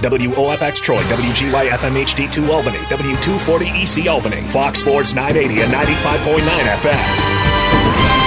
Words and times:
WOFX 0.00 0.80
Troy, 0.80 1.02
WGYFM 1.02 2.04
HD2 2.04 2.48
Albany, 2.48 2.78
W240 2.78 4.02
EC 4.02 4.08
Albany, 4.08 4.42
Fox 4.42 4.80
Sports 4.80 5.14
980 5.14 5.62
and 5.62 5.72
95.9 5.72 6.40
FM. 6.80 8.19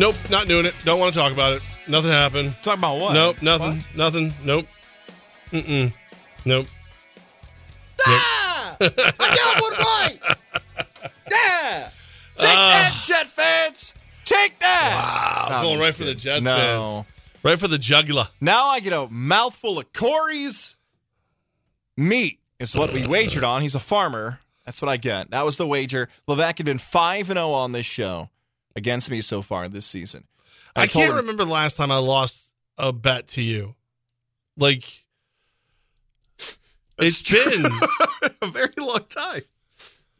Nope, 0.00 0.16
not 0.30 0.48
doing 0.48 0.64
it. 0.64 0.74
Don't 0.82 0.98
want 0.98 1.12
to 1.12 1.20
talk 1.20 1.30
about 1.30 1.52
it. 1.52 1.62
Nothing 1.86 2.10
happened. 2.10 2.54
Talk 2.62 2.78
about 2.78 2.98
what? 2.98 3.12
Nope, 3.12 3.42
nothing. 3.42 3.84
Nothing. 3.94 4.32
Nope. 4.42 4.66
Mm-mm. 5.52 5.92
Nope. 6.46 6.66
Ah! 8.06 8.76
I 8.80 8.88
got 9.18 9.60
one 9.62 9.72
right. 9.72 10.18
Yeah. 11.30 11.90
Take 12.38 12.48
that, 12.48 13.02
Jet 13.06 13.26
fans. 13.26 13.94
Take 14.24 14.58
that. 14.60 14.96
Wow. 14.98 15.46
No, 15.50 15.56
I'm 15.56 15.62
Going 15.64 15.80
right 15.80 15.94
for 15.94 16.04
the. 16.04 16.14
Jets 16.14 16.42
No. 16.42 16.56
fans. 16.56 17.06
Right 17.42 17.58
for 17.60 17.68
the 17.68 17.76
jugular. 17.78 18.28
Now 18.40 18.68
I 18.68 18.80
get 18.80 18.94
a 18.94 19.06
mouthful 19.10 19.78
of 19.78 19.92
Corey's 19.92 20.76
meat. 21.98 22.40
Is 22.58 22.74
what 22.74 22.94
we 22.94 23.06
wagered 23.06 23.44
on. 23.44 23.60
He's 23.60 23.74
a 23.74 23.80
farmer. 23.80 24.40
That's 24.64 24.80
what 24.80 24.88
I 24.88 24.96
get. 24.96 25.30
That 25.30 25.44
was 25.44 25.58
the 25.58 25.66
wager. 25.66 26.08
Levac 26.26 26.56
had 26.56 26.64
been 26.64 26.78
five 26.78 27.28
and 27.28 27.36
zero 27.36 27.52
on 27.52 27.72
this 27.72 27.86
show 27.86 28.30
against 28.76 29.10
me 29.10 29.20
so 29.20 29.42
far 29.42 29.68
this 29.68 29.86
season. 29.86 30.24
I, 30.76 30.86
told 30.86 31.04
can't 31.04 31.10
him- 31.10 31.16
remember 31.18 31.44
the 31.44 31.50
last 31.50 31.76
time 31.76 31.90
I 31.90 31.96
lost 31.96 32.48
a 32.78 32.92
bet 32.92 33.28
to 33.28 33.42
you. 33.42 33.74
Like, 34.56 34.84
it's 36.98 37.22
been. 37.22 37.64
a 38.42 38.46
very 38.46 38.72
long 38.76 39.04
time. 39.08 39.42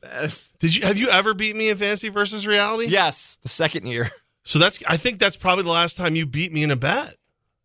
Yes. 0.02 0.48
Did 0.58 0.74
you 0.74 0.86
have 0.86 0.96
you 0.96 1.10
ever 1.10 1.34
beat 1.34 1.54
me 1.54 1.68
in 1.68 1.76
fantasy 1.76 2.08
versus 2.08 2.46
reality? 2.46 2.86
Yes, 2.86 3.38
the 3.42 3.48
second 3.48 3.86
year. 3.86 4.10
So 4.42 4.58
that's 4.58 4.82
I 4.88 4.96
think 4.96 5.18
that's 5.18 5.36
probably 5.36 5.64
the 5.64 5.70
last 5.70 5.96
time 5.96 6.16
you 6.16 6.24
beat 6.24 6.52
me 6.52 6.62
in 6.62 6.70
a 6.70 6.76
bet. 6.76 7.16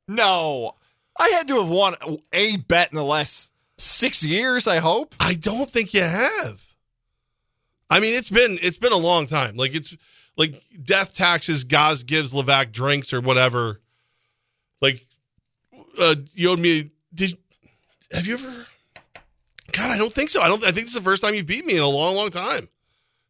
No, 0.08 0.74
I 1.18 1.30
had 1.30 1.48
to 1.48 1.62
have 1.62 1.70
won 1.70 1.96
a 2.34 2.58
bet 2.58 2.92
in 2.92 2.98
the 2.98 3.04
last 3.04 3.52
six 3.78 4.24
years. 4.24 4.68
I 4.68 4.80
hope. 4.80 5.16
I 5.20 5.34
don't 5.34 5.70
think 5.70 5.94
you 5.94 6.04
have. 6.04 6.62
I 7.90 8.00
mean, 8.00 8.16
it's 8.16 8.30
been 8.30 8.60
it's 8.62 8.78
been 8.78 8.92
a 8.92 8.98
long 8.98 9.26
time. 9.28 9.56
Like 9.56 9.74
it's 9.74 9.96
like 10.38 10.64
death 10.84 11.16
taxes. 11.16 11.64
Gaz 11.64 12.04
gives 12.04 12.34
Levac 12.34 12.72
drinks 12.72 13.14
or 13.14 13.22
whatever. 13.22 13.82
Like 14.82 15.06
uh, 15.98 16.16
you 16.34 16.50
owed 16.50 16.60
me. 16.60 16.92
Did 17.14 17.38
have 18.12 18.28
you 18.28 18.36
ever? 18.36 18.66
God, 19.72 19.92
I 19.92 19.98
don't 19.98 20.14
think 20.14 20.30
so. 20.30 20.42
I 20.42 20.48
don't. 20.48 20.64
I 20.64 20.72
think 20.72 20.88
this 20.88 20.90
is 20.90 20.94
the 20.96 21.02
first 21.02 21.22
time 21.22 21.34
you've 21.34 21.48
beat 21.48 21.66
me 21.66 21.76
in 21.76 21.82
a 21.82 21.88
long, 21.88 22.16
long 22.16 22.32
time. 22.32 22.70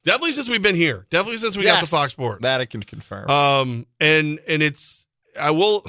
Definitely 0.04 0.34
since 0.34 0.48
we've 0.48 0.62
been 0.62 0.76
here. 0.76 1.08
Definitely 1.10 1.40
since 1.40 1.58
we 1.58 1.64
got 1.64 1.76
the 1.76 1.82
Yes, 1.82 1.90
Fox 1.90 2.12
Sports. 2.12 2.42
That 2.44 2.62
I 2.62 2.66
can 2.66 2.84
confirm. 2.84 3.30
Um, 3.30 3.88
and 4.00 4.40
and 4.48 4.62
it's 4.62 5.06
I 5.40 5.52
will. 5.52 5.86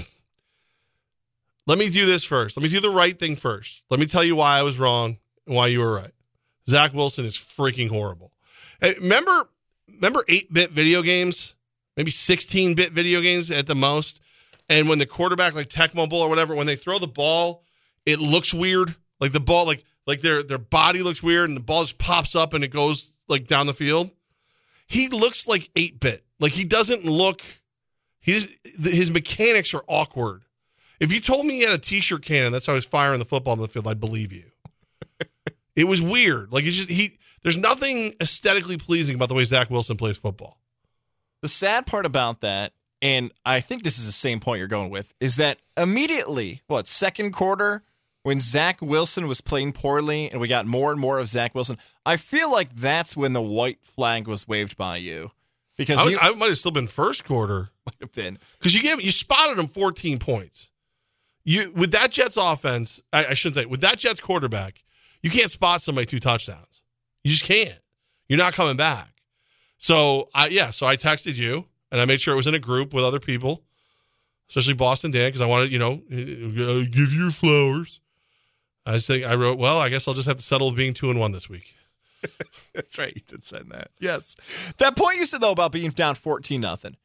Let 1.66 1.78
me 1.78 1.90
do 1.90 2.06
this 2.06 2.22
first. 2.22 2.56
Let 2.56 2.62
me 2.62 2.68
do 2.68 2.80
the 2.80 2.90
right 2.90 3.18
thing 3.18 3.34
first. 3.36 3.84
Let 3.90 3.98
me 3.98 4.06
tell 4.06 4.22
you 4.22 4.36
why 4.36 4.58
I 4.58 4.62
was 4.62 4.78
wrong 4.78 5.18
and 5.46 5.56
why 5.56 5.66
you 5.66 5.80
were 5.80 5.92
right. 5.92 6.12
Zach 6.68 6.94
Wilson 6.94 7.26
is 7.26 7.36
freaking 7.36 7.90
horrible. 7.90 8.32
Hey, 8.80 8.94
remember, 8.94 9.48
remember 9.92 10.24
eight 10.28 10.52
bit 10.52 10.72
video 10.72 11.02
games, 11.02 11.54
maybe 11.96 12.10
sixteen 12.10 12.74
bit 12.74 12.92
video 12.92 13.20
games 13.20 13.50
at 13.50 13.66
the 13.66 13.74
most. 13.74 14.20
And 14.68 14.88
when 14.88 14.98
the 14.98 15.06
quarterback, 15.06 15.54
like 15.54 15.68
Tecmo 15.68 16.08
Bowl 16.08 16.22
or 16.22 16.28
whatever, 16.28 16.54
when 16.54 16.66
they 16.66 16.76
throw 16.76 16.98
the 16.98 17.06
ball, 17.06 17.62
it 18.04 18.18
looks 18.18 18.52
weird. 18.52 18.96
Like 19.20 19.32
the 19.32 19.40
ball, 19.40 19.66
like 19.66 19.84
like 20.06 20.20
their 20.20 20.42
their 20.42 20.58
body 20.58 21.02
looks 21.02 21.22
weird, 21.22 21.48
and 21.48 21.56
the 21.56 21.62
ball 21.62 21.84
just 21.84 21.98
pops 21.98 22.34
up 22.34 22.54
and 22.54 22.64
it 22.64 22.68
goes 22.68 23.10
like 23.28 23.46
down 23.46 23.66
the 23.66 23.74
field. 23.74 24.10
He 24.86 25.08
looks 25.08 25.46
like 25.46 25.70
eight 25.76 26.00
bit. 26.00 26.24
Like 26.38 26.52
he 26.52 26.64
doesn't 26.64 27.04
look. 27.04 27.42
He 28.20 28.40
just, 28.40 28.48
his 28.82 29.10
mechanics 29.10 29.72
are 29.74 29.84
awkward. 29.86 30.42
If 30.98 31.12
you 31.12 31.20
told 31.20 31.46
me 31.46 31.56
he 31.56 31.60
had 31.62 31.72
a 31.72 31.78
t-shirt 31.78 32.22
cannon, 32.22 32.52
that's 32.52 32.66
how 32.66 32.74
he's 32.74 32.84
firing 32.84 33.18
the 33.18 33.24
football 33.24 33.54
in 33.54 33.60
the 33.60 33.68
field, 33.68 33.86
I'd 33.86 34.00
believe 34.00 34.32
you. 34.32 34.44
it 35.76 35.84
was 35.84 36.00
weird. 36.00 36.52
Like 36.52 36.64
it's 36.64 36.76
just 36.76 36.90
he. 36.90 37.18
There's 37.46 37.56
nothing 37.56 38.16
aesthetically 38.20 38.76
pleasing 38.76 39.14
about 39.14 39.28
the 39.28 39.36
way 39.36 39.44
Zach 39.44 39.70
Wilson 39.70 39.96
plays 39.96 40.16
football. 40.16 40.58
the 41.42 41.48
sad 41.48 41.86
part 41.86 42.04
about 42.04 42.40
that, 42.40 42.72
and 43.00 43.30
I 43.44 43.60
think 43.60 43.84
this 43.84 44.00
is 44.00 44.06
the 44.06 44.10
same 44.10 44.40
point 44.40 44.58
you're 44.58 44.66
going 44.66 44.90
with, 44.90 45.14
is 45.20 45.36
that 45.36 45.58
immediately, 45.76 46.62
what 46.66 46.88
second 46.88 47.30
quarter, 47.30 47.84
when 48.24 48.40
Zach 48.40 48.82
Wilson 48.82 49.28
was 49.28 49.40
playing 49.40 49.74
poorly, 49.74 50.28
and 50.28 50.40
we 50.40 50.48
got 50.48 50.66
more 50.66 50.90
and 50.90 51.00
more 51.00 51.20
of 51.20 51.28
Zach 51.28 51.54
Wilson, 51.54 51.78
I 52.04 52.16
feel 52.16 52.50
like 52.50 52.74
that's 52.74 53.16
when 53.16 53.32
the 53.32 53.40
white 53.40 53.78
flag 53.84 54.26
was 54.26 54.48
waved 54.48 54.76
by 54.76 54.96
you, 54.96 55.30
because 55.78 56.00
I, 56.00 56.02
was- 56.04 56.12
you 56.14 56.18
I 56.20 56.30
might 56.30 56.48
have 56.48 56.58
still 56.58 56.72
been 56.72 56.88
first 56.88 57.24
quarter 57.24 57.68
might 57.86 57.94
have 58.00 58.10
been. 58.10 58.40
because 58.58 58.74
you 58.74 58.82
gave 58.82 59.00
you 59.00 59.12
spotted 59.12 59.56
him 59.56 59.68
14 59.68 60.18
points. 60.18 60.70
You 61.44 61.70
with 61.76 61.92
that 61.92 62.10
Jets 62.10 62.36
offense, 62.36 63.00
I, 63.12 63.26
I 63.26 63.34
shouldn't 63.34 63.54
say 63.54 63.66
with 63.66 63.82
that 63.82 64.00
Jets 64.00 64.18
quarterback, 64.18 64.82
you 65.22 65.30
can't 65.30 65.48
spot 65.52 65.80
somebody 65.80 66.06
two 66.06 66.18
touchdowns. 66.18 66.75
You 67.26 67.32
just 67.32 67.44
can't. 67.44 67.74
You're 68.28 68.38
not 68.38 68.54
coming 68.54 68.76
back. 68.76 69.08
So 69.78 70.28
I 70.32 70.46
yeah, 70.46 70.70
so 70.70 70.86
I 70.86 70.96
texted 70.96 71.34
you 71.34 71.64
and 71.90 72.00
I 72.00 72.04
made 72.04 72.20
sure 72.20 72.32
it 72.32 72.36
was 72.36 72.46
in 72.46 72.54
a 72.54 72.60
group 72.60 72.94
with 72.94 73.02
other 73.02 73.18
people, 73.18 73.64
especially 74.48 74.74
Boston 74.74 75.10
Dan 75.10 75.26
because 75.26 75.40
I 75.40 75.46
wanted 75.46 75.72
you 75.72 75.78
know 75.80 75.96
give 76.08 77.12
you 77.12 77.24
your 77.24 77.32
flowers. 77.32 77.98
I 78.86 78.98
say 78.98 79.24
I 79.24 79.34
wrote 79.34 79.58
well. 79.58 79.76
I 79.76 79.88
guess 79.88 80.06
I'll 80.06 80.14
just 80.14 80.28
have 80.28 80.36
to 80.36 80.42
settle 80.44 80.68
with 80.68 80.76
being 80.76 80.94
two 80.94 81.10
and 81.10 81.18
one 81.18 81.32
this 81.32 81.48
week. 81.48 81.74
That's 82.72 82.96
right. 82.96 83.12
You 83.12 83.22
did 83.26 83.42
send 83.42 83.72
that. 83.72 83.90
Yes. 83.98 84.36
That 84.78 84.96
point 84.96 85.18
you 85.18 85.26
said 85.26 85.40
though 85.40 85.50
about 85.50 85.72
being 85.72 85.90
down 85.90 86.14
fourteen 86.14 86.60
nothing. 86.60 86.96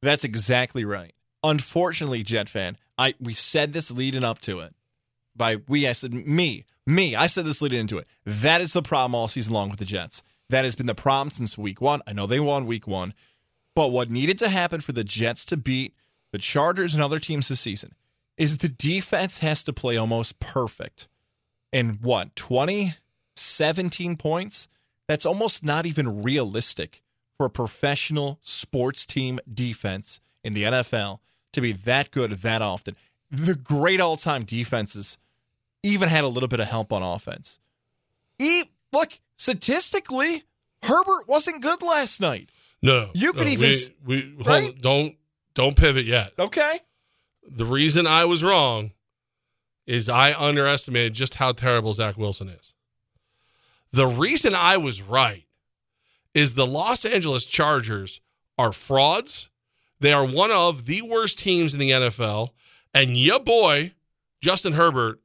That's 0.00 0.24
exactly 0.24 0.84
right. 0.84 1.14
Unfortunately, 1.44 2.24
Jet 2.24 2.48
fan, 2.48 2.76
I 2.98 3.14
we 3.20 3.32
said 3.32 3.74
this 3.74 3.92
leading 3.92 4.24
up 4.24 4.40
to 4.40 4.58
it. 4.58 4.74
By 5.36 5.58
we, 5.68 5.86
I 5.86 5.92
said 5.92 6.12
me, 6.12 6.64
me. 6.86 7.14
I 7.14 7.26
said 7.26 7.44
this 7.44 7.62
leading 7.62 7.80
into 7.80 7.98
it. 7.98 8.06
That 8.24 8.60
is 8.60 8.72
the 8.72 8.82
problem 8.82 9.14
all 9.14 9.28
season 9.28 9.52
long 9.52 9.70
with 9.70 9.78
the 9.78 9.84
Jets. 9.84 10.22
That 10.48 10.64
has 10.64 10.76
been 10.76 10.86
the 10.86 10.94
problem 10.94 11.30
since 11.30 11.56
week 11.56 11.80
one. 11.80 12.02
I 12.06 12.12
know 12.12 12.26
they 12.26 12.40
won 12.40 12.66
week 12.66 12.86
one, 12.86 13.14
but 13.74 13.92
what 13.92 14.10
needed 14.10 14.38
to 14.40 14.48
happen 14.48 14.80
for 14.80 14.92
the 14.92 15.04
Jets 15.04 15.44
to 15.46 15.56
beat 15.56 15.94
the 16.32 16.38
Chargers 16.38 16.94
and 16.94 17.02
other 17.02 17.18
teams 17.18 17.48
this 17.48 17.60
season 17.60 17.94
is 18.36 18.58
the 18.58 18.68
defense 18.68 19.38
has 19.38 19.62
to 19.64 19.72
play 19.72 19.96
almost 19.96 20.40
perfect. 20.40 21.08
And 21.72 22.00
what, 22.02 22.34
20, 22.36 22.94
17 23.36 24.16
points? 24.16 24.68
That's 25.08 25.26
almost 25.26 25.64
not 25.64 25.86
even 25.86 26.22
realistic 26.22 27.02
for 27.36 27.46
a 27.46 27.50
professional 27.50 28.38
sports 28.42 29.04
team 29.06 29.40
defense 29.52 30.20
in 30.44 30.54
the 30.54 30.64
NFL 30.64 31.20
to 31.52 31.60
be 31.60 31.72
that 31.72 32.10
good 32.10 32.30
that 32.32 32.62
often. 32.62 32.96
The 33.30 33.54
great 33.54 34.00
all 34.00 34.16
time 34.16 34.44
defenses 34.44 35.18
even 35.82 36.08
had 36.08 36.24
a 36.24 36.28
little 36.28 36.48
bit 36.48 36.60
of 36.60 36.68
help 36.68 36.92
on 36.92 37.02
offense. 37.02 37.58
E- 38.38 38.64
look, 38.92 39.18
statistically, 39.36 40.44
Herbert 40.82 41.28
wasn't 41.28 41.62
good 41.62 41.82
last 41.82 42.20
night. 42.20 42.50
No, 42.82 43.10
You 43.14 43.32
could 43.32 43.46
no, 43.46 43.52
even 43.52 43.72
we, 44.04 44.34
we 44.36 44.42
right? 44.44 44.70
on, 44.70 44.78
don't 44.80 45.16
don't 45.54 45.76
pivot 45.76 46.04
yet. 46.06 46.32
Okay. 46.38 46.80
the 47.48 47.64
reason 47.64 48.06
I 48.06 48.24
was 48.24 48.42
wrong 48.42 48.92
is 49.86 50.08
I 50.08 50.32
underestimated 50.32 51.14
just 51.14 51.34
how 51.34 51.52
terrible 51.52 51.92
Zach 51.94 52.16
Wilson 52.16 52.48
is. 52.48 52.72
The 53.92 54.06
reason 54.06 54.54
I 54.54 54.76
was 54.78 55.02
right 55.02 55.44
is 56.34 56.54
the 56.54 56.66
Los 56.66 57.04
Angeles 57.04 57.44
Chargers 57.44 58.20
are 58.58 58.72
frauds. 58.72 59.48
They 60.00 60.12
are 60.12 60.24
one 60.24 60.50
of 60.50 60.86
the 60.86 61.02
worst 61.02 61.38
teams 61.38 61.74
in 61.74 61.80
the 61.80 61.90
NFL. 61.90 62.50
And 62.94 63.16
your 63.16 63.38
boy, 63.40 63.92
Justin 64.40 64.72
Herbert, 64.72 65.20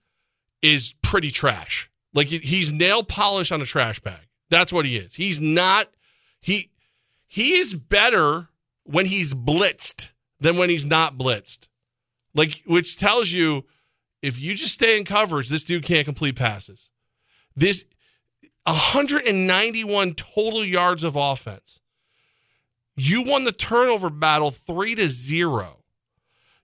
is 0.61 0.93
pretty 1.01 1.31
trash. 1.31 1.89
Like 2.13 2.27
he's 2.27 2.71
nail 2.71 3.03
polish 3.03 3.51
on 3.51 3.61
a 3.61 3.65
trash 3.65 3.99
bag. 3.99 4.27
That's 4.49 4.73
what 4.73 4.85
he 4.85 4.97
is. 4.97 5.15
He's 5.15 5.39
not 5.39 5.89
he 6.41 6.71
he 7.27 7.57
is 7.57 7.73
better 7.73 8.47
when 8.83 9.05
he's 9.05 9.33
blitzed 9.33 10.09
than 10.39 10.57
when 10.57 10.69
he's 10.69 10.85
not 10.85 11.17
blitzed. 11.17 11.67
Like, 12.33 12.63
which 12.65 12.97
tells 12.97 13.31
you 13.31 13.65
if 14.21 14.39
you 14.39 14.53
just 14.55 14.73
stay 14.73 14.97
in 14.97 15.05
coverage, 15.05 15.49
this 15.49 15.63
dude 15.63 15.83
can't 15.83 16.05
complete 16.05 16.35
passes. 16.35 16.89
This 17.55 17.85
191 18.65 20.13
total 20.13 20.63
yards 20.63 21.03
of 21.03 21.15
offense. 21.15 21.79
You 22.95 23.23
won 23.23 23.43
the 23.43 23.51
turnover 23.51 24.09
battle 24.09 24.51
three 24.51 24.95
to 24.95 25.07
zero. 25.07 25.83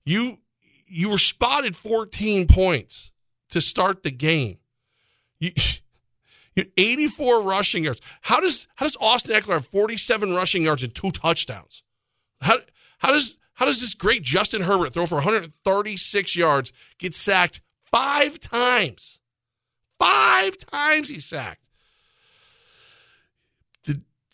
You 0.05 0.39
you 0.87 1.09
were 1.09 1.17
spotted 1.17 1.75
14 1.75 2.47
points 2.47 3.11
to 3.53 3.61
start 3.61 4.01
the 4.01 4.11
game. 4.11 4.57
You, 5.39 5.51
you 6.55 6.65
84 6.75 7.43
rushing 7.43 7.83
yards. 7.83 8.01
How 8.21 8.39
does 8.39 8.67
how 8.75 8.85
does 8.85 8.97
Austin 8.99 9.35
Ekeler 9.35 9.53
have 9.53 9.67
47 9.67 10.33
rushing 10.33 10.63
yards 10.63 10.83
and 10.83 10.93
two 10.93 11.11
touchdowns? 11.11 11.83
How 12.41 12.57
how 12.97 13.11
does 13.11 13.37
how 13.53 13.65
does 13.65 13.79
this 13.79 13.93
great 13.93 14.23
Justin 14.23 14.63
Herbert 14.63 14.93
throw 14.93 15.05
for 15.05 15.15
136 15.15 16.35
yards, 16.35 16.73
get 16.97 17.13
sacked 17.13 17.61
five 17.83 18.39
times? 18.39 19.19
Five 19.99 20.57
times 20.57 21.09
he 21.09 21.19
sacked. 21.19 21.59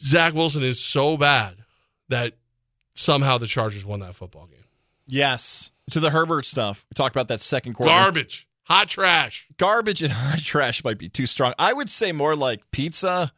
Zach 0.02 0.34
Wilson 0.34 0.64
is 0.64 0.80
so 0.80 1.18
bad 1.18 1.58
that 2.08 2.36
somehow 2.94 3.38
the 3.38 3.48
Chargers 3.48 3.86
won 3.86 4.00
that 4.00 4.16
football 4.16 4.48
game. 4.48 4.64
Yes. 5.08 5.74
To 5.92 6.00
the 6.00 6.10
Herbert 6.10 6.46
stuff. 6.46 6.86
We 6.90 6.94
talked 6.94 7.14
about 7.14 7.28
that 7.28 7.42
second 7.42 7.74
quarter. 7.74 7.92
Garbage. 7.92 8.48
Hot 8.70 8.88
trash. 8.88 9.48
Garbage 9.58 10.04
and 10.04 10.14
hot 10.14 10.40
trash 10.40 10.84
might 10.84 10.98
be 10.98 11.10
too 11.10 11.26
strong. 11.26 11.54
I 11.58 11.74
would 11.74 11.90
say 11.90 12.12
more 12.12 12.36
like 12.36 12.70
pizza, 12.72 13.34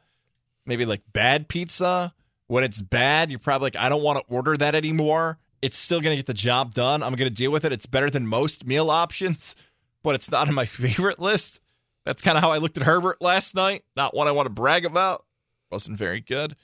maybe 0.65 0.85
like 0.85 1.01
bad 1.13 1.47
pizza. 1.47 2.13
When 2.47 2.65
it's 2.65 2.81
bad, 2.81 3.29
you're 3.29 3.39
probably 3.39 3.67
like, 3.67 3.77
I 3.77 3.87
don't 3.87 4.03
want 4.03 4.19
to 4.19 4.33
order 4.33 4.57
that 4.57 4.75
anymore. 4.75 5.39
It's 5.61 5.77
still 5.77 6.01
going 6.01 6.11
to 6.11 6.17
get 6.17 6.25
the 6.25 6.33
job 6.33 6.73
done. 6.73 7.01
I'm 7.01 7.13
going 7.15 7.29
to 7.29 7.33
deal 7.33 7.51
with 7.51 7.63
it. 7.63 7.71
It's 7.71 7.85
better 7.85 8.09
than 8.09 8.27
most 8.27 8.65
meal 8.65 8.89
options, 8.89 9.55
but 10.03 10.15
it's 10.15 10.29
not 10.29 10.49
on 10.49 10.53
my 10.55 10.65
favorite 10.65 11.19
list. 11.19 11.61
That's 12.03 12.21
kind 12.21 12.35
of 12.35 12.43
how 12.43 12.51
I 12.51 12.57
looked 12.57 12.75
at 12.77 12.83
Herbert 12.83 13.21
last 13.21 13.55
night. 13.55 13.83
Not 13.95 14.13
one 14.13 14.27
I 14.27 14.31
want 14.31 14.47
to 14.47 14.53
brag 14.53 14.85
about. 14.85 15.23
Wasn't 15.71 15.97
very 15.97 16.19
good. 16.19 16.57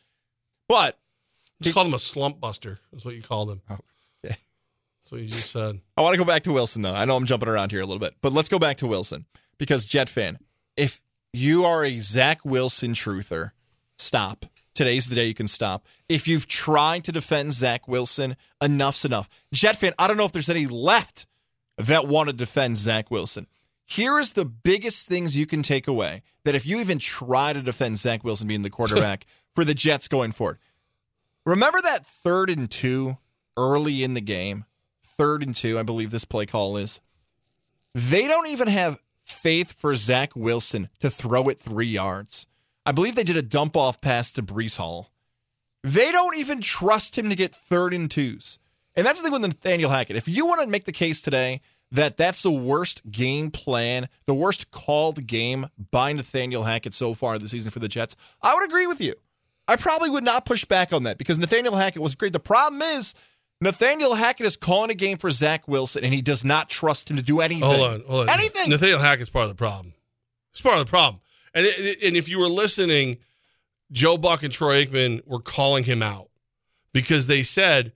But 0.67 0.99
Just 1.61 1.73
call 1.73 1.85
him 1.85 1.93
a 1.93 1.99
slump 1.99 2.41
buster. 2.41 2.79
That's 2.91 3.05
what 3.05 3.15
you 3.15 3.21
call 3.21 3.49
him. 3.49 3.61
Oh. 3.69 3.77
That's 5.07 5.13
what 5.13 5.21
you 5.21 5.27
just 5.29 5.51
said. 5.51 5.79
I 5.95 6.01
want 6.01 6.15
to 6.15 6.17
go 6.17 6.25
back 6.25 6.43
to 6.43 6.51
Wilson, 6.51 6.81
though. 6.81 6.93
I 6.93 7.05
know 7.05 7.15
I'm 7.15 7.25
jumping 7.25 7.47
around 7.47 7.71
here 7.71 7.79
a 7.79 7.85
little 7.85 8.01
bit, 8.01 8.15
but 8.19 8.33
let's 8.33 8.49
go 8.49 8.59
back 8.59 8.75
to 8.77 8.87
Wilson 8.87 9.25
because 9.57 9.85
Jet 9.85 10.09
fan, 10.09 10.37
if 10.75 10.99
you 11.31 11.63
are 11.63 11.85
a 11.85 11.99
Zach 11.99 12.43
Wilson 12.43 12.93
truther, 12.93 13.51
stop. 13.97 14.45
Today's 14.75 15.07
the 15.07 15.15
day 15.15 15.27
you 15.27 15.33
can 15.33 15.47
stop. 15.47 15.85
If 16.09 16.27
you've 16.27 16.45
tried 16.45 17.05
to 17.05 17.13
defend 17.13 17.53
Zach 17.53 17.87
Wilson, 17.87 18.35
enough's 18.61 19.05
enough. 19.05 19.29
Jet 19.53 19.77
fan, 19.77 19.93
I 19.97 20.09
don't 20.09 20.17
know 20.17 20.25
if 20.25 20.33
there's 20.33 20.49
any 20.49 20.67
left 20.67 21.25
that 21.77 22.05
want 22.05 22.27
to 22.27 22.33
defend 22.33 22.75
Zach 22.75 23.09
Wilson. 23.09 23.47
Here 23.85 24.19
is 24.19 24.33
the 24.33 24.43
biggest 24.43 25.07
things 25.07 25.37
you 25.37 25.45
can 25.45 25.63
take 25.63 25.87
away 25.87 26.21
that 26.43 26.53
if 26.53 26.65
you 26.65 26.81
even 26.81 26.99
try 26.99 27.53
to 27.53 27.61
defend 27.61 27.97
Zach 27.97 28.25
Wilson 28.25 28.49
being 28.49 28.63
the 28.63 28.69
quarterback 28.69 29.25
for 29.55 29.63
the 29.63 29.73
Jets 29.73 30.09
going 30.09 30.33
forward. 30.33 30.57
Remember 31.45 31.79
that 31.81 32.05
third 32.05 32.49
and 32.49 32.69
two 32.69 33.15
early 33.55 34.03
in 34.03 34.13
the 34.13 34.21
game? 34.21 34.65
Third 35.17 35.43
and 35.43 35.55
two, 35.55 35.79
I 35.79 35.83
believe 35.83 36.11
this 36.11 36.25
play 36.25 36.45
call 36.45 36.77
is. 36.77 36.99
They 37.93 38.27
don't 38.27 38.47
even 38.47 38.67
have 38.67 38.99
faith 39.25 39.73
for 39.73 39.95
Zach 39.95 40.35
Wilson 40.35 40.89
to 40.99 41.09
throw 41.09 41.49
it 41.49 41.59
three 41.59 41.87
yards. 41.87 42.47
I 42.85 42.91
believe 42.91 43.15
they 43.15 43.23
did 43.23 43.37
a 43.37 43.41
dump 43.41 43.75
off 43.75 43.99
pass 43.99 44.31
to 44.33 44.43
Breece 44.43 44.77
Hall. 44.77 45.11
They 45.83 46.11
don't 46.11 46.37
even 46.37 46.61
trust 46.61 47.17
him 47.17 47.29
to 47.29 47.35
get 47.35 47.55
third 47.55 47.93
and 47.93 48.09
twos. 48.09 48.59
And 48.95 49.05
that's 49.05 49.19
the 49.19 49.23
thing 49.23 49.33
with 49.33 49.41
Nathaniel 49.41 49.89
Hackett. 49.89 50.15
If 50.15 50.27
you 50.27 50.45
want 50.45 50.61
to 50.61 50.67
make 50.67 50.85
the 50.85 50.91
case 50.91 51.21
today 51.21 51.61
that 51.91 52.17
that's 52.17 52.41
the 52.41 52.51
worst 52.51 53.09
game 53.09 53.51
plan, 53.51 54.09
the 54.25 54.33
worst 54.33 54.71
called 54.71 55.25
game 55.27 55.67
by 55.91 56.11
Nathaniel 56.11 56.63
Hackett 56.63 56.93
so 56.93 57.13
far 57.13 57.37
this 57.37 57.51
season 57.51 57.71
for 57.71 57.79
the 57.79 57.87
Jets, 57.87 58.15
I 58.41 58.53
would 58.53 58.65
agree 58.65 58.87
with 58.87 58.99
you. 59.01 59.13
I 59.67 59.75
probably 59.75 60.09
would 60.09 60.23
not 60.23 60.45
push 60.45 60.65
back 60.65 60.93
on 60.93 61.03
that 61.03 61.17
because 61.17 61.37
Nathaniel 61.37 61.75
Hackett 61.75 62.01
was 62.01 62.15
great. 62.15 62.33
The 62.33 62.39
problem 62.39 62.81
is 62.81 63.13
Nathaniel 63.59 64.13
Hackett 64.13 64.45
is 64.45 64.57
calling 64.57 64.91
a 64.91 64.95
game 64.95 65.17
for 65.17 65.31
Zach 65.31 65.67
Wilson 65.67 66.03
and 66.03 66.13
he 66.13 66.21
does 66.21 66.43
not 66.43 66.69
trust 66.69 67.09
him 67.09 67.17
to 67.17 67.23
do 67.23 67.39
anything. 67.39 67.63
Hold 67.63 67.81
on, 67.81 68.03
hold 68.07 68.29
on. 68.29 68.39
Anything. 68.39 68.69
Nathaniel 68.69 68.99
Hackett's 68.99 69.29
part 69.29 69.43
of 69.43 69.49
the 69.49 69.55
problem. 69.55 69.93
It's 70.51 70.61
part 70.61 70.77
of 70.77 70.85
the 70.85 70.89
problem. 70.89 71.21
And 71.53 71.65
it, 71.65 72.03
and 72.03 72.15
if 72.15 72.29
you 72.29 72.37
were 72.37 72.49
listening, 72.49 73.17
Joe 73.91 74.17
Buck 74.17 74.43
and 74.43 74.53
Troy 74.53 74.85
Aikman 74.85 75.25
were 75.25 75.41
calling 75.41 75.85
him 75.85 76.03
out 76.03 76.29
because 76.93 77.27
they 77.27 77.41
said 77.41 77.93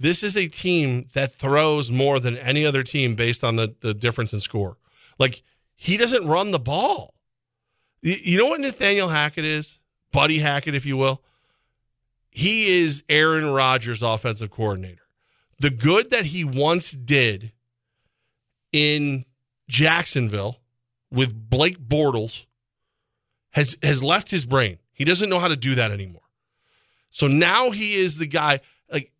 this 0.00 0.22
is 0.22 0.36
a 0.36 0.48
team 0.48 1.08
that 1.12 1.34
throws 1.34 1.90
more 1.90 2.18
than 2.18 2.38
any 2.38 2.64
other 2.64 2.82
team 2.82 3.14
based 3.14 3.44
on 3.44 3.56
the, 3.56 3.74
the 3.80 3.92
difference 3.92 4.32
in 4.32 4.40
score. 4.40 4.78
Like 5.18 5.42
he 5.76 5.96
doesn't 5.96 6.26
run 6.26 6.52
the 6.52 6.58
ball. 6.58 7.14
You, 8.00 8.16
you 8.22 8.38
know 8.38 8.46
what 8.46 8.60
Nathaniel 8.60 9.08
Hackett 9.08 9.44
is? 9.44 9.78
Buddy 10.10 10.38
Hackett, 10.38 10.74
if 10.74 10.86
you 10.86 10.96
will. 10.96 11.22
He 12.30 12.80
is 12.80 13.02
Aaron 13.10 13.52
Rodgers' 13.52 14.00
offensive 14.00 14.50
coordinator. 14.50 15.01
The 15.62 15.70
good 15.70 16.10
that 16.10 16.26
he 16.26 16.42
once 16.42 16.90
did 16.90 17.52
in 18.72 19.24
Jacksonville 19.68 20.58
with 21.08 21.48
Blake 21.48 21.78
Bortles 21.78 22.46
has 23.50 23.76
has 23.80 24.02
left 24.02 24.32
his 24.32 24.44
brain. 24.44 24.78
He 24.92 25.04
doesn't 25.04 25.28
know 25.28 25.38
how 25.38 25.46
to 25.46 25.54
do 25.54 25.76
that 25.76 25.92
anymore. 25.92 26.22
So 27.12 27.28
now 27.28 27.70
he 27.70 27.94
is 27.94 28.18
the 28.18 28.26
guy 28.26 28.58
like 28.90 29.12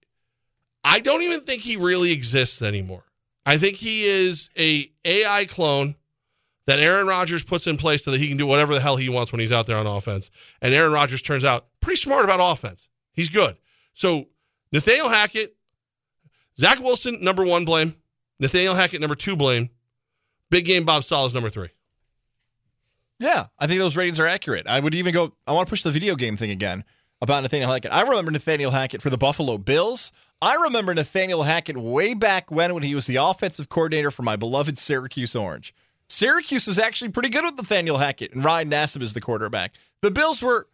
I 0.83 0.99
don't 0.99 1.23
even 1.23 1.43
think 1.43 1.63
he 1.63 1.77
really 1.77 2.11
exists 2.11 2.61
anymore. 2.61 3.05
I 3.47 3.57
think 3.57 3.77
he 3.77 4.03
is 4.03 4.51
a 4.59 4.91
AI 5.05 5.45
clone 5.45 5.95
that 6.67 6.81
Aaron 6.81 7.07
Rodgers 7.07 7.45
puts 7.45 7.69
in 7.69 7.77
place 7.77 8.05
so 8.05 8.11
that 8.11 8.19
he 8.19 8.27
can 8.27 8.37
do 8.37 8.47
whatever 8.47 8.75
the 8.75 8.81
hell 8.81 8.97
he 8.97 9.09
wants 9.09 9.31
when 9.31 9.39
he's 9.39 9.53
out 9.53 9.67
there 9.67 9.77
on 9.77 9.87
offense. 9.87 10.29
And 10.61 10.75
Aaron 10.75 10.93
Rodgers 10.93 11.23
turns 11.23 11.45
out 11.45 11.67
pretty 11.81 12.01
smart 12.01 12.25
about 12.25 12.41
offense. 12.41 12.89
He's 13.13 13.29
good. 13.29 13.59
So 13.95 14.27
Nathaniel 14.73 15.09
Hackett, 15.09 15.55
Zach 16.59 16.81
Wilson, 16.81 17.19
number 17.23 17.45
one 17.45 17.65
blame. 17.65 17.97
Nathaniel 18.39 18.75
Hackett, 18.75 19.01
number 19.01 19.15
two 19.15 19.37
blame. 19.37 19.71
Big 20.51 20.65
game 20.65 20.85
Bob 20.85 21.05
Salas, 21.05 21.35
number 21.35 21.51
three. 21.51 21.69
Yeah, 23.19 23.47
I 23.59 23.67
think 23.67 23.79
those 23.79 23.97
ratings 23.97 24.19
are 24.19 24.27
accurate. 24.27 24.67
I 24.67 24.81
would 24.81 24.95
even 24.95 25.15
go, 25.15 25.33
I 25.47 25.53
want 25.53 25.69
to 25.69 25.71
push 25.71 25.83
the 25.83 25.93
video 25.93 26.17
game 26.17 26.37
thing 26.37 26.51
again 26.51 26.85
about 27.21 27.43
Nathaniel 27.43 27.71
Hackett. 27.71 27.93
I 27.93 28.03
remember 28.03 28.33
Nathaniel 28.33 28.73
Hackett 28.73 29.01
for 29.01 29.11
the 29.11 29.17
Buffalo 29.17 29.59
Bills. 29.59 30.11
I 30.43 30.55
remember 30.57 30.93
Nathaniel 30.93 31.45
Hackett 31.45 31.79
way 31.79 32.15
back 32.15 32.51
when 32.51 32.75
when 32.75 32.83
he 32.83 32.97
was 32.97 33.07
the 33.07 33.17
offensive 33.17 33.69
coordinator 33.69 34.11
for 34.11 34.23
my 34.23 34.35
beloved 34.35 34.77
Syracuse 34.77 35.37
Orange. 35.37 35.73
Syracuse 36.09 36.67
was 36.67 36.81
actually 36.81 37.13
pretty 37.13 37.29
good 37.29 37.45
with 37.45 37.57
Nathaniel 37.57 37.99
Hackett 37.99 38.35
and 38.35 38.45
Ryan 38.45 38.71
Nassib 38.71 39.03
is 39.03 39.13
the 39.13 39.21
quarterback. 39.21 39.73
The 40.03 40.11
Bills 40.11 40.43
were 40.43 40.67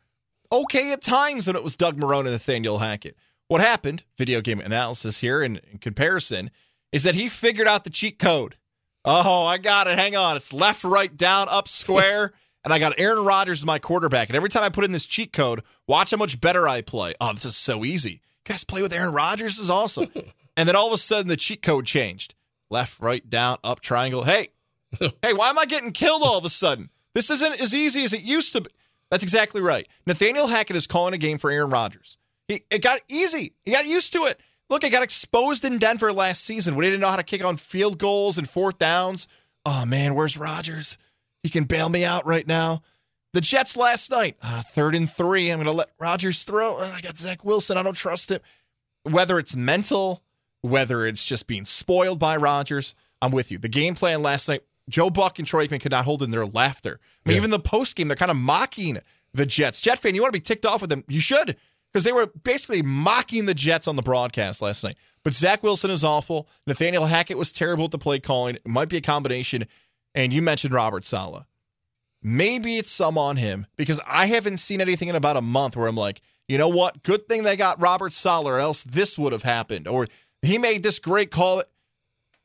okay 0.50 0.92
at 0.92 1.02
times 1.02 1.46
when 1.46 1.54
it 1.54 1.62
was 1.62 1.76
Doug 1.76 1.98
Marrone 1.98 2.20
and 2.20 2.30
Nathaniel 2.30 2.78
Hackett. 2.78 3.14
What 3.48 3.60
happened, 3.62 4.04
video 4.16 4.40
game 4.40 4.60
analysis 4.60 5.20
here 5.20 5.42
in, 5.42 5.60
in 5.70 5.78
comparison, 5.78 6.50
is 6.92 7.02
that 7.04 7.14
he 7.14 7.28
figured 7.28 7.66
out 7.66 7.84
the 7.84 7.90
cheat 7.90 8.18
code. 8.18 8.56
Oh, 9.04 9.44
I 9.44 9.56
got 9.58 9.86
it. 9.86 9.98
Hang 9.98 10.16
on. 10.16 10.36
It's 10.36 10.52
left, 10.52 10.84
right, 10.84 11.14
down, 11.16 11.48
up, 11.48 11.66
square. 11.66 12.32
and 12.64 12.72
I 12.74 12.78
got 12.78 12.98
Aaron 12.98 13.24
Rodgers 13.24 13.60
as 13.60 13.66
my 13.66 13.78
quarterback. 13.78 14.28
And 14.28 14.36
every 14.36 14.50
time 14.50 14.62
I 14.62 14.68
put 14.68 14.84
in 14.84 14.92
this 14.92 15.06
cheat 15.06 15.32
code, 15.32 15.62
watch 15.86 16.10
how 16.10 16.18
much 16.18 16.40
better 16.40 16.68
I 16.68 16.82
play. 16.82 17.14
Oh, 17.20 17.32
this 17.32 17.46
is 17.46 17.56
so 17.56 17.84
easy. 17.84 18.10
You 18.10 18.52
guys 18.52 18.64
play 18.64 18.82
with 18.82 18.92
Aaron 18.92 19.14
Rodgers 19.14 19.56
this 19.56 19.64
is 19.64 19.70
awesome. 19.70 20.08
and 20.56 20.68
then 20.68 20.76
all 20.76 20.88
of 20.88 20.92
a 20.92 20.98
sudden 20.98 21.28
the 21.28 21.36
cheat 21.36 21.62
code 21.62 21.86
changed. 21.86 22.34
Left, 22.70 23.00
right, 23.00 23.28
down, 23.28 23.56
up, 23.64 23.80
triangle. 23.80 24.24
Hey, 24.24 24.48
hey, 25.00 25.32
why 25.32 25.48
am 25.48 25.58
I 25.58 25.64
getting 25.64 25.92
killed 25.92 26.22
all 26.22 26.36
of 26.36 26.44
a 26.44 26.50
sudden? 26.50 26.90
This 27.14 27.30
isn't 27.30 27.60
as 27.60 27.74
easy 27.74 28.04
as 28.04 28.12
it 28.12 28.20
used 28.20 28.52
to 28.52 28.60
be. 28.60 28.70
That's 29.10 29.22
exactly 29.22 29.62
right. 29.62 29.88
Nathaniel 30.06 30.48
Hackett 30.48 30.76
is 30.76 30.86
calling 30.86 31.14
a 31.14 31.18
game 31.18 31.38
for 31.38 31.50
Aaron 31.50 31.70
Rodgers. 31.70 32.18
He, 32.48 32.64
it 32.70 32.82
got 32.82 33.00
easy. 33.08 33.52
He 33.64 33.72
got 33.72 33.86
used 33.86 34.12
to 34.14 34.24
it. 34.24 34.40
Look, 34.70 34.84
I 34.84 34.88
got 34.88 35.02
exposed 35.02 35.64
in 35.64 35.78
Denver 35.78 36.12
last 36.12 36.44
season 36.44 36.74
when 36.74 36.84
he 36.84 36.90
didn't 36.90 37.00
know 37.02 37.08
how 37.08 37.16
to 37.16 37.22
kick 37.22 37.44
on 37.44 37.56
field 37.56 37.98
goals 37.98 38.36
and 38.38 38.48
fourth 38.48 38.78
downs. 38.78 39.28
Oh 39.64 39.84
man, 39.86 40.14
where's 40.14 40.36
Rodgers? 40.36 40.98
He 41.42 41.48
can 41.50 41.64
bail 41.64 41.88
me 41.88 42.04
out 42.04 42.26
right 42.26 42.46
now. 42.46 42.82
The 43.34 43.40
Jets 43.40 43.76
last 43.76 44.10
night, 44.10 44.36
uh, 44.42 44.62
third 44.62 44.94
and 44.94 45.08
three. 45.10 45.50
I'm 45.50 45.58
going 45.58 45.66
to 45.66 45.72
let 45.72 45.90
Rodgers 46.00 46.44
throw. 46.44 46.78
Uh, 46.78 46.90
I 46.96 47.00
got 47.00 47.18
Zach 47.18 47.44
Wilson. 47.44 47.76
I 47.76 47.82
don't 47.82 47.94
trust 47.96 48.30
him. 48.30 48.40
Whether 49.04 49.38
it's 49.38 49.54
mental, 49.54 50.22
whether 50.62 51.06
it's 51.06 51.24
just 51.24 51.46
being 51.46 51.64
spoiled 51.64 52.18
by 52.18 52.36
Rodgers, 52.36 52.94
I'm 53.22 53.30
with 53.30 53.50
you. 53.50 53.58
The 53.58 53.68
game 53.68 53.94
plan 53.94 54.22
last 54.22 54.48
night, 54.48 54.62
Joe 54.88 55.10
Buck 55.10 55.38
and 55.38 55.46
Troy 55.46 55.66
Aikman 55.66 55.80
could 55.80 55.92
not 55.92 56.04
hold 56.06 56.22
in 56.22 56.30
their 56.30 56.46
laughter. 56.46 57.00
I 57.24 57.28
mean, 57.28 57.34
Yeah. 57.36 57.40
even 57.40 57.50
the 57.50 57.58
post 57.60 57.96
game, 57.96 58.08
they're 58.08 58.16
kind 58.16 58.30
of 58.30 58.36
mocking 58.36 58.98
the 59.34 59.46
Jets. 59.46 59.80
Jet 59.80 59.98
fan, 59.98 60.14
you 60.14 60.22
want 60.22 60.32
to 60.32 60.38
be 60.40 60.42
ticked 60.44 60.64
off 60.66 60.80
with 60.80 60.90
them? 60.90 61.04
You 61.06 61.20
should, 61.20 61.56
because 61.92 62.04
they 62.04 62.12
were 62.12 62.26
basically 62.26 62.82
mocking 62.82 63.46
the 63.46 63.54
Jets 63.54 63.88
on 63.88 63.96
the 63.96 64.02
broadcast 64.02 64.60
last 64.62 64.84
night. 64.84 64.96
But 65.24 65.34
Zach 65.34 65.62
Wilson 65.62 65.90
is 65.90 66.04
awful. 66.04 66.48
Nathaniel 66.66 67.06
Hackett 67.06 67.38
was 67.38 67.52
terrible 67.52 67.86
at 67.86 67.90
the 67.90 67.98
play 67.98 68.18
calling. 68.20 68.56
It 68.56 68.66
might 68.66 68.88
be 68.88 68.96
a 68.96 69.02
combination. 69.02 69.66
And 70.14 70.32
you 70.32 70.42
mentioned 70.42 70.72
Robert 70.72 71.04
Saleh. 71.04 71.44
Maybe 72.22 72.78
it's 72.78 72.90
some 72.90 73.16
on 73.16 73.36
him 73.36 73.66
because 73.76 74.00
I 74.06 74.26
haven't 74.26 74.56
seen 74.58 74.80
anything 74.80 75.08
in 75.08 75.14
about 75.14 75.36
a 75.36 75.42
month 75.42 75.76
where 75.76 75.86
I'm 75.86 75.96
like, 75.96 76.20
you 76.48 76.58
know 76.58 76.68
what? 76.68 77.02
Good 77.02 77.28
thing 77.28 77.42
they 77.42 77.56
got 77.56 77.80
Robert 77.80 78.12
Saleh, 78.12 78.46
or 78.46 78.58
else 78.58 78.82
this 78.82 79.16
would 79.18 79.32
have 79.32 79.42
happened. 79.42 79.86
Or 79.86 80.06
he 80.42 80.58
made 80.58 80.82
this 80.82 80.98
great 80.98 81.30
call. 81.30 81.62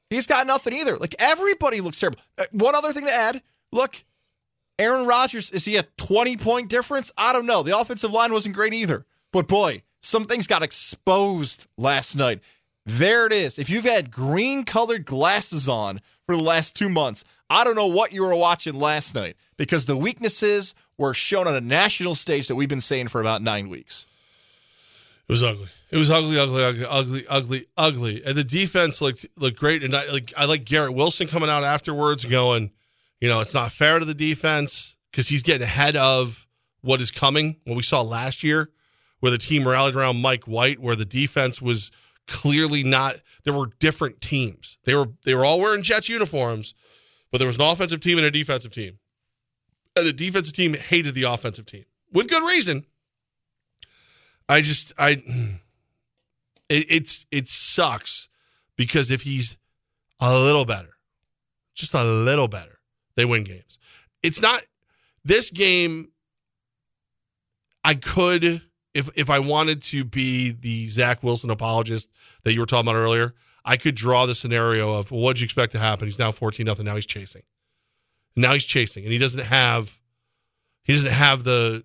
He's 0.09 0.27
got 0.27 0.45
nothing 0.45 0.73
either. 0.73 0.97
Like 0.97 1.15
everybody 1.19 1.81
looks 1.81 1.99
terrible. 1.99 2.19
Uh, 2.37 2.45
One 2.51 2.75
other 2.75 2.91
thing 2.91 3.05
to 3.05 3.13
add 3.13 3.41
look, 3.71 4.03
Aaron 4.77 5.07
Rodgers, 5.07 5.51
is 5.51 5.65
he 5.65 5.77
a 5.77 5.83
20 5.97 6.37
point 6.37 6.69
difference? 6.69 7.11
I 7.17 7.33
don't 7.33 7.45
know. 7.45 7.63
The 7.63 7.77
offensive 7.77 8.11
line 8.11 8.31
wasn't 8.33 8.55
great 8.55 8.73
either. 8.73 9.05
But 9.33 9.47
boy, 9.49 9.81
some 10.01 10.23
things 10.23 10.47
got 10.47 10.63
exposed 10.63 11.67
last 11.77 12.15
night. 12.15 12.39
There 12.85 13.25
it 13.25 13.33
is. 13.33 13.57
If 13.57 13.69
you've 13.69 13.83
had 13.83 14.11
green 14.11 14.63
colored 14.63 15.05
glasses 15.05 15.67
on 15.67 15.99
for 16.25 16.37
the 16.37 16.43
last 16.43 16.75
two 16.75 16.87
months, 16.87 17.25
I 17.49 17.63
don't 17.63 17.75
know 17.75 17.87
what 17.87 18.13
you 18.13 18.23
were 18.23 18.35
watching 18.35 18.75
last 18.75 19.15
night 19.15 19.35
because 19.57 19.85
the 19.85 19.97
weaknesses 19.97 20.75
were 20.97 21.13
shown 21.13 21.47
on 21.47 21.55
a 21.55 21.61
national 21.61 22.15
stage 22.15 22.47
that 22.47 22.55
we've 22.55 22.69
been 22.69 22.79
saying 22.79 23.07
for 23.07 23.19
about 23.19 23.41
nine 23.41 23.69
weeks. 23.69 24.05
It 25.27 25.31
was 25.31 25.41
ugly. 25.41 25.69
It 25.89 25.97
was 25.97 26.11
ugly, 26.11 26.37
ugly, 26.37 26.63
ugly, 26.63 26.85
ugly, 26.85 27.25
ugly, 27.27 27.65
ugly. 27.75 28.23
And 28.25 28.37
the 28.37 28.43
defense 28.43 29.01
looked 29.01 29.25
looked 29.37 29.57
great. 29.57 29.83
And 29.83 29.95
I 29.95 30.11
like 30.11 30.33
I 30.37 30.45
like 30.45 30.65
Garrett 30.65 30.93
Wilson 30.93 31.27
coming 31.27 31.49
out 31.49 31.63
afterwards, 31.63 32.25
going, 32.25 32.71
you 33.21 33.29
know, 33.29 33.39
it's 33.39 33.53
not 33.53 33.71
fair 33.71 33.99
to 33.99 34.05
the 34.05 34.13
defense 34.13 34.95
because 35.09 35.29
he's 35.29 35.41
getting 35.41 35.63
ahead 35.63 35.95
of 35.95 36.45
what 36.81 37.01
is 37.01 37.09
coming. 37.09 37.55
What 37.63 37.77
we 37.77 37.83
saw 37.83 38.01
last 38.01 38.43
year, 38.43 38.69
where 39.23 39.31
the 39.31 39.37
team 39.37 39.65
rallied 39.65 39.95
around 39.95 40.21
Mike 40.21 40.49
White, 40.49 40.79
where 40.79 40.97
the 40.97 41.05
defense 41.05 41.61
was 41.61 41.91
clearly 42.27 42.83
not. 42.83 43.21
There 43.45 43.53
were 43.53 43.67
different 43.79 44.19
teams. 44.19 44.77
They 44.83 44.93
were 44.95 45.11
they 45.23 45.33
were 45.33 45.45
all 45.45 45.61
wearing 45.61 45.81
Jets 45.81 46.09
uniforms, 46.09 46.73
but 47.31 47.37
there 47.37 47.47
was 47.47 47.55
an 47.55 47.61
offensive 47.61 48.01
team 48.01 48.17
and 48.17 48.27
a 48.27 48.31
defensive 48.31 48.73
team. 48.73 48.99
And 49.95 50.05
the 50.05 50.11
defensive 50.11 50.53
team 50.53 50.73
hated 50.73 51.15
the 51.15 51.23
offensive 51.23 51.65
team 51.65 51.85
with 52.11 52.27
good 52.27 52.45
reason. 52.45 52.85
I 54.49 54.59
just 54.59 54.91
I 54.97 55.11
it, 56.67 56.85
it's 56.89 57.25
it 57.31 57.47
sucks 57.47 58.27
because 58.75 59.09
if 59.09 59.21
he's 59.21 59.55
a 60.19 60.37
little 60.37 60.65
better, 60.65 60.97
just 61.73 61.93
a 61.93 62.03
little 62.03 62.49
better, 62.49 62.79
they 63.15 63.23
win 63.23 63.45
games. 63.45 63.77
It's 64.21 64.41
not 64.41 64.63
this 65.23 65.49
game. 65.49 66.09
I 67.85 67.93
could 67.93 68.63
if 68.93 69.09
if 69.15 69.29
I 69.29 69.39
wanted 69.39 69.81
to 69.83 70.03
be 70.03 70.51
the 70.51 70.89
Zach 70.89 71.23
Wilson 71.23 71.49
apologist 71.49 72.09
that 72.43 72.53
you 72.53 72.59
were 72.59 72.65
talking 72.65 72.89
about 72.89 72.97
earlier, 72.97 73.33
I 73.65 73.77
could 73.77 73.95
draw 73.95 74.25
the 74.25 74.35
scenario 74.35 74.93
of 74.93 75.11
well, 75.11 75.21
what'd 75.21 75.39
you 75.39 75.45
expect 75.45 75.71
to 75.73 75.79
happen? 75.79 76.07
He's 76.07 76.19
now 76.19 76.31
fourteen 76.31 76.65
nothing. 76.65 76.85
Now 76.85 76.95
he's 76.95 77.05
chasing. 77.05 77.43
Now 78.35 78.53
he's 78.53 78.65
chasing, 78.65 79.03
and 79.03 79.11
he 79.11 79.19
doesn't 79.19 79.45
have 79.45 79.99
he 80.83 80.93
doesn't 80.93 81.11
have 81.11 81.43
the 81.43 81.83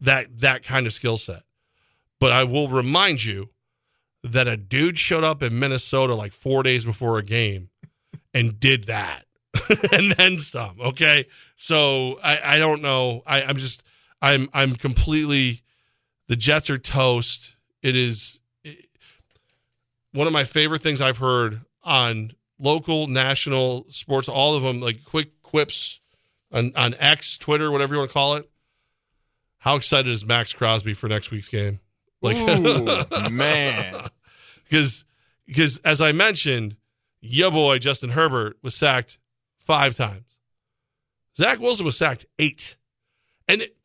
that 0.00 0.40
that 0.40 0.64
kind 0.64 0.86
of 0.86 0.92
skill 0.92 1.16
set. 1.16 1.42
But 2.20 2.32
I 2.32 2.44
will 2.44 2.68
remind 2.68 3.24
you 3.24 3.50
that 4.22 4.48
a 4.48 4.56
dude 4.56 4.98
showed 4.98 5.24
up 5.24 5.42
in 5.42 5.58
Minnesota 5.58 6.14
like 6.14 6.32
four 6.32 6.62
days 6.62 6.84
before 6.84 7.18
a 7.18 7.22
game 7.22 7.68
and 8.32 8.58
did 8.58 8.86
that, 8.86 9.26
and 9.92 10.12
then 10.12 10.38
some. 10.38 10.80
Okay, 10.80 11.26
so 11.56 12.18
I, 12.22 12.56
I 12.56 12.58
don't 12.58 12.82
know. 12.82 13.22
I, 13.26 13.42
I'm 13.42 13.56
just 13.56 13.82
I'm 14.20 14.48
I'm 14.52 14.74
completely. 14.74 15.62
The 16.28 16.36
Jets 16.36 16.70
are 16.70 16.78
toast. 16.78 17.56
It 17.82 17.96
is 17.96 18.40
it, 18.62 18.86
one 20.12 20.26
of 20.26 20.32
my 20.32 20.44
favorite 20.44 20.82
things 20.82 21.00
I've 21.00 21.18
heard 21.18 21.60
on 21.82 22.32
local, 22.58 23.06
national 23.06 23.86
sports. 23.90 24.28
All 24.28 24.54
of 24.54 24.62
them 24.62 24.80
like 24.80 25.04
quick 25.04 25.42
quips 25.42 26.00
on 26.52 26.72
on 26.76 26.94
X, 26.98 27.36
Twitter, 27.38 27.70
whatever 27.70 27.94
you 27.94 27.98
want 27.98 28.10
to 28.10 28.14
call 28.14 28.36
it. 28.36 28.48
How 29.58 29.76
excited 29.76 30.10
is 30.10 30.24
Maxx 30.24 30.52
Crosby 30.52 30.94
for 30.94 31.08
next 31.08 31.30
week's 31.30 31.48
game? 31.48 31.80
Like, 32.20 32.36
Ooh, 32.36 33.04
man. 33.30 34.08
because 34.64 35.04
because 35.46 35.78
as 35.78 36.00
I 36.00 36.12
mentioned, 36.12 36.76
your 37.20 37.50
boy 37.50 37.78
Justin 37.78 38.10
Herbert 38.10 38.56
was 38.62 38.74
sacked 38.74 39.18
five 39.58 39.96
times. 39.96 40.38
Zach 41.36 41.58
Wilson 41.58 41.84
was 41.84 41.96
sacked 41.96 42.26
eight, 42.38 42.76
and 43.48 43.62
it, 43.62 43.76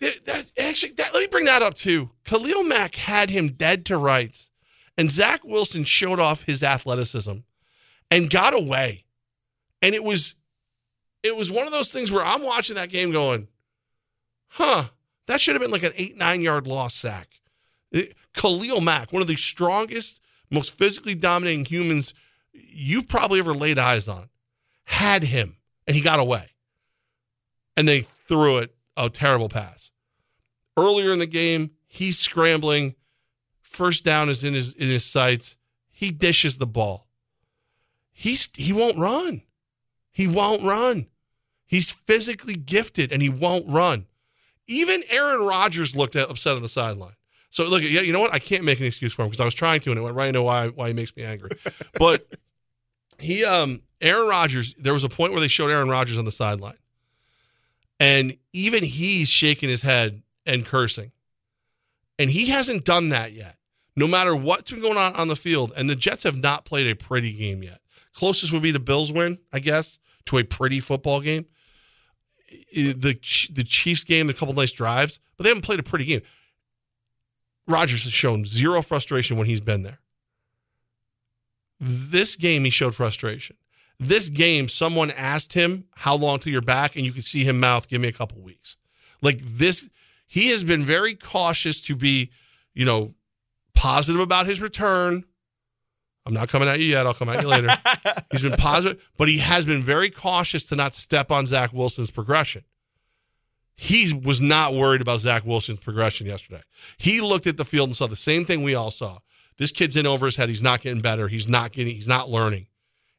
that, 0.00 0.24
that 0.26 0.46
actually 0.58 0.92
that, 0.92 1.12
let 1.12 1.20
me 1.20 1.26
bring 1.26 1.46
that 1.46 1.62
up 1.62 1.74
too. 1.74 2.10
Khalil 2.24 2.64
Mack 2.64 2.94
had 2.94 3.30
him 3.30 3.48
dead 3.48 3.84
to 3.86 3.96
rights, 3.96 4.50
and 4.96 5.10
Zach 5.10 5.44
Wilson 5.44 5.84
showed 5.84 6.20
off 6.20 6.44
his 6.44 6.62
athleticism 6.62 7.38
and 8.10 8.30
got 8.30 8.54
away, 8.54 9.04
and 9.82 9.94
it 9.94 10.04
was 10.04 10.34
it 11.22 11.36
was 11.36 11.50
one 11.50 11.66
of 11.66 11.72
those 11.72 11.90
things 11.90 12.10
where 12.10 12.24
I'm 12.24 12.42
watching 12.42 12.76
that 12.76 12.90
game 12.90 13.10
going, 13.10 13.48
huh, 14.48 14.84
that 15.26 15.40
should 15.40 15.54
have 15.54 15.62
been 15.62 15.70
like 15.70 15.82
an 15.82 15.92
eight 15.96 16.16
nine 16.16 16.42
yard 16.42 16.66
loss 16.66 16.94
sack. 16.94 17.28
It, 17.90 18.14
Khalil 18.34 18.80
Mack, 18.80 19.12
one 19.12 19.22
of 19.22 19.28
the 19.28 19.36
strongest, 19.36 20.20
most 20.50 20.72
physically 20.72 21.14
dominating 21.14 21.64
humans 21.64 22.14
you've 22.52 23.08
probably 23.08 23.38
ever 23.40 23.54
laid 23.54 23.78
eyes 23.78 24.06
on, 24.06 24.28
had 24.84 25.24
him 25.24 25.56
and 25.86 25.96
he 25.96 26.02
got 26.02 26.20
away. 26.20 26.50
And 27.76 27.88
they 27.88 28.06
threw 28.26 28.58
it 28.58 28.74
a 28.98 29.08
terrible 29.08 29.48
pass. 29.48 29.90
Earlier 30.76 31.12
in 31.12 31.18
the 31.18 31.26
game, 31.26 31.70
he's 31.86 32.18
scrambling. 32.18 32.94
First 33.62 34.04
down 34.04 34.28
is 34.28 34.44
in 34.44 34.54
his 34.54 34.72
in 34.72 34.88
his 34.88 35.04
sights. 35.04 35.56
He 35.90 36.10
dishes 36.10 36.58
the 36.58 36.66
ball. 36.66 37.08
He's 38.10 38.48
he 38.54 38.72
won't 38.72 38.98
run. 38.98 39.42
He 40.10 40.26
won't 40.26 40.62
run. 40.62 41.06
He's 41.66 41.90
physically 41.90 42.54
gifted 42.54 43.12
and 43.12 43.20
he 43.22 43.28
won't 43.28 43.68
run. 43.68 44.06
Even 44.66 45.02
Aaron 45.08 45.42
Rodgers 45.42 45.94
looked 45.94 46.16
upset 46.16 46.56
on 46.56 46.62
the 46.62 46.68
sideline. 46.68 47.14
So 47.50 47.64
look, 47.64 47.82
yeah, 47.82 48.00
you 48.00 48.12
know 48.12 48.20
what? 48.20 48.34
I 48.34 48.38
can't 48.38 48.64
make 48.64 48.80
an 48.80 48.86
excuse 48.86 49.12
for 49.12 49.22
him 49.22 49.28
because 49.28 49.40
I 49.40 49.44
was 49.44 49.54
trying 49.54 49.80
to, 49.80 49.90
and 49.90 49.98
it 49.98 50.02
went 50.02 50.16
right 50.16 50.28
into 50.28 50.42
why 50.42 50.68
why 50.68 50.88
he 50.88 50.94
makes 50.94 51.14
me 51.16 51.24
angry. 51.24 51.50
But 51.98 52.22
he, 53.18 53.44
um, 53.44 53.82
Aaron 54.00 54.28
Rodgers, 54.28 54.74
there 54.78 54.92
was 54.92 55.04
a 55.04 55.08
point 55.08 55.32
where 55.32 55.40
they 55.40 55.48
showed 55.48 55.70
Aaron 55.70 55.88
Rodgers 55.88 56.18
on 56.18 56.24
the 56.24 56.30
sideline, 56.30 56.76
and 58.00 58.36
even 58.52 58.84
he's 58.84 59.28
shaking 59.28 59.68
his 59.68 59.82
head 59.82 60.22
and 60.46 60.64
cursing, 60.64 61.12
and 62.18 62.30
he 62.30 62.46
hasn't 62.46 62.84
done 62.84 63.10
that 63.10 63.32
yet. 63.32 63.56
No 63.96 64.06
matter 64.06 64.34
what's 64.34 64.70
been 64.70 64.80
going 64.80 64.96
on 64.96 65.14
on 65.16 65.28
the 65.28 65.36
field, 65.36 65.72
and 65.76 65.90
the 65.90 65.96
Jets 65.96 66.22
have 66.22 66.36
not 66.36 66.64
played 66.64 66.86
a 66.86 66.94
pretty 66.94 67.32
game 67.32 67.62
yet. 67.62 67.80
Closest 68.14 68.52
would 68.52 68.62
be 68.62 68.70
the 68.70 68.78
Bills 68.78 69.12
win, 69.12 69.38
I 69.52 69.58
guess, 69.58 69.98
to 70.26 70.38
a 70.38 70.44
pretty 70.44 70.80
football 70.80 71.20
game. 71.20 71.46
The 72.72 73.18
the 73.52 73.64
Chiefs 73.64 74.04
game, 74.04 74.30
a 74.30 74.34
couple 74.34 74.54
nice 74.54 74.72
drives, 74.72 75.18
but 75.36 75.44
they 75.44 75.50
haven't 75.50 75.64
played 75.64 75.80
a 75.80 75.84
pretty 75.84 76.04
game. 76.04 76.22
Rodgers 77.66 78.04
has 78.04 78.12
shown 78.12 78.46
zero 78.46 78.82
frustration 78.82 79.36
when 79.36 79.46
he's 79.46 79.60
been 79.60 79.82
there. 79.82 79.98
This 81.80 82.34
game, 82.34 82.64
he 82.64 82.70
showed 82.70 82.94
frustration. 82.94 83.56
This 84.00 84.28
game, 84.28 84.68
someone 84.68 85.10
asked 85.10 85.54
him 85.54 85.84
how 85.94 86.14
long 86.14 86.38
till 86.38 86.52
you're 86.52 86.60
back, 86.60 86.94
and 86.94 87.04
you 87.04 87.12
could 87.12 87.24
see 87.24 87.44
him 87.44 87.58
mouth, 87.58 87.88
"Give 87.88 88.00
me 88.00 88.08
a 88.08 88.12
couple 88.12 88.40
weeks." 88.40 88.76
Like 89.20 89.40
this, 89.42 89.88
he 90.26 90.48
has 90.48 90.62
been 90.62 90.84
very 90.84 91.16
cautious 91.16 91.80
to 91.82 91.96
be, 91.96 92.30
you 92.74 92.84
know, 92.84 93.14
positive 93.74 94.20
about 94.20 94.46
his 94.46 94.60
return. 94.60 95.24
I'm 96.24 96.34
not 96.34 96.48
coming 96.48 96.68
at 96.68 96.78
you 96.78 96.86
yet. 96.86 97.06
I'll 97.06 97.14
come 97.14 97.28
at 97.30 97.42
you 97.42 97.48
later. 97.48 97.68
He's 98.30 98.42
been 98.42 98.52
positive, 98.52 99.02
but 99.16 99.28
he 99.28 99.38
has 99.38 99.64
been 99.64 99.82
very 99.82 100.10
cautious 100.10 100.64
to 100.66 100.76
not 100.76 100.94
step 100.94 101.30
on 101.30 101.46
Zach 101.46 101.72
Wilson's 101.72 102.10
progression 102.10 102.64
he 103.80 104.12
was 104.12 104.40
not 104.40 104.74
worried 104.74 105.00
about 105.00 105.20
Zach 105.20 105.46
Wilson's 105.46 105.78
progression 105.78 106.26
yesterday. 106.26 106.62
He 106.98 107.20
looked 107.20 107.46
at 107.46 107.56
the 107.56 107.64
field 107.64 107.88
and 107.88 107.96
saw 107.96 108.08
the 108.08 108.16
same 108.16 108.44
thing 108.44 108.64
we 108.64 108.74
all 108.74 108.90
saw. 108.90 109.20
This 109.56 109.70
kid's 109.70 109.96
in 109.96 110.04
over 110.04 110.26
his 110.26 110.34
head. 110.34 110.48
He's 110.48 110.60
not 110.60 110.80
getting 110.80 111.00
better. 111.00 111.28
He's 111.28 111.46
not 111.46 111.70
getting. 111.70 111.94
He's 111.94 112.08
not 112.08 112.28
learning. 112.28 112.66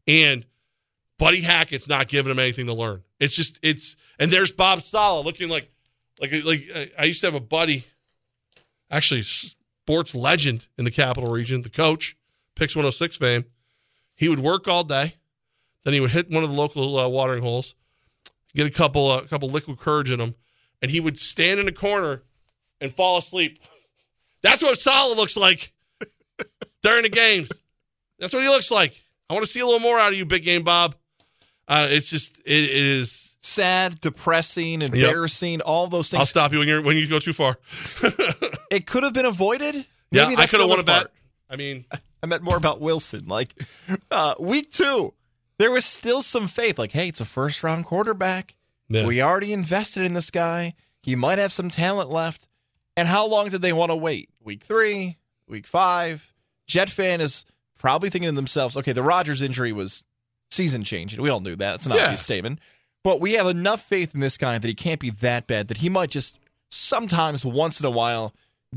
And 0.06 0.46
Buddy 1.20 1.42
Hackett's 1.42 1.88
not 1.88 2.08
giving 2.08 2.32
him 2.32 2.40
anything 2.40 2.66
to 2.66 2.74
learn. 2.74 3.04
It's 3.20 3.36
just 3.36 3.60
it's 3.62 3.96
and 4.18 4.34
there's 4.34 4.52
Bob 4.52 4.82
Saleh 4.82 5.24
looking 5.24 5.50
like 5.50 5.70
like 6.20 6.32
like 6.44 6.92
I 6.98 7.04
used 7.04 7.22
to 7.22 7.28
have 7.28 7.36
a 7.36 7.40
buddy, 7.40 7.86
actually 8.90 9.22
sports 9.22 10.16
legend 10.16 10.66
in 10.78 10.86
the 10.86 10.92
capital 10.92 11.32
region, 11.32 11.62
the 11.62 11.70
coach, 11.70 12.18
PYX 12.56 12.76
106 12.76 13.18
fame. 13.18 13.46
He 14.16 14.28
would 14.28 14.40
work 14.40 14.68
all 14.68 14.84
day, 14.84 15.16
then 15.84 15.94
he 15.94 16.00
would 16.00 16.12
hit 16.12 16.32
one 16.32 16.44
of 16.44 16.50
the 16.50 16.56
local 16.56 16.98
uh, 16.98 17.08
watering 17.08 17.44
holes, 17.44 17.76
get 18.56 18.66
a 18.66 18.72
couple 18.72 19.12
a 19.12 19.18
uh, 19.18 19.22
couple 19.28 19.50
liquid 19.50 19.78
courage 19.78 20.10
in 20.10 20.20
him 20.20 20.34
and 20.82 20.92
he 20.92 21.00
would 21.00 21.20
stand 21.20 21.60
in 21.60 21.68
a 21.68 21.72
corner 21.72 22.24
and 22.80 22.94
fall 22.94 23.18
asleep. 23.18 23.60
That's 24.42 24.62
what 24.62 24.80
Saleh 24.80 25.18
looks 25.18 25.36
like 25.36 25.74
during 26.84 27.04
the 27.04 27.10
games. 27.10 27.50
That's 28.20 28.34
what 28.34 28.44
he 28.44 28.50
looks 28.50 28.72
like. 28.72 28.94
I 29.30 29.34
want 29.34 29.46
to 29.46 29.52
see 29.52 29.60
a 29.60 29.66
little 29.66 29.80
more 29.80 30.00
out 30.00 30.12
of 30.12 30.18
you, 30.18 30.26
big 30.26 30.44
game 30.44 30.64
Bob. 30.64 30.96
Uh, 31.70 31.88
it's 31.90 32.10
just 32.10 32.40
it, 32.40 32.64
it 32.64 32.72
is 32.72 33.38
sad, 33.42 34.02
depressing, 34.02 34.82
embarrassing. 34.82 35.60
Yep. 35.60 35.62
All 35.66 35.88
those 35.88 36.10
things. 36.10 36.20
I'll 36.20 36.26
stop 36.26 36.52
you 36.52 36.60
when 36.60 36.68
you 36.68 36.82
when 36.82 36.98
you 36.98 37.08
go 37.08 37.20
too 37.20 37.32
far. 37.34 37.58
it 38.72 38.88
could 38.88 39.04
have 39.04 39.14
been 39.14 39.28
avoided. 39.28 39.76
Maybe 40.12 40.34
yeah, 40.34 40.40
I 40.40 40.48
could 40.48 40.60
have 40.60 40.70
won 40.70 40.80
a 40.80 40.84
bet. 40.84 41.12
I 41.50 41.56
mean, 41.56 41.86
I 42.24 42.26
meant 42.26 42.42
more 42.42 42.58
about 42.58 42.82
Wilson. 42.82 43.28
Like 43.28 43.54
uh, 44.12 44.36
week 44.40 44.72
two, 44.72 45.14
there 45.60 45.72
was 45.72 45.86
still 45.86 46.22
some 46.22 46.48
faith. 46.48 46.80
Like, 46.80 46.92
hey, 46.92 47.08
it's 47.08 47.22
a 47.22 47.26
first 47.26 47.64
round 47.64 47.86
quarterback. 47.86 48.56
Yeah. 48.90 49.06
We 49.06 49.22
already 49.22 49.54
invested 49.54 50.04
in 50.04 50.14
this 50.14 50.32
guy. 50.32 50.74
He 51.04 51.16
might 51.16 51.38
have 51.38 51.54
some 51.54 51.70
talent 51.70 52.10
left. 52.10 52.48
And 52.98 53.08
how 53.08 53.28
long 53.28 53.50
did 53.50 53.62
they 53.62 53.72
want 53.72 53.92
to 53.92 53.96
wait? 53.96 54.30
Week 54.44 54.64
three, 54.64 55.18
week 55.48 55.68
five. 55.68 56.34
Jet 56.68 56.90
fan 56.90 57.22
is 57.22 57.46
probably 57.78 58.10
thinking 58.10 58.30
to 58.30 58.36
themselves, 58.36 58.76
okay, 58.76 58.92
the 58.92 59.04
Rodgers 59.04 59.42
injury 59.42 59.72
was 59.72 60.04
season 60.52 60.84
changing. 60.84 61.22
We 61.22 61.30
all 61.30 61.40
knew 61.40 61.56
that. 61.56 61.76
It's 61.76 61.86
an 61.86 61.94
yeah. 61.94 62.04
obvious 62.04 62.22
statement. 62.22 62.60
But 63.04 63.22
we 63.22 63.34
have 63.34 63.48
enough 63.48 63.82
faith 63.82 64.14
in 64.14 64.20
this 64.20 64.38
guy 64.38 64.58
that 64.58 64.68
he 64.68 64.74
can't 64.74 65.00
be 65.00 65.10
that 65.10 65.48
bad, 65.48 65.70
that 65.70 65.78
he 65.78 65.90
might 65.90 66.10
just 66.10 66.38
sometimes, 66.70 67.46
once 67.46 67.80
in 67.80 67.86
a 67.86 67.92
while, 67.92 68.34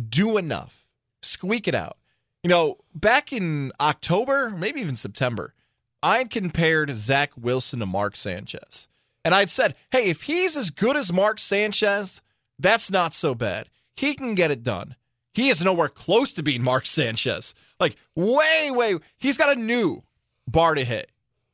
do 0.08 0.36
enough, 0.36 0.86
squeak 1.22 1.68
it 1.68 1.74
out. 1.74 1.96
You 2.42 2.48
know, 2.48 2.78
back 2.94 3.32
in 3.32 3.72
October, 3.80 4.50
maybe 4.50 4.80
even 4.80 4.96
September, 4.96 5.54
I 6.02 6.18
had 6.18 6.30
compared 6.30 6.90
Zach 6.90 7.30
Wilson 7.36 7.80
to 7.80 7.86
Mark 7.86 8.16
Sanchez. 8.16 8.88
And 9.24 9.34
I'd 9.34 9.50
said, 9.50 9.76
hey, 9.92 10.06
if 10.10 10.22
he's 10.22 10.56
as 10.56 10.70
good 10.70 10.96
as 10.96 11.12
Mark 11.12 11.38
Sanchez, 11.38 12.20
that's 12.58 12.90
not 12.90 13.14
so 13.14 13.36
bad. 13.36 13.68
He 13.94 14.14
can 14.14 14.34
get 14.34 14.50
it 14.50 14.64
done. 14.64 14.96
He 15.34 15.48
is 15.48 15.64
nowhere 15.64 15.88
close 15.88 16.32
to 16.32 16.42
being 16.42 16.62
Mark 16.62 16.86
Sanchez. 16.86 17.54
Like, 17.78 17.96
way, 18.16 18.70
way. 18.70 18.96
He's 19.18 19.38
got 19.38 19.56
a 19.56 19.60
new 19.60 20.02
bar 20.48 20.74
to 20.74 20.84
hit. 20.84 21.11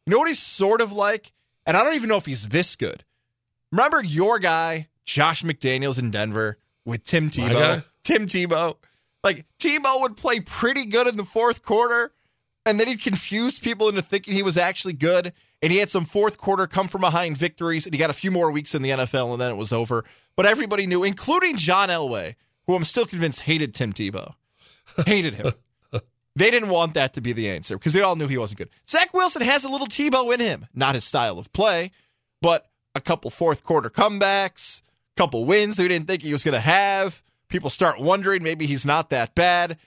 You 0.09 0.12
know 0.12 0.21
what 0.21 0.29
he's 0.29 0.38
sort 0.38 0.81
of 0.81 0.91
like? 0.91 1.35
And 1.67 1.77
I 1.77 1.85
don't 1.85 1.95
even 1.95 2.09
know 2.09 2.17
if 2.17 2.25
he's 2.25 2.49
this 2.49 2.77
good. 2.77 3.05
Remember 3.71 4.03
your 4.03 4.38
guy, 4.38 4.88
Josh 5.05 5.43
McDaniels 5.43 5.99
in 5.99 6.11
Denver 6.11 6.57
with 6.87 7.05
Tim? 7.05 7.29
Tebow? 7.29 7.85
Tim 8.05 8.25
Tebow. 8.25 8.77
Like, 9.23 9.45
Tebow 9.59 10.00
would 10.00 10.17
play 10.17 10.41
pretty 10.41 10.87
good 10.87 11.09
in 11.09 11.19
the 11.19 11.27
fourth 11.27 11.62
quarter, 11.62 12.15
and 12.65 12.81
then 12.81 12.88
he'd 12.88 13.03
confuse 13.03 13.59
people 13.59 13.91
into 13.91 14.00
thinking 14.00 14.33
he 14.33 14.43
was 14.43 14.57
actually 14.57 14.95
good. 14.95 15.35
And 15.61 15.71
he 15.71 15.79
had 15.79 15.91
some 15.91 16.07
fourth 16.07 16.38
quarter 16.38 16.67
come 16.67 16.88
from 16.88 17.03
behind 17.03 17.37
victories, 17.37 17.85
and 17.85 17.95
he 17.95 17.99
got 17.99 18.09
a 18.09 18.15
few 18.15 18.31
more 18.31 18.50
weeks 18.50 18.75
in 18.75 18.81
the 18.81 18.88
NFL, 18.88 19.33
and 19.33 19.41
then 19.43 19.53
it 19.53 19.57
was 19.59 19.75
over. 19.75 20.07
But 20.37 20.47
everybody 20.47 20.87
knew, 20.87 21.05
including 21.05 21.59
John 21.59 21.91
Elway, 21.91 22.35
who 22.67 22.75
I'm 22.75 22.85
still 22.85 23.05
convinced 23.05 23.41
hated 23.41 23.75
Tim 23.75 23.93
Tebow. 23.93 24.37
Hated 25.05 25.35
him. 25.35 25.53
They 26.38 26.52
didn't 26.52 26.68
want 26.68 26.95
that 26.95 27.14
to 27.14 27.21
be 27.21 27.33
the 27.33 27.50
answer 27.50 27.76
because 27.76 27.95
they 27.95 28.00
all 28.00 28.14
knew 28.14 28.28
he 28.28 28.38
wasn't 28.38 28.59
good. 28.59 28.71
Zach 28.88 29.12
Wilson 29.12 29.42
has 29.42 29.64
a 29.64 29.68
little 29.68 29.88
Tebow 29.88 30.33
in 30.33 30.38
him. 30.38 30.66
Not 30.73 30.95
his 30.95 31.02
style 31.02 31.37
of 31.37 31.52
play, 31.52 31.90
but 32.40 32.71
a 32.95 33.00
couple 33.00 33.28
fourth 33.33 33.64
quarter 33.64 33.90
comebacks, 33.90 34.83
a 35.16 35.21
couple 35.21 35.47
wins 35.47 35.76
that 35.76 35.83
we 35.83 35.88
didn't 35.88 36.07
think 36.07 36.23
he 36.23 36.30
was 36.30 36.45
going 36.45 36.54
to 36.54 36.61
have. 36.61 37.25
People 37.49 37.71
start 37.71 37.99
wondering 38.00 38.45
maybe 38.45 38.66
he's 38.66 38.87
not 38.87 39.11
that 39.11 39.35
bad. 39.35 39.78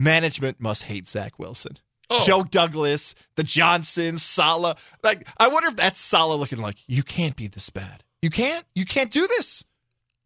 Management 0.00 0.60
must 0.60 0.82
hate 0.82 1.06
Zach 1.06 1.38
Wilson. 1.38 1.78
Oh. 2.10 2.18
Joe 2.18 2.42
Douglas, 2.42 3.14
the 3.36 3.44
Johnsons, 3.44 4.24
Saleh. 4.24 4.76
Like, 5.04 5.28
I 5.38 5.46
wonder 5.46 5.68
if 5.68 5.76
that's 5.76 6.00
Saleh 6.00 6.40
looking 6.40 6.58
like, 6.58 6.76
you 6.88 7.04
can't 7.04 7.36
be 7.36 7.46
this 7.46 7.70
bad. 7.70 8.02
You 8.20 8.30
can't. 8.30 8.64
You 8.74 8.84
can't 8.84 9.12
do 9.12 9.28
this. 9.28 9.64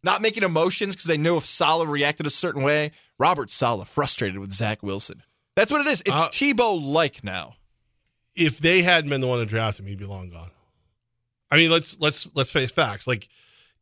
Not 0.01 0.23
making 0.23 0.41
emotions 0.41 0.95
because 0.95 1.05
they 1.07 1.17
knew 1.17 1.37
if 1.37 1.45
Saleh 1.45 1.87
reacted 1.87 2.25
a 2.25 2.31
certain 2.31 2.63
way. 2.63 2.91
Robert 3.19 3.51
Saleh 3.51 3.87
frustrated 3.87 4.39
with 4.39 4.51
Zach 4.51 4.81
Wilson. 4.81 5.21
That's 5.59 5.71
what 5.71 5.85
it 5.85 5.87
is. 5.91 5.99
It's 6.01 6.11
Uh, 6.11 6.29
Tebow 6.29 6.81
like 6.81 7.21
now. 7.21 7.55
if 8.33 8.59
they 8.59 8.81
hadn't 8.81 9.09
been 9.09 9.19
the 9.19 9.27
one 9.27 9.39
to 9.39 9.45
draft 9.45 9.77
him, 9.77 9.87
he'd 9.87 9.99
be 9.99 10.05
long 10.05 10.29
gone. 10.29 10.51
I 11.51 11.57
mean, 11.57 11.69
let's 11.69 11.97
let's 11.99 12.27
let's 12.33 12.49
face 12.49 12.71
facts. 12.71 13.05
Like 13.07 13.27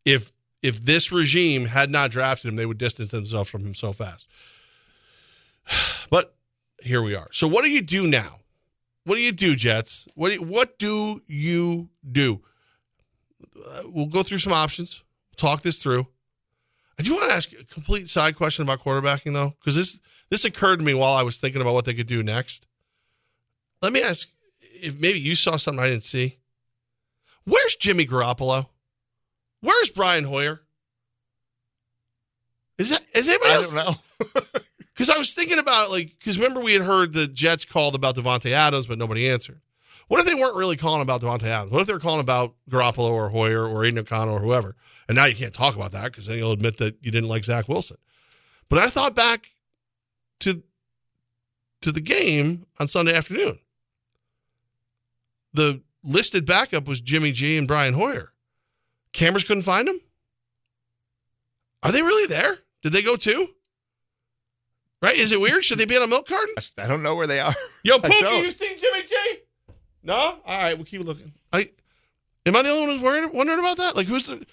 if 0.04 0.32
if 0.64 0.84
this 0.84 1.12
regime 1.12 1.66
had 1.66 1.92
not 1.92 2.10
drafted 2.10 2.50
him, 2.50 2.56
they 2.56 2.66
would 2.66 2.80
distance 2.80 3.12
themselves 3.12 3.48
from 3.50 3.64
him 3.64 3.76
so 3.76 3.94
fast. 3.94 4.28
But 6.10 6.36
here 6.82 7.04
we 7.04 7.14
are. 7.14 7.28
So 7.32 7.48
what 7.48 7.64
do 7.64 7.70
you 7.70 7.82
do 7.82 8.08
now? 8.08 8.40
What 9.04 9.16
do 9.16 9.22
you 9.22 9.32
do, 9.34 9.56
Jets? 9.56 10.08
What 10.16 10.30
do 10.30 10.36
you, 10.36 10.42
what 10.42 10.80
do 10.80 11.22
you 11.28 11.90
do? 12.10 12.42
Uh, 13.56 13.84
we'll 13.86 14.06
go 14.08 14.24
through 14.24 14.40
some 14.40 14.54
options. 14.54 15.04
Talk 15.36 15.62
this 15.64 15.84
through. 15.84 16.08
I 16.98 17.04
do 17.04 17.14
want 17.14 17.30
to 17.30 17.36
ask 17.36 17.52
a 17.54 17.64
complete 17.66 18.10
side 18.10 18.36
question 18.36 18.64
about 18.64 18.84
quarterbacking 18.84 19.34
though, 19.34 19.54
because 19.60 19.76
this 19.76 20.00
this 20.30 20.46
occurred 20.46 20.80
to 20.80 20.86
me 20.86 20.94
while 20.94 21.14
I 21.14 21.24
was 21.24 21.38
thinking 21.38 21.62
about 21.62 21.74
what 21.74 21.86
they 21.86 21.94
could 21.94 22.08
do 22.08 22.24
next. 22.24 22.66
Let 23.82 23.94
me 23.94 24.02
ask 24.02 24.28
if 24.62 25.00
maybe 25.00 25.20
you 25.20 25.36
saw 25.36 25.58
something 25.58 25.84
I 25.84 25.90
didn't 25.90 26.04
see. 26.04 26.38
Where's 27.46 27.76
Jimmy 27.76 28.06
Garoppolo? 28.06 28.68
Where's 29.62 29.90
Brian 29.90 30.26
Hoyer? 30.26 30.62
Is 32.78 32.90
that 32.90 33.04
is 33.14 33.28
anybody 33.28 33.52
I 33.52 33.56
else? 33.56 33.72
don't 33.72 33.76
know. 33.76 33.96
Because 34.98 35.14
I 35.14 35.20
was 35.20 35.32
thinking 35.32 35.60
about 35.60 35.88
it, 35.88 35.92
like, 35.92 36.16
because 36.18 36.40
remember 36.40 36.60
we 36.60 36.74
had 36.74 36.82
heard 36.82 37.14
the 37.14 37.28
Jets 37.28 37.66
called 37.66 37.94
about 37.94 38.16
Davante 38.16 38.50
Adams, 38.50 38.88
but 38.88 38.98
nobody 38.98 39.30
answered. 39.30 39.62
What 40.08 40.20
if 40.20 40.26
they 40.26 40.34
weren't 40.34 40.56
really 40.56 40.76
calling 40.76 41.04
about 41.04 41.22
Davante 41.22 41.44
Adams? 41.44 41.72
What 41.72 41.82
if 41.82 41.88
they 41.88 41.94
were 41.94 42.00
calling 42.00 42.20
about 42.20 42.56
Garoppolo 42.68 43.12
or 43.12 43.30
Hoyer 43.30 43.64
or 43.68 43.86
Aidan 43.86 44.00
O'Connell 44.00 44.34
or 44.34 44.40
whoever? 44.40 44.76
And 45.08 45.16
now 45.16 45.26
you 45.26 45.36
can't 45.36 45.54
talk 45.54 45.76
about 45.76 45.92
that 45.92 46.06
because 46.06 46.26
then 46.26 46.40
you'll 46.40 46.52
admit 46.52 46.78
that 46.78 46.96
you 47.02 47.12
didn't 47.12 47.30
like 47.30 47.44
Zach 47.44 47.68
Wilson. 47.70 47.98
But 48.70 48.80
I 48.80 48.90
thought 48.90 49.14
back 49.14 49.52
to 50.42 50.64
to 51.82 51.92
the 51.92 52.02
game 52.02 52.66
on 52.80 52.88
Sunday 52.88 53.14
afternoon. 53.14 53.60
The 55.54 55.82
listed 56.04 56.46
backup 56.46 56.88
was 56.88 57.02
Jimmy 57.02 57.32
G 57.32 57.58
and 57.58 57.68
Brian 57.68 57.94
Hoyer. 57.94 58.34
Cameras 59.14 59.44
couldn't 59.44 59.64
find 59.64 59.88
them. 59.88 60.02
Are 61.84 61.92
they 61.92 62.02
really 62.02 62.28
there? 62.28 62.58
Did 62.84 62.94
they 62.94 63.02
go 63.02 63.16
too? 63.16 63.50
Right? 65.02 65.18
Is 65.18 65.32
it 65.32 65.40
weird? 65.40 65.64
Should 65.64 65.78
they 65.78 65.86
be 65.86 65.96
on 65.96 66.04
a 66.04 66.08
milk 66.08 66.28
carton? 66.28 66.56
I 66.78 66.88
don't 66.88 67.04
know 67.04 67.16
where 67.16 67.28
they 67.28 67.40
are. 67.40 67.54
Yo, 67.84 68.00
Pookie, 68.00 68.44
you 68.44 68.52
seen 68.52 68.78
Jimmy 68.80 69.04
G? 69.04 69.16
No? 70.04 70.16
All 70.16 70.42
right, 70.46 70.74
we'll 70.74 70.86
keep 70.86 71.04
looking. 71.04 71.34
I 71.52 71.70
am 72.46 72.56
I 72.56 72.62
the 72.64 72.70
only 72.70 72.82
one 72.82 72.90
who's 72.90 73.02
worried, 73.02 73.32
wondering 73.32 73.60
about 73.60 73.78
that? 73.78 73.96
Like 73.96 74.08
who's 74.08 74.26
the 74.26 74.46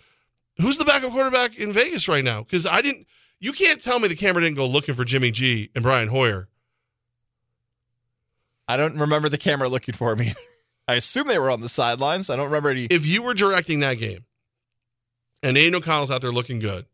who's 0.60 0.76
the 0.76 0.84
backup 0.84 1.12
quarterback 1.12 1.56
in 1.56 1.72
Vegas 1.72 2.08
right 2.08 2.24
now? 2.24 2.42
Because 2.42 2.66
I 2.66 2.82
didn't 2.82 3.06
you 3.44 3.52
can't 3.52 3.78
tell 3.78 3.98
me 3.98 4.08
the 4.08 4.16
camera 4.16 4.42
didn't 4.42 4.56
go 4.56 4.64
looking 4.64 4.94
for 4.94 5.04
Jimmy 5.04 5.30
G 5.30 5.68
and 5.74 5.84
Brian 5.84 6.08
Hoyer. 6.08 6.48
I 8.66 8.78
don't 8.78 8.98
remember 8.98 9.28
the 9.28 9.36
camera 9.36 9.68
looking 9.68 9.94
for 9.94 10.16
me. 10.16 10.32
I 10.88 10.94
assume 10.94 11.26
they 11.26 11.38
were 11.38 11.50
on 11.50 11.60
the 11.60 11.68
sidelines. 11.68 12.30
I 12.30 12.36
don't 12.36 12.46
remember 12.46 12.70
any. 12.70 12.86
If 12.86 13.04
you 13.04 13.22
were 13.22 13.34
directing 13.34 13.80
that 13.80 13.94
game 13.94 14.24
and 15.42 15.58
Aidan 15.58 15.74
O'Connell's 15.74 16.10
out 16.10 16.22
there 16.22 16.32
looking 16.32 16.58
good, 16.58 16.86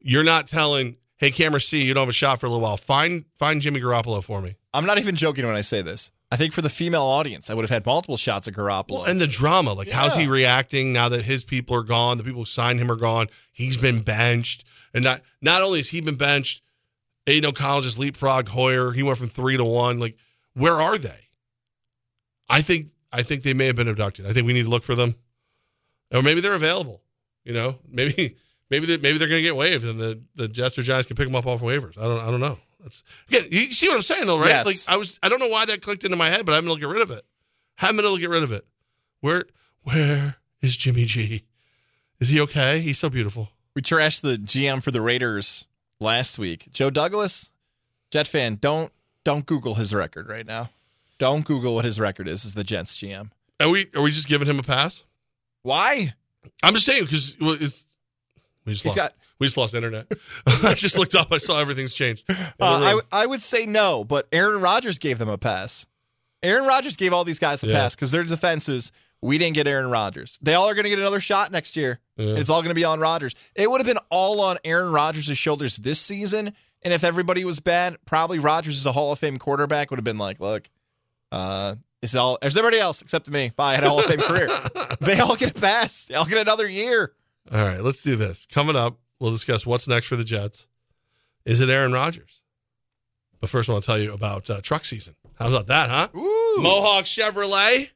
you're 0.00 0.22
not 0.22 0.46
telling, 0.46 0.96
hey, 1.16 1.32
camera 1.32 1.60
C, 1.60 1.82
you 1.82 1.92
don't 1.92 2.02
have 2.02 2.08
a 2.08 2.12
shot 2.12 2.38
for 2.38 2.46
a 2.46 2.48
little 2.48 2.62
while. 2.62 2.76
Find 2.76 3.24
find 3.36 3.60
Jimmy 3.60 3.80
Garoppolo 3.80 4.22
for 4.22 4.40
me. 4.40 4.54
I'm 4.72 4.86
not 4.86 4.98
even 4.98 5.16
joking 5.16 5.44
when 5.44 5.56
I 5.56 5.62
say 5.62 5.82
this. 5.82 6.12
I 6.30 6.36
think 6.36 6.52
for 6.52 6.62
the 6.62 6.70
female 6.70 7.02
audience, 7.02 7.50
I 7.50 7.54
would 7.54 7.62
have 7.62 7.70
had 7.70 7.84
multiple 7.84 8.16
shots 8.16 8.46
of 8.46 8.54
Garoppolo. 8.54 9.08
And 9.08 9.20
the 9.20 9.26
drama, 9.26 9.72
like 9.72 9.88
how's 9.88 10.14
he 10.14 10.28
reacting 10.28 10.92
now 10.92 11.08
that 11.08 11.24
his 11.24 11.42
people 11.42 11.74
are 11.74 11.82
gone, 11.82 12.16
the 12.16 12.22
people 12.22 12.42
who 12.42 12.46
signed 12.46 12.78
him 12.78 12.92
are 12.92 12.96
gone, 12.96 13.26
he's 13.52 13.76
been 13.76 14.02
benched. 14.02 14.64
And 14.96 15.04
not 15.04 15.20
not 15.42 15.60
only 15.60 15.78
has 15.80 15.90
he 15.90 16.00
been 16.00 16.16
benched, 16.16 16.62
Aidan 17.26 17.50
O'Connell 17.50 17.82
just 17.82 17.98
leapfrogged 17.98 18.48
Hoyer. 18.48 18.92
He 18.92 19.02
went 19.02 19.18
from 19.18 19.28
three 19.28 19.58
to 19.58 19.64
one. 19.64 20.00
Like, 20.00 20.16
where 20.54 20.80
are 20.80 20.96
they? 20.96 21.28
I 22.48 22.62
think 22.62 22.86
I 23.12 23.22
think 23.22 23.42
they 23.42 23.52
may 23.52 23.66
have 23.66 23.76
been 23.76 23.88
abducted. 23.88 24.26
I 24.26 24.32
think 24.32 24.46
we 24.46 24.54
need 24.54 24.62
to 24.62 24.70
look 24.70 24.82
for 24.82 24.94
them. 24.94 25.14
Or 26.10 26.22
maybe 26.22 26.40
they're 26.40 26.54
available. 26.54 27.02
You 27.44 27.52
know, 27.52 27.76
maybe 27.86 28.36
maybe 28.70 28.86
they, 28.86 28.96
maybe 28.96 29.18
they're 29.18 29.28
going 29.28 29.40
to 29.40 29.46
get 29.46 29.54
waived, 29.54 29.84
and 29.84 30.00
the, 30.00 30.22
the 30.34 30.48
Jets 30.48 30.78
or 30.78 30.82
Giants 30.82 31.08
can 31.08 31.16
pick 31.16 31.26
them 31.26 31.36
up 31.36 31.44
off 31.44 31.60
waivers. 31.60 31.98
I 31.98 32.04
don't 32.04 32.20
I 32.20 32.30
don't 32.30 32.40
know. 32.40 32.58
That's 32.80 33.04
again, 33.28 33.48
you 33.50 33.74
see 33.74 33.88
what 33.88 33.96
I'm 33.96 34.02
saying 34.02 34.24
though, 34.24 34.38
right? 34.38 34.48
Yes. 34.48 34.64
Like 34.64 34.94
I 34.94 34.96
was 34.96 35.18
I 35.22 35.28
don't 35.28 35.40
know 35.40 35.48
why 35.48 35.66
that 35.66 35.82
clicked 35.82 36.04
into 36.04 36.16
my 36.16 36.30
head, 36.30 36.46
but 36.46 36.54
I'm 36.54 36.64
going 36.64 36.78
to 36.78 36.80
get 36.80 36.88
rid 36.90 37.02
of 37.02 37.10
it. 37.10 37.22
I'm 37.78 37.98
going 37.98 38.14
to 38.14 38.18
get 38.18 38.30
rid 38.30 38.44
of 38.44 38.52
it. 38.52 38.64
Where 39.20 39.44
where 39.82 40.36
is 40.62 40.74
Jimmy 40.74 41.04
G? 41.04 41.44
Is 42.18 42.30
he 42.30 42.40
okay? 42.40 42.80
He's 42.80 42.98
so 42.98 43.10
beautiful. 43.10 43.50
We 43.76 43.82
trashed 43.82 44.22
the 44.22 44.36
GM 44.38 44.82
for 44.82 44.90
the 44.90 45.00
Raiders 45.02 45.66
last 46.00 46.38
week. 46.38 46.68
Joe 46.72 46.90
Douglas, 46.90 47.52
Jet 48.10 48.26
fan, 48.26 48.56
don't 48.60 48.90
don't 49.22 49.46
Google 49.46 49.74
his 49.74 49.94
record 49.94 50.28
right 50.28 50.46
now. 50.46 50.70
Don't 51.18 51.44
Google 51.44 51.74
what 51.76 51.84
his 51.84 52.00
record 52.00 52.26
is 52.26 52.44
as 52.44 52.54
the 52.54 52.64
Jets 52.64 52.96
GM. 52.96 53.30
Are 53.60 53.68
we 53.68 53.86
are 53.94 54.02
we 54.02 54.10
just 54.10 54.26
giving 54.28 54.48
him 54.48 54.58
a 54.58 54.62
pass? 54.64 55.04
Why? 55.62 56.14
I'm 56.62 56.74
just 56.74 56.86
saying 56.86 57.04
because 57.04 57.36
well, 57.40 57.52
it's 57.60 57.86
we 58.64 58.72
just 58.72 58.82
He's 58.82 58.86
lost 58.86 58.96
got- 58.96 59.12
we 59.38 59.46
just 59.46 59.58
lost 59.58 59.74
internet. 59.74 60.10
I 60.46 60.72
just 60.72 60.96
looked 60.96 61.14
up. 61.14 61.30
I 61.30 61.36
saw 61.36 61.60
everything's 61.60 61.92
changed. 61.92 62.24
Uh, 62.30 62.40
I. 62.58 63.00
I 63.12 63.26
would 63.26 63.42
say 63.42 63.66
no, 63.66 64.02
but 64.02 64.26
Aaron 64.32 64.62
Rodgers 64.62 64.96
gave 64.98 65.18
them 65.18 65.28
a 65.28 65.36
pass. 65.36 65.86
Aaron 66.42 66.64
Rodgers 66.66 66.96
gave 66.96 67.12
all 67.12 67.22
these 67.22 67.38
guys 67.38 67.62
a 67.62 67.66
Yeah. 67.66 67.74
pass 67.74 67.94
because 67.94 68.10
their 68.10 68.22
defense 68.24 68.66
is 68.70 68.92
we 69.22 69.38
didn't 69.38 69.54
get 69.54 69.66
Aaron 69.66 69.90
Rodgers. 69.90 70.38
They 70.42 70.54
all 70.54 70.68
are 70.68 70.74
going 70.74 70.84
to 70.84 70.90
get 70.90 70.98
another 70.98 71.20
shot 71.20 71.50
next 71.50 71.76
year. 71.76 72.00
Yeah. 72.16 72.34
It's 72.36 72.50
all 72.50 72.60
going 72.60 72.70
to 72.70 72.74
be 72.74 72.84
on 72.84 73.00
Rodgers. 73.00 73.34
It 73.54 73.70
would 73.70 73.80
have 73.80 73.86
been 73.86 74.02
all 74.10 74.40
on 74.40 74.58
Aaron 74.64 74.92
Rodgers' 74.92 75.36
shoulders 75.38 75.76
this 75.76 76.00
season. 76.00 76.52
And 76.82 76.92
if 76.92 77.02
everybody 77.02 77.44
was 77.44 77.58
bad, 77.60 77.96
probably 78.04 78.38
Rodgers 78.38 78.76
as 78.76 78.86
a 78.86 78.92
Hall 78.92 79.12
of 79.12 79.18
Fame 79.18 79.38
quarterback 79.38 79.90
would 79.90 79.98
have 79.98 80.04
been 80.04 80.18
like, 80.18 80.38
look, 80.38 80.68
uh, 81.32 81.74
it's 82.02 82.14
all 82.14 82.38
there's 82.40 82.56
everybody 82.56 82.78
else 82.80 83.02
except 83.02 83.28
me. 83.28 83.52
Bye. 83.56 83.72
I 83.72 83.74
had 83.76 83.84
a 83.84 83.88
Hall 83.88 83.98
of 84.00 84.06
Fame 84.06 84.20
career. 84.20 84.48
They 85.00 85.18
all 85.18 85.36
get 85.36 85.50
a 85.50 85.60
pass. 85.60 86.06
They 86.06 86.14
all 86.14 86.24
get 86.24 86.38
another 86.38 86.66
year. 86.66 87.12
All 87.52 87.62
right, 87.62 87.82
let's 87.82 88.02
do 88.02 88.16
this. 88.16 88.46
Coming 88.50 88.76
up, 88.76 88.98
we'll 89.20 89.30
discuss 89.32 89.66
what's 89.66 89.86
next 89.86 90.06
for 90.06 90.16
the 90.16 90.24
Jets. 90.24 90.66
Is 91.44 91.60
it 91.60 91.68
Aaron 91.68 91.92
Rodgers? 91.92 92.40
But 93.40 93.50
first, 93.50 93.68
I 93.68 93.72
want 93.72 93.84
to 93.84 93.86
tell 93.86 93.98
you 93.98 94.12
about 94.12 94.48
uh, 94.48 94.60
truck 94.62 94.84
season. 94.84 95.14
How 95.34 95.48
about 95.48 95.66
that, 95.66 95.90
huh? 95.90 96.08
Ooh. 96.18 96.62
Mohawk 96.62 97.04
Chevrolet 97.04 97.90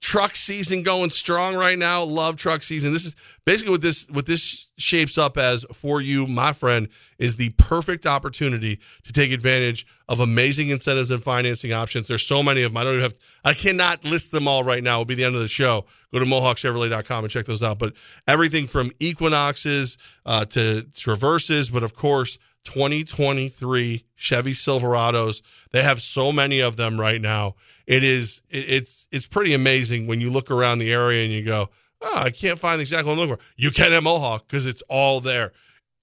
truck 0.00 0.36
season 0.36 0.82
going 0.82 1.10
strong 1.10 1.56
right 1.56 1.78
now. 1.78 2.02
Love 2.02 2.36
truck 2.36 2.62
season. 2.62 2.92
This 2.92 3.04
is 3.04 3.16
basically 3.44 3.72
what 3.72 3.80
this 3.80 4.08
what 4.08 4.26
this 4.26 4.66
shapes 4.76 5.18
up 5.18 5.36
as 5.36 5.64
for 5.72 6.00
you, 6.00 6.26
my 6.26 6.52
friend, 6.52 6.88
is 7.18 7.36
the 7.36 7.50
perfect 7.50 8.06
opportunity 8.06 8.78
to 9.04 9.12
take 9.12 9.32
advantage 9.32 9.86
of 10.08 10.20
amazing 10.20 10.70
incentives 10.70 11.10
and 11.10 11.22
financing 11.22 11.72
options. 11.72 12.08
There's 12.08 12.26
so 12.26 12.42
many 12.42 12.62
of 12.62 12.72
them. 12.72 12.76
I 12.76 12.84
don't 12.84 13.00
have 13.00 13.14
I 13.44 13.54
cannot 13.54 14.04
list 14.04 14.30
them 14.30 14.46
all 14.46 14.62
right 14.62 14.82
now. 14.82 14.96
It'll 14.96 15.04
be 15.06 15.14
the 15.14 15.24
end 15.24 15.34
of 15.34 15.42
the 15.42 15.48
show. 15.48 15.86
Go 16.12 16.20
to 16.20 16.24
mohawkchevrolet.com 16.24 17.24
and 17.24 17.30
check 17.30 17.46
those 17.46 17.62
out. 17.62 17.78
But 17.78 17.92
everything 18.26 18.66
from 18.66 18.92
Equinoxes 18.98 19.98
uh, 20.24 20.44
to 20.46 20.84
Traverses, 20.94 21.70
but 21.70 21.82
of 21.82 21.94
course 21.94 22.38
2023 22.64 24.04
Chevy 24.14 24.52
Silverados. 24.52 25.42
They 25.72 25.82
have 25.82 26.02
so 26.02 26.32
many 26.32 26.60
of 26.60 26.76
them 26.76 27.00
right 27.00 27.20
now. 27.20 27.56
It 27.88 28.04
is 28.04 28.42
it, 28.50 28.68
it's 28.68 29.06
it's 29.10 29.26
pretty 29.26 29.54
amazing 29.54 30.06
when 30.06 30.20
you 30.20 30.30
look 30.30 30.50
around 30.50 30.78
the 30.78 30.92
area 30.92 31.24
and 31.24 31.32
you 31.32 31.42
go, 31.42 31.70
oh, 32.02 32.16
I 32.18 32.30
can't 32.30 32.58
find 32.58 32.82
exactly 32.82 33.06
what 33.08 33.14
I'm 33.14 33.18
looking 33.20 33.36
for. 33.36 33.50
You 33.56 33.70
can 33.70 33.94
at 33.94 34.02
Mohawk 34.02 34.46
because 34.46 34.66
it's 34.66 34.82
all 34.90 35.20
there. 35.22 35.52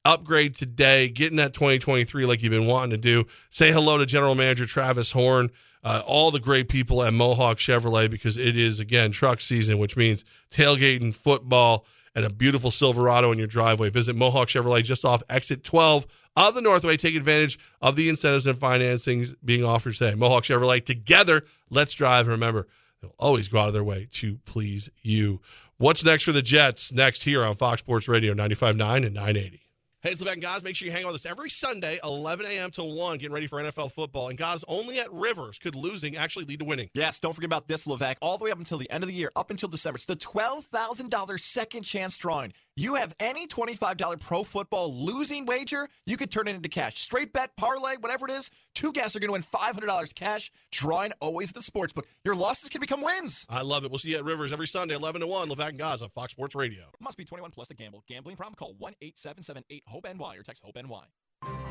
Upgrade 0.03 0.55
today. 0.55 1.09
getting 1.09 1.37
that 1.37 1.53
2023 1.53 2.25
like 2.25 2.41
you've 2.41 2.51
been 2.51 2.65
wanting 2.65 2.89
to 2.89 2.97
do. 2.97 3.25
Say 3.51 3.71
hello 3.71 3.99
to 3.99 4.05
General 4.07 4.33
Manager 4.33 4.65
Travis 4.65 5.11
Horn, 5.11 5.51
uh, 5.83 6.01
all 6.05 6.31
the 6.31 6.39
great 6.39 6.69
people 6.69 7.03
at 7.03 7.13
Mohawk 7.13 7.57
Chevrolet 7.57 8.09
because 8.09 8.35
it 8.35 8.57
is, 8.57 8.79
again, 8.79 9.11
truck 9.11 9.39
season, 9.39 9.77
which 9.77 9.95
means 9.95 10.25
tailgating, 10.51 11.13
football, 11.13 11.85
and 12.15 12.25
a 12.25 12.29
beautiful 12.31 12.71
Silverado 12.71 13.31
in 13.31 13.37
your 13.37 13.47
driveway. 13.47 13.89
Visit 13.89 14.15
Mohawk 14.15 14.47
Chevrolet 14.47 14.83
just 14.83 15.05
off 15.05 15.21
exit 15.29 15.63
12 15.63 16.07
of 16.35 16.53
the 16.53 16.61
Northway. 16.61 16.97
Take 16.97 17.15
advantage 17.15 17.59
of 17.81 17.95
the 17.95 18.09
incentives 18.09 18.45
and 18.45 18.59
financings 18.59 19.35
being 19.43 19.63
offered 19.63 19.95
today. 19.95 20.15
Mohawk 20.15 20.43
Chevrolet, 20.43 20.85
together, 20.85 21.45
let's 21.69 21.93
drive. 21.93 22.25
And 22.25 22.31
remember, 22.31 22.67
they'll 23.01 23.15
always 23.19 23.47
go 23.47 23.59
out 23.59 23.67
of 23.67 23.73
their 23.73 23.83
way 23.83 24.07
to 24.13 24.39
please 24.45 24.89
you. 25.01 25.41
What's 25.77 26.03
next 26.03 26.23
for 26.23 26.31
the 26.31 26.41
Jets? 26.41 26.91
Next 26.91 27.23
here 27.23 27.43
on 27.43 27.55
Fox 27.55 27.81
Sports 27.81 28.07
Radio 28.07 28.33
95.9 28.33 29.05
and 29.05 29.13
980. 29.13 29.64
Hey, 30.05 30.11
it's 30.11 30.21
guys. 30.39 30.63
Make 30.63 30.75
sure 30.75 30.85
you 30.85 30.91
hang 30.91 31.07
with 31.07 31.15
us 31.15 31.25
every 31.25 31.49
Sunday, 31.49 31.99
11 32.03 32.45
a.m. 32.45 32.69
to 32.73 32.83
1, 32.83 33.17
getting 33.17 33.33
ready 33.33 33.47
for 33.47 33.59
NFL 33.59 33.91
football. 33.91 34.29
And 34.29 34.37
guys, 34.37 34.63
only 34.67 34.99
at 34.99 35.11
Rivers 35.11 35.57
could 35.57 35.73
losing 35.73 36.15
actually 36.15 36.45
lead 36.45 36.59
to 36.59 36.65
winning. 36.65 36.91
Yes, 36.93 37.19
don't 37.19 37.33
forget 37.33 37.47
about 37.47 37.67
this, 37.67 37.87
Levac. 37.87 38.17
All 38.21 38.37
the 38.37 38.45
way 38.45 38.51
up 38.51 38.59
until 38.59 38.77
the 38.77 38.87
end 38.91 39.03
of 39.03 39.07
the 39.07 39.15
year, 39.15 39.31
up 39.35 39.49
until 39.49 39.67
December. 39.67 39.95
It's 39.95 40.05
the 40.05 40.15
$12,000 40.15 41.39
second 41.39 41.81
chance 41.81 42.17
drawing. 42.17 42.53
You 42.75 42.93
have 42.93 43.15
any 43.19 43.47
$25 43.47 44.19
pro 44.19 44.43
football 44.43 44.93
losing 44.93 45.47
wager, 45.47 45.89
you 46.05 46.17
could 46.17 46.29
turn 46.29 46.47
it 46.47 46.55
into 46.55 46.69
cash. 46.69 46.99
Straight 46.99 47.33
bet, 47.33 47.55
parlay, 47.57 47.95
whatever 47.99 48.27
it 48.27 48.31
is. 48.33 48.51
Two 48.75 48.91
guests 48.91 49.15
are 49.15 49.19
going 49.19 49.29
to 49.29 49.33
win 49.33 49.41
$500 49.41 50.13
cash. 50.15 50.51
Drawing 50.71 51.11
always 51.21 51.51
the 51.53 51.61
sports 51.61 51.93
book. 51.93 52.07
Your 52.23 52.35
losses 52.35 52.69
can 52.69 52.81
become 52.81 53.01
wins. 53.01 53.45
I 53.49 53.61
love 53.61 53.85
it. 53.85 53.89
We'll 53.89 53.99
see 53.99 54.09
you 54.09 54.17
at 54.17 54.25
Rivers 54.25 54.51
every 54.51 54.67
Sunday, 54.67 54.95
11 54.95 55.21
to 55.21 55.27
1. 55.27 55.49
Levac 55.49 55.69
and 55.69 55.81
on 55.81 56.09
Fox 56.09 56.33
Sports 56.33 56.55
Radio. 56.55 56.83
Must 56.99 57.17
be 57.17 57.25
21 57.25 57.51
plus 57.51 57.69
to 57.69 57.73
gamble. 57.73 58.03
Gambling 58.07 58.35
problem? 58.35 58.55
Call 58.55 58.75
1 58.77 58.93
877 59.01 59.63
8 59.69 59.83
HOPE 59.87 60.07
NY 60.15 60.35
or 60.35 60.43
text 60.43 60.61
HOPE 60.63 60.75
NY. 60.75 61.05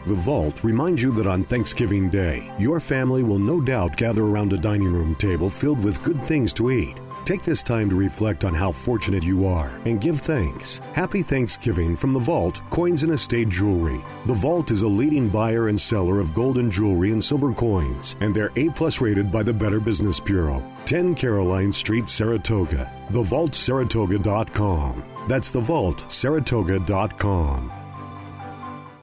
The 0.07 0.15
Vault 0.15 0.63
reminds 0.63 1.03
you 1.03 1.11
that 1.13 1.27
on 1.27 1.45
Thanksgiving 1.45 2.11
Day, 2.11 2.53
your 2.59 2.79
family 2.79 3.23
will 3.23 3.39
no 3.39 3.59
doubt 3.59 3.97
gather 3.97 4.23
around 4.23 4.53
a 4.53 4.59
dining 4.59 4.93
room 4.93 5.15
table 5.15 5.49
filled 5.49 5.83
with 5.83 6.03
good 6.03 6.23
things 6.23 6.53
to 6.55 6.71
eat. 6.71 7.01
Take 7.25 7.43
this 7.43 7.63
time 7.63 7.89
to 7.89 7.97
reflect 7.97 8.45
on 8.45 8.53
how 8.53 8.71
fortunate 8.71 9.23
you 9.23 9.47
are 9.47 9.71
and 9.87 9.99
give 9.99 10.21
thanks. 10.21 10.81
Happy 10.93 11.23
Thanksgiving 11.23 11.97
from 11.97 12.13
The 12.13 12.21
Vault 12.21 12.61
Coins 12.69 13.03
and 13.03 13.13
Estate 13.13 13.49
Jewelry. 13.49 13.99
The 14.27 14.35
Vault 14.35 14.71
is 14.71 14.83
a 14.83 14.89
leading 14.89 15.31
buyer 15.31 15.69
and 15.69 15.81
seller 15.81 16.21
of 16.21 16.35
golden 16.35 16.71
jewelry 16.71 17.13
and 17.13 17.25
silver 17.25 17.55
coins, 17.55 18.17
and 18.21 18.35
they're 18.35 18.53
A 18.57 18.69
plus 18.71 19.01
rated 19.01 19.33
by 19.33 19.43
the 19.43 19.55
Better 19.55 19.81
Business 19.81 20.21
Bureau. 20.21 20.63
10 20.85 21.15
Caroline 21.15 21.73
Street, 21.73 22.11
Saratoga. 22.11 22.93
TheVaultSaratoga.com. 23.11 25.05
That's 25.27 25.51
TheVaultSaratoga.com. 25.51 27.84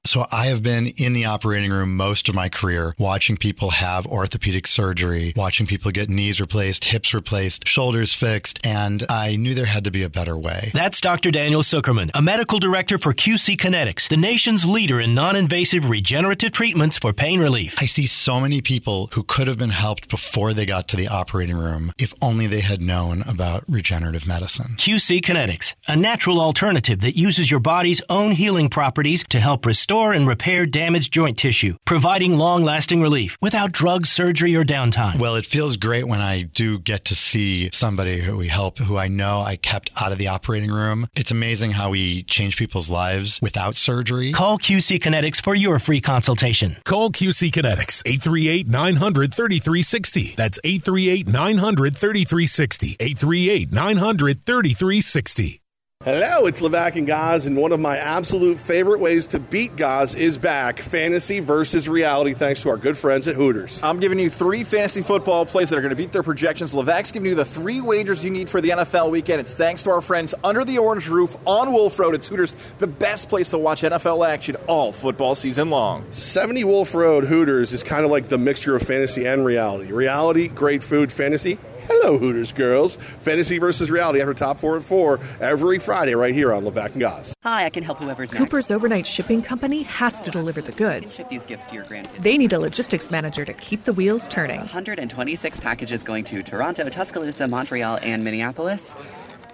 So 0.04 0.26
I 0.32 0.46
have 0.46 0.64
been 0.64 0.88
in 0.96 1.12
the 1.12 1.26
operating 1.26 1.70
room 1.70 1.96
most 1.96 2.28
of 2.28 2.34
my 2.34 2.48
career, 2.48 2.92
watching 2.98 3.36
people 3.36 3.70
have 3.70 4.04
orthopedic 4.04 4.66
surgery, 4.66 5.32
watching 5.36 5.64
people 5.64 5.92
get 5.92 6.10
knees 6.10 6.40
replaced, 6.40 6.86
hips 6.86 7.14
replaced, 7.14 7.68
shoulders 7.68 8.12
fixed, 8.12 8.66
and 8.66 9.04
I 9.08 9.36
knew 9.36 9.54
there 9.54 9.64
had 9.64 9.84
to 9.84 9.92
be 9.92 10.02
a 10.02 10.08
better 10.08 10.36
way. 10.36 10.72
That's 10.74 11.00
Dr. 11.00 11.30
Daniel 11.30 11.62
Zuckerman, 11.62 12.10
a 12.14 12.20
medical 12.20 12.58
director 12.58 12.98
for 12.98 13.14
QC 13.14 13.56
Kinetics, 13.56 14.08
the 14.08 14.16
nation's 14.16 14.64
leader 14.64 15.00
in 15.00 15.14
non-invasive 15.14 15.88
regenerative 15.88 16.50
treatments 16.50 16.98
for 16.98 17.12
pain 17.12 17.38
relief. 17.38 17.76
I 17.80 17.86
see 17.86 18.08
so 18.08 18.40
many 18.40 18.60
people 18.60 19.08
who 19.12 19.22
could 19.22 19.46
have 19.46 19.56
been 19.56 19.70
helped 19.70 20.08
before 20.08 20.52
they 20.52 20.66
got 20.66 20.88
to 20.88 20.96
the 20.96 21.06
operating 21.06 21.56
room 21.56 21.92
if 21.96 22.12
only 22.20 22.48
they 22.48 22.60
had 22.60 22.82
known 22.82 23.22
about 23.22 23.62
regenerative 23.68 24.26
medicine. 24.26 24.74
QC 24.78 25.22
Kinetics, 25.22 25.76
a 25.86 25.94
natural 25.94 26.40
alternative 26.40 27.02
that 27.02 27.16
uses 27.16 27.52
your 27.52 27.60
body's 27.60 28.02
own 28.10 28.32
healing 28.32 28.68
properties 28.68 29.22
to 29.28 29.38
help 29.38 29.64
restore 29.64 29.91
and 29.92 30.26
repair 30.26 30.64
damaged 30.64 31.12
joint 31.12 31.36
tissue, 31.36 31.76
providing 31.84 32.38
long 32.38 32.64
lasting 32.64 33.02
relief 33.02 33.36
without 33.40 33.72
drugs, 33.72 34.10
surgery, 34.10 34.56
or 34.56 34.64
downtime. 34.64 35.18
Well, 35.18 35.36
it 35.36 35.46
feels 35.46 35.76
great 35.76 36.08
when 36.08 36.20
I 36.20 36.42
do 36.42 36.78
get 36.78 37.04
to 37.06 37.14
see 37.14 37.70
somebody 37.72 38.18
who 38.18 38.36
we 38.38 38.48
help, 38.48 38.78
who 38.78 38.96
I 38.96 39.08
know 39.08 39.40
I 39.42 39.56
kept 39.56 39.90
out 40.00 40.10
of 40.12 40.18
the 40.18 40.28
operating 40.28 40.70
room. 40.70 41.06
It's 41.14 41.30
amazing 41.30 41.72
how 41.72 41.90
we 41.90 42.22
change 42.22 42.56
people's 42.56 42.90
lives 42.90 43.38
without 43.42 43.76
surgery. 43.76 44.32
Call 44.32 44.58
QC 44.58 44.98
Kinetics 44.98 45.42
for 45.42 45.54
your 45.54 45.78
free 45.78 46.00
consultation. 46.00 46.78
Call 46.84 47.10
QC 47.10 47.50
Kinetics 47.50 48.02
838 48.06 48.68
900 48.68 49.34
3360. 49.34 50.34
That's 50.36 50.58
838 50.64 51.28
900 51.28 51.96
3360. 51.96 52.96
838 52.98 53.72
900 53.72 54.44
3360. 54.44 55.61
Hello, 56.04 56.46
it's 56.46 56.60
Levac 56.60 56.96
and 56.96 57.06
Gaz, 57.06 57.46
and 57.46 57.56
one 57.56 57.70
of 57.70 57.78
my 57.78 57.96
absolute 57.96 58.58
favorite 58.58 58.98
ways 58.98 59.28
to 59.28 59.38
beat 59.38 59.76
Gaz 59.76 60.16
is 60.16 60.36
back 60.36 60.80
fantasy 60.80 61.38
versus 61.38 61.88
reality, 61.88 62.34
thanks 62.34 62.60
to 62.62 62.70
our 62.70 62.76
good 62.76 62.96
friends 62.96 63.28
at 63.28 63.36
Hooters. 63.36 63.80
I'm 63.84 64.00
giving 64.00 64.18
you 64.18 64.28
three 64.28 64.64
fantasy 64.64 65.02
football 65.02 65.46
plays 65.46 65.70
that 65.70 65.78
are 65.78 65.80
going 65.80 65.90
to 65.90 65.96
beat 65.96 66.10
their 66.10 66.24
projections. 66.24 66.72
Levac's 66.72 67.12
giving 67.12 67.28
you 67.28 67.36
the 67.36 67.44
three 67.44 67.80
wagers 67.80 68.24
you 68.24 68.30
need 68.30 68.50
for 68.50 68.60
the 68.60 68.70
NFL 68.70 69.12
weekend. 69.12 69.42
It's 69.42 69.56
thanks 69.56 69.84
to 69.84 69.90
our 69.90 70.00
friends 70.00 70.34
under 70.42 70.64
the 70.64 70.78
orange 70.78 71.06
roof 71.06 71.36
on 71.46 71.72
Wolf 71.72 71.96
Road. 72.00 72.16
It's 72.16 72.26
Hooters, 72.26 72.56
the 72.78 72.88
best 72.88 73.28
place 73.28 73.50
to 73.50 73.58
watch 73.58 73.82
NFL 73.82 74.26
action 74.26 74.56
all 74.66 74.90
football 74.90 75.36
season 75.36 75.70
long. 75.70 76.04
70 76.10 76.64
Wolf 76.64 76.96
Road 76.96 77.26
Hooters 77.26 77.72
is 77.72 77.84
kind 77.84 78.04
of 78.04 78.10
like 78.10 78.28
the 78.28 78.38
mixture 78.38 78.74
of 78.74 78.82
fantasy 78.82 79.24
and 79.24 79.44
reality. 79.44 79.92
Reality, 79.92 80.48
great 80.48 80.82
food, 80.82 81.12
fantasy, 81.12 81.60
Hello, 81.94 82.16
Hooters 82.16 82.52
girls. 82.52 82.96
Fantasy 82.96 83.58
versus 83.58 83.90
reality 83.90 84.22
after 84.22 84.32
top 84.32 84.58
four 84.58 84.76
and 84.76 84.84
four 84.84 85.20
every 85.40 85.78
Friday 85.78 86.14
right 86.14 86.34
here 86.34 86.50
on 86.50 86.64
Levac 86.64 86.92
and 86.92 87.00
Goss. 87.00 87.34
Hi, 87.42 87.66
I 87.66 87.70
can 87.70 87.84
help 87.84 87.98
whoever's 87.98 88.30
Cooper's 88.30 88.70
overnight 88.70 89.06
shipping 89.06 89.42
company 89.42 89.82
has 89.82 90.18
to 90.22 90.30
deliver 90.30 90.62
the 90.62 90.72
goods. 90.72 91.14
Ship 91.14 91.28
these 91.28 91.44
gifts 91.44 91.66
to 91.66 91.74
your 91.74 91.84
grandkids. 91.84 92.22
They 92.22 92.38
need 92.38 92.54
a 92.54 92.58
logistics 92.58 93.10
manager 93.10 93.44
to 93.44 93.52
keep 93.52 93.84
the 93.84 93.92
wheels 93.92 94.26
turning. 94.26 94.60
126 94.60 95.60
packages 95.60 96.02
going 96.02 96.24
to 96.24 96.42
Toronto, 96.42 96.88
Tuscaloosa, 96.88 97.46
Montreal, 97.46 97.98
and 98.02 98.24
Minneapolis. 98.24 98.96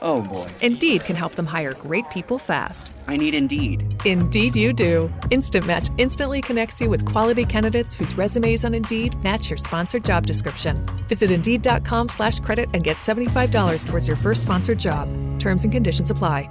Oh 0.03 0.21
boy. 0.21 0.47
Indeed 0.61 1.05
can 1.05 1.17
help 1.17 1.35
them 1.35 1.47
hire 1.47 1.73
great 1.73 2.11
people 2.11 2.39
fast. 2.39 2.93
I 3.07 3.17
need 3.17 3.35
Indeed. 3.35 3.95
Indeed, 4.05 4.55
you 4.55 4.75
do. 4.75 5.11
Instant 5.31 5.65
Match 5.65 5.89
instantly 5.97 6.43
connects 6.43 6.79
you 6.79 6.91
with 6.91 7.07
quality 7.07 7.47
candidates 7.47 7.95
whose 7.95 8.15
resumes 8.19 8.65
on 8.67 8.75
Indeed 8.75 9.17
match 9.25 9.49
your 9.49 9.57
sponsored 9.57 10.05
job 10.05 10.27
description. 10.27 10.85
Visit 11.09 11.31
Indeed.com 11.31 12.11
slash 12.11 12.41
credit 12.41 12.69
and 12.75 12.85
get 12.85 12.97
$75 12.99 13.87
towards 13.87 14.07
your 14.07 14.17
first 14.17 14.43
sponsored 14.43 14.79
job. 14.79 15.09
Terms 15.39 15.65
and 15.65 15.73
conditions 15.73 16.11
apply. 16.11 16.51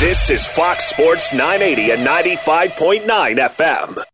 This 0.00 0.28
is 0.28 0.44
Fox 0.44 0.86
Sports 0.86 1.32
980 1.32 1.92
and 1.92 2.06
95.9 2.06 3.06
FM. 3.38 4.04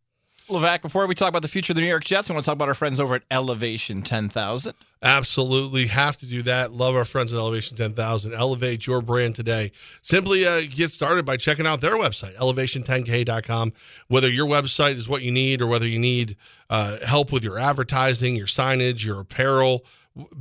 Levac, 0.50 0.82
before 0.82 1.06
we 1.06 1.14
talk 1.14 1.28
about 1.28 1.42
the 1.42 1.48
future 1.48 1.72
of 1.72 1.76
the 1.76 1.80
New 1.82 1.88
York 1.88 2.04
Jets, 2.04 2.28
I 2.28 2.32
want 2.32 2.44
to 2.44 2.46
talk 2.46 2.54
about 2.54 2.68
our 2.68 2.74
friends 2.74 2.98
over 3.00 3.14
at 3.14 3.22
Elevation 3.30 4.02
10,000. 4.02 4.74
Absolutely. 5.02 5.86
Have 5.86 6.18
to 6.18 6.26
do 6.26 6.42
that. 6.42 6.72
Love 6.72 6.94
our 6.94 7.04
friends 7.04 7.32
at 7.32 7.38
Elevation 7.38 7.76
10,000. 7.76 8.34
Elevate 8.34 8.86
your 8.86 9.00
brand 9.00 9.34
today. 9.34 9.72
Simply 10.02 10.46
uh, 10.46 10.62
get 10.62 10.90
started 10.90 11.24
by 11.24 11.36
checking 11.36 11.66
out 11.66 11.80
their 11.80 11.94
website, 11.94 12.36
elevation10k.com. 12.36 13.72
Whether 14.08 14.28
your 14.28 14.46
website 14.46 14.96
is 14.96 15.08
what 15.08 15.22
you 15.22 15.30
need 15.30 15.62
or 15.62 15.66
whether 15.66 15.88
you 15.88 15.98
need 15.98 16.36
uh, 16.68 16.98
help 17.06 17.32
with 17.32 17.42
your 17.42 17.58
advertising, 17.58 18.36
your 18.36 18.46
signage, 18.46 19.04
your 19.04 19.20
apparel, 19.20 19.84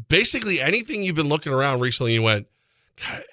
basically 0.07 0.59
anything 0.59 1.03
you've 1.03 1.15
been 1.15 1.29
looking 1.29 1.53
around 1.53 1.79
recently, 1.79 2.13
you 2.13 2.23
went, 2.23 2.47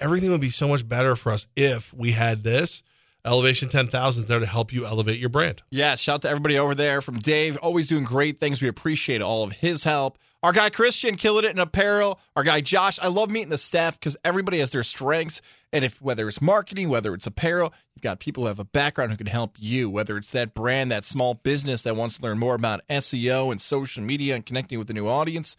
everything 0.01 0.31
would 0.31 0.41
be 0.41 0.51
so 0.51 0.69
much 0.69 0.89
better 0.89 1.17
for 1.17 1.33
us 1.33 1.47
if 1.57 1.93
we 1.93 2.13
had 2.13 2.45
this. 2.45 2.83
Elevation 3.27 3.69
10,000 3.69 4.23
is 4.23 4.29
there 4.29 4.39
to 4.39 4.47
help 4.47 4.73
you 4.73 4.87
elevate 4.87 5.19
your 5.19 5.29
brand. 5.29 5.61
Yeah, 5.71 5.97
shout 5.97 6.15
out 6.15 6.23
to 6.23 6.29
everybody 6.29 6.59
over 6.59 6.77
there 6.77 7.03
from 7.03 7.19
Dave, 7.19 7.57
always 7.59 7.89
doing 7.89 8.05
great 8.05 8.39
things. 8.39 8.63
We 8.63 8.69
appreciate 8.69 9.21
all 9.21 9.43
of 9.43 9.53
his 9.53 9.83
help. 9.83 10.17
Our 10.45 10.53
guy 10.53 10.71
Christian 10.71 11.17
killing 11.17 11.45
it 11.45 11.51
in 11.51 11.59
apparel. 11.59 12.21
Our 12.37 12.45
guy 12.45 12.61
Josh, 12.61 13.01
I 13.03 13.09
love 13.09 13.29
meeting 13.31 13.49
the 13.49 13.59
staff 13.59 13.99
because 13.99 14.17
everybody 14.25 14.61
has 14.61 14.71
their 14.71 14.85
strengths. 14.85 15.43
And 15.73 15.85
if 15.85 16.01
whether 16.01 16.29
it's 16.29 16.41
marketing, 16.41 16.89
whether 16.89 17.15
it's 17.15 17.27
apparel, 17.27 17.75
you've 17.97 18.03
got 18.03 18.21
people 18.21 18.45
who 18.45 18.49
have 18.49 18.61
a 18.61 18.65
background 18.65 19.11
who 19.11 19.17
can 19.17 19.27
help 19.27 19.57
you. 19.59 19.91
Whether 19.91 20.17
it's 20.17 20.31
that 20.31 20.55
brand, 20.55 20.93
that 20.93 21.05
small 21.05 21.35
business 21.35 21.83
that 21.83 21.97
wants 21.97 22.19
to 22.19 22.23
learn 22.23 22.39
more 22.39 22.55
about 22.55 22.87
SEO 22.89 23.51
and 23.51 23.61
social 23.61 24.05
media 24.05 24.37
and 24.37 24.47
connecting 24.47 24.79
with 24.79 24.89
a 24.89 24.95
new 24.95 25.09
audience. 25.09 25.57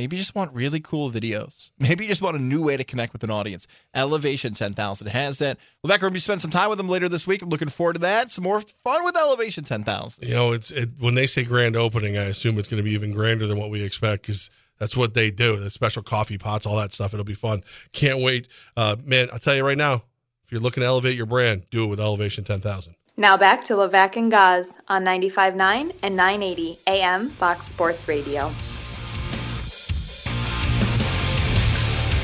Maybe 0.00 0.16
you 0.16 0.22
just 0.22 0.34
want 0.34 0.54
really 0.54 0.80
cool 0.80 1.10
videos. 1.10 1.72
Maybe 1.78 2.06
you 2.06 2.08
just 2.08 2.22
want 2.22 2.34
a 2.34 2.40
new 2.40 2.62
way 2.64 2.78
to 2.78 2.84
connect 2.84 3.12
with 3.12 3.22
an 3.22 3.30
audience. 3.30 3.66
Elevation 3.94 4.54
10,000 4.54 5.08
has 5.08 5.40
that. 5.40 5.58
Levac, 5.84 5.90
we're 5.90 5.98
going 5.98 6.14
to 6.14 6.20
spend 6.20 6.40
some 6.40 6.50
time 6.50 6.70
with 6.70 6.78
them 6.78 6.88
later 6.88 7.06
this 7.06 7.26
week. 7.26 7.42
I'm 7.42 7.50
looking 7.50 7.68
forward 7.68 7.92
to 7.92 7.98
that. 7.98 8.32
Some 8.32 8.44
more 8.44 8.62
fun 8.82 9.04
with 9.04 9.14
Elevation 9.14 9.62
10,000. 9.62 10.26
You 10.26 10.34
know, 10.34 10.52
it's 10.52 10.70
it, 10.70 10.88
when 11.00 11.16
they 11.16 11.26
say 11.26 11.44
grand 11.44 11.76
opening, 11.76 12.16
I 12.16 12.22
assume 12.22 12.58
it's 12.58 12.66
going 12.66 12.78
to 12.78 12.82
be 12.82 12.92
even 12.92 13.12
grander 13.12 13.46
than 13.46 13.58
what 13.58 13.68
we 13.68 13.82
expect 13.82 14.22
because 14.22 14.48
that's 14.78 14.96
what 14.96 15.12
they 15.12 15.30
do. 15.30 15.58
The 15.58 15.68
special 15.68 16.02
coffee 16.02 16.38
pots, 16.38 16.64
all 16.64 16.78
that 16.78 16.94
stuff. 16.94 17.12
It'll 17.12 17.22
be 17.22 17.34
fun. 17.34 17.62
Can't 17.92 18.20
wait. 18.20 18.48
Uh, 18.78 18.96
man, 19.04 19.28
I'll 19.34 19.38
tell 19.38 19.54
you 19.54 19.66
right 19.66 19.76
now, 19.76 19.96
if 19.96 20.50
you're 20.50 20.62
looking 20.62 20.80
to 20.80 20.86
elevate 20.86 21.14
your 21.14 21.26
brand, 21.26 21.64
do 21.70 21.84
it 21.84 21.88
with 21.88 22.00
Elevation 22.00 22.42
10,000. 22.42 22.94
Now 23.18 23.36
back 23.36 23.64
to 23.64 23.74
Levac 23.74 24.16
and 24.16 24.30
Gaz 24.30 24.72
on 24.88 25.04
95.9 25.04 25.94
and 26.02 26.16
980 26.16 26.78
AM 26.86 27.28
Fox 27.28 27.66
Sports 27.66 28.08
Radio. 28.08 28.50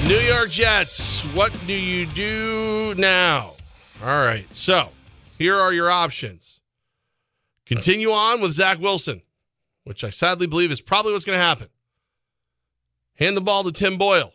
New 0.06 0.18
York 0.18 0.50
Jets, 0.50 1.22
what 1.34 1.52
do 1.66 1.72
you 1.72 2.06
do 2.06 2.94
now? 2.96 3.54
All 4.00 4.08
right, 4.08 4.46
so 4.54 4.90
here 5.36 5.56
are 5.56 5.72
your 5.72 5.90
options. 5.90 6.60
Continue 7.66 8.12
on 8.12 8.40
with 8.40 8.52
Zach 8.52 8.78
Wilson, 8.78 9.22
which 9.82 10.04
I 10.04 10.10
sadly 10.10 10.46
believe 10.46 10.70
is 10.70 10.80
probably 10.80 11.12
what's 11.12 11.24
going 11.24 11.36
to 11.36 11.44
happen. 11.44 11.66
Hand 13.16 13.36
the 13.36 13.40
ball 13.40 13.64
to 13.64 13.72
Tim 13.72 13.98
Boyle. 13.98 14.32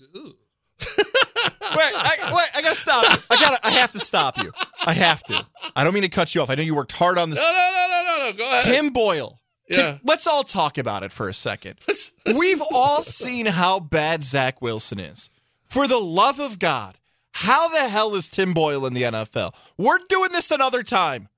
wait, 0.14 0.34
I, 0.80 2.32
wait, 2.34 2.48
I 2.54 2.62
gotta 2.62 2.74
stop. 2.74 3.04
You. 3.04 3.22
I 3.28 3.36
gotta. 3.36 3.66
I 3.66 3.70
have 3.72 3.92
to 3.92 3.98
stop 3.98 4.38
you. 4.38 4.52
I 4.80 4.94
have 4.94 5.22
to. 5.24 5.46
I 5.76 5.84
don't 5.84 5.92
mean 5.92 6.02
to 6.04 6.08
cut 6.08 6.34
you 6.34 6.40
off. 6.40 6.48
I 6.48 6.54
know 6.54 6.62
you 6.62 6.74
worked 6.74 6.92
hard 6.92 7.18
on 7.18 7.30
this. 7.30 7.38
No, 7.38 7.44
no, 7.44 7.52
no, 7.52 7.88
no, 7.88 8.04
no, 8.04 8.30
no. 8.30 8.36
Go 8.36 8.44
ahead. 8.44 8.64
Tim 8.64 8.90
Boyle. 8.90 9.38
Yeah. 9.68 9.98
let's 10.04 10.26
all 10.26 10.42
talk 10.44 10.76
about 10.78 11.02
it 11.02 11.12
for 11.12 11.28
a 11.28 11.34
second. 11.34 11.76
We've 12.26 12.62
all 12.72 13.02
seen 13.02 13.46
how 13.46 13.80
bad 13.80 14.22
Zach 14.22 14.60
Wilson 14.60 15.00
is. 15.00 15.30
For 15.64 15.88
the 15.88 15.98
love 15.98 16.38
of 16.38 16.58
God, 16.58 16.98
how 17.32 17.68
the 17.68 17.88
hell 17.88 18.14
is 18.14 18.28
Tim 18.28 18.52
Boyle 18.52 18.86
in 18.86 18.94
the 18.94 19.02
NFL? 19.02 19.52
We're 19.76 19.98
doing 20.08 20.30
this 20.32 20.50
another 20.50 20.82
time. 20.82 21.28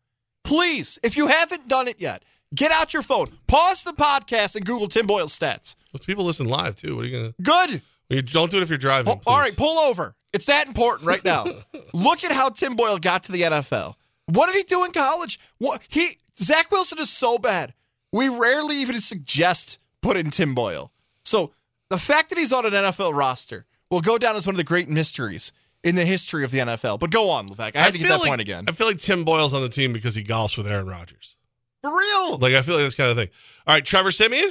Please, 0.45 0.99
if 1.03 1.17
you 1.17 1.27
haven't 1.29 1.69
done 1.69 1.89
it 1.89 1.97
yet, 2.01 2.23
get 2.55 2.71
out 2.71 2.93
your 2.93 3.03
phone, 3.03 3.27
pause 3.47 3.83
the 3.83 3.93
podcast, 3.93 4.57
and 4.57 4.65
Google 4.67 4.89
Tim 4.89 5.07
Boyle 5.07 5.27
stats. 5.27 5.75
Those 5.93 6.05
people 6.05 6.25
listen 6.25 6.47
live 6.47 6.77
too. 6.77 6.95
What 6.97 7.05
are 7.05 7.09
you 7.09 7.17
gonna? 7.17 7.35
Good. 7.43 7.83
You 8.09 8.23
don't 8.23 8.51
do 8.51 8.59
it 8.59 8.62
if 8.62 8.69
you're 8.69 8.79
driving. 8.79 9.12
Oh, 9.12 9.21
all 9.27 9.39
right, 9.39 9.57
pull 9.57 9.79
over. 9.79 10.15
It's 10.33 10.47
that 10.47 10.67
important 10.69 11.09
right 11.09 11.25
now. 11.25 11.47
Look 11.95 12.23
at 12.23 12.31
how 12.31 12.51
Tim 12.51 12.77
Boyle 12.77 12.99
got 12.99 13.25
to 13.25 13.33
the 13.33 13.43
NFL. 13.43 13.95
What 14.27 14.47
did 14.47 14.57
he 14.57 14.62
do 14.65 14.85
in 14.85 14.93
college? 14.93 15.41
What 15.59 15.81
he 15.89 16.19
Zach 16.39 16.71
Wilson 16.71 16.99
is 16.99 17.11
so 17.11 17.39
bad. 17.39 17.73
We 18.12 18.29
rarely 18.29 18.77
even 18.77 19.01
suggest 19.01 19.79
putting 20.01 20.31
Tim 20.31 20.55
Boyle. 20.55 20.92
So 21.25 21.53
the 21.90 21.99
fact 21.99 22.31
that 22.31 22.38
he's 22.38 22.53
on 22.53 22.66
an 22.66 22.73
NFL 22.73 23.14
roster 23.16 23.66
will 23.90 24.01
go 24.01 24.19
down 24.19 24.37
as 24.37 24.47
one 24.47 24.55
of 24.55 24.59
the 24.59 24.64
great 24.64 24.88
mysteries 24.88 25.53
in 25.85 25.95
the 25.95 26.05
history 26.05 26.45
of 26.45 26.51
the 26.51 26.59
NFL. 26.59 26.99
But 26.99 27.11
go 27.11 27.31
on, 27.31 27.49
Levac. 27.49 27.77
I 27.77 27.81
had 27.81 27.92
to 27.92 27.99
get 27.99 28.09
that 28.09 28.21
like- 28.21 28.29
point 28.29 28.40
again. 28.40 28.64
I 28.69 28.73
feel 28.73 28.87
like 28.87 28.99
Tim 28.99 29.25
Boyle's 29.25 29.55
on 29.55 29.62
the 29.62 29.69
team 29.69 29.92
because 29.92 30.14
he 30.14 30.25
golfs 30.25 30.57
with 30.57 30.66
Aaron 30.66 30.87
Rodgers. 30.88 31.37
For 31.83 31.90
real. 31.90 32.38
Like 32.38 32.55
I 32.55 32.62
feel 32.62 32.75
like 32.77 32.85
this 32.85 32.95
kind 32.95 33.11
of 33.11 33.16
thing. 33.16 33.29
All 33.66 33.75
right, 33.75 33.85
Trevor 33.85 34.11
Siemian. 34.11 34.51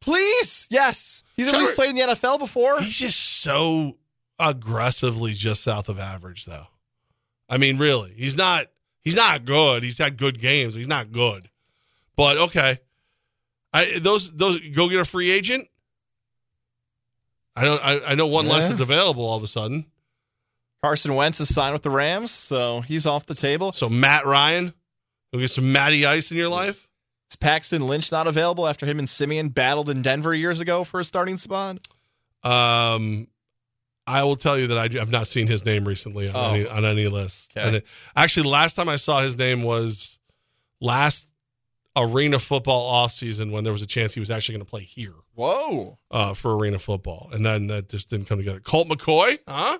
Please. 0.00 0.66
Yes. 0.70 1.22
He's 1.36 1.48
at 1.48 1.54
least 1.58 1.74
played 1.74 1.90
in 1.90 1.96
the 1.96 2.02
NFL 2.02 2.38
before. 2.38 2.80
He's 2.80 2.96
just 2.96 3.20
so 3.20 3.96
aggressively 4.38 5.34
just 5.34 5.62
south 5.62 5.88
of 5.88 5.98
average, 5.98 6.46
though. 6.46 6.66
I 7.48 7.58
mean, 7.58 7.78
really, 7.78 8.14
he's 8.16 8.36
not. 8.36 8.66
He's 9.02 9.16
not 9.16 9.44
good. 9.44 9.82
He's 9.82 9.98
had 9.98 10.16
good 10.16 10.40
games. 10.40 10.74
He's 10.74 10.86
not 10.86 11.10
good. 11.12 11.48
But 12.20 12.36
okay, 12.36 12.78
I 13.72 13.98
those 13.98 14.30
those 14.36 14.60
go 14.74 14.90
get 14.90 15.00
a 15.00 15.06
free 15.06 15.30
agent. 15.30 15.66
I 17.56 17.64
don't. 17.64 17.82
I, 17.82 18.00
I 18.08 18.14
know 18.14 18.26
one 18.26 18.46
less 18.46 18.70
is 18.70 18.78
available 18.78 19.24
all 19.24 19.38
of 19.38 19.42
a 19.42 19.46
sudden. 19.46 19.86
Carson 20.82 21.14
Wentz 21.14 21.40
is 21.40 21.54
signed 21.54 21.72
with 21.72 21.80
the 21.82 21.88
Rams, 21.88 22.30
so 22.30 22.82
he's 22.82 23.06
off 23.06 23.24
the 23.24 23.34
table. 23.34 23.72
So 23.72 23.88
Matt 23.88 24.26
Ryan, 24.26 24.74
go 25.32 25.38
get 25.40 25.50
some 25.50 25.72
Matty 25.72 26.04
Ice 26.04 26.30
in 26.30 26.36
your 26.36 26.50
life. 26.50 26.86
Is 27.30 27.36
Paxton 27.36 27.86
Lynch 27.86 28.12
not 28.12 28.26
available 28.26 28.66
after 28.66 28.84
him 28.84 28.98
and 28.98 29.08
Siemian 29.08 29.48
battled 29.48 29.88
in 29.88 30.02
Denver 30.02 30.34
years 30.34 30.60
ago 30.60 30.84
for 30.84 31.00
a 31.00 31.04
starting 31.06 31.38
spot? 31.38 31.78
Um, 32.44 33.28
I 34.06 34.24
will 34.24 34.36
tell 34.36 34.58
you 34.58 34.66
that 34.66 34.76
I 34.76 35.00
I've 35.00 35.10
not 35.10 35.26
seen 35.26 35.46
his 35.46 35.64
name 35.64 35.88
recently 35.88 36.28
on, 36.28 36.36
Oh. 36.36 36.50
any, 36.52 36.68
on 36.68 36.84
any 36.84 37.08
list. 37.08 37.52
Okay. 37.56 37.66
And 37.66 37.76
it, 37.76 37.86
actually, 38.14 38.42
the 38.42 38.50
last 38.50 38.74
time 38.74 38.90
I 38.90 38.96
saw 38.96 39.22
his 39.22 39.38
name 39.38 39.62
was 39.62 40.18
last 40.82 41.26
arena 41.96 42.38
football 42.38 42.92
offseason 43.06 43.50
when 43.50 43.64
there 43.64 43.72
was 43.72 43.82
a 43.82 43.86
chance 43.86 44.14
he 44.14 44.20
was 44.20 44.30
actually 44.30 44.54
going 44.54 44.64
to 44.64 44.70
play 44.70 44.82
here 44.82 45.14
Whoa. 45.34 45.98
uh, 46.10 46.34
for 46.34 46.56
arena 46.56 46.78
football, 46.78 47.30
and 47.32 47.44
then 47.44 47.66
that 47.68 47.88
just 47.88 48.10
didn't 48.10 48.26
come 48.26 48.38
together. 48.38 48.60
Colt 48.60 48.88
McCoy, 48.88 49.38
huh? 49.46 49.78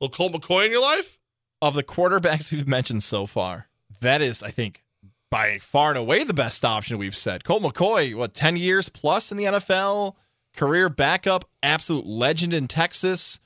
Little 0.00 0.14
Colt 0.14 0.32
McCoy 0.32 0.66
in 0.66 0.70
your 0.70 0.82
life? 0.82 1.18
Of 1.62 1.74
the 1.74 1.82
quarterbacks 1.82 2.52
we've 2.52 2.68
mentioned 2.68 3.02
so 3.02 3.26
far, 3.26 3.68
that 4.00 4.20
is, 4.20 4.42
I 4.42 4.50
think, 4.50 4.84
by 5.30 5.58
far 5.58 5.90
and 5.90 5.98
away 5.98 6.24
the 6.24 6.34
best 6.34 6.64
option 6.64 6.98
we've 6.98 7.16
said. 7.16 7.44
Colt 7.44 7.62
McCoy, 7.62 8.14
what, 8.14 8.34
10 8.34 8.56
years 8.56 8.88
plus 8.88 9.30
in 9.32 9.38
the 9.38 9.44
NFL? 9.44 10.14
Career 10.54 10.88
backup, 10.88 11.48
absolute 11.62 12.06
legend 12.06 12.54
in 12.54 12.68
Texas. 12.68 13.40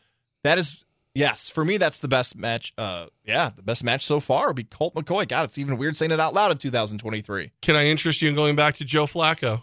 That 0.44 0.58
is, 0.58 0.84
yes, 1.14 1.48
for 1.50 1.64
me, 1.64 1.76
that's 1.76 1.98
the 1.98 2.08
best 2.08 2.36
match. 2.36 2.72
Uh, 2.78 3.06
yeah, 3.24 3.50
the 3.54 3.62
best 3.62 3.82
match 3.84 4.04
so 4.04 4.20
far 4.20 4.48
would 4.48 4.56
be 4.56 4.64
Colt 4.64 4.94
McCoy. 4.94 5.26
God, 5.28 5.44
it's 5.44 5.58
even 5.58 5.76
weird 5.76 5.96
saying 5.96 6.10
it 6.12 6.20
out 6.20 6.34
loud 6.34 6.50
in 6.52 6.58
2023. 6.58 7.52
Can 7.62 7.76
I 7.76 7.86
interest 7.86 8.22
you 8.22 8.28
in 8.28 8.34
going 8.34 8.56
back 8.56 8.76
to 8.76 8.84
Joe 8.84 9.06
Flacco, 9.06 9.62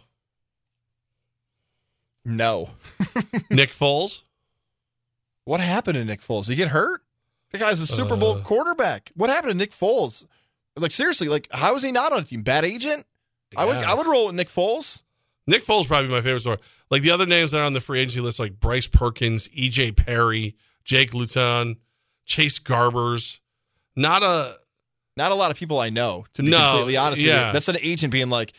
No. 2.26 2.70
Nick 3.50 3.72
Foles? 3.74 4.22
What 5.46 5.60
happened 5.62 5.96
to 5.96 6.04
Nick 6.04 6.22
Foles? 6.22 6.46
Did 6.48 6.54
he 6.54 6.56
get 6.58 6.68
hurt? 6.70 7.02
The 7.52 7.58
guy's 7.58 7.80
a 7.80 7.88
Super 7.88 8.18
Bowl 8.18 8.36
Uh. 8.36 8.42
quarterback. 8.42 9.12
What 9.16 9.30
happened 9.30 9.52
to 9.52 9.58
Nick 9.58 9.72
Foles? 9.72 10.26
Like 10.76 10.92
seriously, 10.92 11.30
like 11.30 11.48
how 11.52 11.76
is 11.76 11.82
he 11.84 11.92
not 11.92 12.12
on 12.12 12.20
a 12.20 12.24
team? 12.24 12.42
Bad 12.44 12.66
agent? 12.66 13.06
I 13.56 13.64
would 13.66 13.78
I 13.78 13.94
would 13.94 14.06
roll 14.06 14.28
with 14.28 14.36
Nick 14.36 14.50
Foles. 14.50 15.04
Nick 15.48 15.66
Foles 15.66 15.88
probably 15.88 16.10
my 16.12 16.20
favorite 16.22 16.42
story. 16.42 16.58
Like 16.92 17.02
the 17.02 17.12
other 17.12 17.26
names 17.26 17.52
that 17.52 17.60
are 17.60 17.64
on 17.64 17.72
the 17.74 17.80
free 17.82 18.00
agency 18.02 18.20
list, 18.20 18.38
like 18.40 18.60
Bryce 18.60 18.88
Perkins, 18.88 19.48
EJ 19.50 19.96
Perry, 19.96 20.56
Jake 20.88 21.14
Luton, 21.14 21.78
Chase 22.26 22.58
Garbers. 22.60 23.40
Not 23.96 24.24
a 24.24 24.58
Not 25.18 25.32
a 25.32 25.36
lot 25.36 25.52
of 25.52 25.58
people 25.58 25.80
I 25.80 25.90
know, 25.90 26.26
to 26.36 26.42
be 26.42 26.50
No, 26.50 26.58
completely 26.72 26.98
honest 26.98 27.22
with 27.22 27.30
yeah. 27.32 27.48
you. 27.48 27.54
That's 27.54 27.68
an 27.68 27.78
agent 27.82 28.12
being 28.14 28.30
like, 28.30 28.54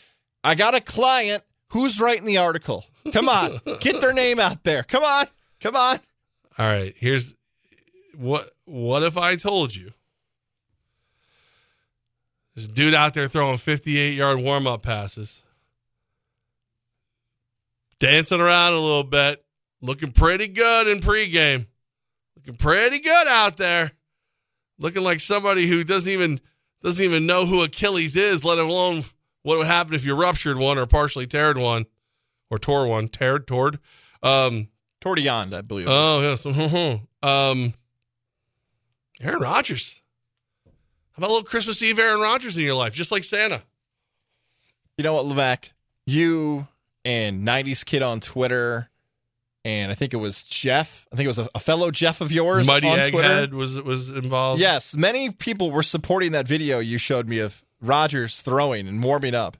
I 0.44 0.54
got 0.54 0.74
a 0.74 0.80
client 0.80 1.42
who's 1.68 1.98
writing 2.00 2.26
the 2.26 2.36
article. 2.36 2.84
Come 3.12 3.28
on, 3.28 3.60
get 3.80 4.00
their 4.02 4.12
name 4.12 4.38
out 4.38 4.62
there. 4.62 4.82
Come 4.82 5.02
on, 5.02 5.26
come 5.60 5.74
on. 5.74 5.98
All 6.58 6.66
right, 6.66 6.94
here's 6.98 7.34
what 8.14 8.50
what 8.66 9.02
if 9.02 9.16
I 9.16 9.36
told 9.36 9.74
you? 9.74 9.92
This 12.54 12.68
dude 12.68 12.92
out 12.92 13.14
there 13.14 13.28
throwing 13.28 13.56
58 13.56 14.14
yard 14.14 14.40
warm 14.40 14.66
up 14.66 14.82
passes, 14.82 15.40
dancing 18.00 18.40
around 18.40 18.72
a 18.74 18.80
little 18.80 19.04
bit, 19.04 19.44
looking 19.80 20.10
pretty 20.12 20.48
good 20.48 20.88
in 20.88 21.00
pregame, 21.00 21.66
looking 22.48 22.58
pretty 22.58 22.98
good 23.00 23.28
out 23.28 23.56
there, 23.56 23.92
looking 24.78 25.02
like 25.02 25.20
somebody 25.20 25.66
who 25.66 25.84
doesn't 25.84 26.10
even 26.10 26.40
doesn't 26.82 27.04
even 27.04 27.26
know 27.26 27.44
who 27.44 27.62
Achilles 27.62 28.16
is, 28.16 28.44
let 28.44 28.58
alone 28.58 29.04
what 29.42 29.58
would 29.58 29.66
happen 29.66 29.94
if 29.94 30.04
you 30.04 30.14
ruptured 30.14 30.56
one 30.56 30.78
or 30.78 30.86
partially 30.86 31.26
teared 31.26 31.60
one 31.60 31.86
or 32.50 32.58
tore 32.58 32.86
one, 32.86 33.08
teared, 33.08 33.46
tored. 33.46 33.78
Um, 34.22 34.68
Tordion, 35.00 35.54
I 35.54 35.60
believe. 35.60 35.86
Oh 35.88 36.20
yes. 36.20 36.44
um, 37.22 37.74
Aaron 39.20 39.40
Rodgers. 39.40 40.02
How 41.12 41.20
about 41.20 41.28
a 41.28 41.32
little 41.32 41.44
Christmas 41.44 41.82
Eve 41.82 41.98
Aaron 41.98 42.20
Rodgers 42.20 42.56
in 42.56 42.64
your 42.64 42.74
life, 42.74 42.94
just 42.94 43.10
like 43.10 43.24
Santa? 43.24 43.62
You 44.96 45.04
know 45.04 45.14
what, 45.14 45.26
Levac? 45.26 45.70
You 46.06 46.66
and 47.04 47.46
90s 47.46 47.84
Kid 47.84 48.02
on 48.02 48.20
Twitter, 48.20 48.88
and 49.68 49.92
I 49.92 49.94
think 49.94 50.14
it 50.14 50.16
was 50.16 50.42
Jeff. 50.42 51.06
I 51.12 51.16
think 51.16 51.26
it 51.26 51.28
was 51.28 51.38
a, 51.38 51.48
a 51.54 51.60
fellow 51.60 51.90
Jeff 51.90 52.22
of 52.22 52.32
yours 52.32 52.66
Mighty 52.66 52.88
on 52.88 52.98
Twitter. 53.10 53.28
Egghead 53.28 53.52
was 53.52 53.78
was 53.82 54.08
involved. 54.08 54.60
Yes, 54.60 54.96
many 54.96 55.30
people 55.30 55.70
were 55.70 55.82
supporting 55.82 56.32
that 56.32 56.48
video 56.48 56.78
you 56.78 56.96
showed 56.96 57.28
me 57.28 57.38
of 57.38 57.62
Rodgers 57.82 58.40
throwing 58.40 58.88
and 58.88 59.02
warming 59.02 59.34
up. 59.34 59.58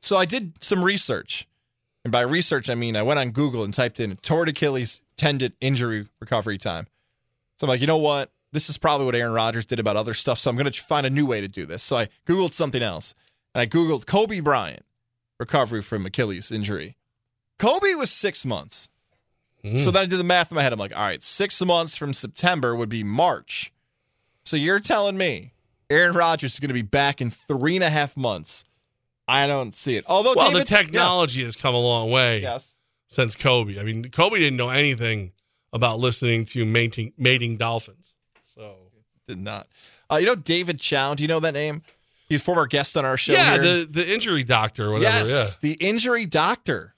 So 0.00 0.16
I 0.16 0.24
did 0.24 0.54
some 0.60 0.82
research. 0.82 1.46
And 2.04 2.10
by 2.10 2.22
research, 2.22 2.70
I 2.70 2.74
mean 2.74 2.96
I 2.96 3.02
went 3.02 3.20
on 3.20 3.30
Google 3.30 3.62
and 3.62 3.74
typed 3.74 4.00
in 4.00 4.16
torn 4.16 4.48
Achilles 4.48 5.02
tendon 5.18 5.52
injury 5.60 6.06
recovery 6.18 6.56
time. 6.56 6.86
So 7.58 7.66
I'm 7.66 7.68
like, 7.68 7.82
you 7.82 7.86
know 7.86 7.98
what? 7.98 8.32
This 8.52 8.70
is 8.70 8.78
probably 8.78 9.06
what 9.06 9.14
Aaron 9.14 9.34
Rodgers 9.34 9.66
did 9.66 9.80
about 9.80 9.96
other 9.96 10.14
stuff. 10.14 10.38
So 10.38 10.50
I'm 10.50 10.56
going 10.56 10.70
to 10.70 10.82
find 10.82 11.06
a 11.06 11.10
new 11.10 11.26
way 11.26 11.42
to 11.42 11.48
do 11.48 11.66
this. 11.66 11.82
So 11.82 11.96
I 11.96 12.08
Googled 12.26 12.52
something 12.52 12.82
else. 12.82 13.14
And 13.54 13.60
I 13.60 13.66
Googled 13.66 14.06
Kobe 14.06 14.40
Bryant 14.40 14.84
recovery 15.38 15.82
from 15.82 16.06
Achilles 16.06 16.50
injury. 16.50 16.96
Kobe 17.58 17.94
was 17.94 18.10
six 18.10 18.44
months. 18.44 18.88
So 19.76 19.92
then 19.92 20.02
I 20.02 20.06
did 20.06 20.16
the 20.18 20.24
math 20.24 20.50
in 20.50 20.56
my 20.56 20.62
head. 20.62 20.72
I'm 20.72 20.78
like, 20.78 20.96
all 20.96 21.02
right, 21.04 21.22
six 21.22 21.62
months 21.64 21.96
from 21.96 22.12
September 22.12 22.74
would 22.74 22.88
be 22.88 23.04
March. 23.04 23.72
So 24.44 24.56
you're 24.56 24.80
telling 24.80 25.16
me 25.16 25.52
Aaron 25.88 26.16
Rodgers 26.16 26.54
is 26.54 26.60
going 26.60 26.68
to 26.68 26.74
be 26.74 26.82
back 26.82 27.20
in 27.20 27.30
three 27.30 27.76
and 27.76 27.84
a 27.84 27.90
half 27.90 28.16
months? 28.16 28.64
I 29.28 29.46
don't 29.46 29.72
see 29.72 29.94
it. 29.96 30.04
Although 30.08 30.34
Well, 30.36 30.50
David, 30.50 30.62
the 30.66 30.68
technology 30.68 31.44
has 31.44 31.54
come 31.54 31.76
a 31.76 31.78
long 31.80 32.10
way 32.10 32.40
Yes. 32.42 32.72
since 33.08 33.36
Kobe. 33.36 33.78
I 33.78 33.84
mean, 33.84 34.10
Kobe 34.10 34.40
didn't 34.40 34.56
know 34.56 34.70
anything 34.70 35.30
about 35.72 36.00
listening 36.00 36.44
to 36.46 36.64
mating 36.66 37.12
mating 37.16 37.56
dolphins. 37.56 38.14
So 38.42 38.74
Did 39.28 39.38
not. 39.38 39.68
Uh, 40.10 40.16
you 40.16 40.26
know 40.26 40.34
David 40.34 40.80
Chao? 40.80 41.14
Do 41.14 41.22
you 41.22 41.28
know 41.28 41.38
that 41.40 41.54
name? 41.54 41.82
He's 42.28 42.42
former 42.42 42.66
guest 42.66 42.96
on 42.96 43.04
our 43.04 43.16
show. 43.16 43.32
yeah, 43.32 43.52
here. 43.52 43.62
the 43.62 43.88
the 43.88 44.12
injury 44.12 44.42
doctor, 44.42 44.86
or 44.88 44.92
whatever. 44.94 45.18
yes, 45.18 45.56
the 45.58 45.74
injury 45.74 46.26
doctor. 46.26 46.94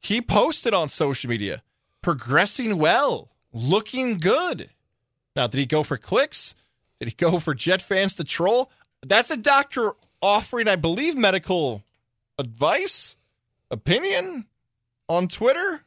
He 0.00 0.22
posted 0.22 0.72
on 0.72 0.88
social 0.88 1.28
media, 1.28 1.62
progressing 2.06 2.78
well, 2.78 3.32
looking 3.52 4.16
good. 4.18 4.70
Now, 5.34 5.48
did 5.48 5.58
he 5.58 5.66
go 5.66 5.82
for 5.82 5.96
clicks? 5.96 6.54
Did 7.00 7.08
he 7.08 7.14
go 7.14 7.40
for 7.40 7.52
Jet 7.52 7.82
fans 7.82 8.14
to 8.14 8.22
troll? 8.22 8.70
That's 9.04 9.32
a 9.32 9.36
doctor 9.36 9.90
offering, 10.22 10.68
I 10.68 10.76
believe, 10.76 11.16
medical 11.16 11.82
advice, 12.38 13.16
opinion 13.72 14.46
on 15.08 15.26
Twitter. 15.26 15.82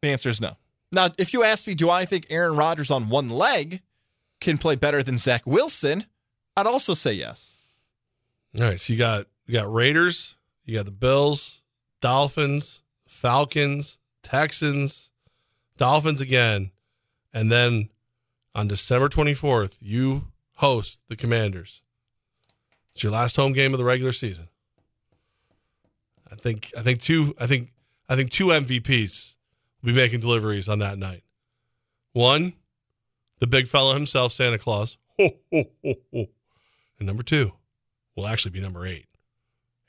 The 0.00 0.10
answer 0.10 0.28
is 0.28 0.40
no. 0.40 0.56
Now, 0.92 1.08
if 1.18 1.32
you 1.32 1.42
ask 1.42 1.66
me, 1.66 1.74
do 1.74 1.90
I 1.90 2.04
think 2.04 2.28
Aaron 2.30 2.54
Rodgers 2.54 2.92
on 2.92 3.08
one 3.08 3.28
leg 3.28 3.82
can 4.40 4.58
play 4.58 4.76
better 4.76 5.02
than 5.02 5.18
Zach 5.18 5.44
Wilson? 5.44 6.04
I'd 6.56 6.66
also 6.68 6.94
say 6.94 7.14
yes. 7.14 7.54
All 8.56 8.62
right, 8.62 8.78
so 8.78 8.92
you 8.92 8.98
got 9.00 9.26
you 9.48 9.54
got 9.54 9.74
Raiders, 9.74 10.36
you 10.64 10.76
got 10.76 10.84
the 10.84 10.92
Bills, 10.92 11.62
Dolphins, 12.00 12.80
Falcons, 13.08 13.98
Texans, 14.22 15.10
Dolphins 15.76 16.20
again, 16.20 16.70
and 17.32 17.50
then 17.50 17.90
on 18.54 18.68
December 18.68 19.08
24th, 19.08 19.76
you 19.80 20.28
host 20.54 21.00
the 21.08 21.16
Commanders. 21.16 21.82
It's 22.94 23.02
your 23.02 23.12
last 23.12 23.36
home 23.36 23.52
game 23.52 23.74
of 23.74 23.78
the 23.78 23.84
regular 23.84 24.12
season. 24.12 24.48
I 26.30 26.34
think 26.34 26.72
I 26.76 26.82
think 26.82 27.00
two 27.00 27.34
I 27.38 27.46
think 27.46 27.72
I 28.08 28.16
think 28.16 28.30
two 28.30 28.46
MVPs 28.46 29.34
will 29.82 29.92
be 29.92 29.94
making 29.94 30.20
deliveries 30.20 30.68
on 30.68 30.78
that 30.78 30.98
night. 30.98 31.22
One, 32.12 32.54
the 33.38 33.46
big 33.46 33.68
fella 33.68 33.94
himself, 33.94 34.32
Santa 34.32 34.58
Claus. 34.58 34.96
Ho, 35.18 35.30
ho, 35.52 35.64
ho, 35.84 35.94
ho. 36.12 36.26
And 36.98 37.06
number 37.06 37.22
two 37.22 37.52
will 38.16 38.26
actually 38.26 38.52
be 38.52 38.60
number 38.60 38.86
eight. 38.86 39.06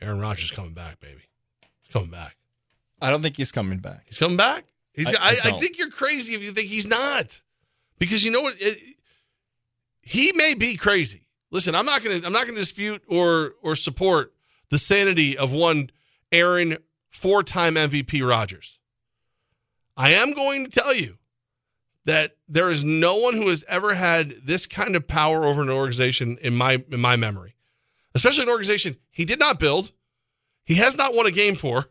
Aaron 0.02 0.20
Rodgers 0.20 0.52
coming 0.52 0.74
back, 0.74 1.00
baby. 1.00 1.24
He's 1.82 1.92
coming 1.92 2.12
back. 2.12 2.36
I 3.02 3.10
don't 3.10 3.22
think 3.22 3.38
he's 3.38 3.52
coming 3.52 3.80
back. 3.80 4.04
He's 4.06 4.18
coming 4.18 4.38
back. 4.38 4.66
He's. 4.98 5.08
I- 5.08 5.12
I, 5.12 5.30
I 5.30 5.40
I, 5.46 5.52
think 5.60 5.78
you're 5.78 5.92
crazy 5.92 6.34
if 6.34 6.42
you 6.42 6.52
think 6.52 6.68
he's 6.68 6.88
not, 6.88 7.42
because 8.00 8.26
you 8.26 8.32
know 8.32 8.42
what? 8.42 8.56
It, 8.60 8.80
he 10.02 10.34
may 10.34 10.56
be 10.56 10.76
crazy. 10.76 11.28
Listen, 11.52 11.76
I'm 11.76 11.86
not 11.86 12.04
gonna. 12.04 12.22
I'm 12.26 12.34
not 12.34 12.48
gonna 12.48 12.60
dispute 12.60 13.04
or 13.08 13.54
or 13.62 13.76
support 13.76 14.34
the 14.70 14.78
sanity 14.78 15.38
of 15.38 15.54
one 15.54 15.92
Aaron 16.32 16.78
four-time 17.10 17.76
MVP 17.76 18.28
Rodgers. 18.28 18.80
I 19.96 20.14
am 20.14 20.34
going 20.34 20.66
to 20.66 20.72
tell 20.72 20.94
you 20.94 21.18
that 22.06 22.36
there 22.48 22.70
is 22.70 22.84
no 22.84 23.16
one 23.16 23.36
who 23.36 23.50
has 23.50 23.64
ever 23.68 23.94
had 23.94 24.36
this 24.46 24.66
kind 24.66 24.96
of 24.96 25.08
power 25.08 25.46
over 25.46 25.62
an 25.62 25.70
organization 25.70 26.38
in 26.42 26.56
my 26.56 26.84
in 26.92 27.00
my 27.00 27.16
memory, 27.16 27.56
especially 28.16 28.44
an 28.44 28.50
organization 28.50 28.98
he 29.12 29.26
did 29.26 29.40
not 29.40 29.60
build, 29.60 29.92
he 30.66 30.76
has 30.76 30.98
not 30.98 31.14
won 31.14 31.28
a 31.28 31.32
game 31.32 31.56
for, 31.56 31.90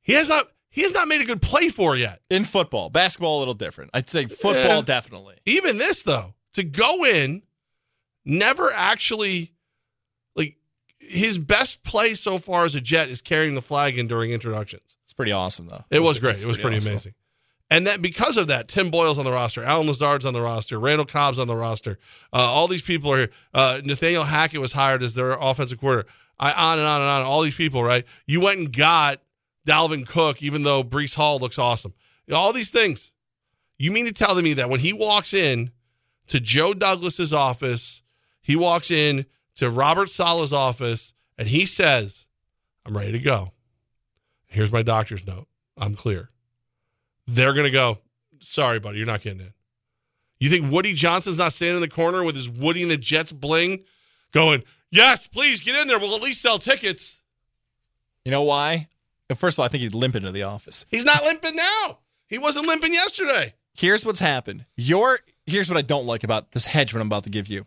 he 0.00 0.14
has 0.14 0.28
not 0.28 0.48
he 0.72 0.82
has 0.82 0.92
not 0.92 1.06
made 1.06 1.20
a 1.20 1.24
good 1.24 1.40
play 1.40 1.68
for 1.68 1.96
yet. 1.96 2.20
In 2.30 2.44
football, 2.44 2.90
basketball 2.90 3.38
a 3.38 3.40
little 3.40 3.54
different. 3.54 3.90
I'd 3.94 4.08
say 4.10 4.26
football 4.26 4.78
Yeah. 4.78 4.80
definitely. 4.82 5.36
Even 5.46 5.78
this 5.78 6.02
though, 6.02 6.34
to 6.54 6.64
go 6.64 7.04
in, 7.04 7.42
never 8.24 8.72
actually 8.72 9.52
like 10.34 10.56
his 10.98 11.38
best 11.38 11.82
play 11.84 12.14
so 12.14 12.38
far 12.38 12.64
as 12.64 12.74
a 12.74 12.80
Jet 12.80 13.08
is 13.08 13.20
carrying 13.20 13.54
the 13.54 13.62
flag 13.62 13.98
in 13.98 14.08
during 14.08 14.30
introductions. 14.32 14.96
It's 15.04 15.12
pretty 15.12 15.32
awesome 15.32 15.68
though. 15.68 15.84
It 15.90 16.00
was 16.00 16.16
It's 16.16 16.22
great. 16.24 16.42
It 16.42 16.46
was 16.46 16.58
pretty 16.58 16.78
awesome. 16.78 16.92
amazing. 16.92 17.14
And 17.70 17.86
that 17.86 18.02
because 18.02 18.36
of 18.36 18.48
that, 18.48 18.68
Tim 18.68 18.90
Boyle's 18.90 19.18
on 19.18 19.24
the 19.24 19.32
roster, 19.32 19.64
Allen 19.64 19.86
Lazard's 19.86 20.26
on 20.26 20.34
the 20.34 20.42
roster, 20.42 20.78
Randall 20.78 21.06
Cobb's 21.06 21.38
on 21.38 21.48
the 21.48 21.56
roster. 21.56 21.98
Uh, 22.32 22.36
all 22.36 22.68
these 22.68 22.82
people 22.82 23.10
are 23.12 23.16
here. 23.18 23.30
Uh, 23.54 23.80
Nathaniel 23.82 24.24
Hackett 24.24 24.60
was 24.60 24.72
hired 24.72 25.02
as 25.02 25.14
their 25.14 25.32
offensive 25.32 25.80
coordinator. 25.80 26.08
I 26.38 26.52
on 26.52 26.78
and 26.78 26.86
on 26.86 27.00
and 27.00 27.08
on. 27.10 27.22
All 27.22 27.40
these 27.42 27.54
people, 27.54 27.82
right? 27.82 28.04
You 28.26 28.40
went 28.40 28.58
and 28.58 28.76
got 28.76 29.20
Dalvin 29.66 30.06
Cook, 30.06 30.42
even 30.42 30.62
though 30.62 30.82
Breece 30.82 31.14
Hall 31.14 31.38
looks 31.38 31.58
awesome. 31.58 31.94
All 32.32 32.52
these 32.52 32.70
things. 32.70 33.10
You 33.78 33.90
mean 33.90 34.04
to 34.06 34.12
tell 34.12 34.40
me 34.40 34.54
that 34.54 34.70
when 34.70 34.80
he 34.80 34.92
walks 34.92 35.34
in 35.34 35.72
to 36.28 36.40
Joe 36.40 36.72
Douglas's 36.72 37.32
office, 37.32 38.02
he 38.40 38.56
walks 38.56 38.90
in 38.90 39.26
to 39.56 39.70
Robert 39.70 40.08
Saleh's 40.10 40.52
office, 40.52 41.14
and 41.36 41.48
he 41.48 41.66
says, 41.66 42.26
"I'm 42.86 42.96
ready 42.96 43.12
to 43.12 43.18
go. 43.18 43.52
Here's 44.46 44.72
my 44.72 44.82
doctor's 44.82 45.26
note. 45.26 45.48
I'm 45.76 45.96
clear." 45.96 46.28
they're 47.26 47.52
going 47.52 47.64
to 47.64 47.70
go, 47.70 47.98
sorry, 48.40 48.78
buddy, 48.78 48.98
you're 48.98 49.06
not 49.06 49.22
getting 49.22 49.40
in. 49.40 49.52
You 50.38 50.50
think 50.50 50.72
Woody 50.72 50.92
Johnson's 50.92 51.38
not 51.38 51.52
standing 51.52 51.76
in 51.76 51.82
the 51.82 51.88
corner 51.88 52.24
with 52.24 52.34
his 52.34 52.48
Woody 52.48 52.82
and 52.82 52.90
the 52.90 52.96
Jets 52.96 53.30
bling 53.30 53.84
going, 54.32 54.64
yes, 54.90 55.28
please 55.28 55.60
get 55.60 55.76
in 55.76 55.86
there. 55.86 55.98
We'll 55.98 56.16
at 56.16 56.22
least 56.22 56.42
sell 56.42 56.58
tickets. 56.58 57.16
You 58.24 58.32
know 58.32 58.42
why? 58.42 58.88
First 59.34 59.56
of 59.56 59.60
all, 59.60 59.66
I 59.66 59.68
think 59.68 59.82
he'd 59.82 59.94
limp 59.94 60.16
into 60.16 60.32
the 60.32 60.42
office. 60.42 60.86
He's 60.90 61.04
not 61.04 61.24
limping 61.24 61.56
now. 61.56 61.98
He 62.28 62.38
wasn't 62.38 62.66
limping 62.66 62.94
yesterday. 62.94 63.54
Here's 63.74 64.04
what's 64.04 64.20
happened. 64.20 64.64
Your 64.76 65.18
here's 65.46 65.68
what 65.68 65.78
I 65.78 65.82
don't 65.82 66.06
like 66.06 66.24
about 66.24 66.52
this 66.52 66.66
hedge 66.66 66.94
what 66.94 67.00
I'm 67.00 67.06
about 67.06 67.24
to 67.24 67.30
give 67.30 67.48
you. 67.48 67.66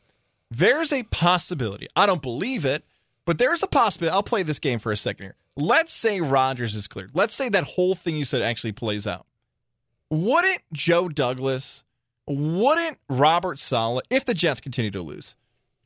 There's 0.51 0.93
a 0.93 1.04
possibility. 1.04 1.88
I 1.95 2.06
don't 2.06 2.21
believe 2.21 2.65
it, 2.65 2.86
but 3.25 3.38
there's 3.38 3.63
a 3.63 3.67
possibility. 3.67 4.13
I'll 4.13 4.23
play 4.23 4.43
this 4.43 4.60
game 4.60 4.80
for 4.80 4.91
a 4.91 4.97
second 4.97 5.25
here. 5.25 5.36
Let's 5.58 5.93
say 5.93 6.21
Rodgers 6.21 6.75
is 6.75 6.88
cleared. 6.88 7.12
Let's 7.13 7.36
say 7.36 7.49
that 7.49 7.63
whole 7.63 7.95
thing 7.95 8.15
you 8.15 8.25
said 8.25 8.41
actually 8.41 8.73
plays 8.73 9.08
out. 9.08 9.25
Wouldn't 10.10 10.62
Joe 10.71 11.10
Douglas, 11.10 11.84
wouldn't 12.28 12.99
Robert 13.10 13.58
Saleh, 13.58 14.04
if 14.10 14.25
the 14.25 14.34
Jets 14.34 14.62
continue 14.62 14.91
to 14.91 15.01
lose, 15.01 15.36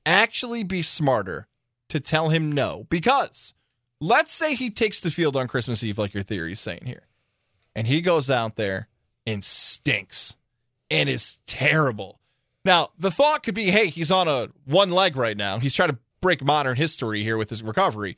actually 0.06 0.64
be 0.64 0.82
smarter 0.82 1.48
to 1.90 2.00
tell 2.00 2.30
him 2.30 2.52
no? 2.52 2.86
Because 2.90 3.54
let's 4.02 4.32
say 4.32 4.56
he 4.56 4.70
takes 4.70 5.00
the 5.00 5.12
field 5.12 5.36
on 5.36 5.48
Christmas 5.48 5.84
Eve, 5.84 5.98
like 5.98 6.14
your 6.14 6.24
theory 6.24 6.54
is 6.54 6.60
saying 6.60 6.86
here, 6.86 7.08
and 7.76 7.88
he 7.88 8.02
goes 8.02 8.30
out 8.30 8.56
there 8.56 8.88
and 9.26 9.44
stinks 9.44 10.36
and 10.90 11.10
is 11.10 11.40
terrible. 11.46 12.20
Now, 12.66 12.90
the 12.98 13.12
thought 13.12 13.44
could 13.44 13.56
be, 13.56 13.72
hey, 13.72 13.88
he's 13.88 14.12
on 14.12 14.28
a 14.28 14.50
one 14.66 14.92
leg 14.92 15.16
right 15.16 15.38
now. 15.38 15.60
He's 15.60 15.74
trying 15.74 15.90
to 15.90 15.98
break 16.22 16.44
modern 16.44 16.76
history 16.76 17.24
here 17.24 17.38
with 17.38 17.50
his 17.50 17.64
recovery. 17.64 18.18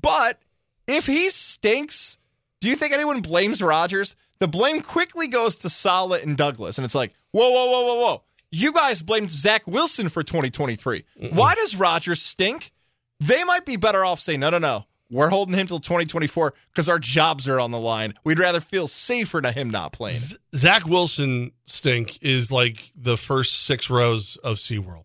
But 0.00 0.40
if 0.86 1.06
he 1.06 1.30
stinks, 1.30 2.18
do 2.60 2.68
you 2.68 2.76
think 2.76 2.92
anyone 2.92 3.20
blames 3.20 3.62
Rodgers? 3.62 4.14
The 4.38 4.48
blame 4.48 4.82
quickly 4.82 5.28
goes 5.28 5.56
to 5.56 5.68
Saleh 5.68 6.22
and 6.22 6.36
Douglas, 6.36 6.78
and 6.78 6.84
it's 6.84 6.94
like, 6.94 7.12
whoa, 7.32 7.50
whoa, 7.50 7.66
whoa, 7.66 7.86
whoa, 7.86 8.00
whoa. 8.00 8.22
You 8.50 8.72
guys 8.72 9.02
blamed 9.02 9.30
Zach 9.30 9.66
Wilson 9.66 10.08
for 10.08 10.22
2023. 10.22 11.04
Why 11.30 11.54
does 11.54 11.74
Rodgers 11.74 12.20
stink? 12.20 12.72
They 13.18 13.44
might 13.44 13.64
be 13.64 13.76
better 13.76 14.04
off 14.04 14.20
saying, 14.20 14.40
no, 14.40 14.50
no, 14.50 14.58
no. 14.58 14.86
We're 15.12 15.28
holding 15.28 15.54
him 15.54 15.66
till 15.66 15.78
2024 15.78 16.54
because 16.72 16.88
our 16.88 16.98
jobs 16.98 17.46
are 17.46 17.60
on 17.60 17.70
the 17.70 17.78
line. 17.78 18.14
We'd 18.24 18.38
rather 18.38 18.62
feel 18.62 18.88
safer 18.88 19.42
to 19.42 19.52
him 19.52 19.68
not 19.68 19.92
playing. 19.92 20.16
Z- 20.16 20.36
Zach 20.56 20.86
Wilson 20.86 21.52
stink 21.66 22.18
is 22.22 22.50
like 22.50 22.90
the 22.96 23.18
first 23.18 23.64
six 23.64 23.90
rows 23.90 24.36
of 24.42 24.56
SeaWorld. 24.56 25.04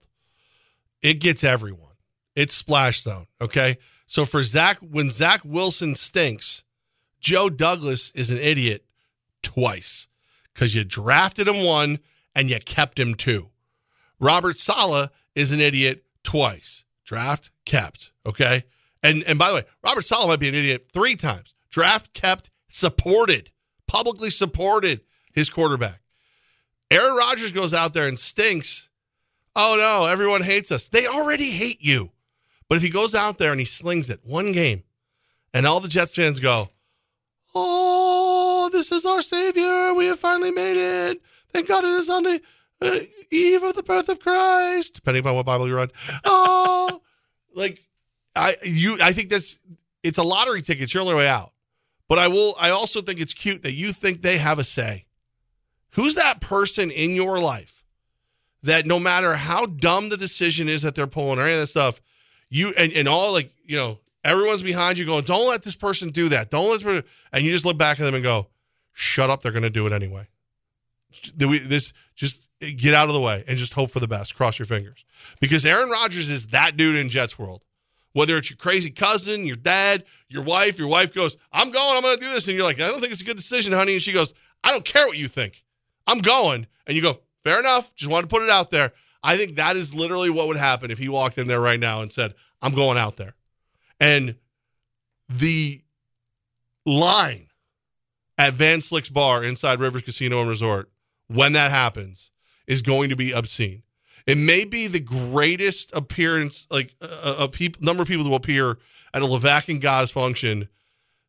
It 1.01 1.15
gets 1.15 1.43
everyone. 1.43 1.91
It's 2.35 2.55
splash 2.55 3.01
zone. 3.01 3.27
Okay. 3.41 3.77
So 4.07 4.23
for 4.23 4.43
Zach, 4.43 4.77
when 4.79 5.11
Zach 5.11 5.41
Wilson 5.43 5.93
stinks, 5.95 6.63
Joe 7.19 7.49
Douglas 7.49 8.11
is 8.11 8.29
an 8.31 8.37
idiot 8.37 8.85
twice 9.43 10.07
because 10.53 10.73
you 10.73 10.85
drafted 10.85 11.49
him 11.49 11.63
one 11.65 11.99
and 12.33 12.49
you 12.49 12.59
kept 12.59 12.97
him 12.97 13.13
two. 13.13 13.49
Robert 14.21 14.57
Saleh 14.57 15.09
is 15.35 15.51
an 15.51 15.59
idiot 15.59 16.05
twice. 16.23 16.85
Draft 17.03 17.51
kept. 17.65 18.11
Okay. 18.25 18.63
And 19.07 19.23
and 19.23 19.39
by 19.39 19.49
the 19.49 19.55
way, 19.55 19.63
Robert 19.81 20.01
Saleh 20.01 20.27
might 20.27 20.39
be 20.39 20.49
an 20.49 20.55
idiot 20.55 20.89
three 20.91 21.15
times. 21.15 21.53
Draft 21.69 22.13
kept, 22.13 22.49
supported, 22.67 23.51
publicly 23.87 24.29
supported 24.29 25.01
his 25.31 25.49
quarterback. 25.49 26.01
Aaron 26.91 27.15
Rodgers 27.15 27.53
goes 27.53 27.73
out 27.73 27.93
there 27.93 28.07
and 28.07 28.19
stinks. 28.19 28.89
Oh 29.55 29.75
no, 29.77 30.07
everyone 30.07 30.43
hates 30.43 30.71
us. 30.71 30.87
They 30.87 31.07
already 31.07 31.51
hate 31.51 31.81
you. 31.81 32.11
But 32.67 32.75
if 32.75 32.81
he 32.81 32.89
goes 32.89 33.15
out 33.15 33.37
there 33.37 33.51
and 33.51 33.61
he 33.61 33.65
slings 33.65 34.09
it 34.09 34.19
one 34.23 34.51
game, 34.51 34.83
and 35.53 35.65
all 35.65 35.79
the 35.79 35.87
Jets 35.87 36.13
fans 36.13 36.41
go, 36.41 36.67
Oh, 37.55 38.69
this 38.73 38.91
is 38.91 39.05
our 39.05 39.21
savior. 39.21 39.93
We 39.93 40.07
have 40.07 40.19
finally 40.19 40.51
made 40.51 40.77
it. 40.77 41.21
Thank 41.53 41.69
God 41.69 41.85
it 41.85 41.91
is 41.91 42.09
on 42.09 42.23
the 42.23 42.41
uh, 42.81 42.99
eve 43.31 43.63
of 43.63 43.75
the 43.75 43.83
birth 43.83 44.09
of 44.09 44.19
Christ, 44.19 44.95
depending 44.95 45.21
upon 45.21 45.35
what 45.35 45.45
Bible 45.45 45.65
you 45.65 45.77
read. 45.77 45.93
Oh, 46.25 47.01
like 47.55 47.86
I 48.37 48.55
you 48.63 48.97
I 49.01 49.13
think 49.13 49.29
that's 49.29 49.59
it's 50.03 50.17
a 50.17 50.23
lottery 50.23 50.61
ticket. 50.61 50.83
It's 50.83 50.93
your 50.93 51.01
only 51.01 51.15
way 51.15 51.27
out. 51.27 51.51
But 52.07 52.19
I 52.19 52.27
will 52.27 52.55
I 52.59 52.69
also 52.69 53.01
think 53.01 53.19
it's 53.19 53.33
cute 53.33 53.63
that 53.63 53.73
you 53.73 53.91
think 53.91 54.21
they 54.21 54.37
have 54.37 54.59
a 54.59 54.63
say. 54.63 55.05
Who's 55.91 56.15
that 56.15 56.41
person 56.41 56.91
in 56.91 57.15
your 57.15 57.39
life 57.39 57.83
that 58.63 58.85
no 58.85 58.99
matter 58.99 59.35
how 59.35 59.65
dumb 59.65 60.09
the 60.09 60.17
decision 60.17 60.69
is 60.69 60.81
that 60.81 60.95
they're 60.95 61.07
pulling 61.07 61.39
or 61.39 61.43
any 61.43 61.53
of 61.53 61.59
that 61.59 61.67
stuff, 61.67 62.01
you 62.49 62.69
and, 62.77 62.91
and 62.93 63.07
all 63.07 63.31
like, 63.31 63.51
you 63.65 63.77
know, 63.77 63.99
everyone's 64.23 64.61
behind 64.61 64.97
you 64.97 65.05
going, 65.05 65.25
Don't 65.25 65.49
let 65.49 65.63
this 65.63 65.75
person 65.75 66.09
do 66.09 66.29
that. 66.29 66.49
Don't 66.49 66.69
let 66.69 66.81
this 66.81 67.03
and 67.31 67.43
you 67.43 67.51
just 67.51 67.65
look 67.65 67.77
back 67.77 67.99
at 67.99 68.03
them 68.03 68.15
and 68.15 68.23
go, 68.23 68.47
Shut 68.93 69.29
up, 69.29 69.41
they're 69.41 69.51
gonna 69.51 69.69
do 69.69 69.87
it 69.87 69.93
anyway. 69.93 70.27
Do 71.35 71.47
we 71.47 71.59
this 71.59 71.93
just 72.15 72.47
get 72.59 72.93
out 72.93 73.07
of 73.07 73.13
the 73.13 73.19
way 73.19 73.43
and 73.47 73.57
just 73.57 73.73
hope 73.73 73.91
for 73.91 73.99
the 73.99 74.07
best. 74.07 74.35
Cross 74.35 74.59
your 74.59 74.65
fingers. 74.65 75.03
Because 75.39 75.65
Aaron 75.65 75.89
Rodgers 75.89 76.29
is 76.29 76.47
that 76.47 76.77
dude 76.77 76.95
in 76.95 77.09
Jets 77.09 77.37
world. 77.37 77.61
Whether 78.17 78.35
it's 78.39 78.49
your 78.49 78.57
crazy 78.57 78.89
cousin, 78.89 79.45
your 79.45 79.57
dad, 79.57 80.03
your 80.27 80.41
wife, 80.41 80.79
your 80.79 80.87
wife 80.87 81.13
goes, 81.13 81.37
I'm 81.51 81.69
going, 81.69 81.97
I'm 81.97 82.01
going 82.01 82.17
to 82.17 82.25
do 82.25 82.33
this. 82.33 82.47
And 82.47 82.57
you're 82.57 82.65
like, 82.65 82.79
I 82.79 82.89
don't 82.89 82.99
think 82.99 83.11
it's 83.11 83.21
a 83.21 83.23
good 83.23 83.37
decision, 83.37 83.73
honey. 83.73 83.93
And 83.93 84.01
she 84.01 84.11
goes, 84.11 84.33
I 84.63 84.71
don't 84.71 84.83
care 84.83 85.05
what 85.05 85.17
you 85.17 85.27
think. 85.27 85.63
I'm 86.07 86.17
going. 86.17 86.65
And 86.87 86.95
you 86.95 87.03
go, 87.03 87.19
fair 87.43 87.59
enough. 87.59 87.93
Just 87.93 88.09
wanted 88.09 88.23
to 88.23 88.35
put 88.35 88.41
it 88.41 88.49
out 88.49 88.71
there. 88.71 88.93
I 89.21 89.37
think 89.37 89.57
that 89.57 89.77
is 89.77 89.93
literally 89.93 90.31
what 90.31 90.47
would 90.47 90.57
happen 90.57 90.89
if 90.89 90.97
he 90.97 91.07
walked 91.07 91.37
in 91.37 91.45
there 91.45 91.61
right 91.61 91.79
now 91.79 92.01
and 92.01 92.11
said, 92.11 92.33
I'm 92.59 92.73
going 92.73 92.97
out 92.97 93.17
there. 93.17 93.35
And 93.99 94.37
the 95.29 95.83
line 96.87 97.49
at 98.35 98.55
Van 98.55 98.79
Slyck's 98.79 99.09
bar 99.09 99.43
inside 99.43 99.79
Rivers 99.79 100.01
Casino 100.01 100.39
and 100.41 100.49
Resort 100.49 100.89
when 101.27 101.53
that 101.53 101.69
happens 101.69 102.31
is 102.65 102.81
going 102.81 103.11
to 103.11 103.15
be 103.15 103.31
obscene. 103.31 103.83
It 104.27 104.37
may 104.37 104.65
be 104.65 104.87
the 104.87 104.99
greatest 104.99 105.89
appearance, 105.95 106.67
like 106.69 106.93
uh, 107.01 107.05
uh, 107.05 107.35
a, 107.39 107.43
a 107.45 107.47
peop, 107.47 107.81
number 107.81 108.03
of 108.03 108.09
people 108.09 108.25
will 108.25 108.35
appear 108.35 108.77
at 109.13 109.21
a 109.21 109.25
Levac 109.25 109.69
and 109.69 109.81
Gaz 109.81 110.11
function 110.11 110.67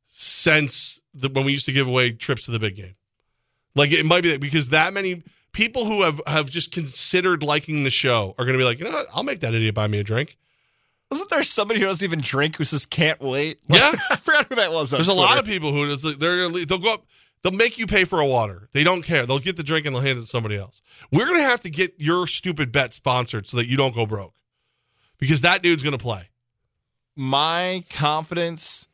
since 0.09 1.01
the, 1.15 1.29
when 1.29 1.45
we 1.45 1.53
used 1.53 1.67
to 1.67 1.73
give 1.73 1.87
away 1.87 2.11
trips 2.11 2.45
to 2.47 2.51
the 2.51 2.59
big 2.59 2.75
game. 2.75 2.97
Like 3.77 3.93
it 3.93 4.05
might 4.05 4.23
be 4.23 4.31
that 4.31 4.41
because 4.41 4.71
that 4.71 4.93
many 4.93 5.23
people 5.53 5.85
who 5.85 6.03
have 6.03 6.21
have 6.27 6.51
just 6.51 6.73
considered 6.73 7.45
liking 7.45 7.85
the 7.85 7.91
show 7.91 8.35
are 8.37 8.45
going 8.45 8.55
to 8.55 8.61
be 8.61 8.65
like, 8.65 8.81
you 8.81 8.85
know 8.85 8.91
what? 8.91 9.07
I'll 9.13 9.23
make 9.23 9.41
that 9.41 9.55
idiot 9.55 9.75
buy 9.75 9.87
me 9.87 10.01
a 10.01 10.05
drink. 10.05 10.37
Wasn't 11.11 11.31
there 11.31 11.43
somebody 11.43 11.81
who 11.81 11.87
doesn't 11.87 12.05
even 12.05 12.21
drink 12.21 12.57
who 12.57 12.65
says 12.65 12.85
can't 12.85 13.21
wait? 13.21 13.61
Yeah. 13.69 13.93
I 14.11 14.17
forgot 14.17 14.49
who 14.49 14.57
that 14.57 14.73
was. 14.73 14.91
There's 14.91 15.09
a 15.09 15.15
lot 15.15 15.39
of 15.39 15.45
people 15.47 15.73
who 15.73 15.97
just, 15.97 16.19
they're 16.19 16.49
they'll 16.49 16.79
go 16.79 16.95
up. 16.95 17.07
They'll 17.43 17.53
make 17.53 17.79
you 17.79 17.87
pay 17.87 18.05
for 18.05 18.21
a 18.21 18.27
water. 18.27 18.69
They 18.73 18.83
don't 18.85 19.03
care. 19.03 19.25
They'll 19.27 19.39
get 19.39 19.57
the 19.57 19.63
drink 19.63 19.87
and 19.87 19.95
they'll 19.95 20.03
hand 20.03 20.19
it 20.19 20.23
to 20.23 20.27
somebody 20.27 20.57
else. 20.57 20.81
We're 21.13 21.27
gonna 21.27 21.43
have 21.43 21.61
to 21.63 21.71
get 21.71 21.95
your 21.99 22.27
stupid 22.27 22.73
bet 22.73 22.93
sponsored 22.95 23.47
so 23.47 23.57
that 23.59 23.67
you 23.67 23.77
don't 23.77 23.95
go 23.95 24.07
broke, 24.07 24.35
because 25.19 25.41
that 25.43 25.63
dude's 25.63 25.83
gonna 25.83 25.99
play. 25.99 26.29
my 27.17 27.83
confidence 27.91 28.87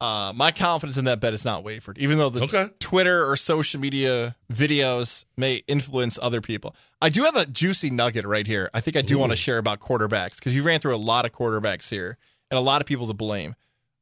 uh 0.00 0.32
my 0.36 0.50
confidence 0.52 0.98
in 0.98 1.06
that 1.06 1.20
bet 1.20 1.32
is 1.32 1.44
not 1.44 1.64
wavered 1.64 1.96
even 1.98 2.18
though 2.18 2.28
the 2.28 2.42
Okay. 2.44 2.68
twitter 2.78 3.24
or 3.28 3.34
social 3.34 3.80
media 3.80 4.36
videos 4.52 5.24
may 5.38 5.62
influence 5.66 6.18
other 6.20 6.40
people 6.42 6.76
i 7.00 7.08
do 7.08 7.22
have 7.24 7.34
a 7.34 7.46
juicy 7.46 7.88
nugget 7.90 8.26
right 8.26 8.46
here 8.46 8.68
i 8.74 8.80
think 8.80 8.94
i 8.96 9.00
do 9.02 9.16
want 9.18 9.32
to 9.32 9.36
share 9.36 9.56
about 9.58 9.80
quarterbacks 9.80 10.36
because 10.36 10.54
you 10.54 10.62
ran 10.62 10.80
through 10.80 10.94
a 10.94 10.98
lot 10.98 11.24
of 11.24 11.32
quarterbacks 11.32 11.88
here 11.88 12.18
and 12.50 12.58
a 12.58 12.60
lot 12.60 12.82
of 12.82 12.86
people 12.86 13.06
to 13.06 13.14
blame 13.14 13.54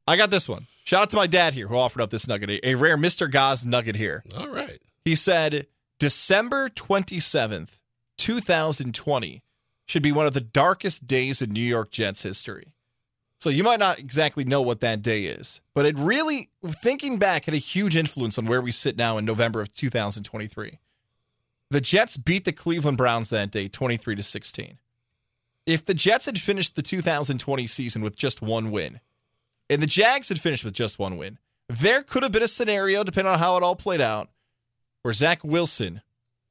i 0.05 0.17
got 0.17 0.29
this 0.31 0.49
one 0.49 0.67
shout 0.85 1.01
out 1.01 1.09
to 1.09 1.17
my 1.17 1.27
dad 1.27 1.53
here 1.53 1.67
who 1.67 1.75
offered 1.75 2.01
up 2.01 2.09
this 2.09 2.27
nugget 2.27 2.61
a 2.63 2.75
rare 2.75 2.97
mr 2.97 3.29
Gaz 3.29 3.65
nugget 3.65 3.95
here 3.97 4.23
All 4.35 4.49
right. 4.49 4.79
he 5.03 5.15
said 5.15 5.67
December 5.99 6.69
27th, 6.69 7.69
2020 8.17 9.43
should 9.85 10.03
be 10.03 10.11
one 10.11 10.25
of 10.25 10.33
the 10.33 10.41
darkest 10.41 11.07
days 11.07 11.41
in 11.41 11.51
New 11.51 11.61
York 11.61 11.91
Jets 11.91 12.23
history. 12.23 12.73
So 13.39 13.49
you 13.49 13.63
might 13.63 13.79
not 13.79 13.99
exactly 13.99 14.43
know 14.43 14.61
what 14.61 14.79
that 14.81 15.01
day 15.01 15.25
is, 15.25 15.61
but 15.73 15.85
it 15.85 15.97
really, 15.97 16.49
thinking 16.65 17.17
back, 17.17 17.45
had 17.45 17.53
a 17.53 17.59
huge 17.59 17.95
influence 17.95 18.37
on 18.37 18.45
where 18.45 18.61
we 18.61 18.71
sit 18.71 18.97
now 18.97 19.17
in 19.17 19.25
November 19.25 19.61
of 19.61 19.73
2023. 19.73 20.79
The 21.69 21.81
Jets 21.81 22.17
beat 22.17 22.45
the 22.45 22.51
Cleveland 22.51 22.97
Browns 22.97 23.29
that 23.29 23.51
day 23.51 23.67
23 23.67 24.15
to 24.15 24.23
16. 24.23 24.77
If 25.65 25.85
the 25.85 25.93
Jets 25.93 26.25
had 26.25 26.39
finished 26.39 26.75
the 26.75 26.81
2020 26.81 27.67
season 27.67 28.01
with 28.01 28.17
just 28.17 28.41
one 28.41 28.71
win, 28.71 28.99
and 29.69 29.81
the 29.81 29.87
Jags 29.87 30.29
had 30.29 30.39
finished 30.39 30.63
with 30.63 30.73
just 30.73 30.99
one 30.99 31.17
win, 31.17 31.37
there 31.67 32.03
could 32.03 32.23
have 32.23 32.31
been 32.31 32.43
a 32.43 32.47
scenario, 32.47 33.03
depending 33.03 33.33
on 33.33 33.39
how 33.39 33.57
it 33.57 33.63
all 33.63 33.75
played 33.75 34.01
out, 34.01 34.29
where 35.01 35.13
Zach 35.13 35.43
Wilson 35.43 36.01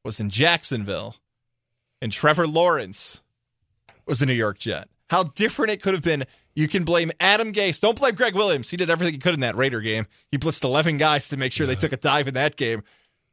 was 0.05 0.21
in 0.21 0.31
Jacksonville 0.31 1.17
and 2.03 2.12
Trevor 2.12 2.47
Lawrence 2.47 3.23
was 4.07 4.21
a 4.21 4.27
New 4.27 4.35
York 4.35 4.59
Jet. 4.59 4.89
How 5.11 5.25
different 5.25 5.73
it 5.73 5.83
could 5.83 5.95
have 5.95 6.03
been. 6.03 6.25
You 6.55 6.69
can 6.69 6.85
blame 6.85 7.11
Adam 7.21 7.53
Gase. 7.53 7.81
Don't 7.81 7.99
blame 7.99 8.15
Gregg 8.15 8.35
Williams. 8.35 8.71
He 8.71 8.77
did 8.77 8.91
everything 8.91 9.15
he 9.15 9.19
could 9.19 9.35
in 9.35 9.41
that 9.41 9.57
Raider 9.57 9.81
game. 9.81 10.07
He 10.31 10.39
blitzed 10.39 10.65
11 10.65 10.99
guys 10.99 11.29
to 11.29 11.37
make 11.37 11.53
sure 11.53 11.67
they 11.67 11.75
took 11.75 11.93
a 11.93 11.97
dive 11.97 12.29
in 12.29 12.35
that 12.35 12.57
game. 12.57 12.83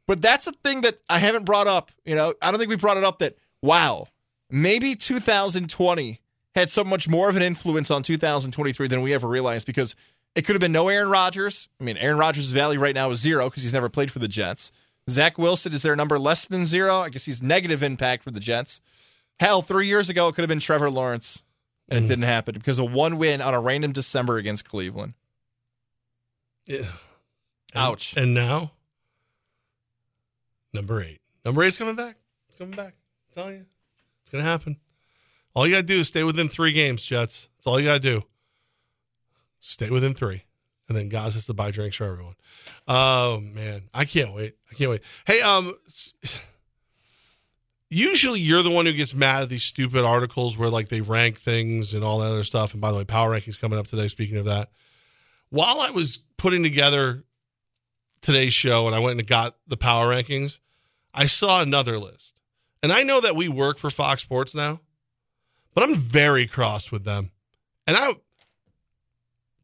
But 0.06 0.20
that's 0.22 0.46
a 0.46 0.52
thing 0.52 0.80
that 0.82 0.98
I 1.08 1.18
haven't 1.18 1.44
brought 1.44 1.66
up. 1.66 1.92
You 2.04 2.16
know, 2.16 2.34
I 2.42 2.50
don't 2.50 2.58
think 2.58 2.70
we 2.70 2.76
brought 2.76 2.96
it 2.96 3.04
up 3.04 3.18
that, 3.20 3.36
wow, 3.62 4.08
maybe 4.50 4.96
2020 4.96 6.20
had 6.54 6.70
so 6.70 6.84
much 6.84 7.08
more 7.08 7.28
of 7.28 7.36
an 7.36 7.42
influence 7.42 7.90
on 7.90 8.02
2023 8.02 8.88
than 8.88 9.02
we 9.02 9.14
ever 9.14 9.28
realized 9.28 9.66
because 9.66 9.96
it 10.34 10.42
could 10.42 10.54
have 10.54 10.60
been 10.60 10.72
no 10.72 10.88
Aaron 10.88 11.10
Rodgers. 11.10 11.68
I 11.80 11.84
mean, 11.84 11.96
Aaron 11.96 12.18
Rodgers' 12.18 12.52
value 12.52 12.78
right 12.78 12.94
now 12.94 13.10
is 13.10 13.20
zero 13.20 13.48
because 13.48 13.62
he's 13.62 13.72
never 13.72 13.88
played 13.88 14.10
for 14.10 14.18
the 14.18 14.28
Jets. 14.28 14.72
Zach 15.10 15.36
Wilson, 15.36 15.72
is 15.72 15.82
their 15.82 15.96
number 15.96 16.18
less 16.18 16.46
than 16.46 16.64
zero? 16.64 17.00
I 17.00 17.08
guess 17.08 17.24
he's 17.24 17.42
negative 17.42 17.82
impact 17.82 18.22
for 18.22 18.30
the 18.30 18.40
Jets. 18.40 18.80
Hell, 19.40 19.62
three 19.62 19.88
years 19.88 20.08
ago, 20.08 20.28
it 20.28 20.34
could 20.34 20.42
have 20.42 20.48
been 20.48 20.60
Trevor 20.60 20.90
Lawrence, 20.90 21.42
and 21.88 21.98
it 21.98 22.06
mm. 22.06 22.08
didn't 22.08 22.24
happen 22.24 22.54
because 22.54 22.78
of 22.78 22.92
one 22.92 23.18
win 23.18 23.40
on 23.40 23.54
a 23.54 23.60
random 23.60 23.92
December 23.92 24.36
against 24.36 24.64
Cleveland. 24.64 25.14
Yeah. 26.66 26.86
Ouch. 27.74 28.16
And 28.16 28.34
now, 28.34 28.72
number 30.72 31.02
eight. 31.02 31.20
Number 31.44 31.64
eight's 31.64 31.76
coming 31.76 31.96
back. 31.96 32.16
It's 32.48 32.56
coming 32.56 32.76
back. 32.76 32.94
I'm 32.94 33.42
telling 33.42 33.54
you, 33.56 33.66
it's 34.22 34.30
gonna 34.30 34.44
happen. 34.44 34.76
All 35.54 35.66
you 35.66 35.74
gotta 35.74 35.86
do 35.86 36.00
is 36.00 36.08
stay 36.08 36.24
within 36.24 36.48
three 36.48 36.72
games, 36.72 37.04
Jets. 37.04 37.48
That's 37.56 37.66
all 37.66 37.78
you 37.78 37.86
gotta 37.86 38.00
do. 38.00 38.22
Stay 39.60 39.90
within 39.90 40.14
three, 40.14 40.42
and 40.88 40.96
then 40.96 41.08
Gaz 41.08 41.34
has 41.34 41.46
to 41.46 41.54
buy 41.54 41.70
drinks 41.70 41.96
for 41.96 42.04
everyone. 42.04 42.34
Oh 42.88 43.40
man, 43.40 43.82
I 43.94 44.04
can't 44.04 44.34
wait. 44.34 44.56
I 44.70 44.74
can't 44.74 44.90
wait. 44.90 45.02
Hey, 45.26 45.40
um, 45.40 45.74
usually 47.92 48.40
you're 48.40 48.62
the 48.62 48.70
one 48.70 48.86
who 48.86 48.92
gets 48.92 49.12
mad 49.12 49.42
at 49.42 49.48
these 49.50 49.64
stupid 49.64 50.04
articles 50.04 50.56
where 50.56 50.70
like 50.70 50.88
they 50.88 51.02
rank 51.02 51.38
things 51.38 51.92
and 51.92 52.02
all 52.02 52.20
that 52.20 52.28
other 52.28 52.44
stuff. 52.44 52.72
And 52.72 52.80
by 52.80 52.90
the 52.90 52.96
way, 52.96 53.04
power 53.04 53.30
rankings 53.30 53.60
coming 53.60 53.78
up 53.78 53.86
today. 53.86 54.08
Speaking 54.08 54.38
of 54.38 54.46
that, 54.46 54.70
while 55.50 55.80
I 55.80 55.90
was 55.90 56.18
putting 56.38 56.62
together 56.62 57.22
today's 58.22 58.54
show 58.54 58.86
and 58.86 58.96
I 58.96 59.00
went 59.00 59.18
and 59.18 59.28
got 59.28 59.56
the 59.66 59.76
power 59.76 60.08
rankings, 60.08 60.58
I 61.12 61.26
saw 61.26 61.60
another 61.60 61.98
list. 61.98 62.40
And 62.82 62.92
I 62.92 63.02
know 63.02 63.20
that 63.20 63.36
we 63.36 63.48
work 63.48 63.78
for 63.78 63.90
Fox 63.90 64.22
Sports 64.22 64.54
now, 64.54 64.80
but 65.74 65.84
I'm 65.84 65.96
very 65.96 66.46
cross 66.46 66.90
with 66.90 67.04
them. 67.04 67.30
And 67.86 67.96
I 67.96 68.12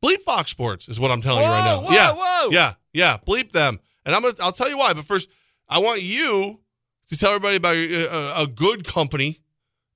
bleep 0.02 0.22
Fox 0.22 0.50
Sports 0.50 0.88
is 0.88 0.98
what 0.98 1.10
I'm 1.10 1.22
telling 1.22 1.44
you 1.44 1.50
right 1.50 1.64
now. 1.64 1.80
Whoa, 1.80 1.86
whoa, 1.86 1.92
yeah. 1.92 2.12
whoa. 2.12 2.50
Yeah. 2.50 2.74
Yeah. 2.92 3.18
Bleep 3.26 3.52
them. 3.52 3.80
And 4.04 4.14
I'm 4.14 4.22
gonna 4.22 4.34
I'll 4.40 4.52
tell 4.52 4.68
you 4.68 4.78
why. 4.78 4.92
But 4.94 5.04
first, 5.04 5.28
I 5.68 5.78
want 5.78 6.02
you 6.02 6.60
to 7.08 7.16
tell 7.16 7.30
everybody 7.30 7.56
about 7.56 7.76
a, 7.76 8.12
uh, 8.12 8.42
a 8.42 8.46
good 8.46 8.86
company, 8.86 9.40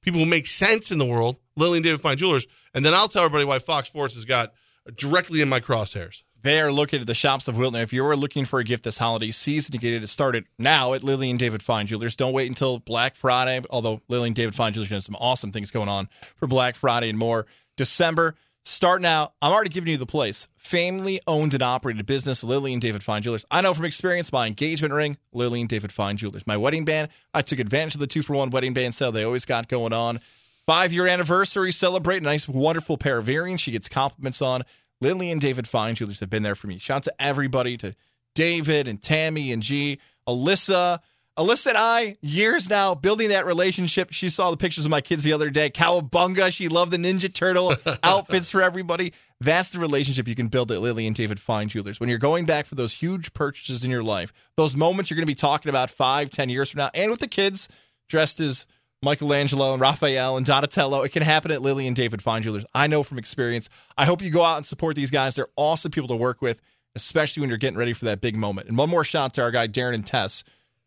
people 0.00 0.20
who 0.20 0.26
make 0.26 0.46
sense 0.46 0.90
in 0.90 0.98
the 0.98 1.06
world, 1.06 1.38
Lily 1.56 1.78
and 1.78 1.84
David 1.84 2.00
Fine 2.00 2.18
Jewelers, 2.18 2.46
and 2.74 2.84
then 2.84 2.94
I'll 2.94 3.08
tell 3.08 3.24
everybody 3.24 3.44
why 3.44 3.58
Fox 3.58 3.88
Sports 3.88 4.14
has 4.14 4.24
got 4.24 4.52
directly 4.96 5.40
in 5.40 5.48
my 5.48 5.60
crosshairs. 5.60 6.22
They 6.42 6.60
are 6.60 6.72
located 6.72 7.02
at 7.02 7.06
the 7.06 7.14
shops 7.14 7.46
of 7.46 7.56
Wilton. 7.56 7.80
If 7.80 7.92
you're 7.92 8.16
looking 8.16 8.46
for 8.46 8.58
a 8.58 8.64
gift 8.64 8.82
this 8.82 8.98
holiday 8.98 9.30
season, 9.30 9.74
you 9.74 9.78
get 9.78 10.02
it 10.02 10.08
started 10.08 10.44
now 10.58 10.92
at 10.92 11.04
Lily 11.04 11.30
and 11.30 11.38
David 11.38 11.62
Fine 11.62 11.86
Jewelers. 11.86 12.16
Don't 12.16 12.32
wait 12.32 12.48
until 12.48 12.80
Black 12.80 13.14
Friday, 13.14 13.60
although 13.70 14.02
Lily 14.08 14.30
and 14.30 14.34
David 14.34 14.54
Fine 14.54 14.72
Jewelers 14.72 14.90
have 14.90 15.04
some 15.04 15.16
awesome 15.20 15.52
things 15.52 15.70
going 15.70 15.88
on 15.88 16.08
for 16.36 16.48
Black 16.48 16.74
Friday 16.74 17.08
and 17.10 17.18
more. 17.18 17.46
December, 17.76 18.34
start 18.64 19.00
now. 19.00 19.32
I'm 19.40 19.52
already 19.52 19.70
giving 19.70 19.92
you 19.92 19.96
the 19.96 20.04
place. 20.04 20.48
Family 20.56 21.20
owned 21.28 21.54
and 21.54 21.62
operated 21.62 22.06
business, 22.06 22.42
Lily 22.42 22.72
and 22.72 22.82
David 22.82 23.04
Fine 23.04 23.22
Jewelers. 23.22 23.44
I 23.48 23.60
know 23.60 23.72
from 23.72 23.84
experience, 23.84 24.32
my 24.32 24.48
engagement 24.48 24.94
ring, 24.94 25.18
Lily 25.32 25.60
and 25.60 25.68
David 25.68 25.92
Fine 25.92 26.16
Jewelers. 26.16 26.44
My 26.44 26.56
wedding 26.56 26.84
band, 26.84 27.10
I 27.32 27.42
took 27.42 27.60
advantage 27.60 27.94
of 27.94 28.00
the 28.00 28.08
two 28.08 28.22
for 28.22 28.34
one 28.34 28.50
wedding 28.50 28.74
band 28.74 28.96
sale 28.96 29.12
they 29.12 29.22
always 29.22 29.44
got 29.44 29.68
going 29.68 29.92
on. 29.92 30.18
Five 30.66 30.92
year 30.92 31.06
anniversary, 31.06 31.70
celebrate 31.70 32.22
nice, 32.22 32.48
wonderful 32.48 32.96
pair 32.96 33.18
of 33.18 33.28
earrings. 33.28 33.60
She 33.60 33.72
gets 33.72 33.88
compliments 33.88 34.42
on. 34.42 34.62
Lily 35.02 35.32
and 35.32 35.40
David 35.40 35.66
Fine 35.66 35.96
Jewelers 35.96 36.20
have 36.20 36.30
been 36.30 36.44
there 36.44 36.54
for 36.54 36.68
me. 36.68 36.78
Shout 36.78 36.98
out 36.98 37.02
to 37.04 37.14
everybody, 37.18 37.76
to 37.78 37.94
David 38.34 38.86
and 38.86 39.02
Tammy 39.02 39.52
and 39.52 39.62
G, 39.62 39.98
Alyssa. 40.28 41.00
Alyssa 41.36 41.68
and 41.68 41.78
I, 41.78 42.16
years 42.20 42.68
now, 42.68 42.94
building 42.94 43.30
that 43.30 43.44
relationship. 43.44 44.12
She 44.12 44.28
saw 44.28 44.50
the 44.50 44.56
pictures 44.56 44.84
of 44.84 44.90
my 44.90 45.00
kids 45.00 45.24
the 45.24 45.32
other 45.32 45.50
day. 45.50 45.70
Cowabunga. 45.70 46.52
She 46.52 46.68
loved 46.68 46.92
the 46.92 46.98
Ninja 46.98 47.32
Turtle 47.32 47.74
outfits 48.02 48.50
for 48.50 48.62
everybody. 48.62 49.12
That's 49.40 49.70
the 49.70 49.80
relationship 49.80 50.28
you 50.28 50.36
can 50.36 50.48
build 50.48 50.70
at 50.70 50.80
Lily 50.80 51.06
and 51.06 51.16
David 51.16 51.40
Fine 51.40 51.68
Jewelers. 51.68 51.98
When 51.98 52.08
you're 52.08 52.18
going 52.18 52.44
back 52.44 52.66
for 52.66 52.76
those 52.76 52.94
huge 52.94 53.32
purchases 53.32 53.84
in 53.84 53.90
your 53.90 54.04
life, 54.04 54.32
those 54.56 54.76
moments 54.76 55.10
you're 55.10 55.16
going 55.16 55.26
to 55.26 55.30
be 55.30 55.34
talking 55.34 55.68
about 55.68 55.90
five, 55.90 56.30
ten 56.30 56.48
years 56.48 56.70
from 56.70 56.78
now, 56.78 56.90
and 56.94 57.10
with 57.10 57.20
the 57.20 57.26
kids 57.26 57.68
dressed 58.08 58.38
as 58.38 58.66
Michelangelo 59.02 59.72
and 59.72 59.80
Raphael 59.80 60.36
and 60.36 60.46
Donatello. 60.46 61.02
It 61.02 61.10
can 61.10 61.22
happen 61.22 61.50
at 61.50 61.60
Lily 61.60 61.86
and 61.86 61.96
David 61.96 62.22
Fine 62.22 62.42
Jewelers. 62.42 62.64
I 62.72 62.86
know 62.86 63.02
from 63.02 63.18
experience. 63.18 63.68
I 63.98 64.04
hope 64.04 64.22
you 64.22 64.30
go 64.30 64.44
out 64.44 64.58
and 64.58 64.66
support 64.66 64.94
these 64.94 65.10
guys. 65.10 65.34
They're 65.34 65.48
awesome 65.56 65.90
people 65.90 66.08
to 66.08 66.16
work 66.16 66.40
with, 66.40 66.60
especially 66.94 67.40
when 67.40 67.48
you're 67.48 67.58
getting 67.58 67.78
ready 67.78 67.92
for 67.92 68.04
that 68.04 68.20
big 68.20 68.36
moment. 68.36 68.68
And 68.68 68.78
one 68.78 68.88
more 68.88 69.04
shout 69.04 69.24
out 69.24 69.34
to 69.34 69.42
our 69.42 69.50
guy, 69.50 69.66
Darren 69.66 69.94
and 69.94 70.06
Tess. 70.06 70.44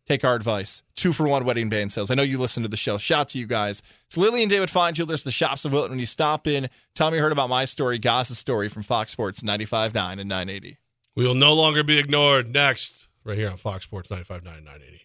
Take 0.07 0.23
our 0.23 0.35
advice. 0.35 0.83
Two 0.95 1.11
for 1.13 1.27
one 1.27 1.45
wedding 1.45 1.67
band 1.67 1.91
sales. 1.91 2.11
I 2.11 2.15
know 2.15 2.23
you 2.23 2.37
listen 2.37 2.61
to 2.63 2.69
the 2.69 2.77
show. 2.77 2.97
Shout 2.97 3.21
out 3.21 3.29
to 3.29 3.39
you 3.39 3.47
guys. 3.47 3.81
It's 4.05 4.15
Lily 4.15 4.43
and 4.43 4.49
David 4.49 4.69
Fine 4.69 4.93
Jewelers, 4.93 5.23
the 5.23 5.31
shops 5.31 5.65
of 5.65 5.73
Wilton. 5.73 5.91
When 5.91 5.99
you 5.99 6.05
stop 6.05 6.45
in, 6.45 6.69
tell 6.93 7.09
me 7.09 7.17
you 7.17 7.23
heard 7.23 7.31
about 7.31 7.49
my 7.49 7.65
story, 7.65 7.97
Gaz's 7.97 8.37
story 8.37 8.69
from 8.69 8.83
Fox 8.83 9.11
Sports 9.11 9.41
95.9 9.41 10.19
and 10.19 10.29
980. 10.29 10.77
We 11.15 11.27
will 11.27 11.33
no 11.33 11.53
longer 11.53 11.83
be 11.83 11.97
ignored. 11.97 12.53
Next, 12.53 13.07
right 13.23 13.37
here 13.37 13.49
on 13.49 13.57
Fox 13.57 13.85
Sports 13.85 14.09
95.9 14.09 14.43
980. 14.43 15.04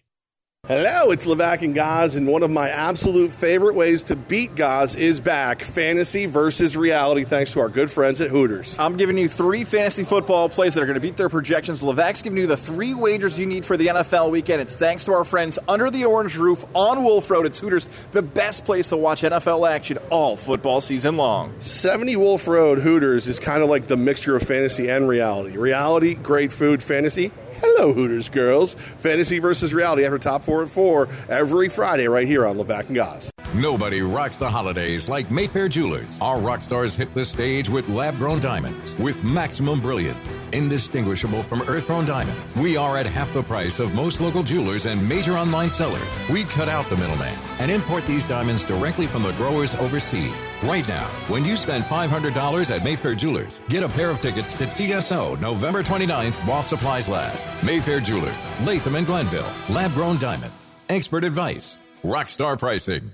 Hello, 0.67 1.09
it's 1.09 1.25
Levac 1.25 1.63
and 1.63 1.73
Gaz, 1.73 2.15
and 2.15 2.27
one 2.27 2.43
of 2.43 2.51
my 2.51 2.69
absolute 2.69 3.31
favorite 3.31 3.73
ways 3.73 4.03
to 4.03 4.15
beat 4.15 4.53
Gaz 4.53 4.93
is 4.93 5.19
back 5.19 5.63
fantasy 5.63 6.27
versus 6.27 6.77
reality, 6.77 7.23
thanks 7.23 7.51
to 7.53 7.61
our 7.61 7.67
good 7.67 7.89
friends 7.89 8.21
at 8.21 8.29
Hooters. 8.29 8.77
I'm 8.77 8.95
giving 8.95 9.17
you 9.17 9.27
three 9.27 9.63
fantasy 9.63 10.03
football 10.03 10.49
plays 10.49 10.75
that 10.75 10.83
are 10.83 10.85
going 10.85 10.93
to 10.93 11.01
beat 11.01 11.17
their 11.17 11.29
projections. 11.29 11.81
Levac's 11.81 12.21
giving 12.21 12.37
you 12.37 12.45
the 12.45 12.55
three 12.55 12.93
wagers 12.93 13.39
you 13.39 13.47
need 13.47 13.65
for 13.65 13.75
the 13.75 13.87
NFL 13.87 14.29
weekend. 14.29 14.61
It's 14.61 14.77
thanks 14.77 15.03
to 15.05 15.13
our 15.13 15.25
friends 15.25 15.57
under 15.67 15.89
the 15.89 16.05
orange 16.05 16.37
roof 16.37 16.63
on 16.75 17.03
Wolf 17.03 17.31
Road. 17.31 17.47
It's 17.47 17.57
Hooters, 17.57 17.89
the 18.11 18.21
best 18.21 18.63
place 18.63 18.89
to 18.89 18.97
watch 18.97 19.23
NFL 19.23 19.67
action 19.67 19.97
all 20.11 20.37
football 20.37 20.79
season 20.79 21.17
long. 21.17 21.59
70 21.59 22.17
Wolf 22.17 22.47
Road 22.47 22.77
Hooters 22.77 23.27
is 23.27 23.39
kind 23.39 23.63
of 23.63 23.69
like 23.69 23.87
the 23.87 23.97
mixture 23.97 24.35
of 24.35 24.43
fantasy 24.43 24.89
and 24.91 25.09
reality. 25.09 25.57
Reality, 25.57 26.13
great 26.13 26.53
food, 26.53 26.83
fantasy. 26.83 27.31
Hello, 27.61 27.93
Hooters 27.93 28.27
girls. 28.29 28.73
Fantasy 28.73 29.39
versus 29.39 29.73
reality 29.73 30.03
after 30.03 30.17
top 30.17 30.43
four 30.43 30.61
and 30.61 30.71
four 30.71 31.07
every 31.29 31.69
Friday 31.69 32.07
right 32.07 32.27
here 32.27 32.45
on 32.45 32.57
Levac 32.57 32.87
and 32.87 32.95
Gaz. 32.95 33.30
Nobody 33.53 34.01
rocks 34.01 34.37
the 34.37 34.49
holidays 34.49 35.09
like 35.09 35.29
Mayfair 35.29 35.67
Jewelers. 35.67 36.21
Our 36.21 36.39
rock 36.39 36.61
stars 36.61 36.95
hit 36.95 37.13
the 37.13 37.25
stage 37.25 37.67
with 37.69 37.89
lab 37.89 38.17
grown 38.17 38.39
diamonds 38.39 38.95
with 38.95 39.25
maximum 39.25 39.81
brilliance, 39.81 40.39
indistinguishable 40.53 41.43
from 41.43 41.61
earth 41.63 41.85
grown 41.85 42.05
diamonds. 42.05 42.55
We 42.55 42.77
are 42.77 42.95
at 42.97 43.05
half 43.07 43.33
the 43.33 43.43
price 43.43 43.81
of 43.81 43.93
most 43.93 44.21
local 44.21 44.41
jewelers 44.41 44.85
and 44.85 45.05
major 45.05 45.33
online 45.33 45.69
sellers. 45.69 46.01
We 46.29 46.45
cut 46.45 46.69
out 46.69 46.87
the 46.87 46.95
middleman 46.95 47.37
and 47.59 47.69
import 47.69 48.05
these 48.07 48.25
diamonds 48.25 48.63
directly 48.63 49.05
from 49.05 49.23
the 49.23 49.33
growers 49.33 49.75
overseas. 49.75 50.47
Right 50.63 50.87
now, 50.87 51.07
when 51.27 51.43
you 51.43 51.57
spend 51.57 51.83
$500 51.83 52.73
at 52.73 52.85
Mayfair 52.85 53.15
Jewelers, 53.15 53.61
get 53.67 53.83
a 53.83 53.89
pair 53.89 54.09
of 54.09 54.21
tickets 54.21 54.53
to 54.53 54.73
TSO 54.73 55.35
November 55.35 55.83
29th 55.83 56.35
while 56.47 56.63
supplies 56.63 57.09
last. 57.09 57.49
Mayfair 57.63 57.99
Jewelers, 57.99 58.49
Latham 58.65 58.95
and 58.95 59.05
Glenville, 59.05 59.51
lab 59.69 59.91
grown 59.93 60.17
diamonds, 60.17 60.71
expert 60.87 61.25
advice, 61.25 61.77
rock 62.01 62.29
star 62.29 62.55
pricing. 62.55 63.13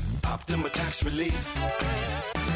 Optima 0.25 0.69
Tax 0.69 1.03
Relief. 1.03 1.33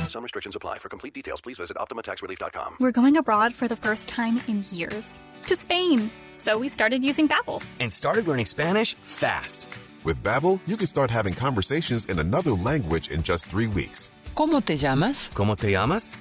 Some 0.09 0.24
restrictions 0.24 0.55
apply. 0.55 0.80
For 0.80 0.89
complete 0.89 1.13
details, 1.13 1.41
please 1.41 1.57
visit 1.57 1.78
OptimaTaxRelief.com. 1.78 2.78
We're 2.80 2.91
going 2.91 3.18
abroad 3.18 3.53
for 3.53 3.68
the 3.68 3.76
first 3.76 4.07
time 4.07 4.39
in 4.47 4.63
years 4.70 5.20
to 5.47 5.55
Spain. 5.55 6.09
So 6.36 6.57
we 6.57 6.70
started 6.70 7.03
using 7.03 7.28
Babbel 7.28 7.63
and 7.80 7.91
started 7.91 8.28
learning 8.28 8.45
Spanish 8.45 8.93
fast. 8.95 9.68
With 10.03 10.22
Babbel, 10.24 10.59
you 10.68 10.78
can 10.78 10.88
start 10.88 11.09
having 11.09 11.34
conversations 11.34 12.05
in 12.07 12.20
another 12.20 12.51
language 12.51 13.09
in 13.09 13.24
just 13.24 13.45
three 13.47 13.68
weeks. 13.68 14.09
¿Cómo 14.36 14.63
te 14.63 14.76
llamas? 14.78 15.30
¿Cómo 15.34 15.57
te 15.57 15.72
llamas? 15.72 16.18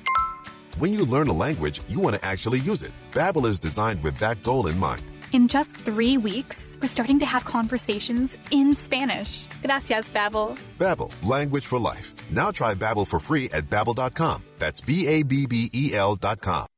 When 0.79 0.93
you 0.93 1.05
learn 1.05 1.29
a 1.29 1.33
language, 1.33 1.81
you 1.89 2.01
want 2.01 2.17
to 2.17 2.25
actually 2.25 2.59
use 2.61 2.83
it. 2.83 2.93
Babbel 3.13 3.47
is 3.47 3.59
designed 3.61 4.03
with 4.03 4.17
that 4.19 4.43
goal 4.43 4.67
in 4.67 4.79
mind. 4.79 5.03
In 5.35 5.49
just 5.49 5.77
three 5.77 6.17
weeks, 6.17 6.79
we're 6.81 6.87
starting 6.87 7.19
to 7.19 7.27
have 7.27 7.45
conversations 7.45 8.39
in 8.53 8.73
Spanish. 8.73 9.47
Gracias, 9.65 10.09
Babbel. 10.09 10.57
Babbel, 10.79 11.13
language 11.29 11.67
for 11.67 11.81
life. 11.81 12.15
Now 12.31 12.53
try 12.53 12.75
Babbel 12.75 13.05
for 13.05 13.19
free 13.19 13.51
at 13.53 13.65
babbel.com. 13.65 14.45
That's 14.61 14.81
B-A-B-B-E-L 14.81 16.15
dot 16.15 16.41
com. 16.41 16.69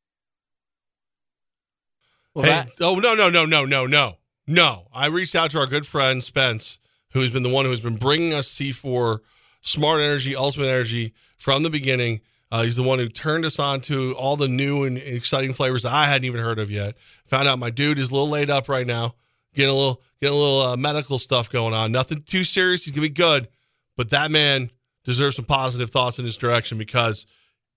Well, 2.34 2.46
hey, 2.46 2.50
that- 2.50 2.70
oh 2.80 2.94
no, 2.94 3.14
no, 3.14 3.28
no, 3.28 3.44
no, 3.44 3.66
no, 3.66 3.86
no, 3.86 4.16
no! 4.46 4.88
I 4.90 5.08
reached 5.08 5.34
out 5.34 5.50
to 5.50 5.58
our 5.58 5.66
good 5.66 5.86
friend 5.86 6.24
Spence, 6.24 6.78
who 7.10 7.20
has 7.20 7.30
been 7.30 7.42
the 7.42 7.50
one 7.50 7.66
who 7.66 7.72
has 7.72 7.80
been 7.82 7.96
bringing 7.96 8.32
us 8.32 8.48
C4 8.48 9.18
Smart 9.60 10.00
Energy, 10.00 10.34
Ultimate 10.34 10.68
Energy 10.68 11.12
from 11.36 11.62
the 11.62 11.68
beginning. 11.68 12.22
Uh, 12.56 12.62
he's 12.62 12.76
the 12.76 12.82
one 12.82 12.98
who 12.98 13.06
turned 13.06 13.44
us 13.44 13.58
on 13.58 13.82
to 13.82 14.14
all 14.14 14.34
the 14.34 14.48
new 14.48 14.84
and 14.84 14.96
exciting 14.96 15.52
flavors 15.52 15.82
that 15.82 15.92
I 15.92 16.06
hadn't 16.06 16.24
even 16.24 16.40
heard 16.40 16.58
of 16.58 16.70
yet. 16.70 16.94
Found 17.26 17.46
out 17.48 17.58
my 17.58 17.68
dude 17.68 17.98
is 17.98 18.08
a 18.08 18.14
little 18.14 18.30
laid 18.30 18.48
up 18.48 18.70
right 18.70 18.86
now, 18.86 19.14
getting 19.54 19.70
a 19.70 19.74
little 19.74 20.00
getting 20.22 20.34
a 20.34 20.38
little 20.38 20.62
uh, 20.62 20.76
medical 20.78 21.18
stuff 21.18 21.50
going 21.50 21.74
on. 21.74 21.92
Nothing 21.92 22.22
too 22.22 22.44
serious. 22.44 22.84
He's 22.84 22.94
gonna 22.94 23.02
be 23.02 23.10
good, 23.10 23.48
but 23.94 24.08
that 24.08 24.30
man 24.30 24.70
deserves 25.04 25.36
some 25.36 25.44
positive 25.44 25.90
thoughts 25.90 26.18
in 26.18 26.24
his 26.24 26.38
direction 26.38 26.78
because 26.78 27.26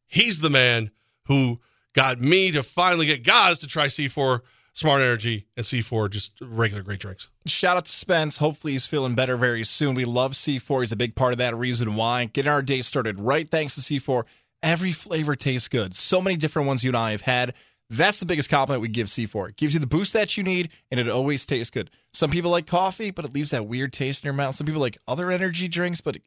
he's 0.07 0.39
the 0.39 0.49
man 0.49 0.91
who 1.25 1.59
got 1.91 2.21
me 2.21 2.51
to 2.51 2.63
finally 2.63 3.05
get 3.05 3.25
guys 3.25 3.59
to 3.59 3.67
try 3.67 3.87
C4 3.87 4.39
Smart 4.75 5.01
Energy 5.01 5.45
and 5.57 5.65
C4 5.65 6.09
just 6.09 6.39
regular 6.39 6.83
great 6.83 7.01
drinks. 7.01 7.27
Shout 7.45 7.75
out 7.75 7.83
to 7.83 7.91
Spence. 7.91 8.37
Hopefully 8.37 8.71
he's 8.71 8.87
feeling 8.87 9.13
better 9.13 9.35
very 9.35 9.65
soon. 9.65 9.93
We 9.93 10.05
love 10.05 10.31
C4. 10.31 10.81
He's 10.83 10.93
a 10.93 10.95
big 10.95 11.15
part 11.15 11.33
of 11.33 11.39
that 11.39 11.53
reason 11.57 11.95
why. 11.95 12.25
Getting 12.25 12.49
our 12.49 12.61
day 12.61 12.81
started 12.81 13.19
right 13.19 13.49
thanks 13.49 13.75
to 13.75 13.81
C4. 13.81 14.23
Every 14.61 14.91
flavor 14.91 15.35
tastes 15.35 15.67
good. 15.67 15.95
So 15.95 16.21
many 16.21 16.35
different 16.35 16.67
ones 16.67 16.83
you 16.83 16.89
and 16.89 16.97
I 16.97 17.11
have 17.11 17.21
had. 17.21 17.53
That's 17.89 18.19
the 18.19 18.25
biggest 18.25 18.49
compliment 18.49 18.81
we 18.81 18.87
give 18.87 19.07
C4. 19.07 19.49
It 19.49 19.55
gives 19.55 19.73
you 19.73 19.79
the 19.79 19.87
boost 19.87 20.13
that 20.13 20.37
you 20.37 20.43
need, 20.43 20.69
and 20.91 20.99
it 20.99 21.09
always 21.09 21.45
tastes 21.45 21.71
good. 21.71 21.89
Some 22.13 22.29
people 22.29 22.51
like 22.51 22.67
coffee, 22.67 23.09
but 23.09 23.25
it 23.25 23.33
leaves 23.33 23.49
that 23.49 23.67
weird 23.67 23.93
taste 23.93 24.23
in 24.23 24.27
your 24.27 24.35
mouth. 24.35 24.53
Some 24.53 24.67
people 24.67 24.81
like 24.81 24.99
other 25.07 25.31
energy 25.31 25.67
drinks, 25.67 26.01
but 26.01 26.17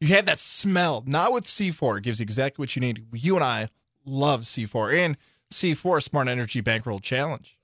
you 0.00 0.08
have 0.08 0.26
that 0.26 0.38
smell. 0.38 1.02
Not 1.06 1.32
with 1.32 1.46
C4. 1.46 1.98
It 1.98 2.04
gives 2.04 2.20
you 2.20 2.24
exactly 2.24 2.62
what 2.62 2.76
you 2.76 2.80
need. 2.80 3.04
You 3.12 3.34
and 3.34 3.44
I 3.44 3.68
love 4.04 4.42
C4 4.42 4.96
and 4.96 5.16
C4 5.52 6.02
Smart 6.02 6.28
Energy 6.28 6.60
Bankroll 6.60 7.00
Challenge. 7.00 7.58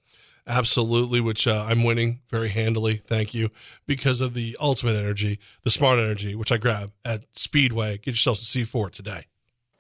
Absolutely, 0.46 1.20
which 1.20 1.46
uh, 1.46 1.66
I'm 1.68 1.84
winning 1.84 2.20
very 2.30 2.48
handily. 2.48 2.96
Thank 2.96 3.34
you. 3.34 3.50
Because 3.86 4.20
of 4.20 4.32
the 4.32 4.56
ultimate 4.58 4.96
energy, 4.96 5.38
the 5.62 5.70
smart 5.70 5.98
energy, 5.98 6.34
which 6.34 6.50
I 6.50 6.56
grab 6.56 6.90
at 7.04 7.26
Speedway. 7.32 7.98
Get 7.98 8.12
yourself 8.12 8.40
a 8.40 8.44
C4 8.44 8.90
today. 8.90 9.26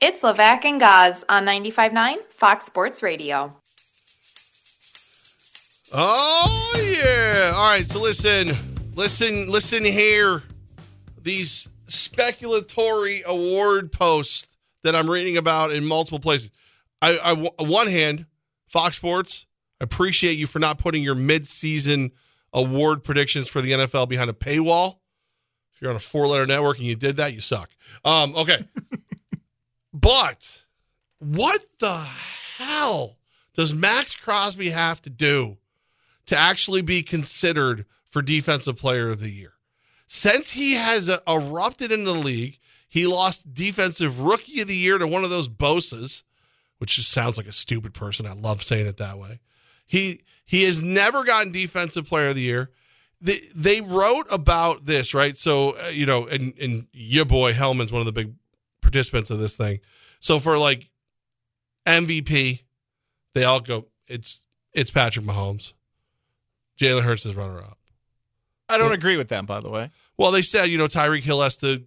It's 0.00 0.22
Levac 0.22 0.64
and 0.64 0.78
Gaz 0.78 1.24
on 1.28 1.44
95.9 1.44 2.18
Fox 2.30 2.64
Sports 2.64 3.02
Radio. 3.02 3.52
Oh, 5.92 6.72
yeah. 6.76 7.52
All 7.52 7.68
right. 7.68 7.84
So 7.84 8.00
listen, 8.00 8.52
listen, 8.94 9.50
listen 9.50 9.84
here. 9.84 10.44
These 11.20 11.66
speculatory 11.88 13.24
award 13.24 13.90
posts 13.90 14.46
that 14.84 14.94
I'm 14.94 15.10
reading 15.10 15.36
about 15.36 15.72
in 15.72 15.84
multiple 15.84 16.20
places. 16.20 16.50
I, 17.02 17.18
I 17.18 17.32
on 17.32 17.68
one 17.68 17.88
hand, 17.88 18.26
Fox 18.68 18.96
Sports, 18.96 19.46
I 19.80 19.84
appreciate 19.84 20.38
you 20.38 20.46
for 20.46 20.60
not 20.60 20.78
putting 20.78 21.02
your 21.02 21.16
mid-season 21.16 22.12
award 22.52 23.02
predictions 23.02 23.48
for 23.48 23.60
the 23.60 23.72
NFL 23.72 24.08
behind 24.08 24.30
a 24.30 24.34
paywall. 24.34 24.98
If 25.74 25.82
you're 25.82 25.90
on 25.90 25.96
a 25.96 26.00
four-letter 26.00 26.46
network 26.46 26.78
and 26.78 26.86
you 26.86 26.94
did 26.94 27.16
that, 27.16 27.32
you 27.34 27.40
suck. 27.40 27.70
Um, 28.04 28.36
okay. 28.36 28.64
But 29.92 30.64
what 31.18 31.62
the 31.80 32.06
hell 32.58 33.18
does 33.54 33.74
Maxx 33.74 34.14
Crosby 34.14 34.70
have 34.70 35.02
to 35.02 35.10
do 35.10 35.58
to 36.26 36.38
actually 36.38 36.82
be 36.82 37.02
considered 37.02 37.86
for 38.10 38.22
Defensive 38.22 38.76
Player 38.76 39.10
of 39.10 39.20
the 39.20 39.30
Year? 39.30 39.54
Since 40.06 40.52
he 40.52 40.74
has 40.74 41.08
uh, 41.08 41.18
erupted 41.26 41.92
in 41.92 42.04
the 42.04 42.14
league, 42.14 42.58
he 42.88 43.06
lost 43.06 43.52
Defensive 43.52 44.20
Rookie 44.20 44.60
of 44.60 44.68
the 44.68 44.76
Year 44.76 44.98
to 44.98 45.06
one 45.06 45.24
of 45.24 45.30
those 45.30 45.48
Bosa's, 45.48 46.22
which 46.78 46.96
just 46.96 47.10
sounds 47.10 47.36
like 47.36 47.46
a 47.46 47.52
stupid 47.52 47.92
person. 47.92 48.26
I 48.26 48.32
love 48.32 48.62
saying 48.62 48.86
it 48.86 48.96
that 48.96 49.18
way. 49.18 49.40
He 49.84 50.22
he 50.44 50.64
has 50.64 50.82
never 50.82 51.24
gotten 51.24 51.52
Defensive 51.52 52.06
Player 52.06 52.28
of 52.28 52.36
the 52.36 52.42
Year. 52.42 52.70
They, 53.20 53.40
they 53.54 53.80
wrote 53.80 54.26
about 54.30 54.86
this, 54.86 55.12
right? 55.12 55.36
So, 55.36 55.76
uh, 55.76 55.88
you 55.88 56.06
know, 56.06 56.26
and, 56.26 56.54
and 56.58 56.86
your 56.92 57.24
boy 57.24 57.52
Hellman's 57.52 57.92
one 57.92 58.00
of 58.00 58.06
the 58.06 58.12
big 58.12 58.32
participants 58.88 59.30
of 59.30 59.38
this 59.38 59.54
thing. 59.54 59.80
So 60.20 60.38
for 60.38 60.58
like 60.58 60.88
MVP, 61.86 62.60
they 63.34 63.44
all 63.44 63.60
go. 63.60 63.86
It's 64.06 64.44
it's 64.72 64.90
Patrick 64.90 65.26
Mahomes. 65.26 65.72
Jalen 66.80 67.02
Hurts 67.02 67.26
is 67.26 67.34
runner 67.34 67.58
up. 67.58 67.78
I 68.68 68.78
don't 68.78 68.92
agree 68.92 69.16
with 69.16 69.28
them, 69.28 69.46
by 69.46 69.60
the 69.60 69.70
way. 69.70 69.90
Well, 70.16 70.30
they 70.30 70.42
said 70.42 70.66
you 70.66 70.78
know 70.78 70.86
Tyreek 70.86 71.22
Hill 71.22 71.42
has 71.42 71.56
to 71.58 71.84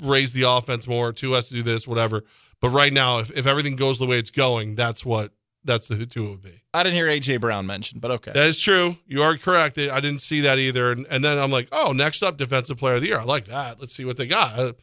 raise 0.00 0.32
the 0.32 0.42
offense 0.48 0.86
more. 0.86 1.12
Two 1.12 1.32
has 1.32 1.48
to 1.48 1.54
do 1.54 1.62
this, 1.62 1.86
whatever. 1.86 2.24
But 2.60 2.70
right 2.70 2.92
now, 2.92 3.18
if, 3.18 3.30
if 3.32 3.46
everything 3.46 3.76
goes 3.76 3.98
the 3.98 4.06
way 4.06 4.18
it's 4.18 4.30
going, 4.30 4.74
that's 4.74 5.04
what 5.04 5.32
that's 5.64 5.88
the 5.88 6.06
two 6.06 6.30
would 6.30 6.42
be. 6.42 6.62
I 6.72 6.82
didn't 6.82 6.96
hear 6.96 7.06
AJ 7.06 7.40
Brown 7.40 7.66
mentioned, 7.66 8.00
but 8.00 8.10
okay. 8.10 8.32
That 8.32 8.46
is 8.46 8.60
true. 8.60 8.96
You 9.06 9.22
are 9.22 9.36
correct. 9.36 9.78
I 9.78 10.00
didn't 10.00 10.20
see 10.20 10.42
that 10.42 10.58
either. 10.58 10.92
And, 10.92 11.06
and 11.08 11.24
then 11.24 11.38
I'm 11.38 11.50
like, 11.50 11.68
oh, 11.72 11.92
next 11.92 12.22
up, 12.22 12.36
defensive 12.36 12.76
player 12.76 12.96
of 12.96 13.00
the 13.00 13.08
year. 13.08 13.18
I 13.18 13.24
like 13.24 13.46
that. 13.46 13.80
Let's 13.80 13.94
see 13.94 14.04
what 14.04 14.16
they 14.16 14.26
got. 14.26 14.76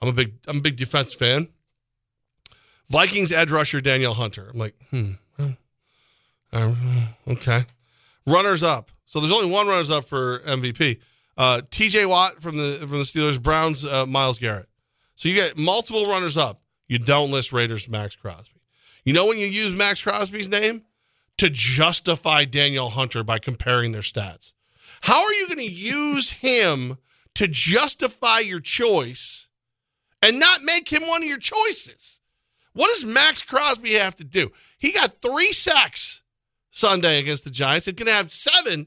I'm 0.00 0.08
a 0.08 0.12
big 0.12 0.34
I'm 0.46 0.58
a 0.58 0.60
big 0.60 0.76
defense 0.76 1.14
fan. 1.14 1.48
Vikings 2.90 3.32
edge 3.32 3.50
rusher 3.50 3.80
Danielle 3.80 4.14
Hunter. 4.14 4.50
I'm 4.52 4.58
like, 4.58 4.74
hmm, 4.90 5.12
okay. 7.28 7.64
Runners 8.26 8.62
up. 8.62 8.90
So 9.06 9.20
there's 9.20 9.32
only 9.32 9.50
one 9.50 9.66
runners 9.66 9.90
up 9.90 10.06
for 10.06 10.40
MVP. 10.40 11.00
Uh, 11.36 11.62
T.J. 11.70 12.06
Watt 12.06 12.42
from 12.42 12.56
the 12.56 12.78
from 12.80 12.98
the 12.98 13.04
Steelers. 13.04 13.40
Browns 13.40 13.84
uh, 13.84 14.06
Myles 14.06 14.38
Garrett. 14.38 14.68
So 15.16 15.28
you 15.28 15.34
get 15.34 15.56
multiple 15.56 16.06
runners 16.08 16.36
up. 16.36 16.60
You 16.86 16.98
don't 16.98 17.30
list 17.30 17.52
Raiders 17.52 17.88
Maxx 17.88 18.16
Crosby. 18.16 18.60
You 19.04 19.12
know 19.12 19.26
when 19.26 19.38
you 19.38 19.46
use 19.46 19.74
Maxx 19.74 20.02
Crosby's 20.02 20.48
name? 20.48 20.84
To 21.38 21.48
justify 21.48 22.44
Danielle 22.44 22.90
Hunter 22.90 23.22
by 23.22 23.38
comparing 23.38 23.92
their 23.92 24.02
stats. 24.02 24.52
How 25.02 25.22
are 25.22 25.32
you 25.32 25.46
going 25.46 25.58
to 25.58 25.70
use 25.70 26.30
him 26.30 26.98
to 27.34 27.46
justify 27.46 28.40
your 28.40 28.58
choice 28.58 29.46
and 30.22 30.38
not 30.38 30.62
make 30.62 30.88
him 30.88 31.06
one 31.06 31.22
of 31.22 31.28
your 31.28 31.38
choices? 31.38 32.20
What 32.72 32.88
does 32.94 33.04
Maxx 33.04 33.42
Crosby 33.42 33.94
have 33.94 34.16
to 34.16 34.24
do? 34.24 34.50
He 34.78 34.92
got 34.92 35.20
three 35.20 35.52
sacks 35.52 36.22
Sunday 36.70 37.18
against 37.18 37.44
the 37.44 37.50
Giants. 37.50 37.86
He's 37.86 37.94
going 37.94 38.06
to 38.06 38.12
have 38.12 38.32
seven 38.32 38.86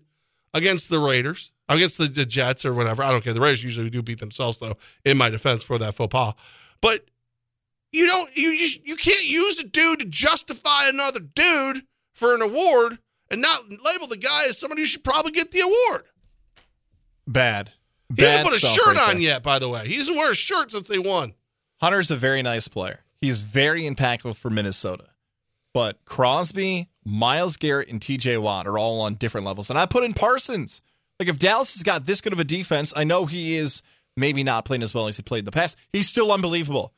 against 0.53 0.89
the 0.89 0.99
Raiders, 0.99 1.51
against 1.67 1.97
the, 1.97 2.07
the 2.07 2.25
Jets 2.25 2.65
or 2.65 2.73
whatever. 2.73 3.03
I 3.03 3.11
don't 3.11 3.23
care. 3.23 3.33
The 3.33 3.41
Raiders 3.41 3.63
usually 3.63 3.89
do 3.89 4.01
beat 4.01 4.19
themselves, 4.19 4.59
though, 4.59 4.77
in 5.03 5.17
my 5.17 5.29
defense 5.29 5.63
for 5.63 5.77
that 5.77 5.95
faux 5.95 6.11
pas. 6.11 6.33
But 6.81 7.05
you 7.91 8.07
don't 8.07 8.35
you 8.35 8.57
just 8.57 8.85
you 8.85 8.95
can't 8.95 9.25
use 9.25 9.59
a 9.59 9.63
dude 9.63 9.99
to 9.99 10.05
justify 10.05 10.87
another 10.87 11.19
dude 11.19 11.83
for 12.13 12.33
an 12.33 12.41
award 12.41 12.99
and 13.29 13.41
not 13.41 13.63
label 13.69 14.07
the 14.07 14.17
guy 14.17 14.45
as 14.47 14.57
somebody 14.57 14.81
who 14.81 14.85
should 14.85 15.03
probably 15.03 15.31
get 15.31 15.51
the 15.51 15.61
award. 15.61 16.05
Bad. 17.27 17.71
He 18.15 18.23
hasn't 18.23 18.47
put 18.47 18.55
a 18.55 18.59
shirt 18.59 18.85
right 18.87 18.97
on 18.97 19.15
there. 19.15 19.21
yet, 19.23 19.43
by 19.43 19.59
the 19.59 19.69
way. 19.69 19.87
He 19.87 19.97
doesn't 19.97 20.15
wear 20.15 20.31
a 20.31 20.35
shirt 20.35 20.71
since 20.71 20.87
they 20.87 20.99
won. 20.99 21.33
Hunter's 21.79 22.11
a 22.11 22.15
very 22.15 22.41
nice 22.41 22.67
player. 22.67 22.99
He's 23.19 23.41
very 23.41 23.83
impactful 23.83 24.35
for 24.35 24.49
Minnesota. 24.49 25.05
But 25.73 26.03
Crosby, 26.05 26.89
Myles 27.05 27.57
Garrett, 27.57 27.89
and 27.89 28.01
TJ 28.01 28.41
Watt 28.41 28.67
are 28.67 28.77
all 28.77 29.01
on 29.01 29.15
different 29.15 29.45
levels. 29.45 29.69
And 29.69 29.79
I 29.79 29.85
put 29.85 30.03
in 30.03 30.13
Parsons. 30.13 30.81
Like, 31.19 31.29
if 31.29 31.39
Dallas 31.39 31.73
has 31.75 31.83
got 31.83 32.05
this 32.05 32.19
good 32.21 32.33
of 32.33 32.39
a 32.39 32.43
defense, 32.43 32.93
I 32.95 33.03
know 33.03 33.25
he 33.25 33.55
is 33.55 33.81
maybe 34.17 34.43
not 34.43 34.65
playing 34.65 34.83
as 34.83 34.93
well 34.93 35.07
as 35.07 35.17
he 35.17 35.23
played 35.23 35.39
in 35.39 35.45
the 35.45 35.51
past. 35.51 35.77
He's 35.93 36.09
still 36.09 36.31
unbelievable. 36.31 36.93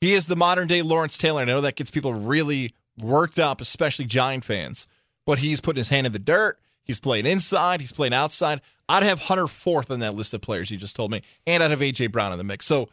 He 0.00 0.14
is 0.14 0.26
the 0.26 0.36
modern 0.36 0.68
day 0.68 0.82
Lawrence 0.82 1.18
Taylor. 1.18 1.42
I 1.42 1.44
know 1.44 1.60
that 1.60 1.76
gets 1.76 1.90
people 1.90 2.14
really 2.14 2.74
worked 2.98 3.38
up, 3.38 3.60
especially 3.60 4.04
Giant 4.06 4.44
fans. 4.44 4.86
But 5.26 5.38
he's 5.38 5.60
putting 5.60 5.78
his 5.80 5.88
hand 5.88 6.06
in 6.06 6.12
the 6.12 6.18
dirt. 6.18 6.58
He's 6.84 7.00
playing 7.00 7.26
inside. 7.26 7.80
He's 7.80 7.92
playing 7.92 8.14
outside. 8.14 8.60
I'd 8.88 9.02
have 9.02 9.18
Hunter 9.20 9.46
fourth 9.46 9.90
on 9.90 10.00
that 10.00 10.14
list 10.14 10.34
of 10.34 10.40
players 10.42 10.70
you 10.70 10.76
just 10.76 10.94
told 10.96 11.10
me, 11.10 11.22
and 11.46 11.62
I'd 11.62 11.70
have 11.70 11.80
AJ 11.80 12.12
Brown 12.12 12.32
in 12.32 12.38
the 12.38 12.44
mix. 12.44 12.66
So 12.66 12.88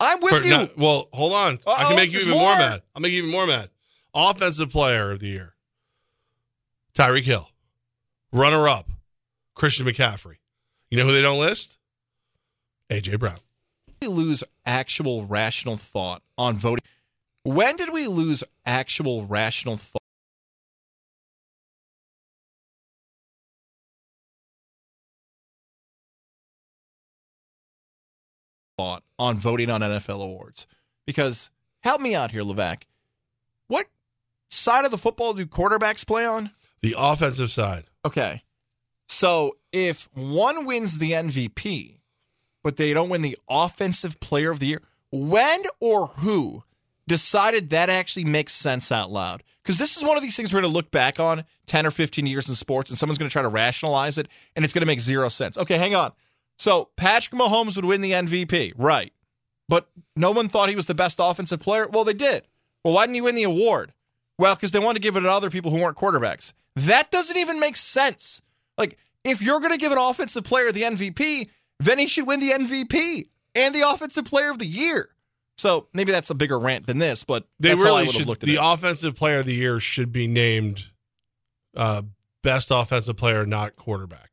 I'm 0.00 0.20
with 0.20 0.44
you. 0.44 0.50
no, 0.50 0.68
well, 0.76 1.08
hold 1.12 1.32
on. 1.32 1.60
I 1.66 1.70
Uh-oh, 1.70 1.86
can 1.88 1.96
make 1.96 2.10
you 2.12 2.18
even 2.20 2.32
more. 2.32 2.42
more. 2.50 2.58
mad. 2.58 2.82
I'll 2.94 3.00
make 3.02 3.12
you 3.12 3.18
even 3.18 3.30
more 3.30 3.46
mad. 3.46 3.70
Offensive 4.14 4.70
player 4.70 5.12
of 5.12 5.20
the 5.20 5.28
year. 5.28 5.54
Tyreek 6.94 7.22
Hill. 7.22 7.48
Runner 8.32 8.68
up. 8.68 8.88
Christian 9.54 9.86
McCaffrey. 9.86 10.36
You 10.90 10.98
know 10.98 11.04
who 11.04 11.12
they 11.12 11.22
don't 11.22 11.38
list? 11.38 11.76
AJ 12.90 13.18
Brown. 13.18 13.38
we 14.02 14.08
lose 14.08 14.42
actual 14.64 15.24
rational 15.26 15.76
thought 15.76 16.22
on 16.36 16.56
voting? 16.58 16.84
When 17.44 17.76
did 17.76 17.92
we 17.92 18.06
lose 18.06 18.42
actual 18.64 19.24
rational 19.26 19.76
thought? 19.76 20.02
Thought 28.76 29.02
on 29.18 29.38
voting 29.38 29.70
on 29.70 29.80
NFL 29.80 30.22
awards 30.22 30.66
because 31.06 31.50
help 31.80 32.00
me 32.00 32.14
out 32.14 32.30
here, 32.30 32.42
Levac. 32.42 32.82
What 33.68 33.86
side 34.50 34.84
of 34.84 34.90
the 34.90 34.98
football 34.98 35.32
do 35.32 35.46
quarterbacks 35.46 36.06
play 36.06 36.26
on? 36.26 36.50
The 36.82 36.94
offensive 36.96 37.50
side. 37.50 37.86
Okay. 38.04 38.42
So 39.08 39.56
if 39.72 40.08
one 40.14 40.66
wins 40.66 40.98
the 40.98 41.12
MVP, 41.12 42.00
but 42.62 42.76
they 42.76 42.92
don't 42.92 43.08
win 43.08 43.22
the 43.22 43.38
offensive 43.48 44.18
player 44.20 44.50
of 44.50 44.60
the 44.60 44.66
year, 44.66 44.82
when 45.10 45.62
or 45.80 46.08
who 46.08 46.64
decided 47.06 47.70
that 47.70 47.88
actually 47.88 48.24
makes 48.24 48.52
sense 48.52 48.90
out 48.90 49.10
loud? 49.10 49.42
Because 49.62 49.78
this 49.78 49.96
is 49.96 50.04
one 50.04 50.16
of 50.16 50.22
these 50.22 50.36
things 50.36 50.52
we're 50.52 50.60
going 50.60 50.70
to 50.70 50.76
look 50.76 50.90
back 50.90 51.18
on 51.18 51.44
10 51.66 51.86
or 51.86 51.90
15 51.90 52.26
years 52.26 52.48
in 52.48 52.54
sports 52.54 52.90
and 52.90 52.98
someone's 52.98 53.18
going 53.18 53.28
to 53.28 53.32
try 53.32 53.42
to 53.42 53.48
rationalize 53.48 54.18
it 54.18 54.28
and 54.54 54.64
it's 54.64 54.74
going 54.74 54.82
to 54.82 54.86
make 54.86 55.00
zero 55.00 55.28
sense. 55.28 55.56
Okay, 55.58 55.78
hang 55.78 55.94
on. 55.94 56.12
So 56.58 56.88
Patrick 56.96 57.38
Mahomes 57.38 57.76
would 57.76 57.84
win 57.84 58.00
the 58.00 58.12
MVP, 58.12 58.72
right? 58.76 59.12
But 59.68 59.88
no 60.14 60.30
one 60.30 60.48
thought 60.48 60.68
he 60.68 60.76
was 60.76 60.86
the 60.86 60.94
best 60.94 61.18
offensive 61.20 61.60
player. 61.60 61.88
Well, 61.88 62.04
they 62.04 62.14
did. 62.14 62.46
Well, 62.84 62.94
why 62.94 63.04
didn't 63.04 63.14
he 63.16 63.20
win 63.20 63.34
the 63.34 63.42
award? 63.42 63.92
Well, 64.38 64.54
because 64.54 64.70
they 64.70 64.78
wanted 64.78 64.94
to 64.96 65.02
give 65.02 65.16
it 65.16 65.20
to 65.22 65.30
other 65.30 65.50
people 65.50 65.70
who 65.70 65.80
weren't 65.80 65.96
quarterbacks. 65.96 66.52
That 66.76 67.10
doesn't 67.10 67.36
even 67.36 67.58
make 67.58 67.74
sense. 67.76 68.40
Like, 68.78 68.98
if 69.24 69.42
you're 69.42 69.60
going 69.60 69.72
to 69.72 69.78
give 69.78 69.92
an 69.92 69.98
offensive 69.98 70.44
player 70.44 70.70
the 70.70 70.82
MVP, 70.82 71.48
then 71.80 71.98
he 71.98 72.06
should 72.06 72.26
win 72.26 72.40
the 72.40 72.50
MVP 72.50 73.28
and 73.54 73.74
the 73.74 73.80
offensive 73.88 74.24
player 74.24 74.50
of 74.50 74.58
the 74.58 74.66
year. 74.66 75.08
So 75.58 75.88
maybe 75.94 76.12
that's 76.12 76.28
a 76.30 76.34
bigger 76.34 76.58
rant 76.58 76.86
than 76.86 76.98
this, 76.98 77.24
but 77.24 77.46
They 77.58 77.70
that's 77.70 77.82
how 77.82 77.88
I 77.88 77.92
really 77.92 77.98
would 78.00 78.06
have 78.08 78.14
should. 78.20 78.28
looked 78.28 78.42
at 78.42 78.46
The 78.46 78.56
it. 78.56 78.60
offensive 78.62 79.16
player 79.16 79.38
of 79.38 79.46
the 79.46 79.54
year 79.54 79.80
should 79.80 80.12
be 80.12 80.26
named 80.26 80.84
uh, 81.74 82.02
best 82.42 82.68
offensive 82.70 83.16
player, 83.16 83.46
not 83.46 83.74
quarterback. 83.74 84.30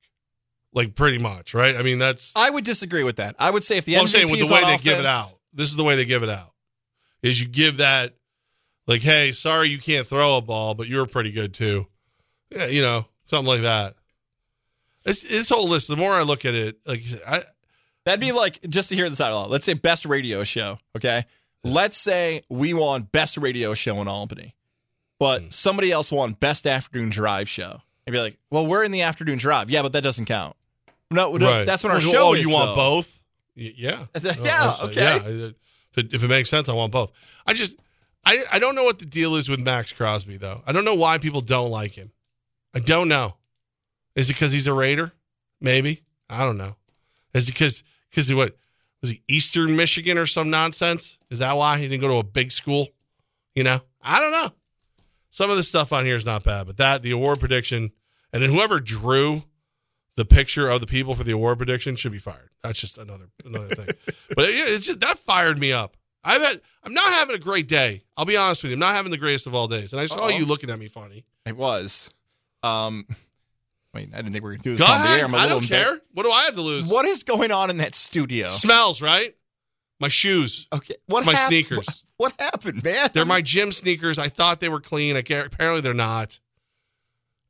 Like 0.74 0.96
pretty 0.96 1.20
much, 1.20 1.54
right? 1.54 1.76
I 1.76 1.82
mean, 1.82 2.00
that's. 2.00 2.32
I 2.36 2.50
would 2.50 2.66
disagree 2.66 3.04
with 3.04 3.18
that. 3.18 3.36
I 3.40 3.52
would 3.52 3.64
say 3.64 3.78
if 3.78 3.86
the 3.86 3.94
Well, 3.94 4.02
I'm 4.02 4.08
saying 4.08 4.30
with 4.30 4.40
is 4.40 4.50
the 4.50 4.56
way 4.56 4.66
they 4.66 4.78
give 4.78 5.00
it 5.00 5.06
out. 5.06 5.38
This 5.54 5.70
is 5.70 5.76
the 5.76 5.84
way 5.84 5.96
they 5.96 6.06
give 6.06 6.24
it 6.24 6.30
out. 6.30 6.52
Is 7.22 7.40
you 7.40 7.48
give 7.48 7.78
that, 7.78 8.14
like, 8.88 9.02
hey, 9.02 9.32
sorry 9.32 9.70
you 9.70 9.80
can't 9.80 10.08
throw 10.08 10.38
a 10.38 10.42
ball, 10.42 10.74
but 10.74 10.88
you 10.88 10.98
were 10.98 11.06
pretty 11.06 11.32
good 11.32 11.54
too. 11.54 11.86
Yeah, 12.50 12.66
you 12.66 12.82
know, 12.82 13.06
something 13.28 13.48
like 13.48 13.62
that. 13.62 13.96
It's 15.06 15.22
this 15.22 15.50
whole 15.50 15.68
list. 15.68 15.88
The 15.88 15.96
more 15.96 16.14
I 16.14 16.24
look 16.24 16.46
at 16.46 16.56
it, 16.56 16.80
like 16.86 17.04
I, 17.26 17.44
That'd 18.06 18.20
be 18.20 18.32
like 18.32 18.60
just 18.68 18.90
to 18.90 18.96
hear 18.96 19.10
this 19.10 19.22
out 19.22 19.34
loud. 19.34 19.50
Let's 19.50 19.66
say 19.66 19.74
best 19.74 20.06
radio 20.06 20.44
show. 20.44 20.80
Okay. 20.96 21.26
Let's 21.64 21.98
say 21.98 22.44
we 22.50 22.74
won 22.74 23.04
best 23.04 23.38
radio 23.38 23.74
show 23.74 24.02
in 24.02 24.08
Albany, 24.10 24.56
but 25.20 25.42
hmm. 25.42 25.50
somebody 25.50 25.92
else 25.92 26.12
won 26.12 26.34
best 26.34 26.68
afternoon 26.68 27.10
drive 27.10 27.48
show. 27.48 27.82
I'd 28.06 28.12
be 28.12 28.20
like, 28.20 28.38
well, 28.52 28.68
we're 28.68 28.84
in 28.84 28.92
the 28.92 29.04
afternoon 29.04 29.38
drive. 29.38 29.70
Yeah, 29.70 29.82
but 29.82 29.94
that 29.94 30.02
doesn't 30.02 30.26
count. 30.26 30.58
No, 31.14 31.38
Right. 31.38 31.66
that's 31.66 31.84
what 31.84 31.92
our 31.92 31.98
Oh, 31.98 32.02
show 32.02 32.28
oh, 32.30 32.34
is. 32.34 32.42
you 32.46 32.54
want 32.54 32.72
though. 32.72 32.76
both? 32.76 33.20
Y- 33.56 33.74
Yeah. 33.78 34.06
Yeah, 34.24 34.34
Oh, 34.82 34.88
okay. 34.88 35.02
Yeah. 35.02 35.50
If 35.96 35.98
it, 35.98 36.14
if 36.14 36.24
it 36.24 36.28
makes 36.28 36.50
sense, 36.50 36.68
I 36.70 36.74
want 36.74 36.92
both. 36.92 37.12
I 37.46 37.54
just, 37.54 37.76
I, 38.26 38.44
I 38.52 38.60
don't 38.60 38.74
know 38.76 38.84
what 38.84 38.98
the 39.00 39.06
deal 39.06 39.36
is 39.36 39.48
with 39.48 39.60
Maxx 39.60 39.92
Crosby 39.92 40.38
though. 40.38 40.64
I 40.66 40.72
don't 40.72 40.86
know 40.86 40.96
why 40.96 41.18
people 41.20 41.42
don't 41.42 41.70
like 41.70 41.92
him. 41.94 42.12
I 42.74 42.80
don't 42.80 43.08
know. 43.08 43.36
Is 44.16 44.30
it 44.30 44.34
because 44.34 44.52
he's 44.52 44.66
a 44.68 44.74
Raider? 44.74 45.12
Maybe. 45.62 46.02
I 46.30 46.40
don't 46.40 46.58
know. 46.58 46.76
Is 47.34 47.44
it 47.48 47.54
because 47.54 47.84
because 48.10 48.28
he 48.28 48.34
what 48.34 48.58
was 49.02 49.12
he 49.12 49.22
Eastern 49.28 49.76
Michigan 49.76 50.18
or 50.18 50.26
some 50.28 50.50
nonsense? 50.50 51.18
Is 51.30 51.40
that 51.40 51.58
why 51.58 51.78
he 51.78 51.88
didn't 51.88 52.02
go 52.02 52.08
to 52.08 52.16
a 52.16 52.24
big 52.24 52.52
school? 52.52 52.88
You 53.56 53.64
know, 53.64 53.82
I 54.02 54.20
don't 54.20 54.32
know. 54.32 54.52
Some 55.32 55.50
of 55.52 55.58
the 55.58 55.64
stuff 55.64 55.92
on 55.94 56.06
here 56.06 56.16
is 56.16 56.26
not 56.26 56.44
bad, 56.44 56.66
but 56.68 56.78
that 56.78 57.02
the 57.04 57.12
award 57.12 57.40
prediction 57.40 57.92
and 58.32 58.42
then 58.42 58.50
whoever 58.52 58.80
drew 58.80 59.44
the 60.16 60.26
picture 60.26 60.70
of 60.70 60.80
the 60.82 60.88
people 60.88 61.16
for 61.16 61.24
the 61.24 61.32
award 61.32 61.58
prediction 61.58 61.96
should 61.96 62.12
be 62.12 62.20
fired. 62.20 62.50
That's 62.62 62.80
just 62.80 62.98
another 62.98 63.30
another 63.46 63.76
thing. 63.76 63.88
But 64.36 64.50
it, 64.50 64.56
it's 64.56 64.86
just 64.86 65.00
that 65.02 65.20
fired 65.20 65.60
me 65.60 65.72
up. 65.74 65.96
I've 66.24 66.42
had, 66.42 66.62
I'm 66.84 66.94
not 66.94 67.14
having 67.14 67.36
a 67.36 67.40
great 67.40 67.68
day. 67.68 68.04
I'll 68.18 68.26
be 68.26 68.38
honest 68.38 68.64
with 68.64 68.72
you. 68.72 68.76
I'm 68.76 68.80
not 68.80 68.96
having 68.96 69.12
the 69.12 69.18
greatest 69.18 69.46
of 69.46 69.54
all 69.54 69.68
days. 69.68 69.92
And 69.94 70.00
I 70.02 70.06
saw 70.06 70.26
Uh-oh. 70.28 70.30
you 70.30 70.46
looking 70.46 70.70
at 70.70 70.80
me 70.80 70.88
funny. 70.88 71.26
It 71.46 71.56
was. 71.58 72.10
Um, 72.64 73.06
wait, 73.94 74.10
I 74.14 74.18
didn't 74.18 74.32
think 74.32 74.44
we 74.44 74.50
were 74.50 74.52
going 74.52 74.62
to 74.62 74.70
do 74.72 74.78
Go 74.78 74.86
this 74.86 74.90
on 74.90 75.02
the 75.04 75.10
air. 75.10 75.26
I'm 75.26 75.34
a 75.34 75.38
I 75.38 75.44
little 75.44 75.60
don't 75.60 75.68
care. 75.68 76.00
What 76.14 76.24
do 76.24 76.32
I 76.32 76.46
have 76.46 76.56
to 76.56 76.62
lose? 76.62 76.88
What 76.90 77.06
is 77.06 77.24
going 77.24 77.52
on 77.52 77.70
in 77.70 77.78
that 77.78 77.94
studio? 77.94 78.48
Smells, 78.48 79.02
right? 79.02 79.36
My 80.00 80.08
shoes. 80.08 80.68
Okay. 80.74 80.96
What 81.08 81.26
my 81.26 81.34
hap- 81.36 81.50
sneakers. 81.50 82.04
What 82.18 82.34
happened, 82.40 82.84
man? 82.84 83.10
They're 83.14 83.26
my 83.26 83.42
gym 83.42 83.72
sneakers. 83.72 84.18
I 84.18 84.30
thought 84.30 84.62
they 84.62 84.70
were 84.70 84.80
clean. 84.80 85.16
I 85.18 85.20
apparently 85.20 85.82
they're 85.82 85.94
not. 85.94 86.40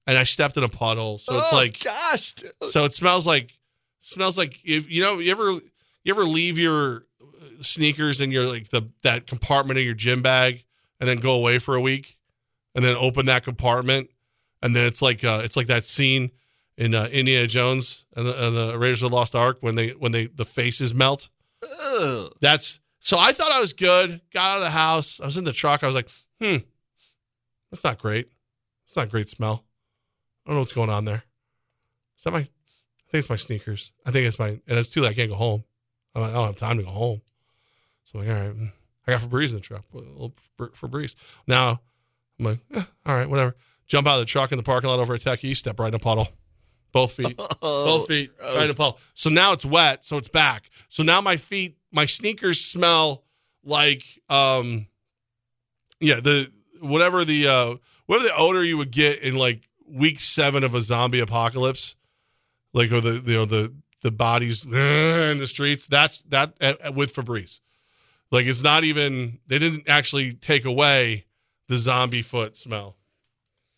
And 0.06 0.18
I 0.18 0.24
stepped 0.26 0.58
in 0.58 0.64
a 0.64 0.70
puddle, 0.70 1.18
so 1.18 1.38
it's 1.40 1.48
Oh, 1.54 1.56
like 1.56 1.80
gosh. 1.84 2.34
dude. 2.34 2.52
So 2.72 2.84
it 2.86 2.94
smells 2.94 3.26
like 3.26 3.52
smells 4.02 4.38
like 4.38 4.60
if 4.66 4.90
you 4.90 5.02
know 5.02 5.20
you 5.20 5.32
ever 5.32 5.52
you 5.52 6.14
ever 6.14 6.26
leave 6.26 6.60
your 6.60 7.06
sneakers 7.62 8.20
in 8.20 8.32
your 8.32 8.46
like 8.46 8.70
the 8.70 8.84
that 9.04 9.28
compartment 9.28 9.80
of 9.80 9.86
your 9.86 9.94
gym 9.94 10.22
bag 10.22 10.66
and 11.00 11.08
then 11.08 11.18
go 11.18 11.32
away 11.32 11.58
for 11.60 11.76
a 11.76 11.82
week 11.82 12.18
and 12.76 12.84
then 12.84 12.96
open 12.98 13.26
that 13.28 13.46
compartment 13.46 14.10
and 14.62 14.76
then 14.76 14.86
it's 14.86 15.02
like 15.02 15.24
uh 15.24 15.42
it's 15.44 15.56
like 15.56 15.68
that 15.68 15.86
scene 15.86 16.32
in 16.78 16.96
uh, 16.96 17.06
Indiana 17.06 17.46
Jones 17.48 18.04
and 18.16 18.26
the, 18.26 18.48
and 18.48 18.58
the 18.58 18.78
Raiders 18.78 19.04
of 19.04 19.12
the 19.12 19.16
Lost 19.16 19.36
Ark 19.36 19.58
when 19.62 19.76
they 19.76 19.90
when 19.92 20.12
they 20.12 20.26
the 20.28 20.44
faces 20.46 20.94
melt. 20.94 21.30
Ugh. 21.82 22.30
That's 22.42 22.80
so 23.00 23.18
I 23.18 23.32
thought 23.32 23.52
I 23.52 23.62
was 23.62 23.72
good. 23.74 24.20
Got 24.34 24.52
out 24.52 24.58
of 24.58 24.64
the 24.64 24.72
house. 24.72 25.20
I 25.22 25.26
was 25.26 25.38
in 25.38 25.44
the 25.46 25.54
truck. 25.54 25.84
I 25.84 25.86
was 25.86 25.96
like, 25.96 26.10
hmm, 26.42 26.58
that's 27.72 27.84
not 27.84 28.00
great. 28.00 28.30
It's 28.86 28.96
not 28.98 29.06
a 29.06 29.10
great 29.10 29.30
smell. 29.30 29.64
I 30.46 30.50
don't 30.50 30.56
know 30.56 30.62
what's 30.62 30.74
going 30.74 30.90
on 30.90 31.06
there. 31.06 31.24
Is 32.18 32.24
that 32.24 32.32
my? 32.32 32.40
I 32.40 32.48
think 33.12 33.22
it's 33.22 33.30
my 33.30 33.36
sneakers. 33.36 33.92
I 34.06 34.12
think 34.12 34.28
it's 34.28 34.40
my, 34.40 34.48
and 34.50 34.62
it's 34.80 34.90
too 34.90 35.02
late. 35.02 35.12
I 35.12 35.14
can't 35.14 35.30
go 35.30 35.36
home. 35.36 35.64
I'm 36.16 36.22
like, 36.24 36.32
I 36.32 36.36
don't 36.36 36.46
have 36.48 36.56
time 36.56 36.78
to 36.78 36.84
go 36.84 36.90
home. 36.90 37.22
So 38.06 38.20
I'm 38.20 38.28
like, 38.28 38.36
all 38.36 38.42
right, 38.42 38.58
mm, 38.58 38.72
I 39.08 39.12
got 39.12 39.22
Febreze 39.22 39.50
in 39.50 39.56
the 39.56 39.62
truck. 39.62 39.84
A 39.94 39.98
little 39.98 40.34
Fe- 40.58 40.88
Febreze. 40.88 41.16
Now 41.48 41.82
I'm 42.40 42.46
like, 42.46 42.60
eh, 42.74 42.84
all 43.06 43.16
right, 43.16 43.30
whatever. 43.30 43.56
Jump 43.88 44.08
out 44.08 44.16
of 44.16 44.22
the 44.22 44.26
truck 44.26 44.52
in 44.52 44.58
the 44.58 44.64
parking 44.64 44.90
lot 44.90 45.00
over 45.00 45.14
at 45.14 45.22
Tech 45.22 45.44
East. 45.44 45.60
Step 45.60 45.80
right 45.80 45.90
in 45.90 45.94
a 45.94 46.00
puddle. 46.00 46.28
Both 46.92 47.14
feet. 47.14 47.38
Both 47.62 48.08
feet. 48.08 48.32
Right 48.42 48.66
in 48.66 48.72
a 48.72 48.74
puddle. 48.74 49.00
So 49.14 49.30
now 49.30 49.52
it's 49.54 49.66
wet. 49.66 50.06
So 50.06 50.18
it's 50.18 50.28
back. 50.28 50.70
So 50.90 51.04
now 51.04 51.22
my 51.22 51.38
feet, 51.38 51.78
my 51.92 52.06
sneakers 52.06 52.62
smell 52.62 53.24
like, 53.64 54.04
um, 54.30 54.88
yeah, 56.00 56.20
the 56.20 56.52
whatever 56.80 57.26
the 57.26 57.48
uh, 57.48 57.76
whatever 58.06 58.28
the 58.28 58.36
odor 58.36 58.64
you 58.64 58.78
would 58.78 58.92
get 58.92 59.20
in 59.20 59.36
like 59.36 59.68
week 59.90 60.20
seven 60.20 60.64
of 60.64 60.76
a 60.76 60.82
zombie 60.82 61.20
apocalypse, 61.20 61.96
like 62.74 62.92
or 62.92 63.02
the 63.02 63.22
you 63.26 63.34
know 63.34 63.46
the 63.46 63.74
the 64.02 64.12
bodies 64.12 64.64
in 64.66 65.38
the 65.38 65.48
streets. 65.48 65.88
That's 65.88 66.22
that 66.30 66.54
uh, 66.62 66.92
with 66.92 67.14
Febreze. 67.14 67.60
Like 68.32 68.46
it's 68.46 68.64
not 68.64 68.84
even 68.84 69.40
they 69.48 69.60
didn't 69.60 69.84
actually 69.88 70.34
take 70.34 70.66
away 70.66 71.26
the 71.68 71.78
zombie 71.78 72.22
foot 72.22 72.58
smell. 72.58 72.98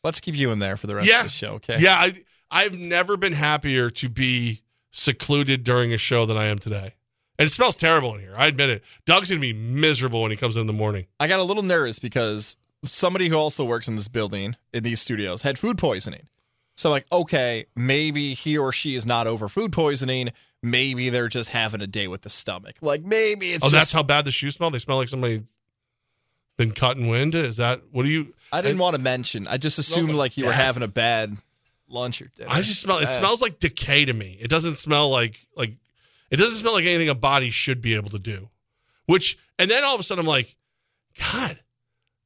Let's 0.04 0.20
keep 0.20 0.36
you 0.36 0.52
in 0.52 0.60
there 0.60 0.78
for 0.78 0.88
the 0.88 0.96
rest 0.96 1.10
yeah, 1.10 1.20
of 1.22 1.26
the 1.26 1.30
show, 1.30 1.54
okay? 1.56 1.80
Yeah, 1.80 1.96
I 1.96 2.14
I've 2.50 2.74
never 2.74 3.18
been 3.18 3.34
happier 3.34 3.90
to 3.90 4.10
be 4.10 4.62
secluded 4.92 5.64
during 5.64 5.94
a 5.94 5.98
show 5.98 6.26
than 6.26 6.38
I 6.38 6.46
am 6.46 6.60
today. 6.60 6.94
And 7.38 7.48
it 7.48 7.52
smells 7.52 7.76
terrible 7.76 8.16
in 8.16 8.22
here. 8.22 8.34
I 8.38 8.48
admit 8.48 8.70
it. 8.70 8.84
Doug's 9.06 9.30
gonna 9.30 9.42
be 9.42 9.52
miserable 9.52 10.22
when 10.22 10.32
he 10.32 10.38
comes 10.38 10.56
in 10.56 10.68
the 10.68 10.74
morning. 10.74 11.08
I 11.20 11.28
got 11.28 11.40
a 11.40 11.44
little 11.44 11.64
nervous 11.64 12.00
because 12.00 12.56
somebody 12.86 13.30
who 13.30 13.36
also 13.36 13.66
works 13.66 13.88
in 13.88 13.96
this 13.96 14.08
building 14.08 14.56
in 14.74 14.84
these 14.84 15.02
studios 15.02 15.42
had 15.42 15.58
food 15.60 15.78
poisoning. 15.78 16.28
So 16.76 16.90
like, 16.90 17.06
okay, 17.12 17.66
maybe 17.76 18.34
he 18.34 18.58
or 18.58 18.72
she 18.72 18.96
is 18.96 19.06
not 19.06 19.28
over 19.28 19.48
food 19.48 19.72
poisoning. 19.72 20.32
Maybe 20.62 21.10
they're 21.10 21.30
just 21.30 21.50
having 21.50 21.82
a 21.82 21.88
day 21.88 22.08
with 22.08 22.22
the 22.22 22.30
stomach. 22.30 22.76
Like 22.82 23.04
maybe 23.04 23.52
it's 23.52 23.64
oh, 23.64 23.68
just, 23.68 23.74
that's 23.74 23.92
how 23.92 24.04
bad 24.04 24.26
the 24.26 24.32
shoes 24.32 24.56
smell. 24.56 24.72
They 24.72 24.80
smell 24.80 24.98
like 24.98 25.10
somebody 25.10 25.44
been 26.58 26.72
cut 26.72 26.96
cutting 26.96 27.08
wind. 27.08 27.36
Is 27.36 27.58
that 27.58 27.82
what 27.92 28.04
do 28.04 28.10
you? 28.10 28.34
I 28.52 28.62
didn't 28.62 28.80
want 28.80 28.96
to 28.96 29.02
mention. 29.02 29.48
I 29.48 29.58
just 29.58 29.78
assumed 29.78 30.10
like 30.10 30.18
like, 30.18 30.38
you 30.38 30.46
were 30.46 30.52
having 30.52 30.84
a 30.84 30.88
bad 30.88 31.38
lunch 31.88 32.22
or 32.22 32.32
dinner. 32.36 32.50
I 32.50 32.62
just 32.62 32.82
smell. 32.82 33.00
It 33.00 33.08
smells 33.08 33.42
like 33.42 33.60
decay 33.60 34.06
to 34.06 34.14
me. 34.14 34.38
It 34.42 34.50
doesn't 34.50 34.76
smell 34.76 35.10
like 35.10 35.40
like. 35.56 35.74
It 36.32 36.38
doesn't 36.38 36.58
smell 36.58 36.74
like 36.74 36.86
anything 36.86 37.10
a 37.10 37.16
body 37.16 37.52
should 37.52 37.82
be 37.82 37.96
able 37.96 38.10
to 38.10 38.20
do. 38.20 38.50
Which 39.06 39.38
and 39.60 39.70
then 39.70 39.84
all 39.84 39.94
of 39.94 40.00
a 40.00 40.04
sudden 40.04 40.22
I'm 40.24 40.28
like, 40.28 40.56
God, 41.20 41.60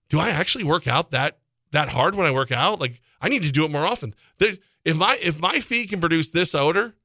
do 0.09 0.19
I 0.19 0.29
actually 0.29 0.63
work 0.63 0.87
out 0.87 1.11
that 1.11 1.37
that 1.71 1.89
hard 1.89 2.15
when 2.15 2.25
I 2.25 2.31
work 2.31 2.51
out? 2.51 2.79
Like 2.79 3.01
I 3.21 3.29
need 3.29 3.43
to 3.43 3.51
do 3.51 3.65
it 3.65 3.71
more 3.71 3.85
often. 3.85 4.13
If 4.39 4.95
my 4.95 5.17
if 5.21 5.39
my 5.39 5.59
feet 5.59 5.89
can 5.89 5.99
produce 5.99 6.29
this 6.29 6.55
odor, 6.55 6.95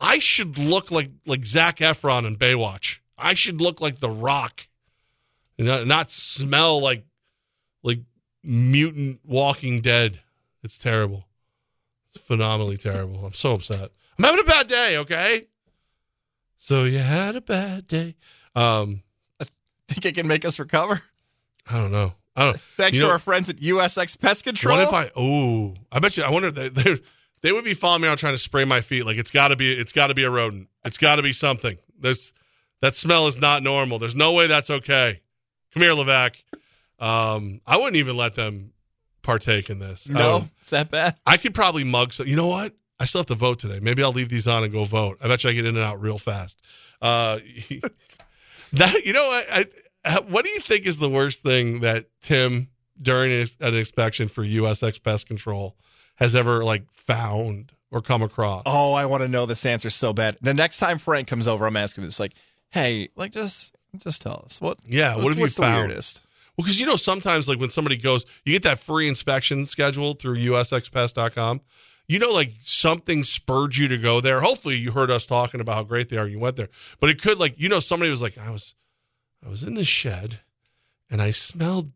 I 0.00 0.18
should 0.18 0.58
look 0.58 0.90
like 0.90 1.10
like 1.26 1.44
Zac 1.44 1.78
Efron 1.78 2.26
in 2.26 2.36
Baywatch. 2.36 2.96
I 3.16 3.34
should 3.34 3.60
look 3.60 3.80
like 3.80 4.00
The 4.00 4.10
Rock, 4.10 4.66
and 5.58 5.66
not, 5.66 5.86
not 5.86 6.10
smell 6.10 6.80
like 6.80 7.04
like 7.82 8.00
mutant 8.42 9.20
Walking 9.24 9.80
Dead. 9.80 10.20
It's 10.62 10.78
terrible. 10.78 11.26
It's 12.14 12.24
phenomenally 12.24 12.76
terrible. 12.76 13.24
I'm 13.24 13.34
so 13.34 13.52
upset. 13.52 13.90
I'm 14.18 14.24
having 14.24 14.40
a 14.40 14.44
bad 14.44 14.66
day. 14.66 14.96
Okay. 14.98 15.46
So 16.58 16.84
you 16.84 16.98
had 16.98 17.36
a 17.36 17.40
bad 17.40 17.86
day. 17.86 18.16
Um, 18.54 19.02
I 19.40 19.46
think 19.88 20.04
it 20.04 20.14
can 20.14 20.26
make 20.26 20.44
us 20.44 20.58
recover. 20.58 21.02
I 21.68 21.76
don't 21.78 21.92
know. 21.92 22.14
I 22.40 22.44
don't. 22.44 22.60
Thanks 22.76 22.96
you 22.96 23.02
to 23.02 23.06
know- 23.08 23.12
our 23.12 23.18
friends 23.18 23.50
at 23.50 23.56
USX 23.56 24.18
Pest 24.18 24.44
Control. 24.44 24.78
What 24.78 24.88
if 24.88 24.92
I? 24.94 25.10
Oh, 25.16 25.74
I 25.92 25.98
bet 25.98 26.16
you. 26.16 26.22
I 26.22 26.30
wonder. 26.30 26.50
They, 26.50 26.68
they, 26.68 26.98
they 27.42 27.52
would 27.52 27.64
be 27.64 27.74
following 27.74 28.02
me 28.02 28.08
around 28.08 28.18
trying 28.18 28.34
to 28.34 28.38
spray 28.38 28.64
my 28.64 28.80
feet. 28.80 29.04
Like 29.04 29.16
it's 29.18 29.30
got 29.30 29.48
to 29.48 29.56
be. 29.56 29.72
It's 29.72 29.92
got 29.92 30.08
to 30.08 30.14
be 30.14 30.24
a 30.24 30.30
rodent. 30.30 30.68
It's 30.84 30.98
got 30.98 31.16
to 31.16 31.22
be 31.22 31.32
something. 31.32 31.76
There's 31.98 32.32
that 32.80 32.96
smell 32.96 33.26
is 33.26 33.38
not 33.38 33.62
normal. 33.62 33.98
There's 33.98 34.16
no 34.16 34.32
way 34.32 34.46
that's 34.46 34.70
okay. 34.70 35.20
Come 35.74 35.82
here, 35.82 35.92
Levac. 35.92 36.36
Um, 36.98 37.60
I 37.66 37.76
wouldn't 37.76 37.96
even 37.96 38.16
let 38.16 38.34
them 38.34 38.72
partake 39.22 39.70
in 39.70 39.78
this. 39.78 40.08
No, 40.08 40.48
it's 40.62 40.70
that 40.70 40.90
bad. 40.90 41.16
I 41.26 41.36
could 41.36 41.54
probably 41.54 41.84
mug. 41.84 42.12
Some, 42.12 42.26
you 42.26 42.36
know 42.36 42.48
what? 42.48 42.74
I 42.98 43.06
still 43.06 43.20
have 43.20 43.26
to 43.26 43.34
vote 43.34 43.58
today. 43.58 43.80
Maybe 43.80 44.02
I'll 44.02 44.12
leave 44.12 44.28
these 44.28 44.46
on 44.46 44.62
and 44.62 44.72
go 44.72 44.84
vote. 44.84 45.18
I 45.22 45.28
bet 45.28 45.44
you 45.44 45.50
I 45.50 45.52
get 45.54 45.64
in 45.64 45.76
and 45.76 45.84
out 45.84 46.00
real 46.00 46.18
fast. 46.18 46.60
Uh, 47.00 47.38
that 48.74 49.04
you 49.04 49.12
know 49.12 49.28
what? 49.28 49.46
I, 49.50 49.60
I, 49.60 49.66
what 50.28 50.44
do 50.44 50.50
you 50.50 50.60
think 50.60 50.86
is 50.86 50.98
the 50.98 51.08
worst 51.10 51.42
thing 51.42 51.80
that 51.80 52.06
Tim 52.22 52.68
during 53.00 53.32
an 53.60 53.74
inspection 53.74 54.28
for 54.28 54.42
USX 54.44 55.02
Pest 55.02 55.26
Control 55.26 55.76
has 56.16 56.34
ever 56.34 56.64
like 56.64 56.84
found 56.92 57.72
or 57.90 58.00
come 58.00 58.22
across? 58.22 58.62
Oh, 58.66 58.92
I 58.94 59.06
want 59.06 59.22
to 59.22 59.28
know 59.28 59.46
this 59.46 59.64
answer 59.66 59.90
so 59.90 60.12
bad. 60.12 60.36
The 60.40 60.54
next 60.54 60.78
time 60.78 60.98
Frank 60.98 61.28
comes 61.28 61.46
over, 61.48 61.66
I'm 61.66 61.76
asking 61.76 62.04
this 62.04 62.20
like, 62.20 62.32
hey, 62.70 63.08
like 63.16 63.32
just 63.32 63.74
just 63.96 64.22
tell 64.22 64.42
us 64.44 64.60
what. 64.60 64.78
Yeah, 64.86 65.16
what 65.16 65.26
have 65.26 65.34
you 65.36 65.42
what's 65.42 65.56
the 65.56 65.62
found? 65.62 65.88
weirdest? 65.88 66.20
Well, 66.56 66.64
because 66.64 66.78
you 66.80 66.86
know 66.86 66.96
sometimes 66.96 67.48
like 67.48 67.58
when 67.58 67.70
somebody 67.70 67.96
goes, 67.96 68.24
you 68.44 68.52
get 68.52 68.62
that 68.64 68.80
free 68.82 69.08
inspection 69.08 69.66
scheduled 69.66 70.18
through 70.20 70.36
usxpest.com. 70.38 71.60
You 72.06 72.18
know, 72.18 72.30
like 72.30 72.54
something 72.64 73.22
spurred 73.22 73.76
you 73.76 73.86
to 73.88 73.96
go 73.96 74.20
there. 74.20 74.40
Hopefully, 74.40 74.76
you 74.76 74.90
heard 74.92 75.10
us 75.10 75.26
talking 75.26 75.60
about 75.60 75.74
how 75.76 75.82
great 75.84 76.08
they 76.08 76.16
are. 76.16 76.24
and 76.24 76.32
You 76.32 76.40
went 76.40 76.56
there, 76.56 76.68
but 76.98 77.08
it 77.08 77.22
could 77.22 77.38
like 77.38 77.54
you 77.58 77.68
know 77.68 77.80
somebody 77.80 78.10
was 78.10 78.20
like, 78.20 78.36
I 78.36 78.50
was, 78.50 78.74
I 79.44 79.48
was 79.48 79.62
in 79.62 79.74
the 79.74 79.84
shed, 79.84 80.40
and 81.10 81.20
I 81.22 81.30
smelled 81.30 81.90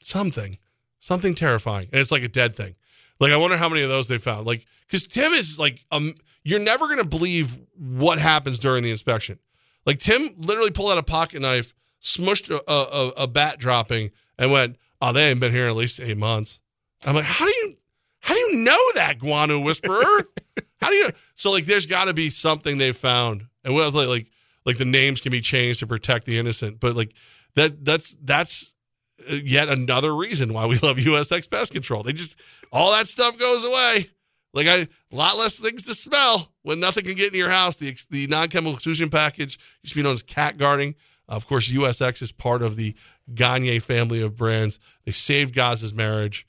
something, 0.00 0.56
something 1.00 1.34
terrifying, 1.34 1.84
and 1.92 2.00
it's 2.00 2.10
like 2.10 2.22
a 2.22 2.28
dead 2.28 2.56
thing. 2.56 2.74
Like 3.20 3.32
I 3.32 3.36
wonder 3.36 3.56
how 3.56 3.68
many 3.68 3.82
of 3.82 3.90
those 3.90 4.08
they 4.08 4.18
found. 4.18 4.46
Like 4.46 4.66
because 4.86 5.06
Tim 5.06 5.32
is 5.32 5.58
like, 5.58 5.84
um, 5.90 6.14
you're 6.44 6.58
never 6.58 6.88
gonna 6.88 7.04
believe 7.04 7.56
what 7.76 8.18
happens 8.18 8.58
during 8.58 8.82
the 8.82 8.90
inspection. 8.90 9.38
Like 9.84 10.00
Tim 10.00 10.34
literally 10.38 10.70
pulled 10.70 10.92
out 10.92 10.98
a 10.98 11.02
pocket 11.02 11.40
knife, 11.40 11.74
smushed 12.02 12.50
a, 12.50 12.72
a, 12.72 13.08
a 13.22 13.26
bat 13.26 13.58
dropping, 13.58 14.10
and 14.38 14.50
went, 14.50 14.76
"Oh, 15.00 15.12
they 15.12 15.28
ain't 15.28 15.40
been 15.40 15.52
here 15.52 15.64
in 15.64 15.70
at 15.70 15.76
least 15.76 16.00
eight 16.00 16.16
months." 16.16 16.58
I'm 17.04 17.14
like, 17.14 17.24
"How 17.24 17.44
do 17.44 17.50
you, 17.50 17.76
how 18.20 18.34
do 18.34 18.40
you 18.40 18.56
know 18.56 18.92
that, 18.94 19.18
Guano 19.18 19.60
Whisperer? 19.60 20.28
how 20.80 20.88
do 20.88 20.94
you?" 20.94 21.10
So 21.34 21.50
like, 21.50 21.66
there's 21.66 21.86
got 21.86 22.04
to 22.06 22.14
be 22.14 22.30
something 22.30 22.78
they 22.78 22.92
found, 22.92 23.46
and 23.64 23.74
what 23.74 23.92
like 23.94 24.08
like 24.08 24.26
like 24.68 24.76
the 24.76 24.84
names 24.84 25.22
can 25.22 25.32
be 25.32 25.40
changed 25.40 25.80
to 25.80 25.86
protect 25.86 26.26
the 26.26 26.38
innocent, 26.38 26.78
but 26.78 26.94
like 26.94 27.14
that 27.54 27.86
that's 27.86 28.14
that's 28.22 28.70
uh, 29.28 29.34
yet 29.34 29.70
another 29.70 30.14
reason 30.14 30.52
why 30.52 30.66
we 30.66 30.78
love 30.82 30.98
USX 30.98 31.50
Pest 31.50 31.72
Control. 31.72 32.02
They 32.02 32.12
just 32.12 32.38
all 32.70 32.92
that 32.92 33.08
stuff 33.08 33.38
goes 33.38 33.64
away. 33.64 34.10
Like 34.52 34.66
I, 34.66 34.76
a 34.76 34.88
lot 35.10 35.38
less 35.38 35.58
things 35.58 35.84
to 35.84 35.94
smell 35.94 36.52
when 36.62 36.80
nothing 36.80 37.04
can 37.04 37.14
get 37.14 37.32
in 37.32 37.38
your 37.38 37.48
house. 37.48 37.78
The 37.78 37.96
the 38.10 38.26
non 38.26 38.48
chemical 38.48 38.74
exclusion 38.74 39.08
package 39.08 39.58
used 39.82 39.94
to 39.94 39.98
be 39.98 40.02
known 40.02 40.12
as 40.12 40.22
cat 40.22 40.58
guarding. 40.58 40.96
of 41.30 41.46
course, 41.46 41.70
USX 41.70 42.20
is 42.20 42.30
part 42.30 42.60
of 42.60 42.76
the 42.76 42.94
Gagne 43.34 43.78
family 43.78 44.20
of 44.20 44.36
brands. 44.36 44.78
They 45.06 45.12
saved 45.12 45.54
Gaz's 45.54 45.94
marriage. 45.94 46.46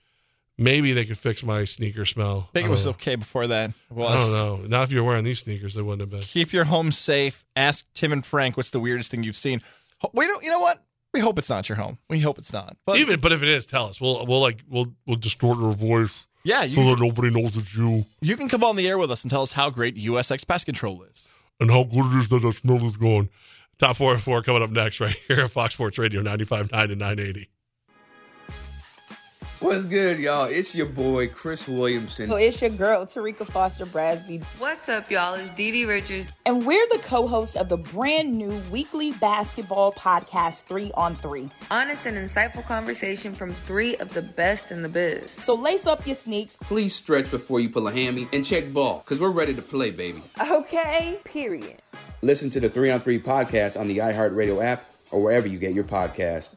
Maybe 0.59 0.93
they 0.93 1.05
could 1.05 1.17
fix 1.17 1.43
my 1.43 1.65
sneaker 1.65 2.05
smell. 2.05 2.47
I 2.49 2.53
think 2.53 2.67
it 2.67 2.69
was 2.69 2.85
know. 2.85 2.91
okay 2.91 3.15
before 3.15 3.47
that. 3.47 3.71
I 3.91 3.95
don't 3.95 4.31
know. 4.33 4.57
Not 4.67 4.83
if 4.83 4.91
you're 4.91 5.03
wearing 5.03 5.23
these 5.23 5.39
sneakers, 5.39 5.73
they 5.73 5.81
wouldn't 5.81 6.01
have 6.01 6.09
been. 6.09 6.21
Keep 6.21 6.53
your 6.53 6.65
home 6.65 6.91
safe. 6.91 7.45
Ask 7.55 7.85
Tim 7.93 8.11
and 8.11 8.25
Frank 8.25 8.57
what's 8.57 8.71
the 8.71 8.79
weirdest 8.79 9.11
thing 9.11 9.23
you've 9.23 9.37
seen. 9.37 9.61
We 10.13 10.27
don't. 10.27 10.43
You 10.43 10.49
know 10.49 10.59
what? 10.59 10.77
We 11.13 11.21
hope 11.21 11.39
it's 11.39 11.49
not 11.49 11.67
your 11.69 11.77
home. 11.77 11.97
We 12.09 12.19
hope 12.19 12.37
it's 12.37 12.53
not. 12.53 12.77
But 12.85 12.99
Even, 12.99 13.19
but 13.19 13.31
if 13.31 13.41
it 13.41 13.49
is, 13.49 13.65
tell 13.65 13.85
us. 13.85 13.99
We'll 13.99 14.25
we'll 14.25 14.41
like 14.41 14.61
we'll 14.69 14.93
we'll 15.07 15.17
distort 15.17 15.59
your 15.59 15.73
voice. 15.73 16.27
Yeah, 16.43 16.61
so 16.61 16.65
you- 16.67 16.95
that 16.95 16.99
nobody 16.99 17.29
knows 17.31 17.57
it's 17.57 17.75
you. 17.75 18.05
you 18.21 18.37
can 18.37 18.47
come 18.47 18.63
on 18.63 18.75
the 18.75 18.87
air 18.87 18.97
with 18.97 19.11
us 19.11 19.23
and 19.23 19.31
tell 19.31 19.41
us 19.41 19.51
how 19.53 19.69
great 19.69 19.95
USX 19.97 20.47
Pest 20.47 20.65
Control 20.65 21.03
is. 21.03 21.27
and 21.59 21.69
how 21.69 21.83
good 21.83 22.05
it 22.13 22.19
is 22.19 22.27
that 22.29 22.41
the 22.41 22.53
smell 22.53 22.85
is 22.85 22.95
gone. 22.95 23.29
Top 23.77 23.97
four 23.97 24.13
and 24.13 24.21
four 24.23 24.41
coming 24.41 24.61
up 24.61 24.69
next, 24.69 24.99
right 24.99 25.15
here 25.27 25.41
at 25.41 25.51
Fox 25.51 25.73
Sports 25.73 25.97
Radio 25.97 26.21
95.9 26.21 26.69
and 26.71 26.99
980. 26.99 27.49
What's 29.61 29.85
good, 29.87 30.19
y'all? 30.19 30.45
It's 30.45 30.73
your 30.73 30.85
boy 30.85 31.27
Chris 31.27 31.67
Williamson. 31.67 32.29
So 32.29 32.37
it's 32.37 32.61
your 32.61 32.69
girl, 32.69 33.05
Tarika 33.05 33.45
Foster 33.45 33.85
Brasby. 33.85 34.41
What's 34.57 34.87
up, 34.87 35.11
y'all? 35.11 35.33
It's 35.33 35.51
Dee 35.51 35.73
Dee 35.73 35.83
Richards. 35.83 36.31
And 36.45 36.65
we're 36.65 36.87
the 36.89 36.99
co 36.99 37.27
hosts 37.27 37.57
of 37.57 37.67
the 37.67 37.75
brand 37.75 38.31
new 38.33 38.57
weekly 38.71 39.11
basketball 39.11 39.91
podcast, 39.91 40.63
Three 40.63 40.91
on 40.93 41.17
Three. 41.17 41.49
Honest 41.69 42.05
and 42.05 42.17
insightful 42.17 42.65
conversation 42.65 43.33
from 43.33 43.53
three 43.65 43.97
of 43.97 44.13
the 44.13 44.21
best 44.21 44.71
in 44.71 44.81
the 44.81 44.87
biz. 44.87 45.29
So 45.31 45.55
lace 45.55 45.85
up 45.85 46.07
your 46.07 46.15
sneaks. 46.15 46.55
Please 46.61 46.95
stretch 46.95 47.29
before 47.29 47.59
you 47.59 47.69
pull 47.69 47.89
a 47.89 47.91
hammy 47.91 48.29
and 48.31 48.45
check 48.45 48.71
ball, 48.71 48.99
because 48.99 49.19
we're 49.19 49.29
ready 49.29 49.53
to 49.53 49.61
play, 49.61 49.91
baby. 49.91 50.23
Okay, 50.39 51.19
period. 51.25 51.81
Listen 52.21 52.49
to 52.51 52.61
the 52.61 52.69
3 52.69 52.91
on 52.91 53.01
3 53.01 53.19
podcast 53.19 53.77
on 53.77 53.89
the 53.89 53.97
iHeartRadio 53.97 54.63
app 54.63 54.85
or 55.11 55.21
wherever 55.21 55.49
you 55.49 55.59
get 55.59 55.73
your 55.73 55.83
podcast. 55.83 56.55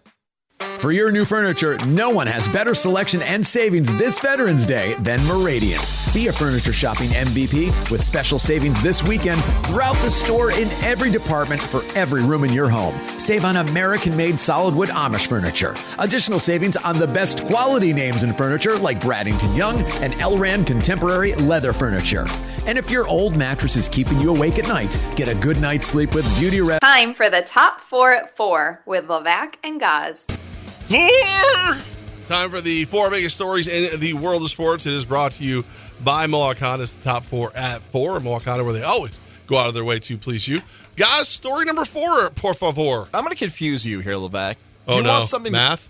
For 0.82 0.90
your 0.90 1.12
new 1.12 1.24
furniture, 1.24 1.78
no 1.86 2.10
one 2.10 2.26
has 2.26 2.48
better 2.48 2.74
selection 2.74 3.22
and 3.22 3.46
savings 3.46 3.86
this 3.98 4.18
Veterans 4.18 4.66
Day 4.66 4.94
than 4.94 5.24
Meridians. 5.26 6.12
Be 6.12 6.26
a 6.26 6.32
furniture 6.32 6.72
shopping 6.72 7.10
MVP 7.10 7.88
with 7.88 8.02
special 8.02 8.36
savings 8.36 8.82
this 8.82 9.00
weekend 9.00 9.40
throughout 9.66 9.94
the 10.02 10.10
store 10.10 10.50
in 10.50 10.68
every 10.82 11.08
department 11.08 11.60
for 11.60 11.82
every 11.96 12.24
room 12.24 12.42
in 12.42 12.52
your 12.52 12.68
home. 12.68 12.98
Save 13.16 13.44
on 13.44 13.58
American 13.58 14.16
made 14.16 14.40
solid 14.40 14.74
wood 14.74 14.88
Amish 14.88 15.28
furniture. 15.28 15.76
Additional 16.00 16.40
savings 16.40 16.76
on 16.76 16.98
the 16.98 17.06
best 17.06 17.44
quality 17.44 17.92
names 17.92 18.24
in 18.24 18.34
furniture 18.34 18.76
like 18.76 19.00
Bradington 19.00 19.56
Young 19.56 19.82
and 20.02 20.14
Elran 20.14 20.66
Contemporary 20.66 21.36
Leather 21.36 21.72
Furniture. 21.72 22.26
And 22.66 22.76
if 22.76 22.90
your 22.90 23.06
old 23.06 23.36
mattress 23.36 23.76
is 23.76 23.88
keeping 23.88 24.20
you 24.20 24.30
awake 24.30 24.58
at 24.58 24.66
night, 24.66 24.98
get 25.14 25.28
a 25.28 25.34
good 25.36 25.60
night's 25.60 25.86
sleep 25.86 26.12
with 26.12 26.26
Beauty 26.40 26.60
Rest. 26.60 26.82
Time 26.82 27.14
for 27.14 27.30
the 27.30 27.42
top 27.42 27.80
four 27.80 28.12
at 28.12 28.36
four 28.36 28.82
with 28.84 29.06
Levac 29.06 29.54
and 29.62 29.78
Gaz. 29.78 30.26
Time 30.92 32.50
for 32.50 32.60
the 32.60 32.84
four 32.84 33.08
biggest 33.08 33.36
stories 33.36 33.66
in 33.66 33.98
the 33.98 34.12
world 34.12 34.42
of 34.42 34.50
sports. 34.50 34.84
It 34.84 34.92
is 34.92 35.06
brought 35.06 35.32
to 35.32 35.44
you 35.44 35.64
by 36.04 36.26
Honda. 36.26 36.82
It's 36.82 36.92
the 36.92 37.02
top 37.02 37.24
four 37.24 37.50
at 37.56 37.80
four. 37.84 38.20
Honda, 38.20 38.62
where 38.62 38.74
they 38.74 38.82
always 38.82 39.12
go 39.46 39.56
out 39.56 39.68
of 39.68 39.74
their 39.74 39.84
way 39.86 39.98
to 40.00 40.18
please 40.18 40.46
you. 40.46 40.58
Guys, 40.96 41.28
story 41.28 41.64
number 41.64 41.86
four, 41.86 42.28
por 42.30 42.52
favor. 42.52 43.08
I'm 43.14 43.24
going 43.24 43.30
to 43.30 43.36
confuse 43.36 43.86
you 43.86 44.00
here, 44.00 44.14
Levac. 44.16 44.56
Oh, 44.86 44.98
you 44.98 45.02
no. 45.02 45.08
Want 45.08 45.28
something 45.28 45.50
Math? 45.52 45.88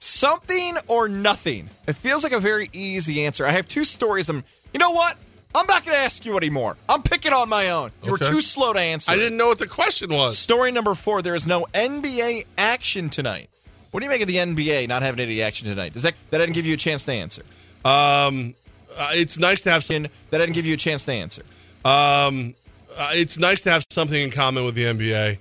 Something 0.00 0.76
or 0.88 1.08
nothing. 1.08 1.70
It 1.86 1.94
feels 1.94 2.24
like 2.24 2.32
a 2.32 2.40
very 2.40 2.70
easy 2.72 3.24
answer. 3.26 3.46
I 3.46 3.50
have 3.52 3.68
two 3.68 3.84
stories. 3.84 4.28
I'm. 4.28 4.42
You 4.72 4.80
know 4.80 4.90
what? 4.90 5.16
I'm 5.54 5.66
not 5.68 5.84
going 5.84 5.96
to 5.96 6.02
ask 6.02 6.24
you 6.26 6.36
anymore. 6.36 6.76
I'm 6.88 7.02
picking 7.04 7.32
on 7.32 7.48
my 7.48 7.70
own. 7.70 7.92
You 8.02 8.14
Okay. 8.14 8.26
were 8.26 8.32
too 8.32 8.40
slow 8.40 8.72
to 8.72 8.80
answer. 8.80 9.12
I 9.12 9.14
didn't 9.14 9.36
know 9.36 9.46
what 9.46 9.60
the 9.60 9.68
question 9.68 10.12
was. 10.12 10.36
Story 10.36 10.72
number 10.72 10.96
four. 10.96 11.22
There 11.22 11.36
is 11.36 11.46
no 11.46 11.64
NBA 11.72 12.46
action 12.58 13.08
tonight. 13.08 13.50
What 13.94 14.00
do 14.00 14.06
you 14.06 14.10
make 14.10 14.22
of 14.22 14.26
the 14.26 14.38
NBA 14.38 14.88
not 14.88 15.02
having 15.02 15.20
any 15.20 15.40
action 15.40 15.68
tonight? 15.68 15.92
Does 15.92 16.02
that 16.02 16.16
that 16.30 16.38
didn't 16.38 16.54
give 16.54 16.66
you 16.66 16.74
a 16.74 16.76
chance 16.76 17.04
to 17.04 17.12
answer? 17.12 17.42
Um, 17.84 18.56
uh, 18.96 19.10
it's 19.12 19.38
nice 19.38 19.60
to 19.60 19.70
have 19.70 19.84
some. 19.84 20.08
That 20.30 20.38
didn't 20.38 20.54
give 20.54 20.66
you 20.66 20.74
a 20.74 20.76
chance 20.76 21.04
to 21.04 21.12
answer. 21.12 21.42
Um, 21.84 22.56
uh, 22.96 23.10
it's 23.12 23.38
nice 23.38 23.60
to 23.60 23.70
have 23.70 23.86
something 23.90 24.20
in 24.20 24.32
common 24.32 24.64
with 24.64 24.74
the 24.74 24.86
NBA. 24.86 25.38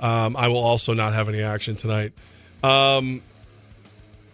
Um, 0.00 0.36
I 0.36 0.48
will 0.48 0.58
also 0.58 0.92
not 0.92 1.14
have 1.14 1.30
any 1.30 1.40
action 1.40 1.76
tonight. 1.76 2.12
Um, 2.62 3.22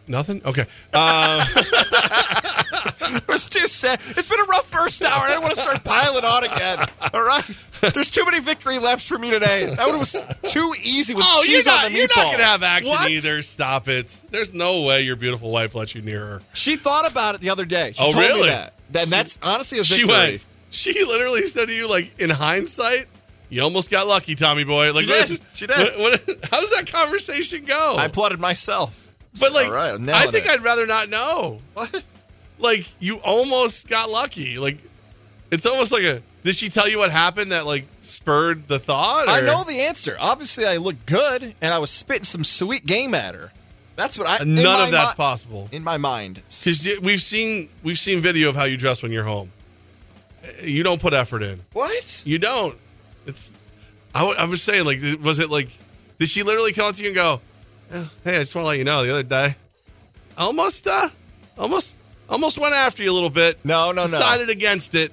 nothing. 0.09 0.43
Okay. 0.45 0.67
Uh, 0.93 1.47
it 2.87 3.29
was 3.29 3.47
too 3.47 3.67
sad. 3.67 4.01
It's 4.17 4.29
been 4.29 4.41
a 4.41 4.45
rough 4.45 4.67
first 4.67 5.03
hour. 5.03 5.11
I 5.23 5.31
don't 5.35 5.43
want 5.43 5.55
to 5.57 5.63
start 5.63 5.85
piling 5.85 6.25
on 6.25 6.45
again. 6.45 6.87
All 7.13 7.23
right. 7.25 7.45
There's 7.93 8.11
too 8.11 8.25
many 8.25 8.41
victory 8.41 8.79
laps 8.79 9.07
for 9.07 9.19
me 9.19 9.31
today. 9.31 9.67
That 9.75 9.89
one 9.89 9.99
was 9.99 10.17
too 10.45 10.75
easy 10.83 11.15
with 11.15 11.25
oh, 11.27 11.43
you're 11.47 11.57
cheese 11.59 11.67
not, 11.67 11.85
on 11.87 11.93
the 11.93 11.99
you're 11.99 12.09
meatball. 12.09 12.17
not 12.17 12.33
gonna 12.33 12.45
have 12.45 12.63
action 12.63 12.91
What? 12.91 13.11
either. 13.11 13.43
Stop 13.43 13.89
it. 13.89 14.17
There's 14.31 14.55
no 14.55 14.83
way 14.83 15.03
your 15.03 15.17
beautiful 15.17 15.51
wife 15.51 15.75
lets 15.75 15.95
you 15.95 16.01
near 16.03 16.21
her. 16.21 16.43
She 16.55 16.77
thought 16.77 17.11
about 17.11 17.35
it 17.35 17.41
the 17.41 17.51
other 17.51 17.65
day. 17.65 17.93
She 17.95 18.03
Oh, 18.03 18.11
told 18.13 18.17
really? 18.25 18.43
me 18.43 18.47
that. 18.49 18.75
Then 18.91 19.11
that's 19.11 19.39
honestly 19.43 19.79
a 19.79 19.83
victory. 19.83 19.99
She 19.99 20.05
went. 20.07 20.43
She 20.71 21.05
literally 21.05 21.47
said 21.47 21.67
to 21.67 21.75
you, 21.75 21.87
like 21.89 22.19
in 22.19 22.31
hindsight, 22.31 23.09
you 23.51 23.63
almost 23.63 23.91
got 23.91 24.07
lucky, 24.07 24.35
Tommy 24.35 24.65
boy. 24.65 24.93
Like, 24.93 25.05
She 25.05 25.13
did. 25.13 25.31
what- 25.31 25.41
She 25.55 25.67
did. 25.67 25.99
what- 25.99 26.27
what- 26.27 26.39
how 26.51 26.61
does 26.61 26.71
that 26.71 26.87
conversation 26.91 27.65
go? 27.65 27.95
I 27.97 28.07
applauded 28.07 28.41
myself. 28.41 29.01
But 29.39 29.53
like, 29.53 29.69
right, 29.71 29.93
I 30.09 30.31
think 30.31 30.47
it. 30.47 30.51
I'd 30.51 30.63
rather 30.63 30.87
not 30.87 31.09
know. 31.09 31.61
What? 31.75 32.03
Like, 32.59 32.87
you 33.01 33.17
almost 33.17 33.89
got 33.89 34.11
lucky. 34.11 34.59
Like, 34.59 34.79
it's 35.51 35.67
almost 35.67 35.93
like 35.93 36.03
a. 36.03 36.23
Did 36.45 36.55
she 36.57 36.69
tell 36.69 36.89
you 36.89 36.99
what 36.99 37.11
happened 37.11 37.53
that 37.53 37.65
like 37.67 37.87
spurred 38.03 38.69
the 38.69 38.79
thought? 38.79 39.29
I 39.29 39.41
know 39.41 39.65
the 39.65 39.81
answer. 39.81 40.17
Obviously, 40.21 40.67
I 40.67 40.77
looked 40.77 41.07
good, 41.07 41.43
and 41.61 41.73
I 41.75 41.79
was 41.79 41.91
spitting 41.91 42.25
some 42.25 42.45
sweet 42.45 42.85
game 42.85 43.15
at 43.15 43.35
her. 43.35 43.51
That's 43.97 44.19
what 44.19 44.29
I. 44.29 44.45
None 44.45 44.59
of 44.87 44.91
that's 44.91 45.11
mi- 45.13 45.17
possible. 45.17 45.69
In 45.73 45.83
my 45.85 45.97
mind, 45.97 46.43
Because 46.61 46.87
we've 47.01 47.23
seen 47.23 47.71
we've 47.83 47.99
seen 47.99 48.21
video 48.21 48.49
of 48.51 48.57
how 48.57 48.65
you 48.65 48.77
dress 48.77 49.03
when 49.03 49.11
you're 49.13 49.25
home. 49.25 49.53
You 50.63 50.83
don't 50.83 51.01
put 51.01 51.15
effort 51.15 51.43
in. 51.43 51.61
what? 51.73 52.23
You 52.27 52.39
don't. 52.39 52.77
It's. 53.27 53.43
I, 54.15 54.21
w- 54.21 54.39
I 54.39 54.45
was 54.45 54.63
saying, 54.63 54.85
like, 54.85 55.01
was 55.23 55.39
it 55.39 55.49
like? 55.51 55.69
Did 56.19 56.29
she 56.29 56.43
literally 56.43 56.73
come 56.73 56.87
up 56.87 56.97
to 56.97 57.01
you 57.03 57.09
and 57.09 57.15
go, 57.17 57.41
"Eh, 57.91 58.05
"Hey, 58.23 58.37
I 58.37 58.41
just 58.41 58.55
want 58.55 58.65
to 58.65 58.69
let 58.69 58.79
you 58.79 58.85
know, 58.85 59.03
the 59.05 59.13
other 59.13 59.23
day, 59.23 59.57
almost, 60.37 60.87
uh, 60.87 61.09
almost, 61.59 61.97
almost 62.29 62.59
went 62.59 62.75
after 62.75 63.03
you 63.03 63.11
a 63.11 63.13
little 63.15 63.31
bit. 63.31 63.59
No, 63.65 63.93
no, 63.93 64.07
no. 64.07 64.11
Decided 64.11 64.51
against 64.51 64.95
it, 64.95 65.13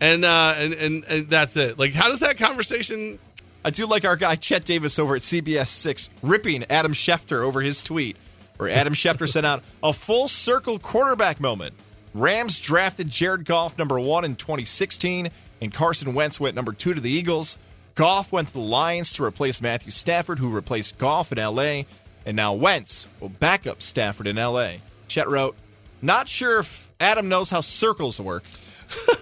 and 0.00 0.24
uh, 0.24 0.54
and 0.56 0.74
and 0.74 1.04
and 1.04 1.28
that's 1.30 1.56
it. 1.56 1.78
Like, 1.78 1.92
how 1.92 2.08
does 2.08 2.20
that 2.20 2.38
conversation? 2.38 3.18
I 3.64 3.70
do 3.70 3.86
like 3.86 4.04
our 4.04 4.16
guy 4.16 4.36
Chet 4.36 4.64
Davis 4.64 4.98
over 4.98 5.16
at 5.16 5.22
CBS 5.22 5.68
Six 5.68 6.10
ripping 6.22 6.64
Adam 6.70 6.92
Schefter 6.92 7.42
over 7.42 7.60
his 7.60 7.82
tweet, 7.82 8.16
where 8.56 8.70
Adam 8.70 8.92
Schefter 8.94 9.28
sent 9.28 9.46
out 9.46 9.62
a 9.82 9.92
full 9.92 10.28
circle 10.28 10.78
quarterback 10.78 11.40
moment. 11.40 11.74
Rams 12.14 12.58
drafted 12.58 13.10
Jared 13.10 13.44
Goff 13.44 13.76
number 13.78 14.00
one 14.00 14.24
in 14.24 14.34
2016, 14.34 15.30
and 15.60 15.74
Carson 15.74 16.14
Wentz 16.14 16.40
went 16.40 16.56
number 16.56 16.72
two 16.72 16.94
to 16.94 17.00
the 17.00 17.10
Eagles. 17.10 17.58
Goff 17.94 18.32
went 18.32 18.48
to 18.48 18.54
the 18.54 18.60
Lions 18.60 19.12
to 19.14 19.24
replace 19.24 19.60
Matthew 19.60 19.90
Stafford, 19.90 20.38
who 20.38 20.50
replaced 20.50 20.98
Goff 20.98 21.32
in 21.32 21.38
LA, 21.38 21.82
and 22.24 22.36
now 22.36 22.54
Wentz 22.54 23.06
will 23.20 23.28
back 23.28 23.66
up 23.66 23.82
Stafford 23.82 24.26
in 24.26 24.36
LA. 24.36 24.74
Chet 25.08 25.28
wrote, 25.28 25.56
"Not 26.02 26.28
sure 26.28 26.60
if 26.60 26.90
Adam 27.00 27.28
knows 27.28 27.50
how 27.50 27.60
circles 27.60 28.20
work." 28.20 28.44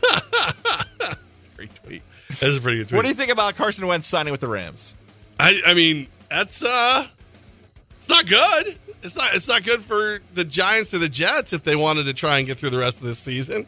Great 1.56 1.74
tweet. 1.84 2.02
That's 2.40 2.56
a 2.56 2.60
pretty 2.60 2.78
good. 2.78 2.88
Tweet. 2.88 2.96
What 2.96 3.02
do 3.02 3.08
you 3.08 3.14
think 3.14 3.32
about 3.32 3.56
Carson 3.56 3.86
Wentz 3.86 4.06
signing 4.06 4.32
with 4.32 4.40
the 4.40 4.48
Rams? 4.48 4.94
I 5.38 5.60
I 5.66 5.74
mean, 5.74 6.08
that's 6.28 6.62
uh, 6.62 7.06
it's 7.98 8.08
not 8.08 8.26
good. 8.26 8.78
It's 9.02 9.16
not. 9.16 9.34
It's 9.34 9.48
not 9.48 9.64
good 9.64 9.82
for 9.82 10.20
the 10.34 10.44
Giants 10.44 10.92
or 10.94 10.98
the 10.98 11.08
Jets 11.08 11.52
if 11.52 11.64
they 11.64 11.76
wanted 11.76 12.04
to 12.04 12.14
try 12.14 12.38
and 12.38 12.46
get 12.46 12.58
through 12.58 12.70
the 12.70 12.78
rest 12.78 12.98
of 12.98 13.04
this 13.04 13.18
season. 13.18 13.66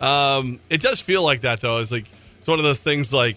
Um, 0.00 0.60
it 0.68 0.80
does 0.80 1.00
feel 1.00 1.22
like 1.22 1.42
that 1.42 1.60
though. 1.60 1.78
It's 1.78 1.90
like 1.90 2.06
it's 2.38 2.48
one 2.48 2.58
of 2.58 2.64
those 2.64 2.80
things 2.80 3.12
like 3.12 3.36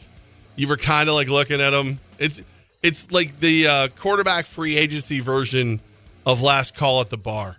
you 0.55 0.67
were 0.67 0.77
kind 0.77 1.07
of 1.07 1.15
like 1.15 1.27
looking 1.29 1.61
at 1.61 1.69
them. 1.69 1.99
It's 2.19 2.41
it's 2.83 3.11
like 3.11 3.39
the 3.39 3.67
uh, 3.67 3.87
quarterback 3.99 4.45
free 4.47 4.77
agency 4.77 5.19
version 5.19 5.79
of 6.25 6.41
last 6.41 6.75
call 6.75 7.01
at 7.01 7.09
the 7.09 7.17
bar. 7.17 7.57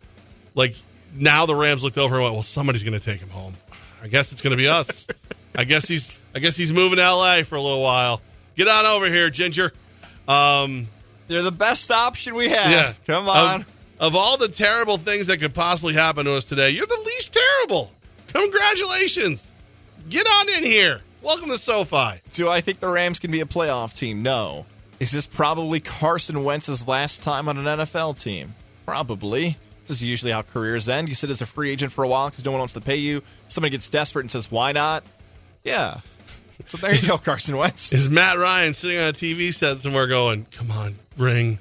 Like 0.55 0.77
now 1.15 1.47
the 1.47 1.55
Rams 1.55 1.83
looked 1.83 1.99
over 1.99 2.15
and 2.17 2.25
went, 2.25 2.35
"Well, 2.35 2.43
somebody's 2.43 2.83
going 2.83 2.99
to 2.99 3.05
take 3.05 3.21
him 3.21 3.31
home. 3.31 3.55
I 4.03 4.09
guess 4.09 4.33
it's 4.33 4.41
going 4.41 4.53
to 4.53 4.57
be 4.57 4.69
us. 4.69 5.07
I 5.57 5.65
guess 5.65 5.89
he's 5.89 6.23
I 6.35 6.39
guess 6.39 6.57
he's 6.57 6.73
moving 6.73 6.97
to 6.97 7.03
L.A. 7.03 7.43
for 7.45 7.57
a 7.57 7.61
little 7.61 7.83
while. 7.83 8.21
Get 8.57 8.69
on 8.69 8.87
over 8.87 9.07
here, 9.09 9.31
Ginger." 9.31 9.73
Um, 10.27 10.89
They're 11.27 11.43
the 11.43 11.51
best 11.53 11.91
option 11.91 12.35
we 12.35 12.51
have. 12.51 12.71
yeah. 12.71 12.93
Come 13.07 13.29
on. 13.29 13.61
Of, 13.63 13.67
of 13.99 14.15
all 14.15 14.37
the 14.37 14.49
terrible 14.49 14.99
things 14.99 15.27
that 15.29 15.39
could 15.39 15.55
possibly 15.55 15.95
happen 15.95 16.27
to 16.27 16.35
us 16.35 16.45
today, 16.45 16.71
you're 16.71 16.87
the 16.87 17.03
least 17.07 17.33
terrible. 17.33 17.91
Congratulations. 18.29 19.47
Get 20.09 20.27
on 20.27 20.49
in 20.51 20.65
here. 20.65 21.01
Welcome 21.23 21.49
to 21.49 21.59
SoFi. 21.59 22.21
Do 22.33 22.49
I 22.49 22.61
think 22.61 22.81
the 22.81 22.89
Rams 22.89 23.19
can 23.19 23.31
be 23.31 23.41
a 23.41 23.45
playoff 23.47 23.97
team? 23.97 24.23
No. 24.23 24.67
Is 25.01 25.11
this 25.13 25.27
probably 25.27 25.81
Carson 25.81 26.45
Wentz's 26.45 26.87
last 26.87 27.23
time 27.23 27.49
on 27.49 27.57
an 27.59 27.65
NFL 27.65 28.21
team? 28.23 28.55
Probably. 28.85 29.57
This 29.89 29.99
is 29.99 30.05
usually 30.05 30.33
how 30.33 30.43
careers 30.43 30.89
end. 30.89 31.09
You 31.09 31.15
sit 31.15 31.31
as 31.31 31.43
a 31.43 31.47
free 31.47 31.71
agent 31.71 31.93
for 31.93 32.05
a 32.05 32.09
while 32.09 32.29
because 32.29 32.45
no 32.45 32.51
one 32.51 32.61
wants 32.61 32.75
to 32.75 32.81
pay 32.81 32.97
you. 32.97 33.23
Somebody 33.49 33.73
gets 33.73 33.89
desperate 33.89 34.23
and 34.23 34.31
says, 34.31 34.51
why 34.51 34.73
not? 34.73 35.03
Yeah. 35.65 36.01
So 36.67 36.77
there 36.79 36.95
you 36.95 37.07
go, 37.07 37.19
Carson 37.19 37.57
Wentz. 37.57 37.93
Is 37.93 38.11
Matt 38.11 38.39
Ryan 38.39 38.75
sitting 38.75 38.99
on 38.99 39.09
a 39.09 39.13
TV 39.13 39.55
set 39.55 39.79
somewhere 39.79 40.07
going, 40.07 40.47
come 40.51 40.71
on, 40.71 40.99
ring. 41.17 41.59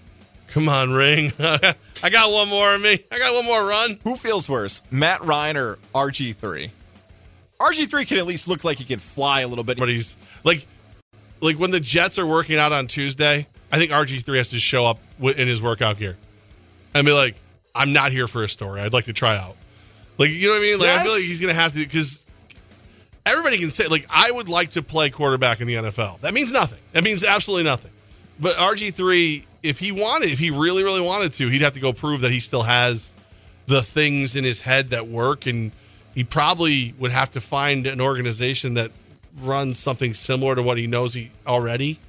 Come 0.49 0.69
on, 0.69 0.91
ring. 0.91 1.33
I 1.39 2.09
got 2.09 2.31
one 2.31 2.49
more 2.49 2.73
in 2.75 2.81
me. 2.81 3.03
I 3.11 3.19
got 3.19 3.33
one 3.33 3.45
more 3.45 3.65
run. 3.65 3.99
Who 4.03 4.15
feels 4.15 4.49
worse, 4.49 4.81
Matt 4.91 5.23
Ryan 5.23 5.57
or 5.57 5.79
RG3? 5.93 6.71
RG3 7.59 8.07
can 8.07 8.17
at 8.17 8.25
least 8.25 8.47
look 8.47 8.63
like 8.63 8.77
he 8.77 8.83
can 8.83 8.99
fly 8.99 9.41
a 9.41 9.47
little 9.47 9.63
bit. 9.63 9.77
But 9.77 9.89
he's 9.89 10.15
like, 10.43 10.67
like 11.41 11.57
when 11.57 11.71
the 11.71 11.79
Jets 11.79 12.19
are 12.19 12.25
working 12.25 12.57
out 12.57 12.71
on 12.71 12.87
Tuesday, 12.87 13.47
I 13.71 13.77
think 13.77 13.91
RG3 13.91 14.37
has 14.37 14.49
to 14.49 14.59
show 14.59 14.85
up 14.85 14.99
in 15.21 15.47
his 15.47 15.61
workout 15.61 15.97
gear 15.97 16.17
and 16.93 17.05
be 17.05 17.11
like, 17.11 17.35
I'm 17.77 17.93
not 17.93 18.11
here 18.11 18.27
for 18.27 18.43
a 18.43 18.49
story. 18.49 18.81
I'd 18.81 18.93
like 18.93 19.05
to 19.05 19.13
try 19.13 19.37
out. 19.37 19.55
Like, 20.17 20.31
you 20.31 20.47
know 20.47 20.53
what 20.53 20.59
I 20.59 20.61
mean? 20.61 20.79
Like, 20.79 20.89
I 20.89 21.03
feel 21.03 21.13
like 21.13 21.21
he's 21.21 21.39
going 21.39 21.53
to 21.53 21.59
have 21.61 21.73
to, 21.73 21.79
because 21.79 22.23
everybody 23.25 23.57
can 23.57 23.69
say, 23.69 23.85
like, 23.85 24.05
I 24.09 24.31
would 24.31 24.49
like 24.49 24.71
to 24.71 24.81
play 24.81 25.09
quarterback 25.09 25.61
in 25.61 25.67
the 25.67 25.75
NFL. 25.75 26.21
That 26.21 26.33
means 26.33 26.51
nothing. 26.51 26.79
That 26.93 27.03
means 27.03 27.23
absolutely 27.23 27.65
nothing. 27.65 27.91
But 28.39 28.57
RG3, 28.57 29.43
if 29.63 29.79
he 29.79 29.91
wanted, 29.91 30.31
if 30.31 30.39
he 30.39 30.49
really, 30.49 30.83
really 30.83 31.01
wanted 31.01 31.33
to, 31.33 31.49
he'd 31.49 31.61
have 31.61 31.73
to 31.73 31.79
go 31.79 31.93
prove 31.93 32.21
that 32.21 32.31
he 32.31 32.39
still 32.39 32.63
has 32.63 33.13
the 33.67 33.81
things 33.81 34.35
in 34.35 34.43
his 34.43 34.61
head 34.61 34.89
that 34.89 35.07
work. 35.07 35.45
And 35.45 35.71
he 36.15 36.23
probably 36.23 36.95
would 36.97 37.11
have 37.11 37.31
to 37.31 37.41
find 37.41 37.85
an 37.85 38.01
organization 38.01 38.75
that 38.75 38.91
runs 39.39 39.77
something 39.77 40.15
similar 40.15 40.55
to 40.55 40.63
what 40.63 40.77
he 40.77 40.87
knows 40.87 41.13
he 41.13 41.31
already. 41.45 41.99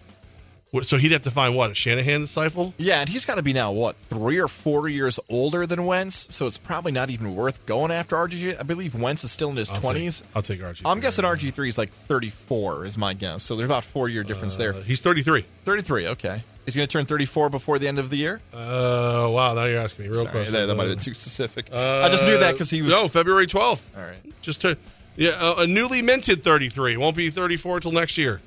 So 0.82 0.98
he'd 0.98 1.12
have 1.12 1.22
to 1.22 1.30
find 1.30 1.56
what 1.56 1.70
a 1.70 1.74
Shanahan 1.74 2.20
disciple. 2.22 2.74
Yeah, 2.76 3.00
and 3.00 3.08
he's 3.08 3.24
got 3.24 3.36
to 3.36 3.42
be 3.42 3.54
now 3.54 3.72
what 3.72 3.96
three 3.96 4.38
or 4.38 4.48
four 4.48 4.88
years 4.88 5.18
older 5.30 5.66
than 5.66 5.86
Wentz, 5.86 6.34
so 6.34 6.46
it's 6.46 6.58
probably 6.58 6.92
not 6.92 7.08
even 7.10 7.34
worth 7.34 7.64
going 7.64 7.90
after 7.90 8.16
RG. 8.16 8.60
I 8.60 8.62
believe 8.64 8.94
Wentz 8.94 9.24
is 9.24 9.32
still 9.32 9.48
in 9.48 9.56
his 9.56 9.70
twenties. 9.70 10.22
I'll 10.34 10.42
take 10.42 10.60
RG. 10.60 10.82
I'm 10.84 11.00
guessing 11.00 11.24
RG 11.24 11.52
three 11.54 11.68
is 11.68 11.78
like 11.78 11.90
34 11.90 12.84
is 12.84 12.98
my 12.98 13.14
guess. 13.14 13.42
So 13.42 13.56
there's 13.56 13.68
about 13.68 13.84
four 13.84 14.08
year 14.08 14.22
difference 14.24 14.56
there. 14.56 14.74
Uh, 14.74 14.82
he's 14.82 15.00
33. 15.00 15.44
33. 15.64 16.08
Okay, 16.08 16.42
he's 16.66 16.76
going 16.76 16.86
to 16.86 16.92
turn 16.92 17.06
34 17.06 17.48
before 17.48 17.78
the 17.78 17.88
end 17.88 17.98
of 17.98 18.10
the 18.10 18.18
year. 18.18 18.40
Uh, 18.52 19.28
wow. 19.30 19.54
Now 19.54 19.64
you're 19.64 19.80
asking 19.80 20.04
me 20.04 20.10
real 20.10 20.26
quick. 20.26 20.48
that, 20.48 20.66
that 20.66 20.74
might 20.74 20.84
uh, 20.84 20.88
have 20.88 20.96
been 20.96 21.04
too 21.04 21.14
specific. 21.14 21.70
Uh, 21.72 22.02
I 22.04 22.10
just 22.10 22.24
knew 22.24 22.36
that 22.36 22.52
because 22.52 22.68
he 22.68 22.82
was. 22.82 22.92
no 22.92 23.08
February 23.08 23.46
12th. 23.46 23.80
All 23.96 24.02
right. 24.02 24.16
Just 24.42 24.60
to 24.62 24.76
yeah, 25.16 25.30
a, 25.40 25.62
a 25.62 25.66
newly 25.66 26.02
minted 26.02 26.44
33. 26.44 26.96
Won't 26.98 27.16
be 27.16 27.30
34 27.30 27.80
till 27.80 27.92
next 27.92 28.18
year. 28.18 28.40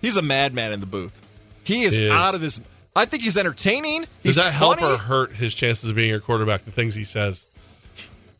He's 0.00 0.16
a 0.16 0.22
madman 0.22 0.72
in 0.72 0.80
the 0.80 0.86
booth. 0.86 1.20
He 1.64 1.82
is 1.84 1.96
is. 1.96 2.12
out 2.12 2.34
of 2.34 2.40
his. 2.40 2.60
I 2.94 3.04
think 3.06 3.22
he's 3.22 3.38
entertaining. 3.38 4.06
Does 4.22 4.36
that 4.36 4.52
help 4.52 4.78
funny. 4.78 4.94
or 4.94 4.98
hurt 4.98 5.32
his 5.32 5.54
chances 5.54 5.88
of 5.88 5.96
being 5.96 6.10
your 6.10 6.20
quarterback? 6.20 6.64
The 6.64 6.70
things 6.70 6.94
he 6.94 7.04
says. 7.04 7.46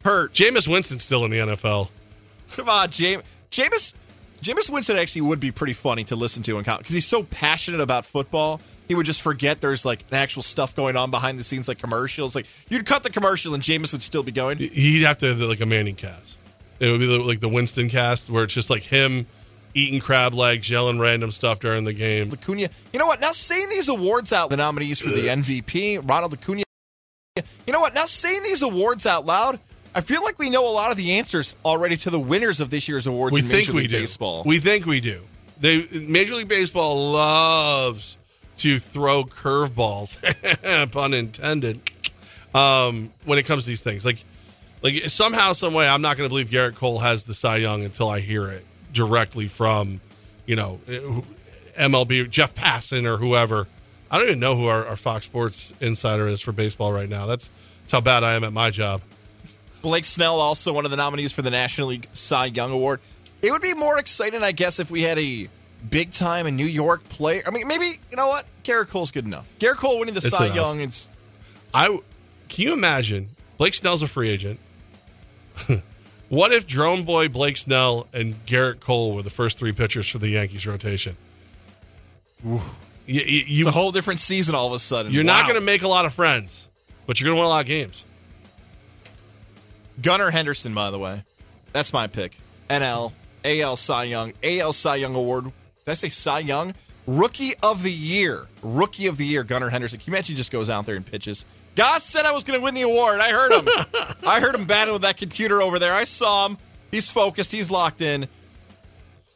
Hurt. 0.04 0.32
Jameis 0.34 0.68
Winston's 0.68 1.02
still 1.02 1.24
in 1.24 1.30
the 1.30 1.38
NFL. 1.38 1.88
Come 2.52 2.68
on, 2.68 2.90
James. 2.90 3.22
Jameis. 3.50 3.94
Jameis 4.42 4.68
Winston 4.68 4.96
actually 4.96 5.22
would 5.22 5.38
be 5.38 5.52
pretty 5.52 5.72
funny 5.72 6.02
to 6.04 6.16
listen 6.16 6.42
to 6.42 6.58
because 6.58 6.92
he's 6.92 7.06
so 7.06 7.22
passionate 7.22 7.80
about 7.80 8.04
football. 8.04 8.60
He 8.88 8.94
would 8.96 9.06
just 9.06 9.22
forget 9.22 9.60
there's 9.60 9.84
like 9.84 10.04
actual 10.10 10.42
stuff 10.42 10.74
going 10.74 10.96
on 10.96 11.12
behind 11.12 11.38
the 11.38 11.44
scenes, 11.44 11.68
like 11.68 11.78
commercials. 11.78 12.34
Like 12.34 12.46
you'd 12.68 12.84
cut 12.84 13.04
the 13.04 13.10
commercial 13.10 13.54
and 13.54 13.62
Jameis 13.62 13.92
would 13.92 14.02
still 14.02 14.24
be 14.24 14.32
going. 14.32 14.58
He'd 14.58 15.04
have 15.04 15.18
to 15.18 15.26
have 15.26 15.38
like 15.38 15.60
a 15.60 15.66
Manning 15.66 15.94
cast. 15.94 16.36
It 16.80 16.90
would 16.90 16.98
be 16.98 17.06
like 17.06 17.38
the 17.38 17.48
Winston 17.48 17.88
cast, 17.88 18.28
where 18.28 18.42
it's 18.42 18.52
just 18.52 18.68
like 18.68 18.82
him 18.82 19.26
eating 19.74 20.00
crab 20.00 20.34
legs, 20.34 20.68
yelling 20.68 20.98
random 20.98 21.30
stuff 21.30 21.60
during 21.60 21.84
the 21.84 21.92
game. 21.92 22.30
Acuna. 22.32 22.68
You 22.92 22.98
know 22.98 23.06
what? 23.06 23.20
Now 23.20 23.32
saying 23.32 23.68
these 23.70 23.88
awards 23.88 24.32
out, 24.32 24.50
the 24.50 24.56
nominees 24.56 24.98
for 25.00 25.10
the 25.10 25.28
MVP, 25.28 26.08
Ronald 26.08 26.34
Acuna. 26.34 26.62
You 27.36 27.42
You 27.66 27.72
know 27.72 27.80
what? 27.80 27.94
Now 27.94 28.04
saying 28.04 28.42
these 28.42 28.62
awards 28.62 29.06
out 29.06 29.24
loud, 29.24 29.58
I 29.94 30.00
feel 30.00 30.22
like 30.22 30.38
we 30.38 30.50
know 30.50 30.66
a 30.66 30.72
lot 30.72 30.90
of 30.90 30.96
the 30.96 31.12
answers 31.12 31.54
already 31.64 31.96
to 31.98 32.10
the 32.10 32.20
winners 32.20 32.60
of 32.60 32.70
this 32.70 32.88
year's 32.88 33.06
awards 33.06 33.34
We 33.34 33.40
in 33.40 33.46
think 33.46 33.68
Major 33.68 33.72
we 33.72 33.80
League 33.82 33.90
do. 33.90 34.00
Baseball. 34.00 34.42
We 34.44 34.60
think 34.60 34.86
we 34.86 35.00
do. 35.00 35.22
They 35.60 35.86
Major 35.90 36.34
League 36.34 36.48
Baseball 36.48 37.12
loves 37.12 38.16
to 38.58 38.78
throw 38.78 39.24
curveballs, 39.24 40.16
pun 40.92 41.14
intended, 41.14 41.90
um, 42.54 43.12
when 43.24 43.38
it 43.38 43.44
comes 43.44 43.64
to 43.64 43.70
these 43.70 43.80
things. 43.80 44.04
Like, 44.04 44.24
like 44.82 45.06
somehow, 45.06 45.52
some 45.52 45.72
way, 45.74 45.88
I'm 45.88 46.02
not 46.02 46.16
going 46.16 46.28
to 46.28 46.32
believe 46.32 46.48
Gerrit 46.48 46.74
Cole 46.74 46.98
has 46.98 47.24
the 47.24 47.34
Cy 47.34 47.56
Young 47.56 47.84
until 47.84 48.08
I 48.08 48.20
hear 48.20 48.50
it 48.50 48.64
directly 48.92 49.48
from, 49.48 50.00
you 50.46 50.56
know, 50.56 50.80
MLB 51.78 52.28
Jeff 52.30 52.54
Passan 52.54 53.06
or 53.06 53.18
whoever. 53.18 53.66
I 54.10 54.18
don't 54.18 54.26
even 54.26 54.40
know 54.40 54.56
who 54.56 54.66
our, 54.66 54.86
our 54.86 54.96
Fox 54.96 55.24
Sports 55.24 55.72
insider 55.80 56.28
is 56.28 56.40
for 56.40 56.52
baseball 56.52 56.92
right 56.92 57.08
now. 57.08 57.26
That's 57.26 57.48
that's 57.82 57.92
how 57.92 58.00
bad 58.00 58.24
I 58.24 58.34
am 58.34 58.44
at 58.44 58.52
my 58.52 58.70
job. 58.70 59.00
Blake 59.80 60.04
Snell, 60.04 60.38
also 60.40 60.72
one 60.72 60.84
of 60.84 60.90
the 60.90 60.96
nominees 60.96 61.32
for 61.32 61.42
the 61.42 61.50
National 61.50 61.88
League 61.88 62.08
Cy 62.12 62.46
Young 62.46 62.70
Award. 62.70 63.00
It 63.40 63.50
would 63.50 63.62
be 63.62 63.74
more 63.74 63.98
exciting, 63.98 64.42
I 64.42 64.52
guess, 64.52 64.78
if 64.78 64.90
we 64.90 65.02
had 65.02 65.18
a 65.18 65.48
big 65.90 66.12
time 66.12 66.46
in 66.46 66.54
New 66.54 66.66
York 66.66 67.08
player. 67.08 67.42
I 67.44 67.50
mean, 67.50 67.66
maybe 67.66 67.86
you 67.86 68.16
know 68.16 68.28
what? 68.28 68.46
Gerrit 68.62 68.88
Cole's 68.88 69.10
good 69.10 69.24
enough. 69.24 69.46
Gerrit 69.58 69.76
Cole 69.76 69.98
winning 69.98 70.14
the 70.14 70.18
It's 70.18 70.30
Cy 70.30 70.44
enough. 70.46 70.56
Young. 70.56 70.80
It's 70.80 71.08
I 71.74 71.86
can 72.48 72.64
you 72.64 72.72
imagine 72.72 73.30
Blake 73.58 73.74
Snell's 73.74 74.02
a 74.02 74.06
free 74.06 74.28
agent. 74.28 74.60
what 76.32 76.50
if 76.50 76.66
Drone 76.66 77.04
Boy, 77.04 77.28
Blake 77.28 77.58
Snell, 77.58 78.06
and 78.14 78.44
Gerrit 78.46 78.80
Cole 78.80 79.14
were 79.14 79.22
the 79.22 79.28
first 79.28 79.58
three 79.58 79.72
pitchers 79.72 80.08
for 80.08 80.16
the 80.18 80.30
Yankees 80.30 80.66
rotation? 80.66 81.16
You, 82.42 82.58
you, 83.06 83.20
you- 83.20 83.58
it's 83.60 83.68
a 83.68 83.70
whole 83.70 83.92
different 83.92 84.18
season 84.20 84.54
all 84.54 84.66
of 84.68 84.72
a 84.72 84.78
sudden. 84.78 85.12
you're 85.12 85.24
not 85.24 85.42
going 85.44 85.56
to 85.56 85.60
make 85.60 85.82
a 85.82 85.88
lot 85.88 86.06
of 86.06 86.14
friends, 86.14 86.66
but 87.06 87.20
you're 87.20 87.26
going 87.26 87.36
to 87.36 87.40
win 87.40 87.46
a 87.46 87.50
lot 87.50 87.60
of 87.60 87.66
games. 87.66 88.02
Gunnar 90.00 90.30
Henderson, 90.30 90.72
by 90.72 90.90
the 90.90 90.98
way. 90.98 91.22
That's 91.74 91.92
my 91.92 92.06
pick. 92.06 92.38
NL, 92.70 93.12
AL 93.44 93.76
Cy 93.76 94.04
Young, 94.04 94.32
AL 94.42 94.72
Cy 94.72 94.96
Young 94.96 95.14
Award. 95.14 95.44
Did 95.44 95.52
I 95.90 95.92
say 95.94 96.08
Cy 96.08 96.38
Young? 96.38 96.74
Rookie 97.06 97.52
of 97.62 97.82
the 97.82 97.92
Year. 97.92 98.46
Rookie 98.62 99.06
of 99.06 99.18
the 99.18 99.26
Year, 99.26 99.44
Gunnar 99.44 99.68
Henderson. 99.68 99.98
Can 99.98 100.10
you 100.10 100.16
imagine 100.16 100.34
he 100.34 100.36
just 100.38 100.50
goes 100.52 100.70
out 100.70 100.86
there 100.86 100.96
and 100.96 101.04
pitches? 101.04 101.44
Goss 101.74 102.04
said 102.04 102.26
I 102.26 102.32
was 102.32 102.44
going 102.44 102.58
to 102.58 102.62
win 102.62 102.74
the 102.74 102.82
award. 102.82 103.20
I 103.20 103.30
heard 103.30 103.52
him. 103.52 103.68
I 104.26 104.40
heard 104.40 104.54
him 104.54 104.66
batting 104.66 104.92
with 104.92 105.02
that 105.02 105.16
computer 105.16 105.62
over 105.62 105.78
there. 105.78 105.94
I 105.94 106.04
saw 106.04 106.46
him. 106.46 106.58
He's 106.90 107.08
focused. 107.08 107.52
He's 107.52 107.70
locked 107.70 108.02
in. 108.02 108.28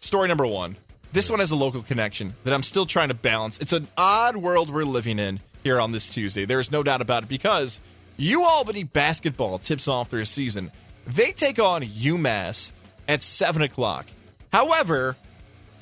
Story 0.00 0.28
number 0.28 0.46
one. 0.46 0.76
This 1.12 1.30
one 1.30 1.40
has 1.40 1.50
a 1.50 1.56
local 1.56 1.82
connection 1.82 2.34
that 2.44 2.52
I'm 2.52 2.62
still 2.62 2.84
trying 2.84 3.08
to 3.08 3.14
balance. 3.14 3.58
It's 3.58 3.72
an 3.72 3.88
odd 3.96 4.36
world 4.36 4.68
we're 4.68 4.84
living 4.84 5.18
in 5.18 5.40
here 5.64 5.80
on 5.80 5.92
this 5.92 6.10
Tuesday. 6.10 6.44
There's 6.44 6.70
no 6.70 6.82
doubt 6.82 7.00
about 7.00 7.22
it 7.22 7.28
because 7.28 7.80
U 8.18 8.44
Albany 8.44 8.84
basketball 8.84 9.58
tips 9.58 9.88
off 9.88 10.10
their 10.10 10.26
season. 10.26 10.70
They 11.06 11.32
take 11.32 11.58
on 11.58 11.82
UMass 11.82 12.72
at 13.08 13.22
7 13.22 13.62
o'clock. 13.62 14.06
However, 14.52 15.16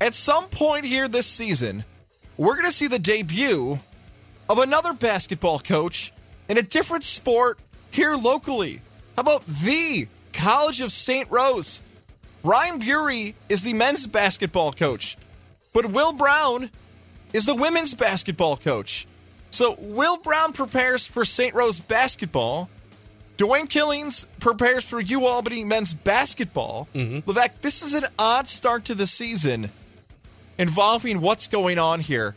at 0.01 0.15
some 0.15 0.47
point 0.49 0.85
here 0.85 1.09
this 1.09 1.27
season, 1.27 1.85
we're 2.37 2.55
going 2.55 2.67
to 2.67 2.73
see 2.73 2.87
the 2.87 2.99
debut 2.99 3.81
of 4.49 4.59
another 4.59 4.93
basketball 4.93 5.59
coach 5.59 6.13
in 6.49 6.59
a 6.59 6.63
different 6.63 7.05
sport 7.05 7.59
here 7.91 8.15
locally. 8.15 8.81
How 9.17 9.23
about 9.23 9.47
the 9.47 10.09
College 10.33 10.81
of 10.81 10.93
St. 10.93 11.31
Rose? 11.31 11.83
Ryan 12.43 12.79
Bury 12.79 13.35
is 13.49 13.63
the 13.63 13.73
men's 13.73 14.07
basketball 14.07 14.73
coach, 14.73 15.17
but 15.73 15.87
Will 15.87 16.13
Brown 16.13 16.71
is 17.33 17.47
the 17.47 17.55
women's 17.55 17.95
basketball 17.95 18.57
coach. 18.57 19.07
So 19.51 19.77
Will 19.79 20.19
Brown 20.19 20.53
prepares 20.53 21.07
for 21.07 21.25
St. 21.25 21.55
Rose 21.55 21.81
basketball. 21.81 22.69
Dwayne 23.39 23.69
Killings 23.69 24.27
prepares 24.41 24.85
for 24.85 25.01
U 25.01 25.27
Albany 25.27 25.65
men's 25.65 25.95
basketball. 25.95 26.89
Mm-hmm. 26.95 27.29
Levac, 27.29 27.61
this 27.63 27.83
is 27.83 27.95
an 27.95 28.07
odd 28.19 28.47
start 28.47 28.85
to 28.87 28.95
the 28.95 29.07
season 29.07 29.71
involving 30.59 31.21
what's 31.21 31.49
going 31.49 31.79
on 31.79 32.01
here 32.01 32.37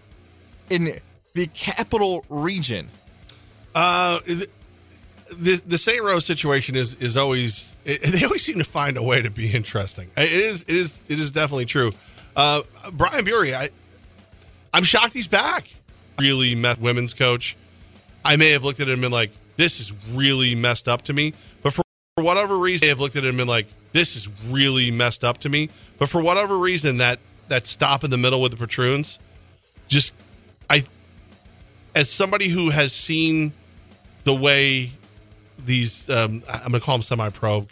in 0.69 0.99
the 1.33 1.47
capital 1.47 2.25
region. 2.29 2.89
Uh, 3.75 4.19
the 5.31 5.61
the 5.65 5.77
St. 5.77 6.01
Rose 6.03 6.25
situation 6.25 6.75
is 6.75 6.95
is 6.95 7.17
always 7.17 7.75
it, 7.85 8.01
they 8.11 8.23
always 8.23 8.43
seem 8.43 8.57
to 8.57 8.63
find 8.63 8.97
a 8.97 9.03
way 9.03 9.21
to 9.21 9.29
be 9.29 9.51
interesting. 9.51 10.09
It 10.15 10.31
is 10.31 10.63
it 10.63 10.75
is 10.75 11.03
it 11.07 11.19
is 11.19 11.31
definitely 11.31 11.65
true. 11.65 11.91
Uh, 12.35 12.61
Brian 12.91 13.25
Bury, 13.25 13.55
I 13.55 13.69
I'm 14.73 14.83
shocked 14.83 15.13
he's 15.13 15.27
back. 15.27 15.67
Really 16.19 16.55
messed 16.55 16.79
women's 16.79 17.13
coach. 17.13 17.55
I 18.23 18.35
may 18.35 18.51
have 18.51 18.63
looked 18.63 18.79
at 18.79 18.87
him 18.87 18.93
and 18.93 19.01
been 19.03 19.11
like, 19.11 19.31
this 19.55 19.79
is 19.79 19.93
really 20.11 20.55
messed 20.55 20.87
up 20.87 21.03
to 21.03 21.13
me. 21.13 21.33
But 21.63 21.73
for, 21.73 21.83
for 22.15 22.23
whatever 22.23 22.57
reason, 22.57 22.87
I 22.87 22.89
have 22.89 22.99
looked 22.99 23.15
at 23.15 23.23
him 23.23 23.29
and 23.29 23.37
been 23.37 23.47
like, 23.47 23.67
this 23.93 24.15
is 24.15 24.27
really 24.47 24.91
messed 24.91 25.23
up 25.23 25.39
to 25.39 25.49
me. 25.49 25.69
But 25.97 26.09
for 26.09 26.21
whatever 26.21 26.57
reason, 26.57 26.97
that 26.97 27.19
that 27.47 27.65
stop 27.65 28.03
in 28.03 28.11
the 28.11 28.17
middle 28.17 28.41
with 28.41 28.51
the 28.51 28.57
patroons, 28.57 29.17
just 29.87 30.11
I 30.69 30.83
as 31.97 32.11
somebody 32.11 32.47
who 32.47 32.69
has 32.69 32.93
seen 32.93 33.51
the 34.23 34.33
way 34.33 34.91
these 35.65 36.07
um, 36.11 36.43
I'm 36.47 36.71
to 36.71 36.79
call 36.79 36.95
them 36.95 37.01
semi-pro 37.01 37.65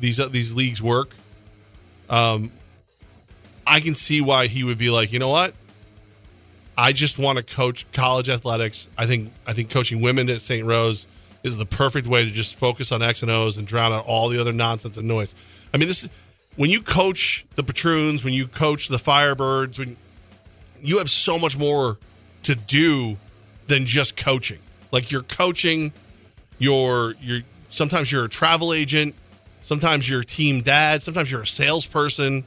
these 0.00 0.18
uh, 0.18 0.26
these 0.26 0.52
leagues 0.52 0.82
work. 0.82 1.14
Um, 2.10 2.50
I 3.64 3.78
can 3.78 3.94
see 3.94 4.20
why 4.20 4.48
he 4.48 4.64
would 4.64 4.78
be 4.78 4.90
like, 4.90 5.12
you 5.12 5.20
know 5.20 5.28
what? 5.28 5.54
I 6.76 6.90
just 6.92 7.18
want 7.18 7.38
to 7.38 7.44
coach 7.44 7.86
college 7.92 8.28
athletics. 8.28 8.88
I 8.98 9.06
think 9.06 9.32
I 9.46 9.52
think 9.52 9.70
coaching 9.70 10.00
women 10.00 10.28
at 10.28 10.42
St. 10.42 10.66
Rose 10.66 11.06
is 11.44 11.56
the 11.56 11.66
perfect 11.66 12.08
way 12.08 12.24
to 12.24 12.32
just 12.32 12.56
focus 12.56 12.90
on 12.90 13.00
X 13.00 13.22
and 13.22 13.30
O's 13.30 13.56
and 13.56 13.64
drown 13.64 13.92
out 13.92 14.04
all 14.06 14.28
the 14.28 14.40
other 14.40 14.52
nonsense 14.52 14.96
and 14.96 15.06
noise. 15.06 15.36
I 15.72 15.76
mean, 15.76 15.86
this 15.86 16.02
is 16.02 16.10
when 16.56 16.70
you 16.70 16.82
coach 16.82 17.46
the 17.54 17.62
patroons, 17.62 18.24
when 18.24 18.34
you 18.34 18.48
coach 18.48 18.88
the 18.88 18.98
Firebirds, 18.98 19.78
when 19.78 19.96
you 20.82 20.98
have 20.98 21.08
so 21.08 21.38
much 21.38 21.56
more 21.56 21.98
to 22.42 22.56
do 22.56 23.18
than 23.72 23.86
just 23.86 24.16
coaching. 24.16 24.58
Like 24.90 25.10
you're 25.10 25.22
coaching, 25.22 25.92
you're 26.58 27.14
you're 27.22 27.40
sometimes 27.70 28.12
you're 28.12 28.26
a 28.26 28.28
travel 28.28 28.74
agent, 28.74 29.14
sometimes 29.64 30.06
you're 30.06 30.20
a 30.20 30.24
team 30.26 30.60
dad, 30.60 31.02
sometimes 31.02 31.30
you're 31.30 31.40
a 31.40 31.46
salesperson, 31.46 32.44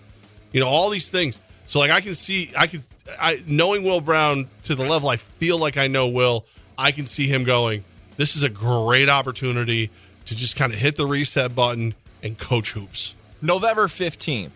you 0.52 0.60
know, 0.60 0.68
all 0.68 0.92
these 0.92 1.10
things. 1.10 1.40
So 1.66 1.80
like 1.80 1.90
I 1.90 2.02
can 2.02 2.14
see 2.14 2.54
I 2.56 2.68
can 2.68 2.84
I 3.20 3.44
knowing 3.48 3.82
Will 3.82 4.02
Brown 4.02 4.48
to 4.64 4.76
the 4.76 4.86
level 4.86 5.10
I 5.10 5.18
feel 5.18 5.58
like 5.58 5.78
I 5.78 5.88
know 5.88 6.10
Will, 6.10 6.46
I 6.78 6.92
can 6.92 7.08
see 7.08 7.26
him 7.26 7.44
going, 7.44 7.84
This 8.18 8.36
is 8.36 8.44
a 8.44 8.50
great 8.50 9.10
opportunity 9.10 9.90
to 10.26 10.36
just 10.36 10.56
kind 10.56 10.72
of 10.74 10.78
hit 10.78 10.96
the 10.96 11.08
reset 11.08 11.56
button 11.56 11.96
and 12.22 12.38
coach 12.38 12.74
hoops. 12.74 13.16
November 13.42 13.88
15th, 13.88 14.52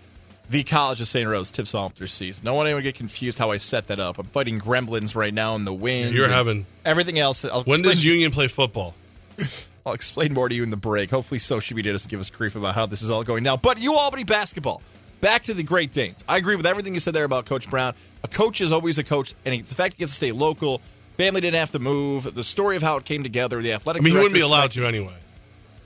the 0.49 0.63
College 0.63 0.99
of 1.01 1.07
St. 1.07 1.27
Rose 1.27 1.51
tips 1.51 1.75
off 1.75 1.95
their 1.95 2.07
season. 2.07 2.43
No 2.45 2.53
one 2.55 2.65
anyone 2.65 2.83
get 2.83 2.95
confused 2.95 3.37
how 3.37 3.51
I 3.51 3.57
set 3.57 3.87
that 3.87 3.99
up. 3.99 4.17
I'm 4.17 4.25
fighting 4.27 4.59
gremlins 4.59 5.15
right 5.15 5.33
now 5.33 5.55
in 5.55 5.65
the 5.65 5.73
wind. 5.73 6.15
You're 6.15 6.27
having 6.27 6.65
everything 6.83 7.19
else. 7.19 7.45
I'll 7.45 7.63
when 7.63 7.79
explain, 7.79 7.95
does 7.95 8.03
Union 8.05 8.31
play 8.31 8.47
football? 8.47 8.95
I'll 9.85 9.93
explain 9.93 10.33
more 10.33 10.49
to 10.49 10.55
you 10.55 10.63
in 10.63 10.69
the 10.69 10.77
break. 10.77 11.09
Hopefully, 11.11 11.39
social 11.39 11.75
media 11.75 11.91
doesn't 11.93 12.09
give 12.09 12.19
us 12.19 12.29
grief 12.29 12.55
about 12.55 12.75
how 12.75 12.85
this 12.85 13.01
is 13.01 13.09
all 13.09 13.23
going 13.23 13.43
now. 13.43 13.57
But 13.57 13.79
U 13.79 13.93
Albany 13.95 14.23
basketball. 14.23 14.81
Back 15.21 15.43
to 15.43 15.53
the 15.53 15.63
Great 15.63 15.91
Danes. 15.91 16.23
I 16.29 16.37
agree 16.37 16.55
with 16.55 16.65
everything 16.65 16.93
you 16.93 16.99
said 17.01 17.13
there 17.13 17.25
about 17.25 17.45
Coach 17.45 17.69
Brown. 17.69 17.93
A 18.23 18.27
coach 18.29 18.61
is 18.61 18.71
always 18.71 18.97
a 18.97 19.03
coach, 19.03 19.33
and 19.45 19.65
the 19.65 19.75
fact 19.75 19.95
he 19.95 19.99
gets 19.99 20.11
to 20.13 20.15
stay 20.15 20.31
local, 20.31 20.81
family 21.17 21.41
didn't 21.41 21.59
have 21.59 21.71
to 21.71 21.79
move, 21.79 22.33
the 22.35 22.43
story 22.43 22.77
of 22.77 22.81
how 22.83 22.95
it 22.97 23.03
came 23.05 23.21
together, 23.23 23.61
the 23.61 23.73
athletic. 23.73 24.01
I 24.01 24.03
mean, 24.03 24.13
he 24.13 24.17
wouldn't 24.17 24.33
be 24.33 24.39
allowed 24.39 24.71
to 24.71 24.85
anyway. 24.85 25.15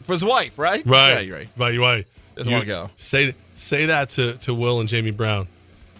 for 0.03 0.11
his 0.13 0.23
wife, 0.23 0.59
right? 0.59 0.85
Right. 0.85 1.09
Yeah, 1.13 1.19
you're 1.21 1.37
right. 1.37 1.49
Right. 1.57 1.79
Right. 1.79 2.07
Doesn't 2.35 2.51
You- 2.51 2.57
wanna 2.57 2.67
go. 2.67 2.89
Say 2.97 3.33
say 3.63 3.87
that 3.87 4.09
to, 4.09 4.33
to 4.39 4.53
Will 4.53 4.79
and 4.79 4.89
Jamie 4.89 5.11
Brown. 5.11 5.47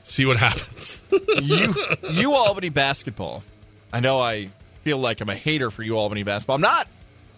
See 0.03 0.25
what 0.25 0.37
happens. 0.37 1.01
you 1.41 1.73
you 2.09 2.33
Albany 2.35 2.69
basketball. 2.69 3.43
I 3.91 4.01
know 4.01 4.19
I 4.19 4.49
feel 4.81 4.97
like 4.97 5.21
I'm 5.21 5.29
a 5.29 5.35
hater 5.35 5.71
for 5.71 5.81
U 5.83 5.97
Albany 5.97 6.23
basketball. 6.23 6.55
I'm 6.55 6.61
not. 6.61 6.87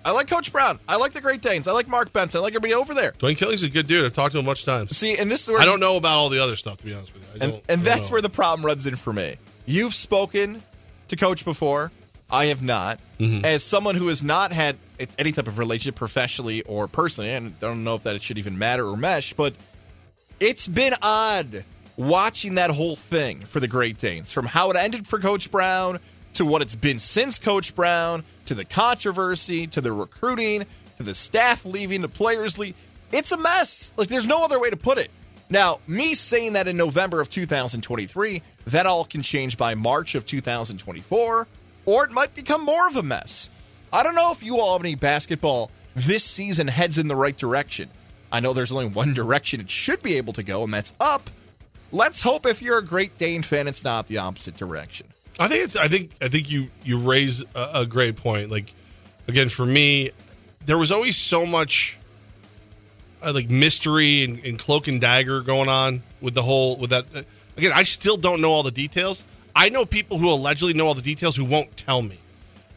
I 0.03 0.11
like 0.11 0.27
Coach 0.27 0.51
Brown. 0.51 0.79
I 0.87 0.97
like 0.97 1.13
the 1.13 1.21
Great 1.21 1.41
Danes. 1.41 1.67
I 1.67 1.71
like 1.71 1.87
Mark 1.87 2.13
Benson. 2.13 2.39
I 2.39 2.41
like 2.43 2.53
everybody 2.53 2.75
over 2.75 2.93
there. 2.93 3.13
Dwayne 3.13 3.37
Killings 3.37 3.61
is 3.61 3.67
a 3.67 3.71
good 3.71 3.87
dude. 3.87 4.05
I've 4.05 4.13
talked 4.13 4.33
to 4.33 4.39
him 4.39 4.45
a 4.45 4.47
bunch 4.47 4.59
of 4.59 4.65
times. 4.65 4.95
See, 4.95 5.17
and 5.17 5.31
this 5.31 5.43
is 5.43 5.49
where 5.49 5.59
I 5.59 5.65
don't 5.65 5.79
know 5.79 5.95
about 5.95 6.17
all 6.17 6.29
the 6.29 6.41
other 6.41 6.55
stuff 6.55 6.77
to 6.77 6.85
be 6.85 6.93
honest 6.93 7.13
with 7.13 7.23
you. 7.23 7.41
I 7.41 7.45
and, 7.45 7.61
and 7.69 7.81
that's 7.81 8.09
know. 8.09 8.13
where 8.13 8.21
the 8.21 8.29
problem 8.29 8.65
runs 8.65 8.85
in 8.87 8.95
for 8.95 9.13
me. 9.13 9.37
You've 9.65 9.93
spoken 9.93 10.63
to 11.07 11.15
Coach 11.15 11.45
before. 11.45 11.91
I 12.29 12.45
have 12.45 12.61
not. 12.61 12.99
Mm-hmm. 13.19 13.45
As 13.45 13.63
someone 13.63 13.95
who 13.95 14.07
has 14.07 14.23
not 14.23 14.51
had 14.51 14.77
any 15.19 15.31
type 15.31 15.47
of 15.47 15.59
relationship 15.59 15.95
professionally 15.95 16.63
or 16.63 16.87
personally, 16.87 17.31
and 17.31 17.53
I 17.61 17.67
don't 17.67 17.83
know 17.83 17.95
if 17.95 18.03
that 18.03 18.15
it 18.15 18.23
should 18.23 18.37
even 18.37 18.57
matter 18.57 18.87
or 18.87 18.97
mesh, 18.97 19.33
but 19.33 19.53
it's 20.39 20.67
been 20.67 20.93
odd 21.01 21.65
watching 21.97 22.55
that 22.55 22.71
whole 22.71 22.95
thing 22.95 23.39
for 23.41 23.59
the 23.59 23.67
Great 23.67 23.97
Danes 23.97 24.31
from 24.31 24.45
how 24.45 24.69
it 24.71 24.75
ended 24.75 25.07
for 25.07 25.19
Coach 25.19 25.49
Brown 25.49 25.99
to 26.33 26.45
what 26.45 26.61
it's 26.61 26.75
been 26.75 26.99
since 26.99 27.39
Coach 27.39 27.73
Brown 27.73 28.23
to 28.45 28.53
the 28.53 28.65
controversy 28.65 29.67
to 29.67 29.81
the 29.81 29.93
recruiting 29.93 30.65
to 30.97 31.03
the 31.03 31.15
staff 31.15 31.65
leaving, 31.65 32.01
the 32.01 32.07
players 32.07 32.57
leave. 32.57 32.75
It's 33.11 33.31
a 33.31 33.37
mess. 33.37 33.93
Like, 33.97 34.07
there's 34.07 34.25
no 34.25 34.43
other 34.43 34.59
way 34.59 34.69
to 34.69 34.77
put 34.77 34.97
it. 34.97 35.09
Now, 35.49 35.79
me 35.87 36.13
saying 36.13 36.53
that 36.53 36.67
in 36.67 36.75
November 36.75 37.21
of 37.21 37.29
2023, 37.29 38.41
that 38.67 38.85
all 38.85 39.05
can 39.05 39.21
change 39.21 39.57
by 39.57 39.75
March 39.75 40.15
of 40.15 40.25
2024, 40.25 41.47
or 41.85 42.03
it 42.03 42.11
might 42.11 42.33
become 42.33 42.63
more 42.63 42.87
of 42.87 42.95
a 42.95 43.03
mess. 43.03 43.49
I 43.93 44.01
don't 44.03 44.15
know 44.15 44.31
if 44.31 44.41
U 44.41 44.59
Albany 44.59 44.95
basketball 44.95 45.69
this 45.93 46.23
season 46.23 46.67
heads 46.67 46.97
in 46.97 47.07
the 47.07 47.15
right 47.15 47.37
direction. 47.37 47.89
I 48.35 48.41
know 48.41 48.51
there's 48.51 48.73
only 48.73 48.87
one 48.87 49.13
direction 49.13 49.61
it 49.61 49.69
should 49.69 50.03
be 50.03 50.15
able 50.15 50.33
to 50.33 50.43
go, 50.43 50.61
and 50.65 50.73
that's 50.73 50.91
up. 50.99 51.29
Let's 51.93 52.19
hope 52.19 52.45
if 52.45 52.61
you're 52.61 52.77
a 52.77 52.83
Great 52.83 53.17
Dane 53.17 53.43
fan, 53.43 53.69
it's 53.69 53.81
not 53.81 54.07
the 54.07 54.17
opposite 54.17 54.57
direction. 54.57 55.07
I 55.39 55.47
think 55.47 55.63
it's. 55.63 55.77
I 55.77 55.87
think. 55.87 56.11
I 56.19 56.27
think 56.27 56.51
you 56.51 56.67
you 56.83 56.97
raise 56.97 57.43
a, 57.55 57.69
a 57.73 57.85
great 57.85 58.17
point. 58.17 58.51
Like 58.51 58.73
again, 59.29 59.47
for 59.47 59.65
me, 59.65 60.11
there 60.65 60.77
was 60.77 60.91
always 60.91 61.15
so 61.15 61.45
much 61.45 61.97
uh, 63.23 63.31
like 63.31 63.49
mystery 63.49 64.25
and, 64.25 64.43
and 64.43 64.59
cloak 64.59 64.89
and 64.89 64.99
dagger 64.99 65.39
going 65.39 65.69
on 65.69 66.03
with 66.19 66.33
the 66.33 66.43
whole 66.43 66.75
with 66.75 66.89
that. 66.89 67.05
Uh, 67.15 67.21
again, 67.55 67.71
I 67.73 67.83
still 67.83 68.17
don't 68.17 68.41
know 68.41 68.51
all 68.51 68.63
the 68.63 68.71
details. 68.71 69.23
I 69.55 69.69
know 69.69 69.85
people 69.85 70.17
who 70.17 70.29
allegedly 70.29 70.73
know 70.73 70.87
all 70.87 70.93
the 70.93 71.01
details 71.01 71.37
who 71.37 71.45
won't 71.45 71.77
tell 71.77 72.01
me. 72.01 72.19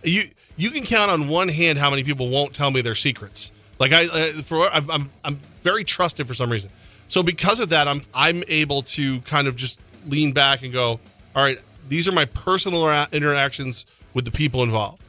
You 0.05 0.31
you 0.57 0.71
can 0.71 0.85
count 0.85 1.11
on 1.11 1.27
one 1.27 1.49
hand 1.49 1.79
how 1.79 1.91
many 1.91 2.05
people 2.05 2.29
won't 2.29 2.55
tell 2.55 2.71
me 2.71 2.81
their 2.81 2.95
secrets. 2.95 3.51
Like 3.79 3.93
I, 3.93 4.07
uh, 4.07 4.43
for 4.43 4.69
I'm, 4.69 4.91
I'm 4.91 5.11
I'm 5.25 5.41
very 5.63 5.85
trusted 5.85 6.27
for 6.27 6.35
some 6.35 6.51
reason. 6.51 6.71
So 7.09 7.23
because 7.23 7.61
of 7.61 7.71
that, 7.71 7.89
I'm 7.89 8.03
I'm 8.13 8.43
able 8.49 8.83
to 8.83 9.21
kind 9.23 9.49
of 9.49 9.57
just 9.57 9.79
lean 10.07 10.33
back 10.33 10.63
and 10.63 10.73
go, 10.73 11.01
all 11.35 11.45
right, 11.45 11.59
these 11.89 12.09
are 12.09 12.13
my 12.13 12.25
personal 12.27 12.89
interactions 13.13 13.87
with 14.15 14.25
the 14.25 14.31
people 14.31 14.63
involved. 14.63 15.03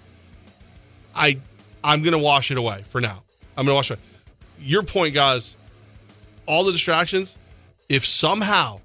I 1.16 1.40
I'm 1.84 2.04
gonna 2.04 2.20
wash 2.20 2.52
it 2.52 2.58
away 2.58 2.84
for 2.90 3.02
now. 3.02 3.24
I'm 3.58 3.66
gonna 3.66 3.76
wash 3.76 3.92
it. 3.92 3.96
Away. 3.96 4.04
Your 4.62 4.84
point, 4.84 5.14
guys. 5.14 5.56
All 6.46 6.64
the 6.64 6.72
distractions. 6.72 7.36
If 7.90 8.06
somehow 8.06 8.82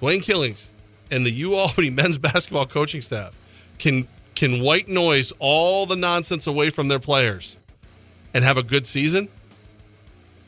Dwayne 0.00 0.22
Killings 0.22 0.70
and 1.10 1.24
the 1.24 1.30
U 1.30 1.54
Albany 1.54 1.90
men's 1.90 2.18
basketball 2.18 2.66
coaching 2.66 3.02
staff 3.02 3.34
can 3.78 4.06
can 4.34 4.60
white 4.60 4.88
noise 4.88 5.32
all 5.38 5.86
the 5.86 5.96
nonsense 5.96 6.46
away 6.46 6.70
from 6.70 6.88
their 6.88 6.98
players 6.98 7.56
and 8.34 8.44
have 8.44 8.56
a 8.56 8.62
good 8.62 8.86
season, 8.86 9.28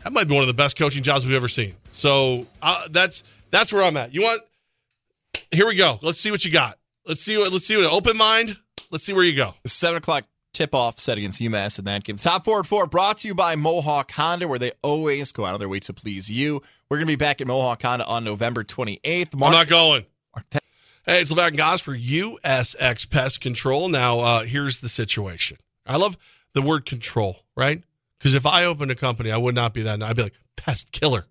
that 0.05 0.13
might 0.13 0.29
be 0.29 0.35
one 0.35 0.43
of 0.43 0.49
the 0.49 0.55
best 0.55 0.77
coaching 0.77 1.03
jobs 1.03 1.25
we've 1.25 1.35
ever 1.35 1.49
seen. 1.49 1.75
So 1.93 2.47
uh, 2.61 2.89
that's 2.91 3.23
that's 3.51 3.73
where 3.73 3.83
I'm 3.83 3.97
at. 3.97 4.15
You 4.15 4.23
want? 4.23 4.43
Here 5.51 5.67
we 5.67 5.75
go. 5.75 5.99
Let's 6.03 6.21
see 6.21 6.31
what 6.31 6.45
you 6.45 6.51
got. 6.51 6.79
Let's 7.07 7.23
see 7.23 7.37
what. 7.37 7.53
Let's 7.53 7.67
see 7.67 7.77
what. 7.77 7.87
Open 7.87 8.17
mind. 8.17 8.57
Let's 8.91 9.05
see 9.05 9.13
where 9.13 9.25
you 9.25 9.37
go. 9.37 9.55
Seven 9.67 9.97
o'clock 9.97 10.25
tip 10.53 10.75
off 10.75 10.99
set 10.99 11.17
against 11.19 11.41
UMass 11.41 11.79
in 11.79 11.87
that 11.87 12.05
game. 12.05 12.17
Top 12.17 12.45
four 12.45 12.61
at 12.61 12.67
four 12.67 12.87
brought 12.87 13.19
to 13.19 13.29
you 13.29 13.35
by 13.35 13.57
Mohawk 13.57 14.11
Honda, 14.13 14.47
where 14.47 14.59
they 14.59 14.73
always 14.83 15.33
go 15.33 15.45
out 15.45 15.55
of 15.55 15.61
their 15.61 15.69
way 15.69 15.81
to 15.81 15.93
please 15.93 16.31
you. 16.31 16.63
We're 16.89 16.99
going 16.99 17.07
to 17.07 17.13
be 17.13 17.17
back 17.17 17.41
at 17.41 17.47
Mohawk 17.47 17.83
Honda 17.83 18.07
on 18.07 18.25
November 18.25 18.65
28th. 18.65 19.35
Mark- 19.35 19.53
I'm 19.53 19.59
not 19.59 19.69
going. 19.69 20.05
Hey, 21.05 21.21
it's 21.21 21.33
Levac 21.33 21.49
and 21.49 21.57
Goz 21.57 21.81
for 21.81 21.97
USX 21.97 23.11
Pest 23.11 23.41
Control. 23.41 23.89
Now, 23.89 24.21
uh, 24.21 24.45
here's 24.45 24.79
the 24.79 24.89
situation. 24.89 25.57
I 25.85 25.97
love 25.97 26.17
the 26.55 26.63
word 26.63 26.87
control, 26.87 27.42
right? 27.57 27.83
Because 28.19 28.35
if 28.35 28.47
I 28.47 28.65
opened 28.65 28.91
a 28.91 28.95
company, 28.95 29.33
I 29.33 29.37
would 29.37 29.55
not 29.55 29.75
be 29.75 29.83
that. 29.83 30.03
I'd 30.03 30.17
be 30.17 30.23
like 30.23 30.35
pest 30.57 30.93
killer, 30.93 31.27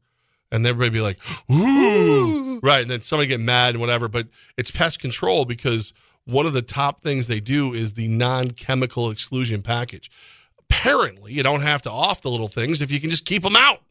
and 0.52 0.66
everybody 0.68 0.90
be 0.90 1.02
like, 1.02 1.20
"Ooh," 1.50 2.60
right? 2.60 2.82
And 2.82 2.92
then 2.92 3.02
somebody 3.02 3.28
get 3.28 3.40
mad 3.40 3.70
and 3.70 3.80
whatever. 3.80 4.08
But 4.08 4.28
it's 4.58 4.72
pest 4.72 5.00
control 5.00 5.46
because 5.46 5.94
one 6.26 6.46
of 6.46 6.54
the 6.54 6.62
top 6.62 7.02
things 7.02 7.28
they 7.28 7.40
do 7.40 7.74
is 7.74 7.94
the 7.94 8.08
non-chemical 8.08 9.10
exclusion 9.10 9.62
package. 9.62 10.12
Apparently, 10.60 11.34
you 11.34 11.44
don't 11.44 11.62
have 11.62 11.82
to 11.84 11.92
off 11.92 12.22
the 12.22 12.30
little 12.30 12.48
things 12.48 12.82
if 12.82 12.92
you 12.92 13.00
can 13.00 13.10
just 13.10 13.26
keep 13.26 13.44
them 13.44 13.56
out, 13.56 13.82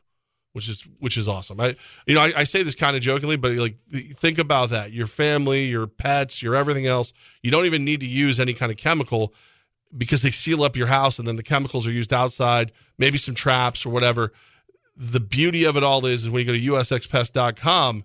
which 0.53 0.69
is 0.69 0.83
which 0.99 1.17
is 1.17 1.27
awesome. 1.27 1.61
I 1.61 1.77
you 2.07 2.15
know 2.15 2.21
I, 2.21 2.33
I 2.37 2.45
say 2.45 2.63
this 2.63 2.75
kind 2.75 2.97
of 2.97 3.03
jokingly, 3.03 3.37
but 3.37 3.53
like 3.53 3.77
think 4.19 4.39
about 4.39 4.71
that: 4.71 4.93
your 4.93 5.07
family, 5.07 5.65
your 5.65 5.87
pets, 5.87 6.43
your 6.43 6.55
everything 6.55 6.87
else. 6.87 7.13
You 7.43 7.51
don't 7.51 7.67
even 7.67 7.85
need 7.85 8.01
to 8.01 8.07
use 8.07 8.39
any 8.39 8.53
kind 8.53 8.71
of 8.71 8.79
chemical 8.79 9.35
because 9.97 10.23
they 10.23 10.31
seal 10.31 10.63
up 10.63 10.77
your 10.77 10.87
house 10.87 11.19
and 11.19 11.27
then 11.27 11.37
the 11.37 11.43
chemicals 11.43 11.87
are 11.87 11.93
used 11.93 12.13
outside, 12.13 12.73
maybe 12.99 13.19
some 13.19 13.35
traps 13.35 13.85
or 13.85 13.91
whatever. 13.91 14.33
The 14.97 15.21
beauty 15.21 15.65
of 15.65 15.77
it 15.77 15.83
all 15.83 16.05
is, 16.07 16.25
is 16.25 16.31
when 16.31 16.47
you 16.47 16.47
go 16.47 16.53
to 16.53 16.85
usxpest.com, 16.85 18.05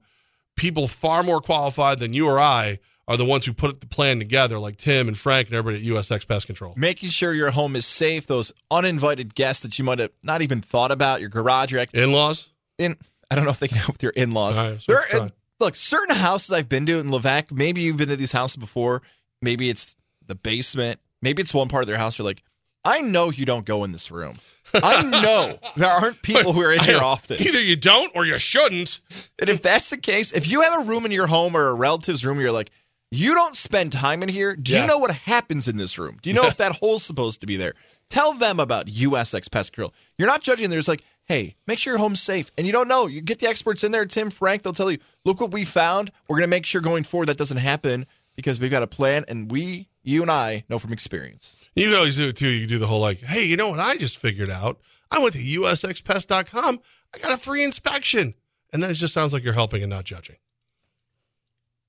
people 0.56 0.88
far 0.88 1.24
more 1.24 1.42
qualified 1.42 2.00
than 2.00 2.14
you 2.14 2.28
or 2.28 2.40
I 2.40 2.80
are 3.08 3.18
the 3.18 3.26
ones 3.26 3.46
who 3.46 3.54
put 3.54 3.82
the 3.82 3.88
plan 3.88 4.18
together, 4.18 4.58
like 4.58 4.78
Tim 4.78 5.08
and 5.08 5.18
Frank 5.18 5.48
and 5.48 5.56
everybody 5.56 5.88
at 5.88 5.96
USX 5.96 6.28
Pest 6.28 6.48
Control. 6.48 6.74
Making 6.76 7.10
sure 7.10 7.34
your 7.34 7.52
home 7.52 7.76
is 7.76 7.86
safe, 7.86 8.26
those 8.26 8.52
uninvited 8.72 9.36
guests 9.36 9.62
that 9.62 9.78
you 9.78 9.86
might 9.86 10.00
have 10.00 10.12
not 10.24 10.42
even 10.42 10.62
thought 10.62 10.92
about, 10.92 11.20
your 11.20 11.30
garage, 11.30 11.72
your 11.72 11.86
in 11.94 12.12
laws. 12.12 12.50
In 12.80 12.98
I 13.30 13.36
don't 13.36 13.44
know 13.44 13.52
if 13.52 13.60
they 13.60 13.68
can 13.68 13.78
help 13.78 13.94
with 13.94 14.04
your 14.04 14.12
in 14.12 14.32
laws. 14.32 14.58
Right, 14.58 14.82
so 14.82 15.30
look, 15.60 15.76
certain 15.76 16.16
houses 16.16 16.52
I've 16.52 16.70
been 16.70 16.86
to 16.88 17.00
in 17.00 17.08
Levac, 17.08 17.52
maybe 17.52 17.82
you've 17.82 17.98
been 17.98 18.10
to 18.10 18.16
these 18.16 18.32
houses 18.32 18.58
before. 18.58 19.02
Maybe 19.42 19.70
it's 19.70 19.98
the 20.26 20.36
basement 20.36 21.00
Maybe 21.22 21.42
it's 21.42 21.54
one 21.54 21.68
part 21.70 21.84
of 21.84 21.88
their 21.88 21.98
house. 21.98 22.18
You're 22.18 22.26
like, 22.26 22.44
I 22.84 23.02
know 23.02 23.32
you 23.32 23.46
don't 23.46 23.66
go 23.66 23.84
in 23.84 23.92
this 23.92 24.12
room. 24.12 24.38
I 24.74 25.02
know 25.04 25.58
there 25.76 25.90
aren't 25.90 26.22
people 26.22 26.54
who 26.54 26.62
are 26.62 26.74
in 26.74 26.84
here 26.84 27.00
often. 27.02 27.42
Either 27.42 27.62
you 27.62 27.76
don't 27.76 28.12
or 28.16 28.26
you 28.26 28.38
shouldn't. 28.38 29.00
And 29.40 29.50
if 29.50 29.62
that's 29.62 29.90
the 29.90 29.98
case, 29.98 30.32
if 30.34 30.48
you 30.48 30.62
have 30.62 30.82
a 30.82 30.90
room 30.90 31.06
in 31.06 31.12
your 31.12 31.28
home 31.28 31.56
or 31.56 31.68
a 31.68 31.74
relative's 31.74 32.26
room, 32.26 32.40
you're 32.40 32.52
like, 32.52 32.72
you 33.12 33.34
don't 33.34 33.56
spend 33.56 33.92
time 33.92 34.22
in 34.24 34.30
here. 34.30 34.56
Do 34.56 34.74
Yeah. 34.74 34.82
you 34.82 34.88
know 34.88 34.98
what 34.98 35.12
happens 35.12 35.68
in 35.68 35.78
this 35.78 35.98
room? 35.98 36.18
Do 36.22 36.30
you 36.30 36.36
know 36.36 36.46
if 36.46 36.58
that 36.58 36.74
hole's 36.74 37.04
supposed 37.04 37.40
to 37.42 37.48
be 37.48 37.56
there? 37.56 37.74
Tell 38.10 38.34
them 38.34 38.60
about 38.60 38.88
USX 38.88 39.50
Pest 39.50 39.72
Control. 39.72 39.94
You're 40.18 40.28
not 40.28 40.42
judging. 40.42 40.70
There's 40.70 40.88
like, 40.88 41.04
hey, 41.26 41.56
make 41.66 41.80
sure 41.80 41.94
your 41.94 42.00
home's 42.00 42.22
safe. 42.22 42.52
And 42.58 42.68
you 42.68 42.74
don't 42.74 42.88
know. 42.88 43.08
You 43.08 43.22
get 43.22 43.40
the 43.40 43.48
experts 43.48 43.84
in 43.84 43.92
there, 43.92 44.06
Tim, 44.06 44.30
Frank. 44.30 44.62
They'll 44.64 44.74
tell 44.74 44.92
you, 44.92 45.00
look 45.24 45.40
what 45.40 45.52
we 45.52 45.64
found. 45.66 46.12
We're 46.28 46.38
going 46.38 46.48
to 46.50 46.56
make 46.56 46.66
sure 46.66 46.82
going 46.82 47.04
forward 47.04 47.28
that 47.30 47.38
doesn't 47.38 47.58
happen 47.58 48.06
because 48.36 48.60
we've 48.60 48.70
got 48.72 48.84
a 48.84 48.88
plan 48.88 49.26
and 49.28 49.50
we, 49.52 49.88
you 50.06 50.22
and 50.22 50.32
I, 50.32 50.64
know 50.70 50.80
from 50.80 50.94
experience. 50.94 51.56
You 51.76 51.86
can 51.86 51.96
always 51.96 52.16
do 52.16 52.28
it 52.30 52.36
too. 52.38 52.48
You 52.48 52.62
can 52.62 52.70
do 52.70 52.80
the 52.80 52.88
whole 52.88 53.00
like, 53.02 53.22
hey, 53.22 53.44
you 53.44 53.58
know 53.58 53.70
what 53.70 53.80
I 53.80 53.98
just 53.98 54.18
figured 54.18 54.50
out? 54.50 54.80
I 55.12 55.20
went 55.20 55.34
to 55.34 55.44
usxpest.com. 55.44 56.80
I 57.14 57.18
got 57.18 57.32
a 57.32 57.38
free 57.38 57.64
inspection. 57.64 58.34
And 58.74 58.84
then 58.84 58.90
it 58.92 58.96
just 58.96 59.14
sounds 59.14 59.32
like 59.34 59.44
you're 59.44 59.54
helping 59.54 59.82
and 59.84 59.90
not 59.90 60.04
judging. 60.06 60.36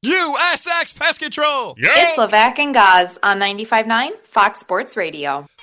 USX 0.04 0.96
Pest 0.96 1.18
Control. 1.20 1.74
It's 1.78 2.16
Levac 2.18 2.58
and 2.58 2.72
Gaz 2.74 3.18
on 3.22 3.40
95.9 3.40 4.10
Fox 4.24 4.58
Sports 4.60 4.96
Radio. 4.96 5.46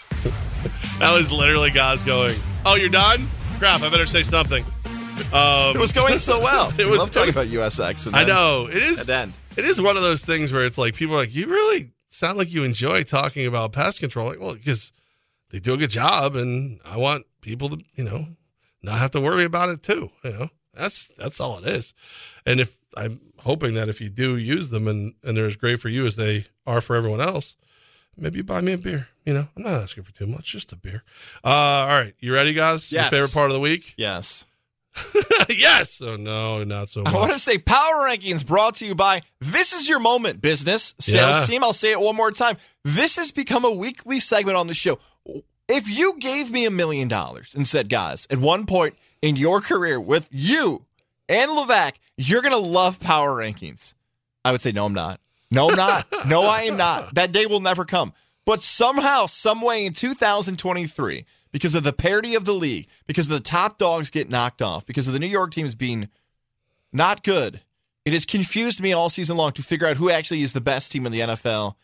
That 0.99 1.11
was 1.11 1.31
literally 1.31 1.71
guys 1.71 2.01
going, 2.03 2.35
oh, 2.65 2.75
you're 2.75 2.87
done? 2.87 3.27
Crap, 3.57 3.81
I 3.81 3.89
better 3.89 4.05
say 4.05 4.21
something. 4.23 4.63
Um, 5.33 5.75
It 5.75 5.79
was 5.79 5.91
going 5.91 6.17
so 6.19 6.39
well. 6.39 6.69
It 6.77 6.85
We 6.85 6.91
was 6.91 6.99
love 6.99 7.11
talking 7.11 7.33
it 7.33 7.35
was- 7.35 7.51
about 7.51 7.71
USX. 7.93 8.07
And 8.07 8.15
I 8.15 8.23
know. 8.23 8.67
It 8.67 8.77
is. 8.77 8.99
At 8.99 9.07
the 9.07 9.15
end. 9.15 9.33
It 9.57 9.65
is 9.65 9.81
one 9.81 9.97
of 9.97 10.03
those 10.03 10.23
things 10.23 10.53
where 10.53 10.63
it's 10.63 10.77
like 10.77 10.93
people 10.95 11.15
are 11.15 11.19
like, 11.19 11.33
you 11.33 11.47
really 11.47 11.89
sound 12.13 12.37
like 12.37 12.51
you 12.51 12.63
enjoy 12.63 13.03
talking 13.03 13.45
about 13.45 13.73
pest 13.73 13.99
control. 13.99 14.27
Like, 14.27 14.39
well, 14.39 14.53
because 14.53 14.91
they 15.49 15.59
do 15.59 15.73
a 15.73 15.77
good 15.77 15.89
job, 15.89 16.35
and 16.35 16.79
I 16.85 16.97
want 16.97 17.25
people 17.41 17.69
to, 17.69 17.77
you 17.95 18.03
know, 18.03 18.27
not 18.81 18.99
have 18.99 19.11
to 19.11 19.21
worry 19.21 19.45
about 19.45 19.69
it 19.69 19.83
too. 19.83 20.11
You 20.23 20.31
know, 20.31 20.49
that's 20.73 21.09
that's 21.17 21.39
all 21.39 21.57
it 21.59 21.67
is. 21.67 21.93
And 22.45 22.59
if 22.59 22.77
I'm 22.95 23.19
hoping 23.39 23.73
that 23.75 23.89
if 23.89 23.99
you 23.99 24.09
do 24.09 24.37
use 24.37 24.69
them 24.69 24.87
and 24.87 25.15
and 25.23 25.35
they're 25.35 25.45
as 25.45 25.55
great 25.55 25.79
for 25.79 25.89
you 25.89 26.05
as 26.05 26.15
they 26.15 26.45
are 26.65 26.81
for 26.81 26.95
everyone 26.95 27.21
else, 27.21 27.55
maybe 28.17 28.37
you 28.37 28.43
buy 28.43 28.61
me 28.61 28.73
a 28.73 28.77
beer. 28.77 29.07
You 29.25 29.33
know, 29.33 29.47
I'm 29.55 29.63
not 29.63 29.81
asking 29.81 30.03
for 30.03 30.11
too 30.11 30.27
much, 30.27 30.51
just 30.51 30.71
a 30.73 30.75
beer. 30.75 31.03
Uh, 31.43 31.47
all 31.47 31.87
right, 31.87 32.13
you 32.19 32.33
ready, 32.33 32.53
guys? 32.53 32.91
Yes. 32.91 33.11
Your 33.11 33.19
favorite 33.19 33.33
part 33.33 33.49
of 33.49 33.53
the 33.53 33.59
week? 33.59 33.93
Yes. 33.95 34.45
yes. 35.49 36.01
Oh 36.01 36.15
no, 36.15 36.63
not 36.63 36.89
so 36.89 37.01
much. 37.01 37.13
I 37.13 37.17
want 37.17 37.31
to 37.31 37.39
say 37.39 37.57
Power 37.57 38.05
Rankings 38.07 38.45
brought 38.45 38.75
to 38.75 38.85
you 38.85 38.95
by 38.95 39.21
This 39.39 39.73
Is 39.73 39.89
Your 39.89 39.99
Moment 39.99 40.41
Business 40.41 40.93
Sales 40.99 41.39
Yeah. 41.41 41.45
Team. 41.45 41.63
I'll 41.63 41.73
say 41.73 41.91
it 41.91 41.99
one 41.99 42.15
more 42.15 42.31
time. 42.31 42.57
This 42.83 43.15
has 43.17 43.31
become 43.31 43.65
a 43.65 43.71
weekly 43.71 44.19
segment 44.19 44.57
on 44.57 44.67
the 44.67 44.73
show. 44.73 44.99
If 45.69 45.89
you 45.89 46.17
gave 46.19 46.51
me 46.51 46.65
a 46.65 46.71
million 46.71 47.07
dollars 47.07 47.55
and 47.55 47.67
said, 47.67 47.89
guys, 47.89 48.27
at 48.29 48.37
one 48.39 48.65
point 48.65 48.95
in 49.21 49.35
your 49.35 49.61
career 49.61 49.99
with 49.99 50.27
you 50.31 50.85
and 51.29 51.49
Levac, 51.51 51.93
you're 52.17 52.41
going 52.41 52.51
to 52.53 52.57
love 52.59 52.99
Power 52.99 53.31
Rankings, 53.33 53.93
I 54.45 54.51
would 54.51 54.61
say, 54.61 54.71
no, 54.73 54.85
I'm 54.85 54.93
not. 54.93 55.19
No, 55.49 55.69
I'm 55.69 55.75
not. 55.75 56.05
no, 56.27 56.43
I 56.43 56.63
am 56.63 56.77
not. 56.77 57.15
That 57.15 57.31
day 57.31 57.45
will 57.45 57.61
never 57.61 57.85
come. 57.85 58.13
But 58.45 58.61
somehow, 58.61 59.25
someway 59.27 59.85
in 59.85 59.93
2023, 59.93 61.25
because 61.53 61.75
of 61.75 61.83
the 61.83 61.93
parity 61.93 62.35
of 62.35 62.43
the 62.43 62.53
league, 62.53 62.87
because 63.07 63.27
of 63.27 63.31
the 63.31 63.39
top 63.39 63.77
dogs 63.77 64.09
get 64.09 64.29
knocked 64.29 64.61
off, 64.61 64.85
because 64.85 65.07
of 65.07 65.13
the 65.13 65.19
New 65.19 65.27
York 65.27 65.53
teams 65.53 65.75
being 65.75 66.09
not 66.91 67.23
good. 67.23 67.61
It 68.03 68.11
has 68.11 68.25
confused 68.25 68.81
me 68.81 68.91
all 68.91 69.09
season 69.09 69.37
long 69.37 69.53
to 69.53 69.63
figure 69.63 69.87
out 69.87 69.95
who 69.95 70.09
actually 70.09 70.41
is 70.41 70.51
the 70.51 70.59
best 70.59 70.91
team 70.91 71.05
in 71.05 71.13
the 71.13 71.21
NFL. 71.21 71.75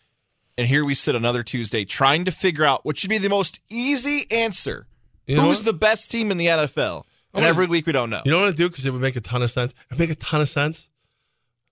And 0.58 0.68
here 0.68 0.84
we 0.84 0.94
sit 0.94 1.16
another 1.16 1.44
Tuesday 1.44 1.86
trying 1.86 2.26
to 2.26 2.32
figure 2.32 2.66
out 2.66 2.84
what 2.84 2.98
should 2.98 3.10
be 3.10 3.20
the 3.20 3.30
most 3.30 3.62
easy 3.70 4.30
answer. 4.30 4.88
You 5.26 5.38
know 5.38 5.44
Who's 5.44 5.60
what? 5.60 5.66
the 5.68 5.74
best 5.74 6.12
team 6.12 6.32
in 6.32 6.38
the 6.38 6.48
NFL? 6.48 7.04
And 7.34 7.46
every 7.46 7.68
week 7.68 7.86
we 7.86 7.94
don't 7.94 8.10
know. 8.10 8.22
You 8.26 8.32
know 8.32 8.40
what 8.40 8.50
I 8.50 8.52
do 8.52 8.68
because 8.68 8.86
it 8.86 8.90
would 8.92 9.02
make 9.02 9.16
a 9.16 9.22
ton 9.22 9.44
of 9.44 9.52
sense. 9.52 9.72
It 9.72 9.78
would 9.92 10.00
make 10.00 10.10
a 10.10 10.16
ton 10.16 10.42
of 10.42 10.50
sense. 10.50 10.90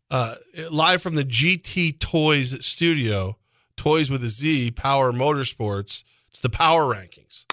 Uh, 0.09 0.35
live 0.69 1.01
from 1.01 1.15
the 1.15 1.25
GT 1.25 1.99
Toys 1.99 2.63
studio, 2.65 3.37
Toys 3.75 4.09
with 4.09 4.23
a 4.23 4.29
Z, 4.29 4.71
Power 4.71 5.11
Motorsports. 5.11 6.03
It's 6.29 6.39
the 6.39 6.49
Power 6.49 6.83
Rankings. 6.83 7.43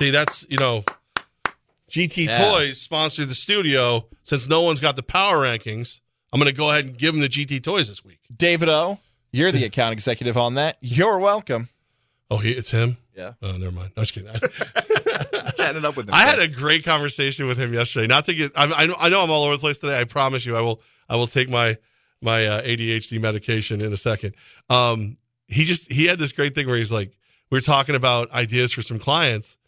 See, 0.00 0.10
that's 0.10 0.46
you 0.48 0.56
know, 0.56 0.82
GT 1.90 2.24
Yeah. 2.24 2.50
Toys 2.50 2.80
sponsored 2.80 3.28
the 3.28 3.34
studio. 3.34 4.06
Since 4.22 4.48
no 4.48 4.62
one's 4.62 4.80
got 4.80 4.96
the 4.96 5.02
Power 5.02 5.44
Rankings, 5.44 6.00
I'm 6.32 6.40
going 6.40 6.50
to 6.50 6.56
go 6.56 6.70
ahead 6.70 6.86
and 6.86 6.96
give 6.96 7.12
them 7.12 7.20
the 7.20 7.28
GT 7.28 7.62
Toys 7.62 7.88
this 7.88 8.02
week. 8.02 8.18
David 8.34 8.70
O, 8.70 8.98
you're 9.30 9.52
the 9.52 9.66
account 9.66 9.92
executive 9.92 10.38
on 10.38 10.54
that. 10.54 10.78
You're 10.80 11.18
welcome. 11.18 11.68
Oh, 12.30 12.38
he, 12.38 12.52
it's 12.52 12.70
him. 12.70 12.96
Yeah. 13.14 13.34
Oh, 13.42 13.52
never 13.58 13.72
mind. 13.72 13.92
No, 13.94 14.02
just 14.04 14.14
kidding. 14.14 14.30
Chatting 15.58 15.84
up 15.84 15.96
with 15.96 16.08
him. 16.08 16.14
I 16.14 16.22
had 16.22 16.38
a 16.38 16.48
great 16.48 16.82
conversation 16.82 17.46
with 17.46 17.58
him 17.58 17.74
yesterday. 17.74 18.06
Not 18.06 18.24
to 18.24 18.34
get, 18.34 18.52
I, 18.56 18.72
I, 18.72 18.86
know, 18.86 18.96
I 18.98 19.10
know 19.10 19.22
I'm 19.22 19.30
all 19.30 19.44
over 19.44 19.54
the 19.56 19.60
place 19.60 19.76
today. 19.76 20.00
I 20.00 20.04
promise 20.04 20.46
you, 20.46 20.56
I 20.56 20.62
will, 20.62 20.80
I 21.10 21.16
will 21.16 21.26
take 21.26 21.50
my 21.50 21.76
my 22.22 22.46
uh, 22.46 22.62
ADHD 22.62 23.20
medication 23.20 23.84
in 23.84 23.92
a 23.92 23.98
second. 23.98 24.34
Um, 24.70 25.18
he 25.46 25.66
just 25.66 25.92
he 25.92 26.06
had 26.06 26.18
this 26.18 26.32
great 26.32 26.54
thing 26.54 26.68
where 26.68 26.78
he's 26.78 26.90
like, 26.90 27.18
we 27.50 27.58
are 27.58 27.62
talking 27.62 27.94
about 27.96 28.30
ideas 28.30 28.72
for 28.72 28.80
some 28.80 28.98
clients, 28.98 29.58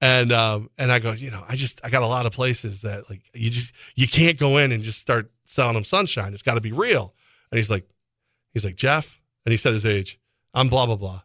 and 0.00 0.32
um, 0.32 0.70
and 0.76 0.92
I 0.92 0.98
go, 0.98 1.12
you 1.12 1.30
know, 1.30 1.42
I 1.48 1.56
just 1.56 1.80
I 1.84 1.90
got 1.90 2.02
a 2.02 2.06
lot 2.06 2.26
of 2.26 2.32
places 2.32 2.82
that 2.82 3.08
like 3.08 3.22
you 3.32 3.50
just 3.50 3.72
you 3.94 4.06
can't 4.06 4.38
go 4.38 4.58
in 4.58 4.72
and 4.72 4.82
just 4.82 5.00
start 5.00 5.30
selling 5.46 5.74
them 5.74 5.84
sunshine. 5.84 6.34
It's 6.34 6.42
got 6.42 6.54
to 6.54 6.60
be 6.60 6.72
real. 6.72 7.14
And 7.50 7.58
he's 7.58 7.70
like, 7.70 7.88
he's 8.52 8.64
like 8.64 8.76
Jeff, 8.76 9.20
and 9.44 9.52
he 9.52 9.56
said 9.56 9.72
his 9.72 9.86
age. 9.86 10.18
I'm 10.52 10.68
blah 10.68 10.86
blah 10.86 10.96
blah. 10.96 11.22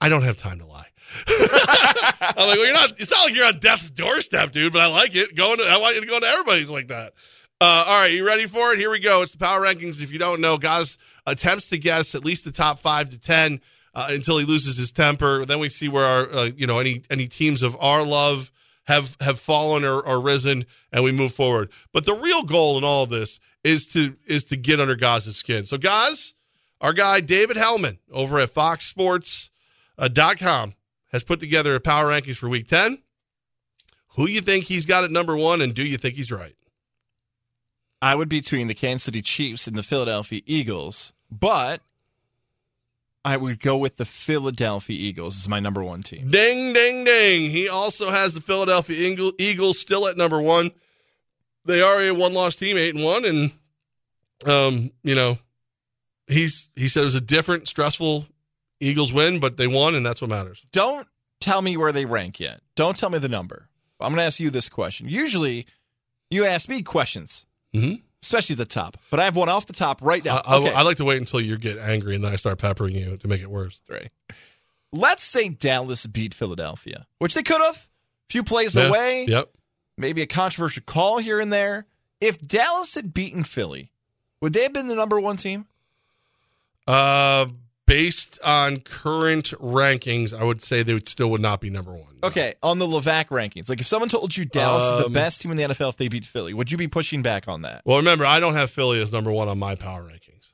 I 0.00 0.08
don't 0.08 0.22
have 0.22 0.36
time 0.36 0.58
to 0.58 0.66
lie. 0.66 0.88
I'm 1.28 1.38
like, 1.40 2.36
well, 2.36 2.64
you're 2.64 2.72
not. 2.72 3.00
It's 3.00 3.10
not 3.10 3.24
like 3.26 3.34
you're 3.34 3.46
on 3.46 3.60
death's 3.60 3.90
doorstep, 3.90 4.52
dude. 4.52 4.72
But 4.72 4.82
I 4.82 4.86
like 4.86 5.14
it. 5.14 5.36
Going, 5.36 5.58
to, 5.58 5.64
I 5.64 5.76
want 5.76 5.94
you 5.94 6.00
to 6.00 6.06
go 6.06 6.18
to 6.18 6.26
everybody's 6.26 6.70
like 6.70 6.88
that. 6.88 7.12
Uh, 7.60 7.84
all 7.86 8.00
right, 8.00 8.12
you 8.12 8.26
ready 8.26 8.46
for 8.46 8.72
it? 8.72 8.78
Here 8.78 8.90
we 8.90 8.98
go. 8.98 9.22
It's 9.22 9.32
the 9.32 9.38
power 9.38 9.60
rankings. 9.60 10.02
If 10.02 10.10
you 10.10 10.18
don't 10.18 10.40
know, 10.40 10.58
guys 10.58 10.98
attempts 11.26 11.68
to 11.68 11.78
guess 11.78 12.14
at 12.14 12.24
least 12.24 12.44
the 12.44 12.52
top 12.52 12.80
five 12.80 13.10
to 13.10 13.18
ten 13.18 13.60
uh, 13.94 14.08
until 14.10 14.38
he 14.38 14.44
loses 14.44 14.76
his 14.76 14.92
temper. 14.92 15.44
Then 15.44 15.58
we 15.58 15.68
see 15.68 15.88
where 15.88 16.04
our, 16.04 16.32
uh, 16.32 16.44
you 16.56 16.66
know, 16.66 16.78
any 16.78 17.02
any 17.10 17.28
teams 17.28 17.62
of 17.62 17.76
our 17.80 18.02
love 18.02 18.50
have 18.84 19.16
have 19.20 19.40
fallen 19.40 19.84
or, 19.84 20.00
or 20.00 20.20
risen, 20.20 20.66
and 20.92 21.04
we 21.04 21.12
move 21.12 21.34
forward. 21.34 21.70
But 21.92 22.04
the 22.04 22.14
real 22.14 22.42
goal 22.42 22.76
in 22.78 22.84
all 22.84 23.06
this 23.06 23.38
is 23.62 23.86
to 23.88 24.16
is 24.26 24.44
to 24.44 24.56
get 24.56 24.80
under 24.80 24.96
Gaz's 24.96 25.36
skin. 25.36 25.64
So, 25.64 25.78
guys, 25.78 26.34
our 26.80 26.92
guy 26.92 27.20
David 27.20 27.56
Helman 27.56 27.98
over 28.12 28.38
at 28.38 28.50
Fox 28.50 28.86
Sports 28.86 29.50
uh, 29.98 30.08
has 31.12 31.24
put 31.24 31.40
together 31.40 31.74
a 31.74 31.80
power 31.80 32.06
rankings 32.06 32.36
for 32.36 32.48
Week 32.48 32.68
Ten. 32.68 32.98
Who 34.16 34.28
you 34.28 34.40
think 34.40 34.64
he's 34.64 34.86
got 34.86 35.02
at 35.02 35.10
number 35.10 35.36
one, 35.36 35.60
and 35.60 35.74
do 35.74 35.84
you 35.84 35.96
think 35.96 36.14
he's 36.14 36.30
right? 36.30 36.54
I 38.00 38.14
would 38.14 38.28
be 38.28 38.40
between 38.40 38.68
the 38.68 38.74
Kansas 38.74 39.04
City 39.04 39.22
Chiefs 39.22 39.66
and 39.66 39.76
the 39.76 39.82
Philadelphia 39.82 40.42
Eagles, 40.46 41.12
but 41.30 41.80
I 43.24 43.36
would 43.36 43.60
go 43.60 43.76
with 43.76 43.96
the 43.96 44.04
Philadelphia 44.04 44.96
Eagles 44.96 45.36
as 45.36 45.48
my 45.48 45.58
number 45.60 45.82
one 45.82 46.02
team. 46.02 46.30
Ding, 46.30 46.72
ding, 46.72 47.04
ding. 47.04 47.50
He 47.50 47.68
also 47.68 48.10
has 48.10 48.34
the 48.34 48.40
Philadelphia 48.40 49.32
Eagles 49.38 49.78
still 49.78 50.06
at 50.06 50.16
number 50.16 50.40
one. 50.40 50.72
They 51.64 51.80
are 51.80 52.02
a 52.02 52.10
one 52.10 52.34
loss 52.34 52.56
team, 52.56 52.76
eight 52.76 52.94
and 52.94 53.04
one, 53.04 53.24
and 53.24 53.52
um, 54.46 54.90
you 55.02 55.14
know, 55.14 55.38
he's 56.26 56.68
he 56.76 56.88
said 56.88 57.02
it 57.02 57.06
was 57.06 57.14
a 57.14 57.20
different, 57.20 57.68
stressful 57.68 58.26
Eagles 58.80 59.12
win, 59.12 59.40
but 59.40 59.56
they 59.56 59.66
won, 59.66 59.94
and 59.94 60.04
that's 60.04 60.20
what 60.20 60.28
matters. 60.28 60.62
Don't 60.72 61.08
tell 61.40 61.62
me 61.62 61.76
where 61.78 61.92
they 61.92 62.04
rank 62.04 62.38
yet. 62.38 62.60
Don't 62.76 62.96
tell 62.96 63.08
me 63.08 63.18
the 63.18 63.28
number. 63.28 63.68
I'm 64.00 64.10
going 64.10 64.18
to 64.18 64.24
ask 64.24 64.40
you 64.40 64.50
this 64.50 64.68
question. 64.68 65.08
Usually, 65.08 65.66
you 66.30 66.44
ask 66.44 66.68
me 66.68 66.82
questions 66.82 67.46
Mm-hmm. 67.74 67.94
Especially 68.24 68.56
the 68.56 68.64
top. 68.64 68.96
But 69.10 69.20
I 69.20 69.24
have 69.24 69.36
one 69.36 69.50
off 69.50 69.66
the 69.66 69.74
top 69.74 70.00
right 70.00 70.24
now. 70.24 70.40
I, 70.46 70.56
okay. 70.56 70.72
I, 70.72 70.80
like 70.80 70.96
to 70.96 71.04
wait 71.04 71.18
until 71.18 71.42
you 71.42 71.58
get 71.58 71.76
angry 71.76 72.14
and 72.14 72.24
then 72.24 72.32
I 72.32 72.36
start 72.36 72.58
peppering 72.58 72.94
you 72.94 73.18
to 73.18 73.28
make 73.28 73.42
it 73.42 73.50
worse. 73.50 73.82
Right. 73.88 74.10
Let's 74.92 75.24
say 75.24 75.50
Dallas 75.50 76.06
beat 76.06 76.32
Philadelphia, 76.32 77.06
which 77.18 77.34
they 77.34 77.42
could 77.42 77.60
have. 77.60 77.86
Few 78.30 78.42
plays 78.42 78.76
Yeah. 78.76 78.84
away. 78.84 79.26
Yep. 79.28 79.50
Maybe 79.98 80.22
a 80.22 80.26
controversial 80.26 80.82
call 80.86 81.18
here 81.18 81.38
and 81.38 81.52
there. 81.52 81.84
If 82.20 82.40
Dallas 82.40 82.94
had 82.94 83.12
beaten 83.12 83.44
Philly, 83.44 83.92
would 84.40 84.54
they 84.54 84.62
have 84.62 84.72
been 84.72 84.86
the 84.86 84.94
number 84.94 85.20
one 85.20 85.36
team? 85.36 85.66
Uh, 86.86 87.46
based 87.86 88.38
on 88.42 88.80
current 88.80 89.46
rankings, 89.60 90.32
I 90.38 90.42
would 90.44 90.62
say 90.62 90.82
they 90.82 90.94
would 90.94 91.08
still 91.08 91.30
would 91.30 91.40
not 91.40 91.60
be 91.60 91.70
number 91.70 91.92
one. 91.92 92.18
Okay, 92.22 92.54
on 92.62 92.78
the 92.78 92.86
Levac 92.86 93.26
rankings, 93.26 93.68
like 93.68 93.80
if 93.80 93.86
someone 93.86 94.08
told 94.08 94.36
you 94.36 94.44
Dallas 94.44 94.84
is 94.84 95.00
the 95.00 95.06
Um, 95.06 95.12
best 95.12 95.42
team 95.42 95.50
in 95.50 95.56
the 95.56 95.64
NFL 95.64 95.90
if 95.90 95.96
they 95.96 96.08
beat 96.08 96.24
Philly, 96.24 96.54
would 96.54 96.72
you 96.72 96.78
be 96.78 96.88
pushing 96.88 97.22
back 97.22 97.48
on 97.48 97.62
that? 97.62 97.82
Well, 97.84 97.98
remember, 97.98 98.24
I 98.24 98.40
don't 98.40 98.54
have 98.54 98.70
Philly 98.70 99.00
as 99.00 99.12
number 99.12 99.30
one 99.30 99.48
on 99.48 99.58
my 99.58 99.74
power 99.74 100.02
rankings. 100.02 100.52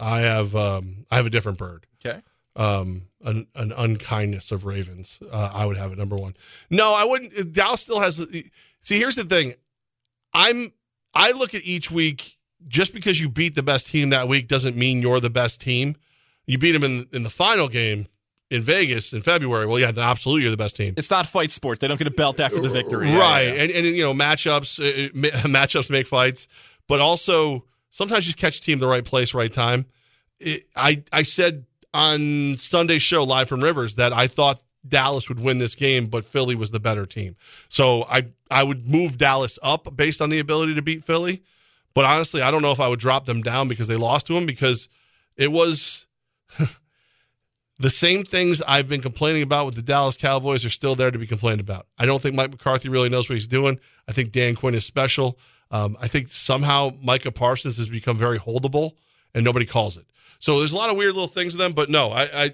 I 0.00 0.20
have 0.20 0.56
um, 0.56 1.06
I 1.10 1.16
have 1.16 1.26
a 1.26 1.30
different 1.30 1.58
bird. 1.58 1.86
Okay. 2.04 2.20
Um, 2.56 3.02
an, 3.24 3.46
an 3.54 3.72
unkindness 3.72 4.50
of 4.52 4.64
Ravens. 4.66 5.18
Uh, 5.30 5.50
I 5.54 5.64
would 5.64 5.76
have 5.76 5.92
it 5.92 5.98
number 5.98 6.16
one. 6.16 6.34
No, 6.68 6.92
I 6.92 7.04
wouldn't. 7.04 7.52
Dallas 7.52 7.80
still 7.80 8.00
has. 8.00 8.16
See, 8.80 8.98
here's 8.98 9.14
the 9.14 9.24
thing. 9.24 9.54
I'm. 10.34 10.72
I 11.14 11.30
look 11.32 11.54
at 11.54 11.62
each 11.64 11.90
week. 11.90 12.36
Just 12.68 12.92
because 12.94 13.20
you 13.20 13.28
beat 13.28 13.54
the 13.56 13.62
best 13.62 13.88
team 13.88 14.10
that 14.10 14.28
week 14.28 14.46
doesn't 14.46 14.76
mean 14.76 15.02
you're 15.02 15.18
the 15.18 15.30
best 15.30 15.60
team. 15.60 15.96
You 16.46 16.58
beat 16.58 16.72
them 16.72 16.84
in 16.84 17.06
in 17.12 17.22
the 17.22 17.30
final 17.30 17.68
game 17.68 18.06
in 18.50 18.62
Vegas 18.62 19.12
in 19.12 19.22
February. 19.22 19.66
Well, 19.66 19.78
yeah, 19.78 19.92
absolutely, 19.96 20.42
you're 20.42 20.50
the 20.50 20.56
best 20.56 20.76
team. 20.76 20.94
It's 20.96 21.10
not 21.10 21.26
fight 21.26 21.50
sport. 21.50 21.80
They 21.80 21.88
don't 21.88 21.96
get 21.96 22.06
a 22.06 22.12
belt 22.12 22.38
after 22.40 22.60
the 22.60 22.68
victory. 22.68 23.06
Right? 23.06 23.42
yeah, 23.42 23.52
yeah. 23.52 23.62
And 23.62 23.70
and 23.72 23.86
you 23.86 24.02
know 24.02 24.12
matchups 24.12 24.78
uh, 24.78 25.10
matchups 25.48 25.90
make 25.90 26.06
fights, 26.06 26.48
but 26.88 27.00
also 27.00 27.64
sometimes 27.90 28.28
you 28.28 28.34
catch 28.34 28.58
a 28.58 28.62
team 28.62 28.78
the 28.78 28.86
right 28.86 29.04
place, 29.04 29.34
right 29.34 29.52
time. 29.52 29.86
It, 30.38 30.66
I 30.76 31.02
I 31.12 31.22
said 31.22 31.64
on 31.94 32.56
Sunday's 32.58 33.02
show 33.02 33.24
live 33.24 33.48
from 33.48 33.62
Rivers 33.62 33.94
that 33.96 34.12
I 34.12 34.26
thought 34.26 34.62
Dallas 34.86 35.28
would 35.28 35.40
win 35.40 35.58
this 35.58 35.74
game, 35.74 36.06
but 36.06 36.24
Philly 36.24 36.54
was 36.54 36.70
the 36.70 36.80
better 36.80 37.06
team. 37.06 37.36
So 37.68 38.04
I 38.04 38.26
I 38.50 38.62
would 38.62 38.88
move 38.88 39.18
Dallas 39.18 39.58
up 39.62 39.96
based 39.96 40.20
on 40.20 40.30
the 40.30 40.38
ability 40.38 40.74
to 40.74 40.82
beat 40.82 41.04
Philly, 41.04 41.42
but 41.94 42.04
honestly, 42.04 42.42
I 42.42 42.50
don't 42.50 42.62
know 42.62 42.72
if 42.72 42.80
I 42.80 42.88
would 42.88 43.00
drop 43.00 43.26
them 43.26 43.42
down 43.42 43.68
because 43.68 43.86
they 43.86 43.96
lost 43.96 44.26
to 44.26 44.34
them 44.34 44.46
because 44.46 44.88
it 45.36 45.52
was. 45.52 46.06
the 47.78 47.90
same 47.90 48.24
things 48.24 48.62
I've 48.62 48.88
been 48.88 49.02
complaining 49.02 49.42
about 49.42 49.66
with 49.66 49.74
the 49.74 49.82
Dallas 49.82 50.16
Cowboys 50.16 50.64
are 50.64 50.70
still 50.70 50.94
there 50.94 51.10
to 51.10 51.18
be 51.18 51.26
complained 51.26 51.60
about. 51.60 51.86
I 51.98 52.06
don't 52.06 52.20
think 52.20 52.34
Mike 52.34 52.50
McCarthy 52.50 52.88
really 52.88 53.08
knows 53.08 53.28
what 53.28 53.34
he's 53.34 53.46
doing. 53.46 53.78
I 54.08 54.12
think 54.12 54.32
Dan 54.32 54.54
Quinn 54.54 54.74
is 54.74 54.84
special. 54.84 55.38
Um, 55.70 55.96
I 56.00 56.08
think 56.08 56.28
somehow 56.28 56.90
Micah 57.00 57.32
Parsons 57.32 57.78
has 57.78 57.88
become 57.88 58.18
very 58.18 58.38
holdable, 58.38 58.92
and 59.34 59.44
nobody 59.44 59.66
calls 59.66 59.96
it. 59.96 60.06
So 60.38 60.58
there's 60.58 60.72
a 60.72 60.76
lot 60.76 60.90
of 60.90 60.96
weird 60.96 61.14
little 61.14 61.28
things 61.28 61.54
with 61.54 61.60
them, 61.60 61.72
but 61.72 61.88
no, 61.88 62.10
I, 62.10 62.44
I, 62.44 62.52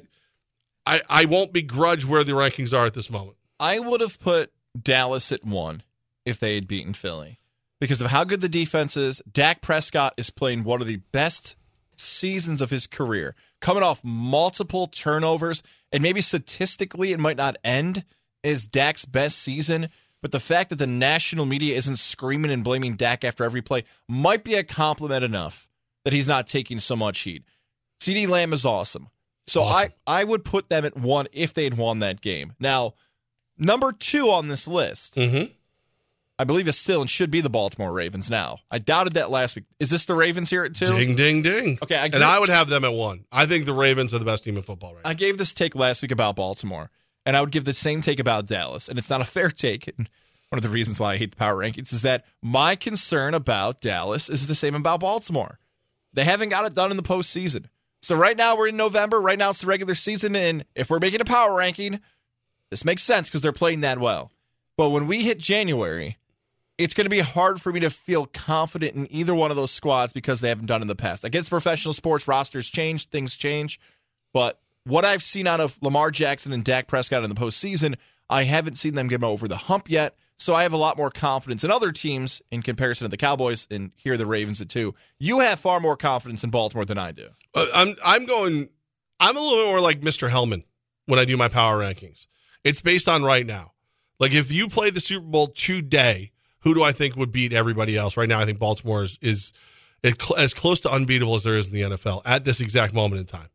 I, 0.87 1.03
I 1.09 1.25
won't 1.25 1.53
begrudge 1.53 2.05
where 2.05 2.23
the 2.23 2.33
rankings 2.33 2.73
are 2.73 2.87
at 2.87 2.95
this 2.95 3.11
moment. 3.11 3.37
I 3.59 3.81
would 3.81 4.01
have 4.01 4.21
put 4.21 4.53
Dallas 4.81 5.33
at 5.33 5.45
one 5.45 5.83
if 6.25 6.39
they 6.39 6.55
had 6.55 6.69
beaten 6.69 6.95
Philly 6.95 7.41
because 7.81 8.01
of 8.01 8.11
how 8.11 8.25
good 8.25 8.41
the 8.41 8.49
defense 8.49 8.97
is. 8.97 9.21
Dak 9.31 9.63
Prescott 9.63 10.15
is 10.17 10.31
playing 10.31 10.65
one 10.65 10.81
of 10.81 10.87
the 10.87 10.99
best 11.13 11.57
seasons 11.97 12.61
of 12.61 12.71
his 12.71 12.87
career, 12.87 13.35
coming 13.61 13.83
off 13.83 14.03
multiple 14.05 14.87
turnovers, 14.87 15.63
and 15.93 16.03
maybe 16.03 16.21
statistically 16.21 17.13
it 17.13 17.21
might 17.21 17.37
not 17.37 17.57
end 17.65 18.05
as 18.45 18.67
Dak's 18.67 19.05
best 19.05 19.39
season. 19.39 19.89
But 20.21 20.33
the 20.33 20.41
fact 20.41 20.71
that 20.71 20.77
the 20.77 20.87
national 20.87 21.47
media 21.47 21.77
isn't 21.77 21.97
screaming 21.97 22.51
and 22.51 22.65
blaming 22.65 22.97
Dak 22.97 23.23
after 23.23 23.45
every 23.45 23.63
play 23.63 23.85
might 24.09 24.43
be 24.43 24.55
a 24.55 24.65
compliment 24.65 25.23
enough 25.25 25.69
that 26.05 26.13
he's 26.13 26.27
not 26.27 26.49
taking 26.49 26.81
so 26.81 26.97
much 26.97 27.21
heat. 27.21 27.45
CeeDee 28.01 28.29
Lamb 28.29 28.53
is 28.53 28.67
awesome. 28.67 29.09
So 29.47 29.63
I, 29.63 29.91
I 30.07 30.25
would 30.25 30.45
put 30.45 30.69
them 30.69 30.85
at 30.85 30.97
one 30.97 31.27
if 31.33 31.55
they'd 31.55 31.75
won 31.75 32.01
that 32.01 32.21
game. 32.21 32.55
Now, 32.59 32.95
number 33.57 33.93
two 33.93 34.29
on 34.31 34.49
this 34.49 34.67
list, 34.69 35.15
Mm-hmm. 35.15 35.53
I 36.39 36.45
believe 36.45 36.69
is 36.69 36.79
still 36.79 37.01
and 37.01 37.11
should 37.11 37.31
be 37.31 37.41
the 37.41 37.51
Baltimore 37.51 37.93
Ravens 37.93 38.31
now. 38.31 38.59
I 38.71 38.79
doubted 38.79 39.15
that 39.15 39.29
last 39.31 39.57
week. 39.57 39.65
Is 39.81 39.91
this 39.91 40.05
the 40.05 40.15
Ravens 40.15 40.51
here 40.51 40.65
at 40.65 40.77
two? 40.77 40.87
Ding, 40.87 41.17
ding, 41.17 41.43
ding. 41.43 41.79
Okay, 41.83 41.97
I 41.97 42.07
and. 42.07 42.23
I 42.23 42.39
would 42.39 42.49
have 42.49 42.69
them 42.69 42.85
at 42.85 42.93
one. 42.93 43.25
I 43.33 43.47
think 43.47 43.67
the 43.67 43.75
Ravens 43.75 44.15
are 44.15 44.19
the 44.19 44.25
best 44.25 44.45
team 44.45 44.57
in 44.57 44.63
football 44.63 44.95
right 44.95 45.05
now. 45.05 45.11
I 45.11 45.15
gave 45.15 45.37
this 45.37 45.53
take 45.53 45.75
last 45.75 46.01
week 46.01 46.13
about 46.13 46.37
Baltimore, 46.37 46.91
and 47.27 47.37
I 47.37 47.41
would 47.41 47.51
give 47.51 47.65
the 47.65 47.75
same 47.75 48.03
take 48.03 48.21
about 48.21 48.47
Dallas. 48.47 48.89
And 48.89 48.99
it's 48.99 49.11
not 49.11 49.21
a 49.21 49.25
fair 49.25 49.51
take. 49.51 49.89
And 49.89 50.09
one 50.51 50.59
of 50.59 50.63
the 50.63 50.69
reasons 50.69 51.01
why 51.01 51.15
I 51.15 51.17
hate 51.17 51.33
the 51.33 51.37
power 51.37 51.57
rankings 51.57 51.93
is 51.93 52.03
that 52.03 52.25
my 52.41 52.77
concern 52.77 53.35
about 53.35 53.81
Dallas 53.81 54.29
is 54.29 54.47
the 54.47 54.55
same 54.55 54.75
about 54.75 55.01
Baltimore. 55.01 55.59
They 56.13 56.25
haven't 56.25 56.49
got 56.51 56.67
it 56.67 56.75
done 56.75 56.91
in 56.91 56.97
the 56.97 57.03
postseason. 57.03 57.67
So 58.01 58.15
right 58.15 58.37
now 58.37 58.57
we're 58.57 58.69
in 58.69 58.77
November. 58.77 59.21
Right 59.21 59.39
now 59.39 59.51
it's 59.51 59.63
the 59.63 59.67
regular 59.67 59.95
season, 59.95 60.37
and 60.37 60.65
if 60.77 60.89
we're 60.89 61.01
making 61.01 61.21
a 61.21 61.25
power 61.25 61.55
ranking, 61.57 62.01
this 62.71 62.85
makes 62.85 63.03
sense 63.03 63.29
because 63.29 63.41
they're 63.41 63.53
playing 63.53 63.81
that 63.81 63.99
well. 63.99 64.31
But 64.77 64.91
when 64.91 65.09
we 65.09 65.25
hit 65.25 65.39
January, 65.39 66.17
it's 66.79 66.95
going 66.95 67.05
to 67.05 67.11
be 67.11 67.19
hard 67.19 67.61
for 67.61 67.73
me 67.73 67.81
to 67.81 67.91
feel 67.91 68.27
confident 68.27 68.95
in 68.95 69.13
either 69.13 69.35
one 69.35 69.51
of 69.51 69.57
those 69.57 69.73
squads 69.73 70.13
because 70.13 70.41
they 70.41 70.49
haven't 70.49 70.67
done 70.67 70.81
in 70.81 70.89
the 70.89 70.95
past. 70.95 71.25
Against 71.25 71.51
professional 71.51 71.93
sports, 71.93 72.29
rosters 72.29 72.69
change, 72.69 73.09
things 73.09 73.35
change. 73.35 73.81
But 74.33 74.61
what 74.85 75.05
I've 75.05 75.23
seen 75.23 75.47
out 75.47 75.61
of 75.61 75.77
Lamar 75.83 76.13
Jackson 76.13 76.53
and 76.53 76.65
Dak 76.65 76.87
Prescott 76.87 77.25
in 77.25 77.31
the 77.31 77.37
postseason, 77.37 77.97
I 78.31 78.45
haven't 78.45 78.77
seen 78.77 78.95
them 78.95 79.09
get 79.09 79.25
over 79.25 79.49
the 79.49 79.57
hump 79.57 79.91
yet. 79.91 80.17
So 80.41 80.55
I 80.55 80.63
have 80.63 80.73
a 80.73 80.77
lot 80.77 80.97
more 80.97 81.11
confidence 81.11 81.65
in 81.65 81.73
other 81.73 81.91
teams 81.91 82.41
in 82.53 82.63
comparison 82.63 83.05
to 83.05 83.09
the 83.09 83.17
Cowboys, 83.17 83.67
and 83.73 83.91
here 83.97 84.17
the 84.17 84.25
Ravens 84.25 84.61
at 84.61 84.69
two. 84.69 84.95
You 85.19 85.41
have 85.41 85.59
far 85.59 85.81
more 85.81 85.97
confidence 85.97 86.45
in 86.45 86.51
Baltimore 86.51 86.85
than 86.85 86.97
I 86.97 87.11
do. 87.11 87.31
Uh, 87.55 87.67
I'm 87.75 87.97
I'm 88.05 88.25
going. 88.25 88.69
I'm 89.19 89.37
a 89.37 89.41
little 89.41 89.65
bit 89.65 89.67
more 89.67 89.81
like 89.81 90.01
Mr. 90.01 90.31
Helman 90.31 90.63
when 91.07 91.19
I 91.19 91.25
do 91.25 91.37
my 91.37 91.49
power 91.49 91.81
rankings. 91.81 92.29
It's 92.63 92.81
based 92.81 93.09
on 93.09 93.25
right 93.25 93.45
now. 93.45 93.73
Like 94.21 94.33
if 94.33 94.53
you 94.53 94.69
play 94.69 94.91
the 94.91 95.01
Super 95.01 95.27
Bowl 95.27 95.49
today, 95.49 96.31
who 96.61 96.75
do 96.75 96.83
I 96.83 96.93
think 96.93 97.17
would 97.17 97.33
beat 97.33 97.53
everybody 97.53 97.97
else 97.97 98.17
right 98.17 98.29
now? 98.29 98.41
I 98.41 98.45
think 98.45 98.59
Baltimore 98.59 99.05
is 99.05 99.19
is, 99.21 99.53
cl- 100.05 100.37
as 100.39 100.55
close 100.55 100.81
to 100.81 100.91
unbeatable 100.91 101.35
as 101.35 101.45
there 101.45 101.57
is 101.57 101.69
in 101.69 101.75
the 101.75 101.97
NFL 101.97 102.23
at 102.25 102.45
this 102.45 102.61
exact 102.61 102.95
moment 102.95 103.21
in 103.21 103.27
time. 103.27 103.49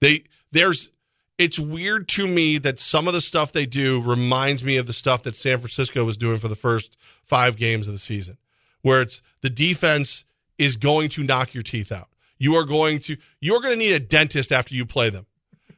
They 0.00 0.24
there's 0.52 0.90
it's 1.38 1.58
weird 1.58 2.06
to 2.08 2.26
me 2.26 2.58
that 2.58 2.78
some 2.78 3.08
of 3.08 3.14
the 3.14 3.20
stuff 3.20 3.52
they 3.52 3.64
do 3.64 4.02
reminds 4.02 4.62
me 4.62 4.76
of 4.76 4.86
the 4.86 4.92
stuff 4.92 5.22
that 5.22 5.36
San 5.36 5.58
Francisco 5.58 6.04
was 6.04 6.18
doing 6.18 6.38
for 6.38 6.48
the 6.48 6.54
first 6.54 6.96
five 7.24 7.56
games 7.56 7.86
of 7.86 7.94
the 7.94 7.98
season, 7.98 8.36
where 8.82 9.00
it's 9.00 9.22
the 9.40 9.48
defense 9.48 10.24
is 10.58 10.76
going 10.76 11.08
to 11.08 11.22
knock 11.22 11.54
your 11.54 11.62
teeth 11.62 11.90
out. 11.90 12.08
You 12.38 12.54
are 12.56 12.64
going 12.64 12.98
to 13.00 13.16
you're 13.40 13.60
going 13.60 13.74
to 13.74 13.78
need 13.78 13.92
a 13.92 14.00
dentist 14.00 14.52
after 14.52 14.74
you 14.74 14.84
play 14.84 15.10
them, 15.10 15.26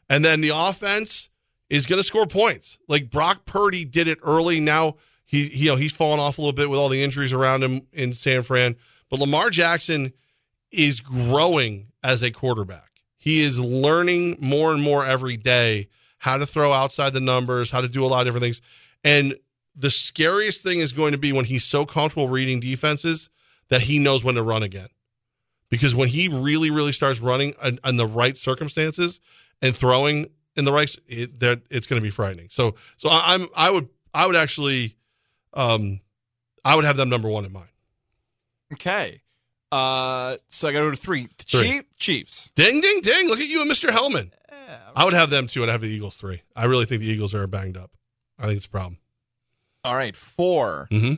and 0.08 0.24
then 0.24 0.40
the 0.40 0.50
offense 0.54 1.28
is 1.70 1.86
going 1.86 1.98
to 1.98 2.04
score 2.04 2.26
points. 2.26 2.78
Like 2.88 3.08
Brock 3.08 3.44
Purdy 3.44 3.84
did 3.84 4.06
it 4.06 4.18
early. 4.22 4.60
Now 4.60 4.96
he, 5.32 5.48
he 5.48 5.64
you 5.64 5.70
know 5.70 5.76
he's 5.76 5.92
fallen 5.92 6.20
off 6.20 6.38
a 6.38 6.40
little 6.40 6.52
bit 6.52 6.70
with 6.70 6.78
all 6.78 6.88
the 6.88 7.02
injuries 7.02 7.32
around 7.32 7.64
him 7.64 7.86
in 7.92 8.12
San 8.14 8.42
Fran, 8.42 8.76
but 9.10 9.18
Lamar 9.18 9.50
Jackson 9.50 10.12
is 10.70 11.00
growing 11.00 11.88
as 12.02 12.22
a 12.22 12.30
quarterback. 12.30 12.90
He 13.18 13.40
is 13.40 13.58
learning 13.58 14.36
more 14.40 14.72
and 14.72 14.82
more 14.82 15.04
every 15.04 15.36
day 15.36 15.88
how 16.18 16.36
to 16.36 16.46
throw 16.46 16.72
outside 16.72 17.12
the 17.12 17.20
numbers, 17.20 17.70
how 17.70 17.80
to 17.80 17.88
do 17.88 18.04
a 18.04 18.06
lot 18.06 18.20
of 18.20 18.26
different 18.26 18.44
things. 18.44 18.60
And 19.02 19.36
the 19.74 19.90
scariest 19.90 20.62
thing 20.62 20.78
is 20.78 20.92
going 20.92 21.12
to 21.12 21.18
be 21.18 21.32
when 21.32 21.46
he's 21.46 21.64
so 21.64 21.84
comfortable 21.86 22.28
reading 22.28 22.60
defenses 22.60 23.28
that 23.68 23.82
he 23.82 23.98
knows 23.98 24.22
when 24.22 24.34
to 24.34 24.42
run 24.42 24.62
again. 24.62 24.88
Because 25.70 25.94
when 25.94 26.08
he 26.08 26.28
really, 26.28 26.70
really 26.70 26.92
starts 26.92 27.20
running 27.20 27.54
in, 27.64 27.78
in 27.84 27.96
the 27.96 28.06
right 28.06 28.36
circumstances 28.36 29.18
and 29.62 29.74
throwing 29.74 30.28
in 30.54 30.64
the 30.64 30.72
right, 30.72 30.94
it, 31.08 31.40
that 31.40 31.62
it's 31.70 31.86
going 31.86 32.00
to 32.00 32.04
be 32.04 32.10
frightening. 32.10 32.48
So, 32.50 32.74
so 32.98 33.08
I, 33.08 33.34
I'm, 33.34 33.48
I 33.56 33.70
would, 33.70 33.88
I 34.12 34.26
would 34.26 34.36
actually, 34.36 34.96
um, 35.54 36.00
I 36.64 36.74
would 36.76 36.84
have 36.84 36.96
them 36.96 37.08
number 37.08 37.28
one 37.28 37.44
in 37.44 37.52
mind. 37.52 37.68
Okay. 38.72 39.22
Uh, 39.70 40.36
so 40.48 40.68
I 40.68 40.72
got 40.72 40.80
to 40.80 40.86
go 40.86 40.90
to 40.90 40.96
three. 40.96 41.28
Three. 41.38 41.60
Chief, 41.60 41.84
Chiefs. 41.96 42.50
Ding, 42.54 42.80
ding, 42.80 43.00
ding. 43.00 43.28
Look 43.28 43.40
at 43.40 43.46
you 43.46 43.62
and 43.62 43.70
Mr. 43.70 43.90
Helman. 43.90 44.32
I 44.94 45.04
would 45.04 45.12
have 45.14 45.30
them 45.30 45.46
too. 45.46 45.62
I'd 45.62 45.68
have 45.68 45.80
the 45.80 45.88
Eagles 45.88 46.16
three. 46.16 46.42
I 46.56 46.64
really 46.64 46.84
think 46.86 47.00
the 47.00 47.08
Eagles 47.08 47.34
are 47.34 47.46
banged 47.46 47.76
up. 47.76 47.90
I 48.38 48.44
think 48.44 48.56
it's 48.56 48.66
a 48.66 48.70
problem. 48.70 48.98
All 49.84 49.94
right, 49.94 50.14
4 50.14 50.88
Mm-hmm. 50.90 51.14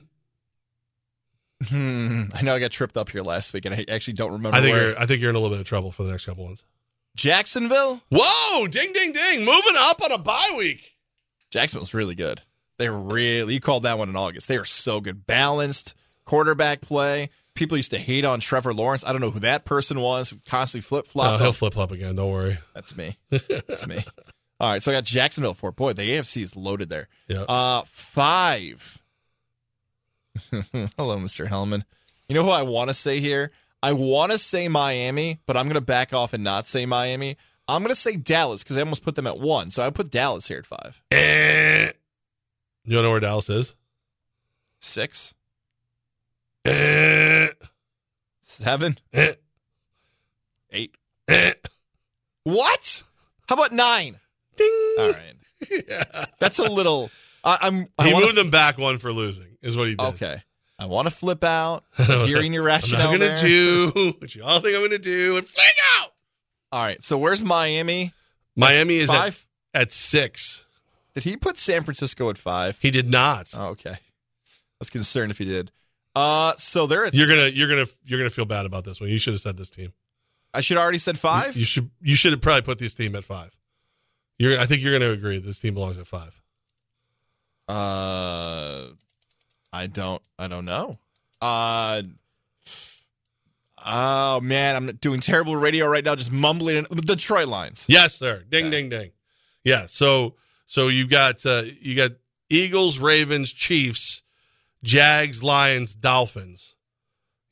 Hmm. 1.67 2.23
I 2.35 2.43
know 2.43 2.55
I 2.55 2.59
got 2.59 2.73
tripped 2.73 2.97
up 2.97 3.09
here 3.11 3.23
last 3.23 3.53
week, 3.53 3.65
and 3.65 3.75
I 3.75 3.85
actually 3.89 4.15
don't 4.15 4.33
remember. 4.33 4.57
I 4.57 4.61
think 4.61 4.75
where. 4.75 4.89
you're, 4.91 4.99
I 4.99 5.07
think 5.07 5.21
you're 5.21 5.31
in 5.31 5.37
a 5.37 5.39
little 5.39 5.55
bit 5.55 5.61
of 5.61 5.67
trouble 5.67 5.93
for 5.93 6.03
the 6.03 6.11
next 6.11 6.25
couple 6.27 6.45
ones. 6.45 6.65
Jacksonville. 7.17 8.03
Whoa! 8.11 8.67
Ding, 8.67 8.93
ding, 8.93 9.13
ding! 9.13 9.45
Moving 9.45 9.75
up 9.77 10.03
on 10.03 10.13
a 10.13 10.19
bye 10.19 10.53
week. 10.57 10.93
Jacksonville's 11.51 11.95
really 11.95 12.15
good. 12.15 12.43
They're 12.79 12.93
really. 12.93 13.55
You 13.55 13.61
called 13.61 13.85
that 13.85 13.99
one 13.99 14.09
in 14.09 14.17
August. 14.17 14.49
They 14.49 14.57
are 14.57 14.65
so 14.65 15.01
good, 15.01 15.27
balanced 15.27 15.95
quarterback 16.25 16.81
play. 16.81 17.31
People 17.55 17.77
used 17.77 17.93
to 17.93 17.99
hate 17.99 18.25
on 18.25 18.41
Trevor 18.41 18.75
Lawrence. 18.75 19.05
I 19.07 19.13
don't 19.13 19.21
know 19.21 19.31
who 19.31 19.41
that 19.41 19.65
person 19.65 20.01
was. 20.01 20.31
who 20.31 20.39
Constantly 20.47 20.83
flip 20.83 21.05
Oh, 21.09 21.11
flop. 21.11 21.41
he'll 21.41 21.53
flip 21.53 21.75
flop 21.75 21.93
again. 21.93 22.17
Don't 22.17 22.33
worry. 22.33 22.59
That's 22.75 22.97
me. 22.97 23.17
That's 23.31 23.87
me. 23.87 23.99
All 24.61 24.71
right, 24.71 24.83
so 24.83 24.91
I 24.91 24.95
got 24.97 25.05
Jacksonville 25.05 25.55
four. 25.55 25.71
Boy, 25.73 25.93
the 25.93 26.03
AFC 26.03 26.43
is 26.43 26.57
loaded 26.57 26.89
there. 26.89 27.09
Yeah. 27.29 27.43
Uh, 27.43 27.83
five. 27.87 28.99
Hello, 30.51 31.17
Mr. 31.19 31.47
Helman. 31.47 31.85
You 32.29 32.35
know 32.35 32.43
who 32.45 32.51
I 32.51 32.63
want 32.63 32.89
to 32.89 32.95
say 32.95 33.21
here? 33.21 33.51
I 33.83 33.93
want 33.93 34.33
to 34.33 34.39
say 34.39 34.67
Miami, 34.69 35.39
but 35.47 35.57
I'm 35.57 35.67
going 35.67 35.75
to 35.75 35.81
back 35.81 36.13
off 36.13 36.33
and 36.33 36.43
not 36.43 36.67
say 36.67 36.87
Miami. 36.87 37.37
I'm 37.69 37.83
going 37.83 37.91
to 37.91 38.01
say 38.01 38.17
Dallas 38.17 38.63
because 38.63 38.77
I 38.77 38.81
almost 38.81 39.03
put 39.05 39.15
them 39.15 39.27
at 39.27 39.39
one. 39.39 39.71
So 39.71 39.83
I 39.85 39.91
put 39.91 40.11
Dallas 40.11 40.49
here 40.49 40.59
at 40.59 40.67
five. 40.67 41.01
Eh. 41.11 41.91
You 42.85 42.95
don't 42.95 43.03
know 43.03 43.11
where 43.11 43.21
Dallas 43.21 43.49
is? 43.49 43.75
Six, 44.81 45.35
Eh. 46.67 47.49
seven, 48.41 48.99
Eh. 49.13 49.33
eight. 50.71 50.95
Eh. 51.29 51.55
What? 52.45 53.03
How 53.49 53.55
about 53.55 53.73
nine? 53.73 54.21
Ding. 54.57 54.95
All 54.99 55.11
right. 55.13 56.29
That's 56.39 56.59
a 56.59 56.65
little. 56.71 57.11
I, 57.43 57.59
I'm. 57.63 57.89
I 57.99 58.07
He 58.09 58.13
wanna- 58.13 58.27
moved 58.27 58.39
them 58.39 58.51
back 58.51 58.77
one 58.79 58.99
for 58.99 59.13
losing. 59.13 59.57
Is 59.63 59.77
what 59.77 59.89
he 59.89 59.95
did. 59.95 60.05
Okay. 60.15 60.43
I 60.79 60.87
want 60.87 61.09
to 61.09 61.15
flip 61.15 61.43
out. 61.45 61.85
Hearing 61.97 62.53
your 62.53 62.65
rationale. 62.65 63.09
I'm 63.11 63.19
gonna 63.19 63.41
do 63.41 64.15
what 64.19 64.35
you 64.35 64.43
all 64.45 64.61
think 64.61 64.77
I'm 64.77 64.83
gonna 64.83 64.99
do 64.99 65.39
and 65.39 65.49
fling 65.49 65.67
out. 66.01 66.11
All 66.73 66.83
right. 66.83 67.03
So 67.03 67.17
where's 67.17 67.43
Miami? 67.45 68.13
Miami 68.57 68.97
is 68.97 69.09
at, 69.11 69.39
at 69.73 69.93
six. 69.93 70.64
Did 71.15 71.25
he 71.25 71.37
put 71.37 71.59
San 71.59 71.85
Francisco 71.85 72.29
at 72.29 72.39
five? 72.39 72.79
He 72.81 72.91
did 72.91 73.09
not. 73.09 73.51
Oh, 73.55 73.67
okay. 73.69 73.91
I 73.93 74.79
was 74.81 74.91
concerned 74.91 75.31
if 75.31 75.39
he 75.39 75.45
did. 75.45 75.71
Uh, 76.17 76.55
so 76.59 76.87
they're 76.87 77.09
You're 77.09 77.29
gonna 77.29 77.49
you're 77.49 77.69
gonna 77.69 77.87
you're 78.05 78.19
gonna 78.19 78.31
feel 78.31 78.45
bad 78.45 78.67
about 78.67 78.85
this 78.85 79.01
one. 79.01 79.11
You 79.11 79.19
should 79.19 79.35
have 79.35 79.41
said 79.41 79.57
this 79.57 79.71
team. 79.71 79.93
I 80.53 80.61
should 80.61 80.77
already 80.77 80.99
said 80.99 81.19
five. 81.19 81.57
You 81.57 81.65
should 81.65 81.91
you 82.01 82.15
should 82.15 82.33
have 82.33 82.41
probably 82.41 82.63
put 82.63 82.79
this 82.79 82.95
team 82.95 83.17
at 83.17 83.25
five. 83.25 83.51
You're 84.39 84.59
I 84.59 84.67
think 84.67 84.83
you're 84.83 84.93
gonna 84.93 85.11
agree 85.11 85.39
this 85.39 85.61
team 85.61 85.75
belongs 85.75 85.99
at 85.99 86.07
five. 86.07 86.41
Uh, 87.69 88.89
I 89.73 89.87
don't. 89.87 90.23
I 90.39 90.49
don't 90.49 90.65
know. 90.65 90.95
Uh. 91.41 92.03
Oh 93.87 94.41
man, 94.41 94.77
I'm 94.77 94.87
doing 94.97 95.21
terrible 95.21 95.57
radio 95.57 95.87
right 95.87 96.05
now. 96.05 96.15
Just 96.15 96.33
mumbling. 96.33 96.77
In, 96.77 96.87
the 96.91 97.03
Detroit 97.03 97.49
Lions. 97.49 97.85
Yes, 97.89 98.15
sir. 98.15 98.45
Ding 98.49 98.71
ding 98.71 98.89
ding. 98.89 99.11
Yeah. 99.65 99.87
So 99.89 100.35
so 100.67 100.89
you 100.89 101.07
got 101.07 101.45
uh, 101.47 101.63
you 101.81 101.95
got 101.95 102.13
Eagles, 102.51 102.99
Ravens, 102.99 103.53
Chiefs, 103.53 104.23
Jags, 104.83 105.43
Lions, 105.43 105.95
Dolphins. 105.95 106.75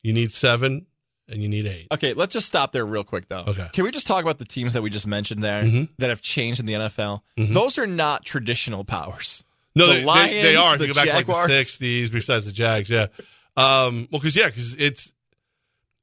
You 0.01 0.13
need 0.13 0.31
seven 0.31 0.85
and 1.29 1.41
you 1.41 1.47
need 1.47 1.65
eight. 1.65 1.87
Okay, 1.91 2.13
let's 2.13 2.33
just 2.33 2.47
stop 2.47 2.71
there 2.73 2.85
real 2.85 3.03
quick 3.03 3.29
though. 3.29 3.45
Okay. 3.47 3.67
Can 3.73 3.85
we 3.85 3.91
just 3.91 4.05
talk 4.07 4.21
about 4.23 4.37
the 4.39 4.45
teams 4.45 4.73
that 4.73 4.81
we 4.81 4.89
just 4.89 5.07
mentioned 5.07 5.43
there 5.43 5.63
Mhm. 5.63 5.89
that 5.97 6.09
have 6.09 6.21
changed 6.21 6.59
in 6.59 6.65
the 6.65 6.73
NFL? 6.73 7.23
Mhm. 7.37 7.53
Those 7.53 7.77
are 7.77 7.87
not 7.87 8.25
traditional 8.25 8.83
powers. 8.83 9.43
No, 9.75 9.87
The 9.87 9.93
they, 9.93 9.99
they- 10.01 10.05
Lions, 10.05 10.31
they 10.33 10.55
are. 10.55 10.73
If 10.73 10.79
the 10.79 10.87
you 10.87 10.93
go 10.93 10.95
back 10.95 11.07
to 11.07 11.13
like 11.13 11.25
Jaguars. 11.25 11.47
the 11.47 11.53
'60s, 11.53 12.11
besides 12.11 12.45
the 12.45 12.51
Jags, 12.51 12.89
yeah. 12.89 13.07
Um, 13.55 14.07
well, 14.11 14.19
because 14.19 14.35
yeah, 14.35 14.47
because 14.47 14.75
it's 14.75 15.11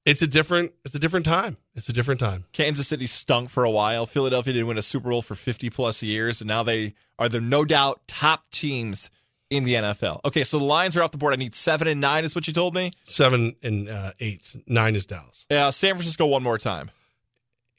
it's 0.07 0.23
a 0.23 0.27
different 0.27 0.73
it's 0.85 0.95
a 0.95 0.99
different 0.99 1.27
time. 1.27 1.57
It's 1.75 1.89
a 1.89 1.93
different 1.93 2.21
time. 2.21 2.45
Kansas 2.53 2.89
City 2.89 3.07
stunk 3.07 3.49
for 3.51 3.63
a 3.65 3.71
while. 3.71 4.05
Philadelphia 4.07 4.53
didn't 4.53 4.67
win 4.69 4.79
a 4.79 4.83
Super 4.83 5.11
Bowl 5.11 5.23
for 5.23 5.35
50 5.35 5.71
plus 5.71 6.03
years, 6.03 6.41
and 6.41 6.49
now 6.49 6.63
they 6.63 6.95
are 7.19 7.29
the 7.29 7.41
no 7.41 7.65
doubt 7.65 8.01
top 8.09 8.49
teams 8.51 9.09
in 9.51 9.65
the 9.65 9.75
NFL. 9.75 10.21
Okay, 10.25 10.43
so 10.45 10.59
the 10.59 10.65
Lions 10.65 10.97
are 10.97 11.03
off 11.03 11.13
the 11.13 11.19
board. 11.19 11.33
I 11.33 11.37
need 11.37 11.55
seven 11.55 11.87
and 11.89 12.01
nine, 12.01 12.25
is 12.25 12.35
what 12.35 12.47
you 12.47 12.53
told 12.53 12.75
me. 12.75 12.93
Seven 13.05 13.55
and 13.63 13.89
uh, 13.89 14.13
eight, 14.21 14.55
nine 14.67 14.97
is 14.97 15.07
Dallas. 15.07 15.47
Yeah, 15.51 15.71
San 15.71 15.95
Francisco 15.95 16.27
one 16.27 16.43
more 16.43 16.59
time. 16.59 16.91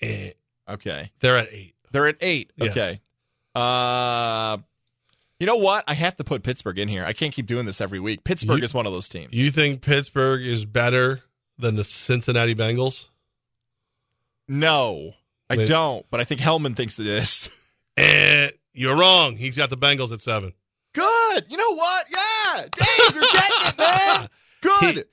Eh, 0.02 0.32
Okay, 0.70 1.12
they're 1.20 1.38
at 1.38 1.50
eight. 1.52 1.76
they're 1.92 2.08
at 2.08 2.16
eight. 2.22 2.52
Yes. 2.56 2.72
Okay. 2.72 3.02
Uh, 3.54 4.58
you 5.40 5.48
know 5.48 5.58
what? 5.58 5.84
I 5.88 5.94
have 5.96 6.16
to 6.18 6.24
put 6.24 6.44
Pittsburgh 6.44 6.80
in 6.80 6.88
here. 6.88 7.04
I 7.06 7.12
can't 7.14 7.34
keep 7.34 7.46
doing 7.48 7.66
this 7.66 7.82
every 7.82 8.00
week. 8.00 8.24
Pittsburgh 8.24 8.60
You- 8.60 8.64
is 8.64 8.74
one 8.74 8.86
of 8.86 8.94
those 8.94 9.10
teams. 9.10 9.30
You 9.34 9.52
think 9.52 9.82
Pittsburgh 9.82 10.46
is 10.46 10.64
better 10.66 11.22
than 11.58 11.76
the 11.76 11.84
Cincinnati 11.84 12.56
Bengals? 12.56 13.08
No, 14.52 15.14
I 15.50 15.56
They- 15.56 15.66
don't. 15.66 16.06
But 16.12 16.20
I 16.20 16.26
think 16.26 16.42
Helman 16.42 16.76
thinks 16.76 17.00
it 17.00 17.08
is. 17.08 17.50
Eh, 17.98 18.50
you're 18.74 18.96
wrong. 18.98 19.38
He's 19.38 19.56
got 19.56 19.70
the 19.70 19.78
Bengals 19.78 20.12
at 20.12 20.22
seven. 20.22 20.54
Good. 20.94 21.46
You 21.50 21.58
know 21.58 21.74
what? 21.74 22.06
Yeah, 22.10 22.66
Dave, 22.72 23.16
you're 23.16 23.24
getting 23.24 23.68
it, 23.68 23.78
man. 23.78 24.30
Good. 24.62 25.06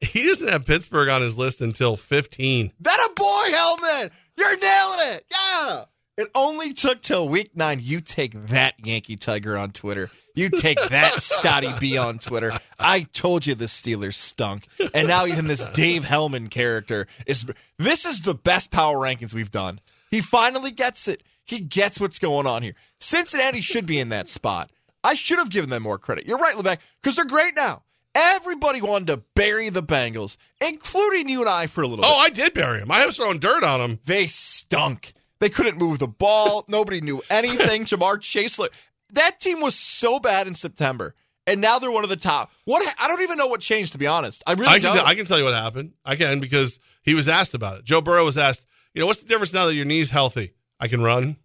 He 0.00 0.06
he 0.06 0.26
doesn't 0.26 0.48
have 0.48 0.66
Pittsburgh 0.66 1.08
on 1.08 1.22
his 1.22 1.38
list 1.38 1.60
until 1.60 1.96
15. 1.96 2.72
That 2.80 3.08
a 3.10 3.14
boy, 3.14 3.52
Helman. 3.56 4.10
You're 4.36 4.58
nailing 4.58 5.14
it. 5.16 5.24
Yeah. 5.30 5.84
It 6.18 6.30
only 6.34 6.72
took 6.72 7.00
till 7.00 7.28
week 7.28 7.56
nine. 7.56 7.78
You 7.82 8.00
take 8.00 8.32
that, 8.48 8.74
Yankee 8.84 9.16
Tiger 9.16 9.56
on 9.56 9.70
Twitter. 9.70 10.10
You 10.38 10.50
take 10.50 10.78
that, 10.90 11.20
Scotty 11.20 11.72
B 11.80 11.98
on 11.98 12.20
Twitter. 12.20 12.52
I 12.78 13.02
told 13.02 13.44
you 13.46 13.56
the 13.56 13.64
Steelers 13.64 14.14
stunk. 14.14 14.68
And 14.94 15.08
now 15.08 15.26
even 15.26 15.48
this 15.48 15.66
Dave 15.66 16.04
Helman 16.04 16.48
character 16.48 17.08
is 17.26 17.44
this 17.78 18.06
is 18.06 18.20
the 18.20 18.34
best 18.34 18.70
power 18.70 18.96
rankings 18.96 19.34
we've 19.34 19.50
done. 19.50 19.80
He 20.10 20.20
finally 20.20 20.70
gets 20.70 21.08
it. 21.08 21.22
He 21.44 21.60
gets 21.60 21.98
what's 21.98 22.18
going 22.18 22.46
on 22.46 22.62
here. 22.62 22.74
Cincinnati 23.00 23.60
should 23.60 23.86
be 23.86 23.98
in 23.98 24.10
that 24.10 24.28
spot. 24.28 24.70
I 25.02 25.14
should 25.14 25.38
have 25.38 25.50
given 25.50 25.70
them 25.70 25.82
more 25.82 25.98
credit. 25.98 26.26
You're 26.26 26.38
right, 26.38 26.54
Levac, 26.54 26.78
because 27.02 27.16
they're 27.16 27.24
great 27.24 27.56
now. 27.56 27.82
Everybody 28.14 28.80
wanted 28.80 29.08
to 29.08 29.22
bury 29.34 29.70
the 29.70 29.82
Bengals, 29.82 30.36
including 30.60 31.28
you 31.28 31.40
and 31.40 31.48
I 31.48 31.66
for 31.66 31.82
a 31.82 31.86
little 31.88 32.04
oh, 32.04 32.08
bit. 32.08 32.14
Oh, 32.14 32.18
I 32.18 32.30
did 32.30 32.54
bury 32.54 32.80
him. 32.80 32.90
I 32.90 33.06
was 33.06 33.16
throwing 33.16 33.38
dirt 33.38 33.64
on 33.64 33.80
them. 33.80 33.98
They 34.04 34.26
stunk. 34.26 35.14
They 35.40 35.48
couldn't 35.48 35.78
move 35.78 35.98
the 35.98 36.08
ball. 36.08 36.64
Nobody 36.68 37.00
knew 37.00 37.22
anything. 37.30 37.84
Ja'Marr 37.86 38.20
Chase, 38.20 38.58
look, 38.58 38.72
that 39.14 39.40
team 39.40 39.60
was 39.60 39.74
so 39.74 40.18
bad 40.18 40.46
in 40.46 40.54
September, 40.54 41.14
and 41.46 41.60
now 41.60 41.78
they're 41.78 41.90
one 41.90 42.04
of 42.04 42.10
the 42.10 42.16
top. 42.16 42.50
What? 42.64 42.82
I 42.98 43.08
don't 43.08 43.22
even 43.22 43.38
know 43.38 43.46
what 43.46 43.60
changed. 43.60 43.92
To 43.92 43.98
be 43.98 44.06
honest, 44.06 44.42
I 44.46 44.52
really 44.52 44.66
I 44.68 44.80
can, 44.80 44.96
don't. 44.96 45.06
I 45.08 45.14
can 45.14 45.26
tell 45.26 45.38
you 45.38 45.44
what 45.44 45.54
happened. 45.54 45.92
I 46.04 46.16
can 46.16 46.40
because 46.40 46.78
he 47.02 47.14
was 47.14 47.28
asked 47.28 47.54
about 47.54 47.78
it. 47.78 47.84
Joe 47.84 48.00
Burrow 48.00 48.24
was 48.24 48.36
asked, 48.36 48.64
you 48.94 49.00
know, 49.00 49.06
what's 49.06 49.20
the 49.20 49.28
difference 49.28 49.52
now 49.54 49.66
that 49.66 49.74
your 49.74 49.84
knee's 49.86 50.10
healthy? 50.10 50.52
I 50.80 50.88
can 50.88 51.02
run. 51.02 51.36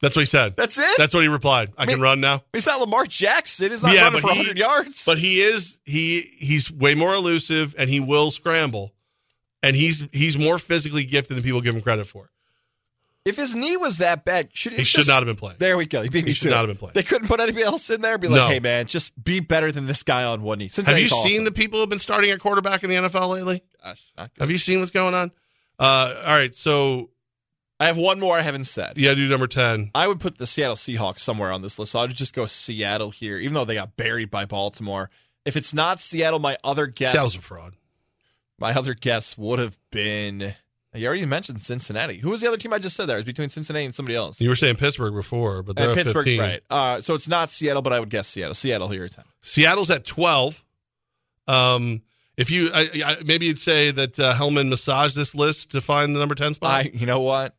That's 0.00 0.16
what 0.16 0.22
he 0.22 0.26
said. 0.26 0.56
That's 0.56 0.78
it. 0.78 0.98
That's 0.98 1.14
what 1.14 1.22
he 1.22 1.28
replied. 1.28 1.72
I, 1.78 1.86
mean- 1.86 1.94
can 1.96 2.02
run 2.02 2.20
now. 2.20 2.42
He's 2.52 2.66
not 2.66 2.80
Lamar 2.80 3.06
Jackson. 3.06 3.70
He's 3.70 3.84
not 3.84 3.94
Yeah, 3.94 4.04
running 4.06 4.20
for 4.20 4.30
he- 4.32 4.38
100 4.38 4.58
yards. 4.58 5.04
But 5.04 5.18
he 5.18 5.40
is 5.40 5.78
he 5.84 6.22
he's 6.38 6.72
way 6.72 6.94
more 6.94 7.14
elusive 7.14 7.76
and 7.78 7.88
he 7.88 8.00
will 8.00 8.32
scramble. 8.32 8.92
And 9.62 9.76
he's 9.76 10.04
he's 10.12 10.36
more 10.36 10.58
physically 10.58 11.04
gifted 11.04 11.36
than 11.36 11.44
people 11.44 11.60
give 11.60 11.76
him 11.76 11.82
credit 11.82 12.08
for. 12.08 12.30
If 13.24 13.36
his 13.36 13.54
knee 13.54 13.76
was 13.76 13.98
that 13.98 14.24
bad, 14.24 14.48
should 14.52 14.72
He 14.72 14.82
should 14.82 15.06
not 15.06 15.18
have 15.18 15.26
been 15.26 15.36
playing. 15.36 15.56
There 15.60 15.76
we 15.76 15.86
go. 15.86 16.02
He 16.02 16.08
He 16.20 16.32
should 16.32 16.42
to 16.42 16.50
not 16.50 16.58
have 16.60 16.68
been 16.68 16.76
playing. 16.76 16.94
They 16.94 17.04
couldn't 17.04 17.28
put 17.28 17.38
anybody 17.38 17.62
else 17.64 17.88
in 17.88 18.00
there. 18.00 18.18
Be 18.18 18.26
like, 18.28 18.36
No. 18.40 18.48
hey 18.48 18.58
man, 18.58 18.86
just 18.86 19.12
be 19.22 19.38
better 19.38 19.70
than 19.70 19.86
this 19.86 20.02
guy 20.02 20.24
on 20.24 20.42
one 20.42 20.58
knee. 20.58 20.64
Have 20.64 20.72
Cincinnati's 20.74 21.10
you 21.12 21.16
awesome. 21.16 21.30
seen 21.30 21.44
the 21.44 21.52
people 21.52 21.78
who've 21.78 21.88
been 21.88 22.00
starting 22.00 22.30
at 22.30 22.40
quarterback 22.40 22.82
in 22.82 22.90
the 22.90 22.96
NFL 22.96 23.28
lately? 23.30 23.62
Gosh. 23.84 24.02
Have 24.40 24.50
you 24.50 24.58
seen 24.58 24.80
what's 24.80 24.90
going 24.90 25.14
on? 25.14 25.30
Uh, 25.78 26.14
all 26.26 26.36
right, 26.36 26.54
so 26.54 27.10
I 27.78 27.86
have 27.86 27.96
one 27.96 28.18
more 28.20 28.36
I 28.36 28.42
haven't 28.42 28.64
said. 28.64 28.96
yeah, 28.98 29.14
do 29.14 29.28
number 29.28 29.46
ten. 29.46 29.90
I 29.94 30.08
would 30.08 30.18
put 30.20 30.38
the 30.38 30.46
Seattle 30.46 30.74
Seahawks 30.76 31.20
somewhere 31.20 31.52
on 31.52 31.62
this 31.62 31.78
list. 31.78 31.92
So 31.92 32.00
I 32.00 32.02
would 32.06 32.14
just 32.14 32.34
go 32.34 32.46
Seattle 32.46 33.10
here, 33.10 33.38
even 33.38 33.54
though 33.54 33.64
they 33.64 33.74
got 33.74 33.96
buried 33.96 34.30
by 34.32 34.46
Baltimore. 34.46 35.10
If 35.44 35.56
it's 35.56 35.72
not 35.72 36.00
Seattle, 36.00 36.38
my 36.40 36.56
other 36.64 36.86
guess, 36.88 37.12
Seattle's 37.12 37.36
a 37.36 37.40
fraud. 37.40 37.74
my 38.58 38.72
other 38.74 38.94
guess 38.94 39.38
would 39.38 39.58
have 39.60 39.78
been. 39.92 40.54
You 40.94 41.06
already 41.06 41.24
mentioned 41.24 41.60
Cincinnati. 41.62 42.18
Who 42.18 42.28
was 42.30 42.42
the 42.42 42.48
other 42.48 42.58
team 42.58 42.72
I 42.72 42.78
just 42.78 42.96
said 42.96 43.06
there? 43.06 43.16
It 43.16 43.20
was 43.20 43.24
between 43.26 43.48
Cincinnati 43.48 43.86
and 43.86 43.94
somebody 43.94 44.14
else. 44.14 44.40
You 44.42 44.50
were 44.50 44.54
saying 44.56 44.76
Pittsburgh 44.76 45.14
before, 45.14 45.62
but 45.62 45.74
they're 45.74 45.94
Pittsburgh, 45.94 46.24
15. 46.26 46.40
right? 46.40 46.60
Uh, 46.68 47.00
so 47.00 47.14
it's 47.14 47.28
not 47.28 47.48
Seattle, 47.48 47.80
but 47.80 47.94
I 47.94 48.00
would 48.00 48.10
guess 48.10 48.28
Seattle. 48.28 48.52
Seattle 48.54 48.88
here 48.88 49.06
at 49.06 49.12
ten. 49.12 49.24
Seattle's 49.40 49.90
at 49.90 50.04
twelve. 50.04 50.62
Um, 51.48 52.02
if 52.36 52.50
you 52.50 52.70
I, 52.72 52.90
I, 53.04 53.16
maybe 53.24 53.46
you'd 53.46 53.58
say 53.58 53.90
that 53.90 54.18
uh, 54.18 54.34
Helman 54.34 54.68
massaged 54.68 55.14
this 55.16 55.34
list 55.34 55.70
to 55.72 55.80
find 55.80 56.14
the 56.14 56.20
number 56.20 56.34
ten 56.34 56.54
spot. 56.54 56.70
I, 56.86 56.90
you 56.92 57.06
know 57.06 57.20
what? 57.20 57.54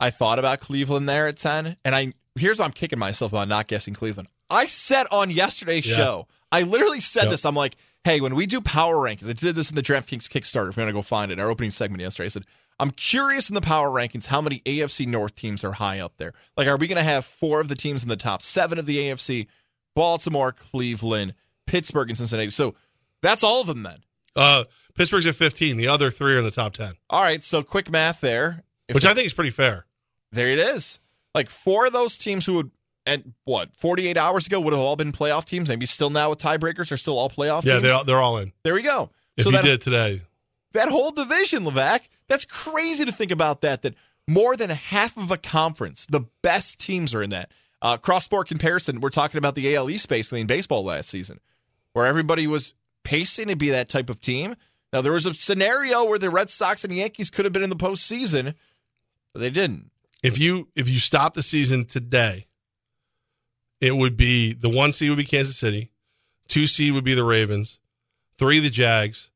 I 0.00 0.10
thought 0.10 0.38
about 0.38 0.60
Cleveland 0.60 1.08
there 1.08 1.28
at 1.28 1.36
ten, 1.36 1.76
and 1.84 1.94
I 1.94 2.12
here's 2.36 2.58
why 2.58 2.64
I'm 2.64 2.72
kicking 2.72 2.98
myself 2.98 3.32
about 3.32 3.48
not 3.48 3.66
guessing 3.66 3.94
Cleveland. 3.94 4.28
I 4.50 4.66
said 4.66 5.06
on 5.10 5.30
yesterday's 5.30 5.86
Yeah. 5.88 5.96
show, 5.96 6.28
I 6.52 6.62
literally 6.62 7.00
said 7.00 7.24
Yep. 7.24 7.30
this. 7.30 7.44
I'm 7.44 7.54
like, 7.54 7.76
hey, 8.06 8.20
when 8.20 8.36
we 8.36 8.46
do 8.46 8.60
power 8.60 8.94
rankings, 8.94 9.28
I 9.28 9.32
did 9.32 9.56
this 9.56 9.68
in 9.68 9.74
the 9.74 9.82
DraftKings 9.82 10.28
Kickstarter. 10.28 10.68
If 10.68 10.76
you 10.76 10.82
want 10.82 10.90
to 10.90 10.92
go 10.92 11.02
find 11.02 11.32
it, 11.32 11.34
in 11.34 11.40
our 11.40 11.50
opening 11.50 11.72
segment 11.72 12.00
yesterday, 12.00 12.26
I 12.26 12.28
said. 12.28 12.44
I'm 12.78 12.90
curious 12.90 13.48
in 13.48 13.54
the 13.54 13.62
power 13.62 13.88
rankings 13.88 14.26
how 14.26 14.40
many 14.40 14.60
AFC 14.60 15.06
North 15.06 15.34
teams 15.34 15.64
are 15.64 15.72
high 15.72 15.98
up 15.98 16.12
there. 16.18 16.34
Like, 16.56 16.68
are 16.68 16.76
we 16.76 16.86
going 16.86 16.98
to 16.98 17.02
have 17.02 17.24
four 17.24 17.60
of 17.60 17.68
the 17.68 17.74
teams 17.74 18.02
in 18.02 18.08
the 18.10 18.16
top 18.16 18.42
seven 18.42 18.78
of 18.78 18.86
the 18.86 18.98
AFC? 18.98 19.46
Baltimore, 19.94 20.52
Cleveland, 20.52 21.34
Pittsburgh, 21.66 22.10
and 22.10 22.18
Cincinnati. 22.18 22.50
So 22.50 22.74
that's 23.22 23.42
all 23.42 23.62
of 23.62 23.66
them 23.66 23.82
then. 23.82 23.98
uh, 24.36 24.64
Pittsburgh's 24.94 25.26
at 25.26 25.34
fifteen. 25.34 25.76
The 25.76 25.88
other 25.88 26.10
three 26.10 26.34
are 26.34 26.38
in 26.38 26.44
the 26.44 26.50
top 26.50 26.74
ten, 26.74 26.94
All 27.10 27.22
right, 27.22 27.42
so 27.42 27.62
quick 27.62 27.90
math 27.90 28.20
there. 28.20 28.62
If 28.88 28.94
which 28.94 29.06
I 29.06 29.14
think 29.14 29.26
is 29.26 29.32
pretty 29.32 29.50
fair. 29.50 29.86
There 30.32 30.48
it 30.48 30.58
is. 30.58 31.00
Like 31.34 31.50
four 31.50 31.86
of 31.86 31.92
those 31.92 32.16
teams 32.16 32.46
who 32.46 32.54
would, 32.54 32.70
and 33.06 33.32
what, 33.44 33.74
48 33.76 34.16
hours 34.18 34.46
ago 34.46 34.60
would 34.60 34.72
have 34.72 34.80
all 34.82 34.96
been 34.96 35.12
playoff 35.12 35.44
teams, 35.44 35.68
maybe 35.68 35.86
still 35.86 36.10
now 36.10 36.30
with 36.30 36.38
tiebreakers 36.40 36.90
are 36.92 36.96
still 36.96 37.18
all 37.18 37.30
playoff 37.30 37.64
Yeah, 37.64 37.74
teams. 37.74 37.82
they're 37.84 37.94
all, 37.96 38.04
they're 38.04 38.20
all 38.20 38.38
in. 38.38 38.52
there 38.64 38.74
we 38.74 38.82
go. 38.82 39.10
If 39.36 39.44
so 39.44 39.50
you 39.50 39.56
that, 39.56 39.62
did 39.64 39.74
it 39.74 39.82
today, 39.82 40.22
that 40.72 40.88
whole 40.88 41.12
division, 41.12 41.64
Levac, 41.64 42.00
that's 42.28 42.44
crazy 42.44 43.04
to 43.04 43.12
think 43.12 43.30
about 43.30 43.60
that, 43.62 43.82
that 43.82 43.94
more 44.26 44.56
than 44.56 44.70
half 44.70 45.16
of 45.16 45.30
a 45.30 45.36
conference, 45.36 46.06
the 46.06 46.22
best 46.42 46.80
teams 46.80 47.14
are 47.14 47.22
in 47.22 47.30
that. 47.30 47.52
Uh, 47.82 47.96
Cross 47.96 48.24
sport 48.24 48.48
comparison, 48.48 49.00
we're 49.00 49.10
talking 49.10 49.38
about 49.38 49.54
the 49.54 49.76
AL 49.76 49.88
East 49.90 50.08
basically 50.08 50.40
in 50.40 50.46
baseball 50.46 50.82
last 50.84 51.08
season, 51.08 51.38
where 51.92 52.06
everybody 52.06 52.46
was 52.46 52.74
pacing 53.04 53.48
to 53.48 53.56
be 53.56 53.70
that 53.70 53.88
type 53.88 54.10
of 54.10 54.20
team. 54.20 54.56
Now, 54.92 55.00
there 55.02 55.12
was 55.12 55.26
a 55.26 55.34
scenario 55.34 56.04
where 56.04 56.18
the 56.18 56.30
Red 56.30 56.48
Sox 56.50 56.82
and 56.84 56.92
Yankees 56.92 57.30
could 57.30 57.44
have 57.44 57.52
been 57.52 57.62
in 57.62 57.70
the 57.70 57.76
postseason, 57.76 58.54
but 59.32 59.40
they 59.40 59.50
didn't. 59.50 59.90
if 60.22 60.38
you 60.38 60.68
if 60.74 60.88
you 60.88 60.98
stop 60.98 61.34
the 61.34 61.42
season 61.42 61.84
today, 61.84 62.46
it 63.80 63.92
would 63.96 64.16
be 64.16 64.52
the 64.52 64.68
one 64.68 64.92
seed 64.92 65.10
would 65.10 65.18
be 65.18 65.24
Kansas 65.24 65.56
City, 65.56 65.90
two 66.48 66.66
seed 66.66 66.94
would 66.94 67.04
be 67.04 67.14
the 67.14 67.24
Ravens, 67.24 67.78
three 68.38 68.58
the 68.60 68.70
Jags, 68.70 69.30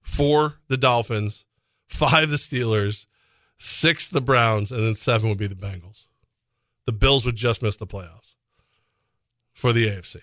four 0.00 0.56
the 0.68 0.76
Dolphins, 0.76 1.44
five 1.88 2.30
the 2.30 2.36
Steelers, 2.36 3.06
six 3.58 4.08
the 4.08 4.20
Browns, 4.20 4.72
and 4.72 4.84
then 4.84 4.94
seven 4.94 5.28
would 5.28 5.38
be 5.38 5.46
the 5.46 5.54
Bengals. 5.54 6.06
The 6.86 6.92
Bills 6.92 7.24
would 7.24 7.36
just 7.36 7.62
miss 7.62 7.76
the 7.76 7.86
playoffs 7.86 8.34
for 9.54 9.72
the 9.72 9.88
AFC. 9.88 10.22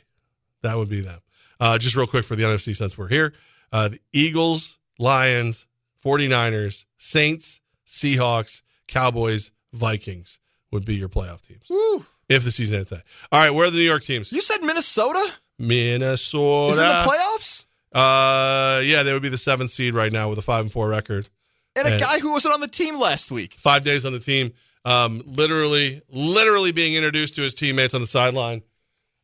That 0.62 0.78
would 0.78 0.90
be 0.90 1.02
them. 1.02 1.22
Uh, 1.60 1.78
just 1.78 1.96
real 1.96 2.08
quick 2.08 2.26
for 2.26 2.36
the 2.36 2.44
NFC 2.44 2.76
since 2.76 2.98
we're 2.98 3.08
here. 3.08 3.34
Uh, 3.72 3.90
the 3.90 4.02
Eagles, 4.12 4.78
Lions, 4.98 5.68
49ers, 6.04 6.86
Saints, 6.98 7.62
Seahawks, 7.88 8.62
Cowboys, 8.88 9.52
Vikings 9.74 10.40
would 10.72 10.86
be 10.86 10.96
your 10.96 11.10
playoff 11.10 11.42
teams 11.42 11.64
Woo. 11.70 12.06
If 12.30 12.44
the 12.44 12.52
season 12.52 12.78
ends 12.78 12.90
today. 12.90 13.02
All 13.32 13.40
right, 13.42 13.50
where 13.50 13.68
are 13.68 13.72
the 13.72 13.78
New 13.78 13.84
York 13.84 14.04
teams? 14.04 14.32
You 14.32 14.40
said 14.42 14.62
Minnesota 14.62 15.34
Minnesota. 15.58 16.72
is 16.72 16.78
in 16.78 16.84
the 16.86 16.92
playoffs? 17.12 17.66
Uh, 17.94 18.82
yeah, 18.82 19.04
they 19.04 19.14
would 19.14 19.22
be 19.24 19.30
the 19.30 19.38
seventh 19.38 19.72
seed 19.72 19.94
right 19.96 20.12
now 20.14 20.30
with 20.30 20.38
a 20.38 20.42
five 20.42 20.62
and 20.62 20.72
four 20.72 20.88
record. 20.90 21.28
And 21.76 21.88
a 21.88 21.92
And- 21.94 22.00
guy 22.00 22.20
who 22.20 22.32
wasn't 22.32 22.54
on 22.54 22.60
the 22.62 22.68
team 22.68 23.00
last 23.00 23.32
week. 23.32 23.56
Five 23.60 23.84
days 23.84 24.06
on 24.06 24.14
the 24.14 24.20
team, 24.20 24.54
um, 24.86 25.24
literally, 25.26 26.02
literally 26.10 26.72
being 26.72 26.94
introduced 26.96 27.36
to 27.36 27.42
his 27.42 27.54
teammates 27.54 27.94
on 27.94 28.02
the 28.02 28.08
sideline. 28.08 28.62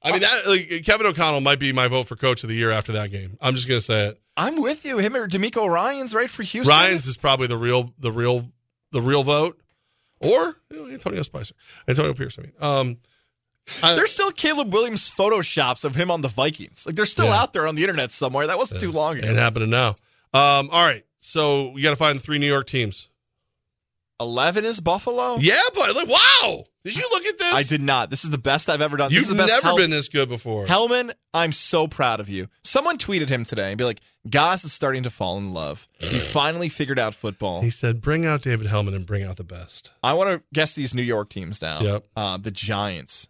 I 0.02 0.12
mean, 0.12 0.22
that 0.22 0.48
like, 0.48 0.84
Kevin 0.86 1.08
O'Connell 1.08 1.42
might 1.42 1.60
be 1.60 1.72
my 1.74 1.88
vote 1.88 2.08
for 2.08 2.16
coach 2.16 2.44
of 2.44 2.50
the 2.50 2.56
year 2.56 2.70
after 2.72 2.92
that 2.94 3.10
game. 3.12 3.38
I'm 3.42 3.56
just 3.56 3.68
gonna 3.68 3.82
say 3.82 4.08
it. 4.10 4.22
I'm 4.38 4.62
with 4.62 4.86
you. 4.86 4.98
Him 5.00 5.16
or 5.16 5.28
DeMeco 5.28 5.68
Ryans 5.68 6.14
right 6.14 6.30
for 6.30 6.44
Houston. 6.44 6.76
Ryans 6.76 7.08
is 7.08 7.18
probably 7.18 7.48
the 7.48 7.58
real, 7.58 7.94
the 7.98 8.12
real, 8.12 8.52
the 8.92 9.02
real 9.02 9.24
vote, 9.24 9.60
or 10.26 10.56
you 10.72 10.78
know, 10.78 10.88
Antonio 10.92 11.22
Spicer, 11.24 11.54
Antonio 11.88 12.14
Pierce. 12.14 12.38
I 12.40 12.42
mean, 12.44 12.52
um, 12.60 12.98
I- 13.82 13.96
There's 13.96 14.12
still 14.12 14.32
Caleb 14.32 14.72
Williams 14.74 15.10
photoshops 15.12 15.84
of 15.84 15.96
him 15.96 16.12
on 16.12 16.22
the 16.22 16.28
Vikings. 16.28 16.86
Like 16.86 16.96
they're 16.96 17.06
still 17.06 17.26
Yeah. 17.26 17.42
out 17.42 17.54
there 17.54 17.68
on 17.68 17.76
the 17.76 17.82
internet 17.84 18.12
somewhere. 18.12 18.48
That 18.48 18.58
wasn't 18.58 18.82
too 18.82 18.92
long 18.92 19.18
ago. 19.18 19.28
It 19.28 19.36
happening 19.38 19.70
now. 19.70 19.90
Um, 20.34 20.70
all 20.72 20.84
right, 20.86 21.06
so 21.20 21.70
we 21.70 21.82
got 21.82 21.92
to 21.92 21.96
find 21.96 22.20
the 22.20 22.24
three 22.24 22.38
New 22.38 22.48
York 22.48 22.68
teams. 22.68 23.08
Eleven 24.20 24.64
is 24.64 24.80
Buffalo. 24.80 25.38
Yeah, 25.40 25.60
but 25.74 25.94
like, 25.96 26.08
wow, 26.08 26.64
did 26.86 26.96
you 26.96 27.06
look 27.12 27.26
at 27.26 27.38
this? 27.38 27.54
I 27.54 27.64
did 27.64 27.82
not. 27.82 28.10
This 28.10 28.24
is 28.24 28.30
the 28.30 28.38
best 28.38 28.70
I've 28.70 28.82
ever 28.82 28.96
done. 28.96 29.10
this 29.10 29.16
You've 29.16 29.24
is 29.24 29.28
the 29.30 29.36
best 29.36 29.50
never 29.50 29.68
Hel- 29.68 29.78
been 29.78 29.90
this 29.90 30.08
good 30.08 30.30
before. 30.30 30.66
Helman, 30.68 31.12
I'm 31.34 31.52
so 31.52 31.88
proud 31.88 32.22
of 32.22 32.30
you. 32.30 32.48
Someone 32.64 32.98
tweeted 32.98 33.28
him 33.28 33.44
today 33.44 33.70
and 33.72 33.78
be 33.78 33.84
like, 33.84 34.00
Goss 34.30 34.64
is 34.66 34.74
starting 34.74 35.04
to 35.04 35.10
fall 35.10 35.38
in 35.38 35.50
love. 35.50 35.88
He 36.00 36.20
finally 36.20 36.70
figured 36.70 36.98
out 36.98 37.14
football. 37.14 37.62
He 37.62 37.70
said, 37.70 38.02
"Bring 38.02 38.26
out 38.26 38.42
David 38.42 38.68
Helman 38.68 38.94
and 38.96 39.06
bring 39.06 39.24
out 39.24 39.38
the 39.38 39.44
best." 39.44 39.92
I 40.04 40.14
want 40.14 40.30
to 40.30 40.44
guess 40.54 40.74
these 40.76 40.96
New 40.96 41.04
York 41.04 41.30
teams 41.30 41.62
now. 41.62 41.80
Yep. 41.82 42.06
Uh, 42.16 42.38
the 42.38 42.52
Giants. 42.52 43.28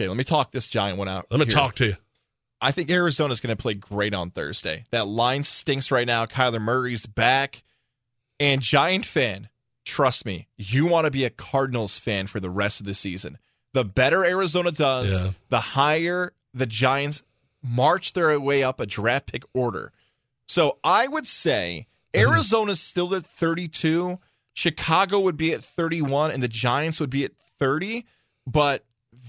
Okay, 0.00 0.08
let 0.08 0.16
me 0.16 0.24
talk 0.24 0.50
this 0.52 0.68
Giant 0.68 0.98
one 0.98 1.08
out. 1.08 1.26
Let 1.30 1.38
me 1.40 1.46
here. 1.46 1.54
talk 1.54 1.74
to 1.76 1.86
you. 1.86 1.96
I 2.60 2.72
think 2.72 2.90
Arizona's 2.90 3.40
going 3.40 3.56
to 3.56 3.60
play 3.60 3.74
great 3.74 4.14
on 4.14 4.30
Thursday. 4.30 4.84
That 4.90 5.06
line 5.06 5.44
stinks 5.44 5.90
right 5.92 6.06
now. 6.06 6.26
Kyler 6.26 6.60
Murray's 6.60 7.06
back. 7.06 7.62
And 8.40 8.60
Giant 8.60 9.06
fan, 9.06 9.48
trust 9.84 10.24
me, 10.26 10.48
you 10.56 10.86
want 10.86 11.04
to 11.04 11.10
be 11.12 11.24
a 11.24 11.30
Cardinals 11.30 11.98
fan 12.00 12.26
for 12.26 12.40
the 12.40 12.50
rest 12.50 12.80
of 12.80 12.86
the 12.86 12.94
season. 12.94 13.38
The 13.74 13.84
better 13.84 14.24
Arizona 14.24 14.72
does, 14.72 15.12
Yeah. 15.20 15.32
the 15.50 15.60
higher 15.60 16.32
the 16.54 16.66
Giants 16.66 17.22
march 17.62 18.12
their 18.12 18.38
way 18.40 18.62
up 18.62 18.80
a 18.80 18.86
draft 18.86 19.26
pick 19.26 19.44
order. 19.54 19.92
So 20.46 20.78
I 20.82 21.06
would 21.06 21.26
say 21.26 21.88
Mm-hmm. 22.14 22.30
Arizona's 22.30 22.80
still 22.80 23.14
at 23.14 23.24
32. 23.24 24.18
Chicago 24.54 25.20
would 25.20 25.36
be 25.36 25.52
at 25.52 25.62
31, 25.62 26.30
and 26.30 26.42
the 26.42 26.48
Giants 26.48 27.00
would 27.00 27.10
be 27.10 27.24
at 27.24 27.32
30. 27.58 28.06
But 28.46 28.84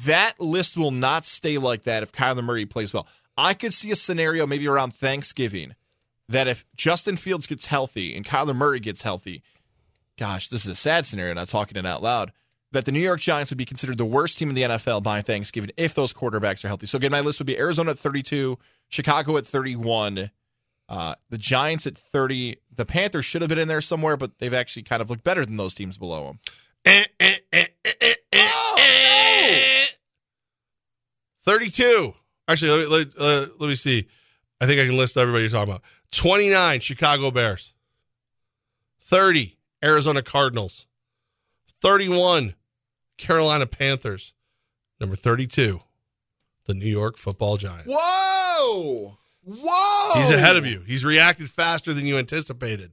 that 0.06 0.40
list 0.40 0.78
will 0.78 0.92
not 0.92 1.26
stay 1.26 1.58
like 1.58 1.84
that 1.84 2.04
if 2.04 2.12
Kyler 2.12 2.44
Murray 2.44 2.66
plays 2.66 2.94
well. 2.94 3.08
I 3.38 3.54
could 3.54 3.74
see 3.74 3.92
a 3.92 3.96
scenario 3.96 4.46
maybe 4.46 4.68
around 4.68 4.94
Thanksgiving 4.94 5.76
that 6.28 6.48
if 6.48 6.66
Justin 6.76 7.18
Fields 7.18 7.48
gets 7.48 7.68
healthy 7.68 8.16
and 8.16 8.26
Kyler 8.26 8.56
Murray 8.56 8.80
gets 8.80 9.02
healthy, 9.02 9.44
gosh, 10.18 10.50
this 10.50 10.64
is 10.64 10.72
a 10.72 10.76
sad 10.76 11.06
scenario, 11.06 11.34
not 11.34 11.48
talking 11.48 11.78
it 11.78 11.86
out 11.86 12.04
loud, 12.04 12.32
that 12.72 12.86
the 12.86 12.92
New 12.92 13.00
York 13.00 13.20
Giants 13.20 13.52
would 13.52 13.58
be 13.58 13.66
considered 13.66 13.98
the 13.98 14.06
worst 14.06 14.38
team 14.38 14.50
in 14.50 14.56
the 14.56 14.62
NFL 14.64 15.02
by 15.04 15.22
Thanksgiving 15.22 15.72
if 15.78 15.96
those 15.96 16.14
quarterbacks 16.14 16.64
are 16.64 16.68
healthy. 16.68 16.86
So 16.86 16.98
again, 16.98 17.12
my 17.12 17.22
list 17.22 17.40
would 17.40 17.48
be 17.48 17.58
Arizona 17.58 17.92
at 17.92 18.00
32, 18.00 18.58
Chicago 18.90 19.38
at 19.38 19.48
31, 19.48 20.30
uh, 20.88 21.16
the 21.30 21.38
Giants 21.38 21.88
at 21.88 21.98
30. 21.98 22.58
The 22.76 22.86
Panthers 22.86 23.26
should 23.26 23.42
have 23.42 23.50
been 23.50 23.60
in 23.60 23.68
there 23.68 23.82
somewhere, 23.82 24.18
but 24.18 24.40
they've 24.40 24.54
actually 24.54 24.84
kind 24.84 25.02
of 25.02 25.10
looked 25.10 25.24
better 25.24 25.46
than 25.46 25.58
those 25.58 25.74
teams 25.74 25.98
below 25.98 26.26
them. 26.26 26.40
Thirty-two. 31.46 32.14
Actually, 32.48 32.72
let 32.72 32.80
me, 32.80 32.86
let, 32.86 33.08
uh, 33.18 33.48
let 33.60 33.68
me 33.68 33.76
see. 33.76 34.08
I 34.62 34.66
think 34.66 34.80
I 34.80 34.86
can 34.86 34.98
list 34.98 35.18
everybody 35.18 35.44
you're 35.44 35.52
talking 35.52 35.74
about. 35.74 35.84
Twenty-nine 36.12 36.80
Chicago 36.80 37.32
Bears. 37.32 37.74
Thirty 39.02 39.58
Arizona 39.84 40.22
Cardinals. 40.22 40.88
Thirty-one 41.82 42.56
Carolina 43.20 43.68
Panthers. 43.68 44.34
Number 45.00 45.16
thirty-two, 45.16 45.80
the 46.66 46.74
New 46.74 46.90
York 46.90 47.18
Football 47.18 47.58
Giants. 47.58 47.88
Whoa! 47.90 49.18
Whoa! 49.44 50.20
He's 50.20 50.30
ahead 50.32 50.58
of 50.58 50.66
you. 50.66 50.82
He's 50.82 51.06
reacted 51.06 51.50
faster 51.50 51.94
than 51.94 52.06
you 52.06 52.18
anticipated. 52.18 52.92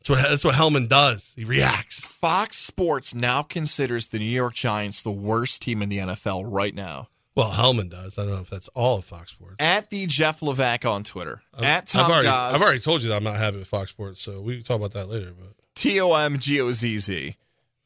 That's 0.00 0.10
what 0.10 0.30
that's 0.30 0.44
what 0.44 0.54
Helman 0.54 0.86
does. 0.86 1.32
He 1.34 1.44
reacts. 1.44 2.00
Fox 2.00 2.58
Sports 2.58 3.14
now 3.14 3.42
considers 3.42 4.08
the 4.08 4.18
New 4.18 4.24
York 4.24 4.54
Giants 4.54 5.02
the 5.02 5.10
worst 5.10 5.62
team 5.62 5.80
in 5.82 5.88
the 5.88 5.98
NFL 5.98 6.44
right 6.46 6.74
now. 6.74 7.08
Well, 7.34 7.50
Helman 7.50 7.90
does. 7.90 8.18
I 8.18 8.22
don't 8.22 8.32
know 8.32 8.40
if 8.40 8.50
that's 8.50 8.68
all 8.68 8.98
of 8.98 9.04
Fox 9.04 9.32
Sports. 9.32 9.56
At 9.58 9.90
the 9.90 10.06
Jeff 10.06 10.40
Levac 10.40 10.90
on 10.90 11.04
Twitter. 11.04 11.42
at 11.58 11.86
Tom 11.86 12.04
I've 12.06 12.10
already. 12.10 12.28
I've 12.28 12.62
already 12.62 12.80
told 12.80 13.02
you 13.02 13.08
that 13.10 13.16
I'm 13.16 13.24
not 13.24 13.36
happy 13.36 13.58
with 13.58 13.68
Fox 13.68 13.90
Sports, 13.90 14.22
so 14.22 14.40
we 14.40 14.56
can 14.56 14.64
talk 14.64 14.76
about 14.76 14.92
that 14.92 15.08
later. 15.08 15.32
But 15.38 15.54
T 15.74 16.00
O 16.00 16.12
M 16.14 16.38
G 16.38 16.60
O 16.60 16.70
Z 16.72 16.98
Z. 16.98 17.36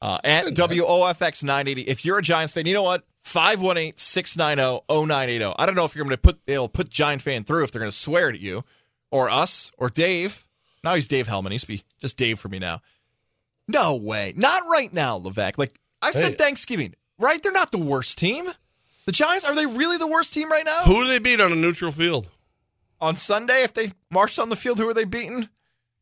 Uh, 0.02 0.18
at 0.24 0.46
WOFX 0.46 1.42
980. 1.42 1.82
If 1.82 2.04
you're 2.04 2.18
a 2.18 2.22
Giants 2.22 2.54
fan, 2.54 2.64
you 2.66 2.72
know 2.72 2.82
what? 2.82 3.04
518 3.22 3.96
690 3.98 4.82
0980. 4.88 5.54
I 5.58 5.66
don't 5.66 5.74
know 5.74 5.84
if 5.84 5.94
you're 5.94 6.04
going 6.04 6.16
to 6.16 6.20
put, 6.20 6.40
they'll 6.46 6.68
put 6.70 6.88
Giant 6.88 7.20
fan 7.20 7.44
through 7.44 7.64
if 7.64 7.70
they're 7.72 7.80
going 7.80 7.90
to 7.90 7.96
swear 7.96 8.30
at 8.30 8.40
you 8.40 8.64
or 9.10 9.28
us 9.28 9.70
or 9.76 9.90
Dave. 9.90 10.46
Now 10.82 10.94
he's 10.94 11.06
Dave 11.06 11.26
Helman. 11.28 11.52
He 11.52 11.56
used 11.56 11.66
to 11.66 11.72
be 11.72 11.82
just 12.00 12.16
Dave 12.16 12.38
for 12.38 12.48
me 12.48 12.58
now. 12.58 12.80
No 13.68 13.94
way. 13.94 14.32
Not 14.36 14.62
right 14.70 14.92
now, 14.92 15.18
Levac. 15.18 15.58
Like 15.58 15.78
I 16.00 16.12
said 16.12 16.32
Hey. 16.32 16.36
Thanksgiving, 16.36 16.94
right? 17.18 17.42
They're 17.42 17.52
not 17.52 17.70
the 17.70 17.78
worst 17.78 18.16
team. 18.18 18.50
The 19.04 19.12
Giants, 19.12 19.44
are 19.44 19.54
they 19.54 19.66
really 19.66 19.98
the 19.98 20.06
worst 20.06 20.32
team 20.32 20.50
right 20.50 20.64
now? 20.64 20.84
Who 20.84 21.02
do 21.02 21.08
they 21.08 21.18
beat 21.18 21.40
on 21.40 21.52
a 21.52 21.56
neutral 21.56 21.92
field? 21.92 22.28
On 23.00 23.16
Sunday, 23.16 23.62
if 23.62 23.74
they 23.74 23.92
marched 24.10 24.38
on 24.38 24.48
the 24.48 24.56
field, 24.56 24.78
who 24.78 24.88
are 24.88 24.94
they 24.94 25.04
beating? 25.04 25.48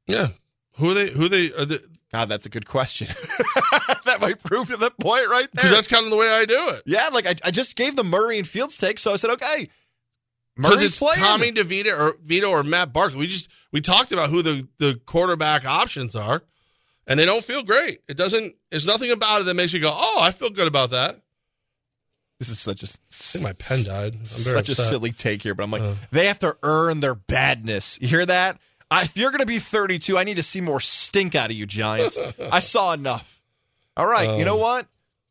Yeah. 0.07 0.29
Who 0.75 0.91
are 0.91 0.95
they? 0.95 1.11
Who 1.11 1.27
are 1.27 1.29
they? 1.29 1.53
Are 1.53 1.65
they 1.65 1.79
God, 2.13 2.29
that's 2.31 2.47
a 2.47 2.49
good 2.49 2.67
question. 2.67 3.07
that 4.07 4.19
might 4.21 4.43
prove 4.43 4.69
to 4.69 4.77
the 4.79 4.91
point 4.91 5.29
right 5.29 5.49
there. 5.53 5.65
because 5.65 5.71
that's 5.71 5.89
kind 5.89 6.05
of 6.05 6.11
the 6.11 6.17
way 6.17 6.29
I 6.31 6.45
do 6.47 6.69
it. 6.71 6.83
yeah, 6.87 7.09
like 7.13 7.27
I, 7.27 7.35
I 7.45 7.51
just 7.51 7.77
gave 7.77 7.97
the 7.97 8.05
Murray 8.05 8.39
and 8.39 8.49
Fields 8.49 8.77
take, 8.79 8.99
so 8.99 9.13
I 9.13 9.17
said, 9.17 9.31
okay, 9.33 9.69
Murray's 10.57 10.83
it's 10.83 10.99
playing. 10.99 11.19
Tommy 11.19 11.53
DeVito 11.53 11.99
or 11.99 12.17
Vito 12.25 12.49
or 12.49 12.63
Matt 12.63 12.93
Barkley. 12.93 13.19
We 13.19 13.27
just 13.27 13.49
we 13.73 13.81
talked 13.81 14.11
about 14.13 14.31
who 14.31 14.43
the 14.43 14.67
the 14.79 15.01
quarterback 15.07 15.65
options 15.67 16.17
are, 16.17 16.43
and 17.07 17.21
they 17.21 17.27
don't 17.27 17.45
feel 17.45 17.63
great. 17.63 18.01
It 18.09 18.17
doesn't. 18.17 18.57
There's 18.71 18.87
nothing 18.87 19.11
about 19.11 19.43
it 19.43 19.45
that 19.45 19.55
makes 19.55 19.73
you 19.73 19.81
go, 19.81 19.93
"Oh, 19.95 20.19
I 20.21 20.31
feel 20.31 20.51
good 20.51 20.67
about 20.67 20.91
that." 20.91 21.21
This 22.41 22.49
is 22.49 22.59
such 22.59 22.83
a 22.83 23.39
I 23.39 23.43
my 23.43 23.53
pen 23.53 23.83
died. 23.85 24.15
I'm 24.15 24.25
such 24.25 24.69
a 24.69 24.75
silly 24.75 25.11
take 25.13 25.43
here, 25.43 25.55
but 25.55 25.65
I'm 25.65 25.71
like, 25.73 25.83
Uh. 25.83 25.95
they 26.13 26.27
have 26.27 26.39
to 26.41 26.57
earn 26.63 27.01
their 27.01 27.15
badness. 27.17 27.99
You 28.01 28.09
hear 28.09 28.25
that? 28.27 28.59
I, 28.91 29.03
if 29.05 29.17
you're 29.17 29.31
going 29.31 29.41
to 29.41 29.47
be 29.47 29.59
32, 29.59 30.17
I 30.17 30.25
need 30.25 30.37
to 30.37 30.43
see 30.43 30.61
more 30.61 30.81
stink 30.81 31.35
out 31.35 31.51
of 31.51 31.57
you, 31.57 31.67
Giants. 31.67 32.19
I 32.53 32.61
saw 32.61 32.93
enough. 32.93 33.41
All 33.97 34.07
right, 34.07 34.39
you 34.39 34.45
know 34.45 34.55
Um, 34.55 34.61
what? 34.61 34.87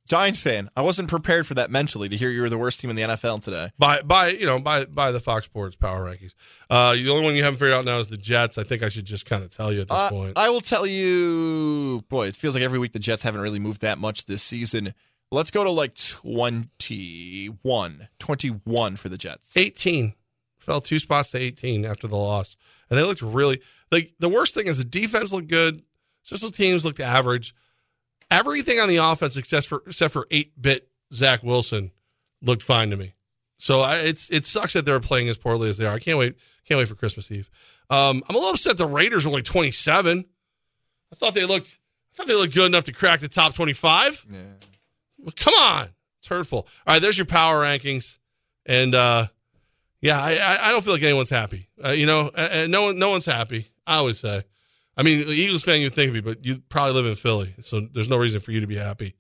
Giant 0.08 0.38
fan. 0.38 0.70
I 0.78 0.84
wasn't 0.84 1.10
prepared 1.10 1.46
for 1.46 1.54
that 1.56 1.70
mentally 1.70 2.08
to 2.08 2.16
hear 2.16 2.30
you 2.30 2.40
were 2.42 2.50
the 2.50 2.58
worst 2.58 2.80
team 2.80 2.90
in 2.90 2.96
the 2.96 3.02
NFL 3.02 3.44
today. 3.44 3.72
by 3.78 4.02
by 4.04 4.30
you 4.30 4.46
know 4.46 4.58
by 4.58 4.86
by 4.86 5.12
the 5.12 5.20
Fox 5.20 5.44
Sports 5.46 5.76
Power 5.76 6.06
Rankings. 6.06 6.32
Uh, 6.70 6.94
the 6.94 7.10
only 7.10 7.26
one 7.26 7.36
you 7.36 7.44
haven't 7.44 7.58
figured 7.60 7.74
out 7.74 7.84
now 7.84 8.00
is 8.00 8.08
the 8.08 8.16
Jets. 8.16 8.58
I 8.58 8.64
think 8.64 8.84
I 8.84 8.90
should 8.90 9.04
just 9.04 9.26
kind 9.26 9.44
of 9.44 9.54
tell 9.54 9.70
you 9.74 9.82
at 9.82 9.90
this 9.90 9.98
Uh, 9.98 10.10
point. 10.10 10.38
I 10.38 10.50
will 10.50 10.62
tell 10.62 10.86
you, 10.88 12.06
boy, 12.08 12.28
it 12.28 12.36
feels 12.36 12.54
like 12.54 12.64
every 12.64 12.80
week 12.80 12.94
the 12.94 13.00
Jets 13.00 13.22
haven't 13.24 13.42
really 13.42 13.60
moved 13.60 13.82
that 13.82 13.98
much 13.98 14.26
this 14.28 14.42
season. 14.44 14.94
Let's 15.30 15.52
go 15.52 15.66
to 15.66 15.72
like 15.72 15.94
21. 15.96 18.08
21 18.20 18.96
for 18.96 19.10
the 19.10 19.18
Jets. 19.18 19.58
18 19.58 20.14
fell 20.68 20.82
two 20.82 21.00
spots 21.00 21.32
to 21.32 21.40
18 21.40 21.86
after 21.86 22.08
the 22.08 22.18
loss, 22.18 22.58
and 22.90 23.00
they 23.00 23.04
looked 23.04 23.22
really 23.22 23.62
like 23.92 24.14
the 24.20 24.30
worst 24.30 24.54
thing 24.54 24.68
is 24.68 24.78
the 24.78 24.84
defense 24.84 25.32
looked 25.32 25.48
good. 25.48 25.82
Special 26.24 26.52
teams 26.52 26.84
looked 26.86 27.00
average. 27.00 27.56
Everything 28.30 28.80
on 28.80 28.90
the 28.90 28.98
offense 28.98 29.38
except 29.38 29.66
for 29.66 29.82
except 29.88 30.14
for 30.14 30.28
eight 30.30 30.62
bit 30.62 30.90
Zach 31.14 31.42
Wilson 31.42 31.92
looked 32.42 32.62
fine 32.64 32.90
to 32.90 32.98
me. 32.98 33.16
So 33.58 33.80
I, 33.80 34.00
it's 34.00 34.30
it 34.30 34.46
sucks 34.46 34.74
that 34.74 34.84
they're 34.84 35.00
playing 35.00 35.30
as 35.30 35.38
poorly 35.38 35.70
as 35.70 35.78
they 35.78 35.86
are. 35.86 35.96
I 35.96 36.00
can't 36.00 36.20
wait 36.20 36.36
can't 36.68 36.78
wait 36.78 36.90
for 36.90 36.96
Christmas 36.96 37.32
Eve. 37.32 37.50
Um, 37.90 38.22
I'm 38.28 38.36
a 38.36 38.38
little 38.38 38.52
upset 38.52 38.78
the 38.78 38.86
Raiders 38.86 39.26
are 39.26 39.30
only 39.30 39.42
27. 39.42 40.26
I 41.14 41.16
thought 41.16 41.34
they 41.34 41.46
looked 41.46 41.80
I 42.12 42.18
thought 42.18 42.28
they 42.28 42.36
looked 42.36 42.54
good 42.54 42.66
enough 42.66 42.84
to 42.84 42.92
crack 42.92 43.22
the 43.22 43.30
top 43.30 43.56
25. 43.56 44.26
Yeah. 44.30 44.40
Well, 45.20 45.34
come 45.34 45.54
on, 45.54 45.90
it's 46.20 46.28
hurtful. 46.28 46.68
All 46.86 46.96
right, 46.96 47.02
there's 47.02 47.18
your 47.18 47.26
power 47.26 47.62
rankings, 47.62 48.18
and 48.66 48.94
uh, 48.94 49.28
yeah, 50.02 50.22
I, 50.22 50.68
I 50.68 50.72
don't 50.72 50.84
feel 50.84 50.94
like 50.94 51.04
anyone's 51.04 51.30
happy. 51.30 51.68
Uh, 51.84 51.90
you 51.90 52.06
know, 52.06 52.30
uh, 52.30 52.66
no 52.68 52.84
one 52.84 53.00
no 53.00 53.10
one's 53.10 53.26
happy. 53.26 53.70
I 53.86 53.98
always 53.98 54.20
say. 54.20 54.44
I 54.96 55.04
mean, 55.04 55.28
Eagles 55.30 55.64
fan, 55.64 55.80
you'd 55.80 55.94
think 55.94 56.10
of 56.10 56.16
me, 56.16 56.22
but 56.22 56.44
you 56.44 56.62
probably 56.70 56.94
live 56.94 57.06
in 57.06 57.16
Philly, 57.16 57.54
so 57.62 57.82
there's 57.94 58.10
no 58.10 58.18
reason 58.18 58.40
for 58.40 58.52
you 58.52 58.62
to 58.62 58.68
be 58.68 58.78
happy 58.78 59.16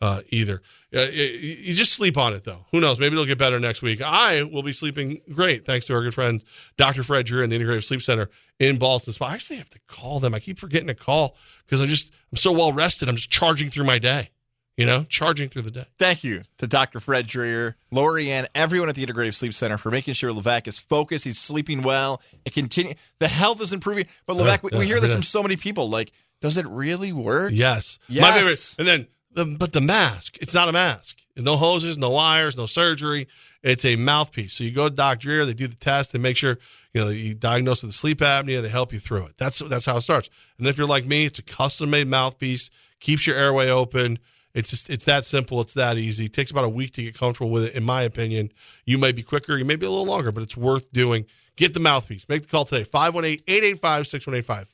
uh, 0.00 0.22
either. 0.30 0.62
Uh, 0.94 1.02
you, 1.02 1.22
you 1.22 1.74
just 1.74 1.92
sleep 1.92 2.16
on 2.16 2.32
it, 2.32 2.44
though. 2.44 2.66
Who 2.72 2.80
knows? 2.80 2.98
Maybe 2.98 3.14
it'll 3.14 3.26
get 3.26 3.38
better 3.38 3.60
next 3.60 3.80
week. 3.80 4.02
I 4.02 4.42
will 4.42 4.62
be 4.62 4.72
sleeping 4.72 5.20
great, 5.32 5.66
thanks 5.66 5.86
to 5.86 5.94
our 5.94 6.02
good 6.02 6.14
friend 6.14 6.42
Dr. 6.76 7.02
Fred 7.02 7.26
Dreer 7.26 7.44
and 7.44 7.52
the 7.52 7.58
Integrative 7.58 7.84
Sleep 7.84 8.02
Center 8.02 8.28
in 8.58 8.78
Ballston 8.78 9.14
Spa. 9.14 9.26
I 9.26 9.34
actually 9.34 9.56
have 9.56 9.70
to 9.70 9.78
call 9.86 10.20
them. 10.20 10.34
I 10.34 10.40
keep 10.40 10.58
forgetting 10.58 10.88
to 10.88 10.94
call 10.94 11.36
because 11.64 11.80
I'm 11.80 11.88
just 11.88 12.12
I'm 12.32 12.36
so 12.38 12.52
well 12.52 12.72
rested. 12.72 13.08
I'm 13.08 13.16
just 13.16 13.30
charging 13.30 13.70
through 13.70 13.84
my 13.84 13.98
day. 13.98 14.30
You 14.76 14.86
know, 14.86 15.04
charging 15.04 15.50
through 15.50 15.62
the 15.62 15.70
day. 15.70 15.84
Thank 15.98 16.24
you 16.24 16.42
to 16.56 16.66
Dr. 16.66 17.00
Fred 17.00 17.26
Dreer, 17.26 17.76
Lori 17.90 18.30
Ann, 18.32 18.46
everyone 18.54 18.88
at 18.88 18.94
the 18.94 19.04
Integrative 19.04 19.34
Sleep 19.34 19.52
Center 19.52 19.76
for 19.76 19.90
making 19.90 20.14
sure 20.14 20.30
Levac 20.30 20.66
is 20.66 20.78
focused. 20.78 21.24
He's 21.24 21.38
sleeping 21.38 21.82
well. 21.82 22.22
It 22.46 22.54
continue. 22.54 22.94
The 23.18 23.28
health 23.28 23.60
is 23.60 23.74
improving. 23.74 24.06
But 24.24 24.38
Levac, 24.38 24.62
we, 24.62 24.78
we 24.78 24.86
hear 24.86 25.00
this 25.00 25.12
from 25.12 25.22
so 25.22 25.42
many 25.42 25.56
people. 25.56 25.90
Like, 25.90 26.12
does 26.40 26.56
it 26.56 26.66
really 26.66 27.12
work? 27.12 27.52
Yes. 27.54 27.98
Yes. 28.08 28.22
My 28.22 28.38
favorite. 28.38 28.74
And 28.78 28.88
then, 28.88 29.06
the, 29.32 29.56
but 29.58 29.74
the 29.74 29.82
mask, 29.82 30.38
it's 30.40 30.54
not 30.54 30.68
a 30.68 30.72
mask. 30.72 31.18
No 31.36 31.56
hoses, 31.56 31.98
no 31.98 32.10
wires, 32.10 32.56
no 32.56 32.66
surgery. 32.66 33.28
It's 33.62 33.84
a 33.84 33.96
mouthpiece. 33.96 34.54
So 34.54 34.64
you 34.64 34.70
go 34.70 34.88
to 34.88 34.94
Dr. 34.94 35.18
Dreer, 35.20 35.46
they 35.46 35.54
do 35.54 35.66
the 35.66 35.76
test, 35.76 36.12
they 36.12 36.18
make 36.18 36.36
sure, 36.36 36.58
you 36.94 37.02
know, 37.02 37.08
you 37.10 37.34
diagnose 37.34 37.82
with 37.82 37.94
sleep 37.94 38.20
apnea, 38.20 38.62
they 38.62 38.68
help 38.68 38.92
you 38.92 38.98
through 38.98 39.26
it. 39.26 39.34
That's 39.36 39.58
that's 39.58 39.84
how 39.84 39.98
it 39.98 40.00
starts. 40.00 40.30
And 40.58 40.66
if 40.66 40.78
you're 40.78 40.86
like 40.86 41.04
me, 41.04 41.26
it's 41.26 41.38
a 41.38 41.42
custom 41.42 41.90
made 41.90 42.08
mouthpiece, 42.08 42.70
keeps 43.00 43.26
your 43.26 43.36
airway 43.36 43.68
open. 43.68 44.18
It's 44.54 44.70
just 44.70 44.90
it's 44.90 45.04
that 45.04 45.26
simple, 45.26 45.60
it's 45.60 45.74
that 45.74 45.96
easy. 45.96 46.24
It 46.24 46.32
takes 46.32 46.50
about 46.50 46.64
a 46.64 46.68
week 46.68 46.92
to 46.94 47.02
get 47.02 47.16
comfortable 47.16 47.50
with 47.50 47.64
it, 47.64 47.74
in 47.74 47.84
my 47.84 48.02
opinion. 48.02 48.52
You 48.84 48.98
may 48.98 49.12
be 49.12 49.22
quicker, 49.22 49.56
you 49.56 49.64
may 49.64 49.76
be 49.76 49.86
a 49.86 49.90
little 49.90 50.06
longer, 50.06 50.32
but 50.32 50.42
it's 50.42 50.56
worth 50.56 50.92
doing. 50.92 51.26
Get 51.56 51.74
the 51.74 51.80
mouthpiece. 51.80 52.28
Make 52.28 52.42
the 52.42 52.48
call 52.48 52.64
today. 52.64 52.84
518-885-6185. 52.84 54.66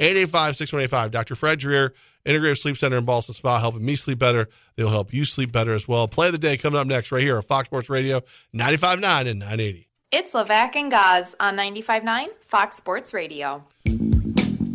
518-885-6185. 0.00 1.10
Dr. 1.10 1.34
Fred 1.34 1.58
Dreer, 1.58 1.92
Integrative 2.24 2.58
Sleep 2.58 2.76
Center 2.76 2.98
in 2.98 3.04
Ballston 3.04 3.34
Spa, 3.34 3.58
helping 3.58 3.84
me 3.84 3.96
sleep 3.96 4.18
better. 4.18 4.48
They'll 4.76 4.90
help 4.90 5.12
you 5.12 5.24
sleep 5.24 5.50
better 5.50 5.72
as 5.72 5.88
well. 5.88 6.06
Play 6.08 6.28
of 6.28 6.32
the 6.32 6.38
day 6.38 6.56
coming 6.56 6.80
up 6.80 6.86
next 6.86 7.10
right 7.10 7.22
here 7.22 7.36
on 7.36 7.42
Fox 7.42 7.66
Sports 7.66 7.90
Radio 7.90 8.22
95.9 8.54 9.28
and 9.28 9.40
980. 9.40 9.88
It's 10.12 10.34
Levac 10.34 10.76
and 10.76 10.90
Gaz 10.90 11.34
on 11.40 11.56
95.9 11.56 12.26
Fox 12.42 12.76
Sports 12.76 13.12
Radio. 13.12 13.64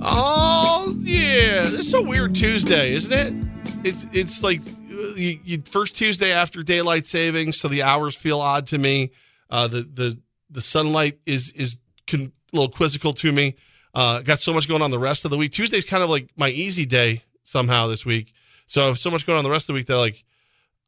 Oh 0.01 0.95
yeah, 0.99 1.63
this 1.63 1.87
is 1.87 1.93
a 1.93 2.01
weird 2.01 2.35
Tuesday, 2.35 2.93
isn't 2.93 3.13
it? 3.13 3.56
It's 3.83 4.05
it's 4.11 4.43
like 4.43 4.61
you, 4.89 5.39
you 5.43 5.63
first 5.69 5.95
Tuesday 5.95 6.31
after 6.31 6.63
daylight 6.63 7.05
savings, 7.07 7.57
so 7.59 7.67
the 7.67 7.83
hours 7.83 8.15
feel 8.15 8.39
odd 8.39 8.67
to 8.67 8.77
me. 8.77 9.11
Uh, 9.49 9.67
the 9.67 9.81
the 9.81 10.17
the 10.49 10.61
sunlight 10.61 11.19
is 11.25 11.51
is 11.51 11.77
con- 12.07 12.31
a 12.53 12.55
little 12.55 12.69
quizzical 12.71 13.13
to 13.13 13.31
me. 13.31 13.55
Uh, 13.93 14.19
got 14.21 14.39
so 14.39 14.53
much 14.53 14.67
going 14.67 14.81
on 14.81 14.91
the 14.91 14.99
rest 14.99 15.25
of 15.25 15.31
the 15.31 15.37
week. 15.37 15.51
Tuesday's 15.51 15.85
kind 15.85 16.03
of 16.03 16.09
like 16.09 16.29
my 16.35 16.49
easy 16.49 16.85
day 16.85 17.23
somehow 17.43 17.87
this 17.87 18.05
week. 18.05 18.33
So 18.67 18.83
I 18.83 18.87
have 18.87 18.99
so 18.99 19.09
much 19.09 19.25
going 19.25 19.37
on 19.37 19.43
the 19.43 19.49
rest 19.49 19.63
of 19.63 19.67
the 19.67 19.73
week 19.73 19.87
that 19.87 19.97
like 19.97 20.23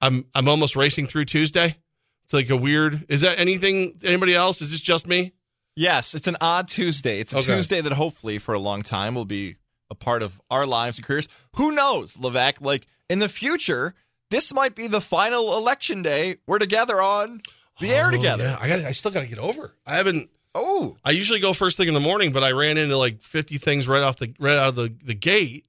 I'm 0.02 0.26
I'm 0.36 0.48
almost 0.48 0.76
racing 0.76 1.08
through 1.08 1.26
Tuesday. 1.26 1.78
It's 2.26 2.34
like 2.34 2.50
a 2.50 2.58
weird. 2.58 3.06
Is 3.10 3.22
that 3.22 3.40
anything? 3.40 4.00
Anybody 4.04 4.36
else? 4.36 4.62
Is 4.62 4.72
this 4.72 4.82
just 4.82 5.08
me? 5.08 5.34
Yes, 5.76 6.14
it's 6.14 6.28
an 6.28 6.36
odd 6.42 6.68
Tuesday. 6.68 7.20
It's 7.20 7.34
a 7.34 7.38
Okay. 7.38 7.56
Tuesday 7.56 7.80
that 7.82 7.94
hopefully 7.94 8.38
for 8.38 8.54
a 8.54 8.60
long 8.60 8.82
time 8.84 9.16
will 9.16 9.26
be 9.26 9.56
a 9.90 9.96
part 9.96 10.22
of 10.24 10.40
our 10.52 10.66
lives 10.66 10.98
and 10.98 11.06
careers. 11.06 11.28
Who 11.56 11.72
knows, 11.72 12.18
Levac? 12.18 12.62
Like 12.62 12.88
in 13.10 13.20
the 13.20 13.30
future, 13.30 13.94
this 14.30 14.54
might 14.54 14.76
be 14.76 14.88
the 14.88 15.02
final 15.02 15.58
election 15.58 16.02
day. 16.04 16.38
We're 16.48 16.60
together 16.60 17.02
on 17.02 17.42
the 17.80 17.92
air 17.92 18.08
Oh, 18.10 18.12
together. 18.12 18.44
yeah. 18.44 18.58
I 18.60 18.68
got. 18.68 18.80
I 18.82 18.92
still 18.92 19.12
got 19.12 19.22
to 19.22 19.28
get 19.28 19.40
over. 19.40 19.74
I 19.86 19.96
haven't. 19.96 20.30
Oh, 20.56 20.98
I 21.06 21.12
usually 21.12 21.40
go 21.40 21.54
first 21.54 21.78
thing 21.78 21.88
in 21.88 21.94
the 21.94 22.00
morning, 22.00 22.32
but 22.32 22.44
I 22.44 22.52
ran 22.52 22.78
into 22.78 22.98
like 22.98 23.22
fifty 23.22 23.58
things 23.58 23.88
right 23.88 24.02
off 24.04 24.18
the 24.18 24.34
right 24.40 24.58
out 24.58 24.70
of 24.70 24.76
the, 24.76 24.94
the 25.06 25.14
gate, 25.16 25.66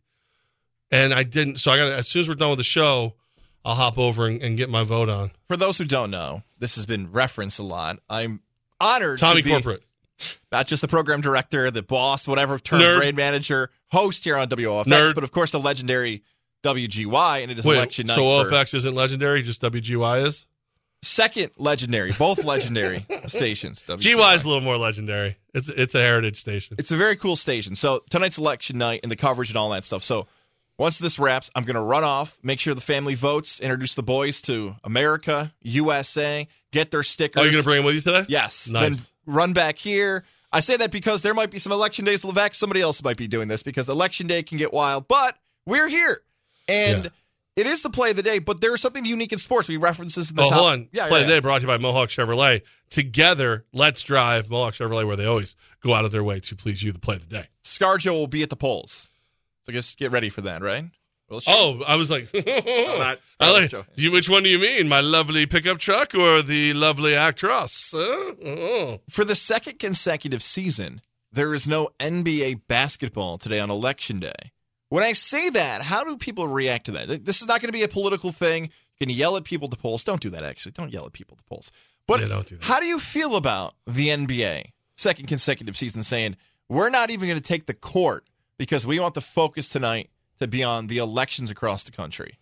and 0.91 1.13
I 1.15 1.23
didn't. 1.23 1.57
So 1.59 1.71
I 1.71 1.77
got. 1.77 1.93
As 1.93 2.09
soon 2.09 2.21
as 2.21 2.29
we're 2.29 2.35
done 2.35 2.51
with 2.51 2.59
the 2.59 2.65
show, 2.65 3.15
I'll 3.65 3.75
hop 3.75 3.99
over 3.99 4.27
and, 4.27 4.43
and 4.43 4.57
get 4.57 4.71
my 4.71 4.83
vote 4.83 5.09
on. 5.09 5.31
For 5.49 5.57
those 5.57 5.79
who 5.79 5.85
don't 5.85 6.11
know, 6.11 6.43
this 6.59 6.77
has 6.77 6.87
been 6.87 7.13
referenced 7.13 7.59
a 7.59 7.63
lot. 7.63 7.99
I'm 8.09 8.41
honored 8.81 9.19
Tommy 9.19 9.43
to 9.43 9.45
be 9.45 9.51
Corporate. 9.51 9.83
not 10.51 10.67
just 10.67 10.81
the 10.83 10.89
program 10.89 11.21
director, 11.21 11.71
the 11.71 11.83
boss, 11.83 12.27
whatever 12.27 12.59
term, 12.59 12.81
Nerd. 12.81 12.99
brand 12.99 13.17
manager, 13.17 13.71
host 13.91 14.25
here 14.25 14.37
on 14.37 14.49
WOFX, 14.49 14.85
Nerd. 14.85 15.15
but 15.15 15.25
of 15.25 15.33
course 15.33 15.51
the 15.53 15.61
legendary 15.61 16.23
WGY, 16.65 17.43
and 17.43 17.51
it 17.51 17.59
is 17.59 17.65
Wait, 17.65 17.77
election 17.77 18.07
night. 18.07 18.17
so 18.17 18.23
OFX 18.23 18.75
isn't 18.75 18.95
legendary, 18.95 19.43
just 19.43 19.63
WGY 19.63 20.27
is. 20.27 20.47
second 21.03 21.51
legendary, 21.57 22.13
both 22.13 22.45
legendary 22.45 23.07
stations. 23.27 23.83
GY 23.83 24.35
is 24.35 24.45
a 24.45 24.47
little 24.47 24.61
more 24.61 24.77
legendary. 24.77 25.39
It's 25.55 25.69
it's 25.69 25.95
a 25.95 26.01
heritage 26.01 26.41
station. 26.41 26.77
It's 26.79 26.91
a 26.93 26.97
very 26.97 27.17
cool 27.17 27.37
station. 27.37 27.75
So 27.75 28.03
tonight's 28.11 28.39
election 28.39 28.79
night 28.79 29.01
and 29.03 29.11
the 29.11 29.17
coverage 29.17 29.51
and 29.51 29.57
all 29.57 29.71
that 29.71 29.85
stuff. 29.85 30.05
So 30.05 30.27
once 30.79 30.99
this 30.99 31.19
wraps, 31.19 31.51
I'm 31.55 31.65
going 31.65 31.75
to 31.77 31.83
run 31.83 32.05
off, 32.05 32.39
make 32.43 32.59
sure 32.61 32.75
the 32.75 32.81
family 32.81 33.15
votes, 33.15 33.61
introduce 33.61 33.95
the 33.95 34.03
boys 34.03 34.41
to 34.43 34.77
America, 34.85 35.53
USA, 35.61 36.49
get 36.73 36.91
their 36.91 37.03
stickers. 37.03 37.39
Oh, 37.41 37.43
Are 37.43 37.47
you 37.47 37.53
going 37.53 37.63
to 37.63 37.67
bring 37.67 37.77
them 37.79 37.85
with 37.87 37.97
you 37.97 38.01
today? 38.01 38.25
Yes. 38.29 38.69
Nice. 38.71 38.89
Then 38.89 38.99
run 39.27 39.53
back 39.53 39.77
here. 39.77 40.25
I 40.53 40.61
say 40.61 40.77
that 40.79 40.91
because 40.91 41.23
there 41.23 41.35
might 41.35 41.51
be 41.51 41.59
some 41.59 41.73
election 41.73 42.05
days, 42.05 42.23
Levac. 42.23 42.55
Somebody 42.55 42.81
else 42.81 43.03
might 43.03 43.17
be 43.17 43.29
doing 43.29 43.49
this 43.49 43.63
because 43.63 43.89
election 43.89 44.27
day 44.27 44.43
can 44.43 44.59
get 44.59 44.73
wild, 44.73 45.07
but 45.07 45.37
we're 45.67 45.89
here. 45.89 46.23
And 46.67 47.05
Yeah. 47.05 47.11
it 47.57 47.67
is 47.67 47.83
the 47.83 47.91
play 47.91 48.11
of 48.11 48.17
the 48.17 48.23
day, 48.23 48.41
but 48.41 48.61
there's 48.61 48.81
something 48.81 49.05
unique 49.05 49.33
in 49.33 49.39
sports. 49.39 49.69
We 49.69 49.77
reference 49.77 50.17
this 50.17 50.31
in 50.31 50.37
the 50.37 50.43
Oh, 50.43 50.49
top. 50.51 50.59
hold 50.59 50.73
on. 50.73 50.89
Yeah, 50.93 51.07
Play 51.09 51.21
yeah, 51.21 51.27
the 51.27 51.33
day 51.35 51.41
brought 51.41 51.59
to 51.59 51.63
you 51.63 51.67
by 51.69 51.79
Mohawk 51.79 52.09
Chevrolet. 52.09 52.63
Together, 52.91 53.65
let's 53.73 54.03
drive 54.03 54.51
Mohawk 54.51 54.75
Chevrolet 54.75 55.07
where 55.07 55.15
they 55.17 55.25
always 55.25 55.55
go 55.83 55.95
out 55.95 56.05
of 56.05 56.11
their 56.11 56.25
way 56.25 56.41
to 56.41 56.57
please 56.57 56.83
you, 56.83 56.91
the 56.91 56.99
play 56.99 57.15
of 57.17 57.29
the 57.29 57.37
day. 57.37 57.47
ScarJo 57.63 58.11
will 58.13 58.27
be 58.27 58.43
at 58.43 58.51
the 58.51 58.57
polls. 58.57 59.09
So 59.67 59.73
just 59.73 59.97
get 59.99 60.11
ready 60.11 60.31
for 60.31 60.41
that, 60.41 60.63
right? 60.63 60.87
Well, 61.31 61.41
Oh, 61.47 61.83
I 61.87 61.95
was 61.97 62.11
like, 62.11 62.29
I 62.35 63.17
like 63.41 63.73
you, 63.95 64.11
which 64.11 64.29
one 64.29 64.43
do 64.43 64.49
you 64.49 64.59
mean? 64.59 64.89
My 64.89 65.01
lovely 65.01 65.47
pickup 65.47 65.79
truck 65.79 66.15
or 66.15 66.43
the 66.43 66.73
lovely 66.75 67.15
actress? 67.15 67.93
Oh. 67.95 69.01
For 69.09 69.25
the 69.25 69.35
second 69.35 69.79
consecutive 69.79 70.43
season, 70.43 71.01
there 71.33 71.55
is 71.55 71.69
no 71.69 71.91
NBA 72.01 72.63
basketball 72.67 73.39
today 73.39 73.61
on 73.61 73.71
election 73.71 74.19
day. 74.21 74.53
When 74.89 75.05
I 75.05 75.13
say 75.13 75.51
that, 75.51 75.83
how 75.83 76.03
do 76.03 76.17
people 76.17 76.49
react 76.49 76.87
to 76.87 76.93
that? 76.93 77.25
This 77.25 77.41
is 77.41 77.47
not 77.47 77.61
going 77.61 77.69
to 77.69 77.73
be 77.79 77.85
a 77.85 77.89
political 77.89 78.33
thing. 78.33 78.65
You 78.99 79.07
can 79.07 79.15
yell 79.15 79.37
at 79.37 79.45
people 79.45 79.67
at 79.67 79.71
the 79.71 79.77
polls. 79.77 80.03
Don't 80.03 80.21
do 80.21 80.31
that, 80.31 80.43
actually. 80.43 80.73
Don't 80.73 80.93
yell 80.93 81.07
at 81.07 81.13
people 81.13 81.37
at 81.37 81.39
the 81.39 81.49
polls. 81.49 81.71
But 82.09 82.21
Yeah, 82.21 82.29
don't 82.29 82.47
do 82.47 82.57
that. 82.57 82.65
how 82.65 82.81
do 82.81 82.87
you 82.87 82.99
feel 82.99 83.37
about 83.37 83.75
the 83.87 84.09
NBA 84.09 84.73
second 84.97 85.27
consecutive 85.29 85.77
season 85.77 86.03
saying, 86.03 86.37
we're 86.69 86.91
not 86.91 87.11
even 87.11 87.29
going 87.29 87.41
to 87.41 87.47
take 87.47 87.67
the 87.67 87.75
court 87.75 88.27
because 88.59 88.85
we 88.87 88.99
want 88.99 89.15
the 89.15 89.21
focus 89.21 89.69
tonight 89.69 90.11
to 90.41 90.47
be 90.47 90.65
on 90.65 90.89
the 90.89 90.99
elections 90.99 91.51
across 91.51 91.85
the 91.85 91.93
country? 91.93 92.39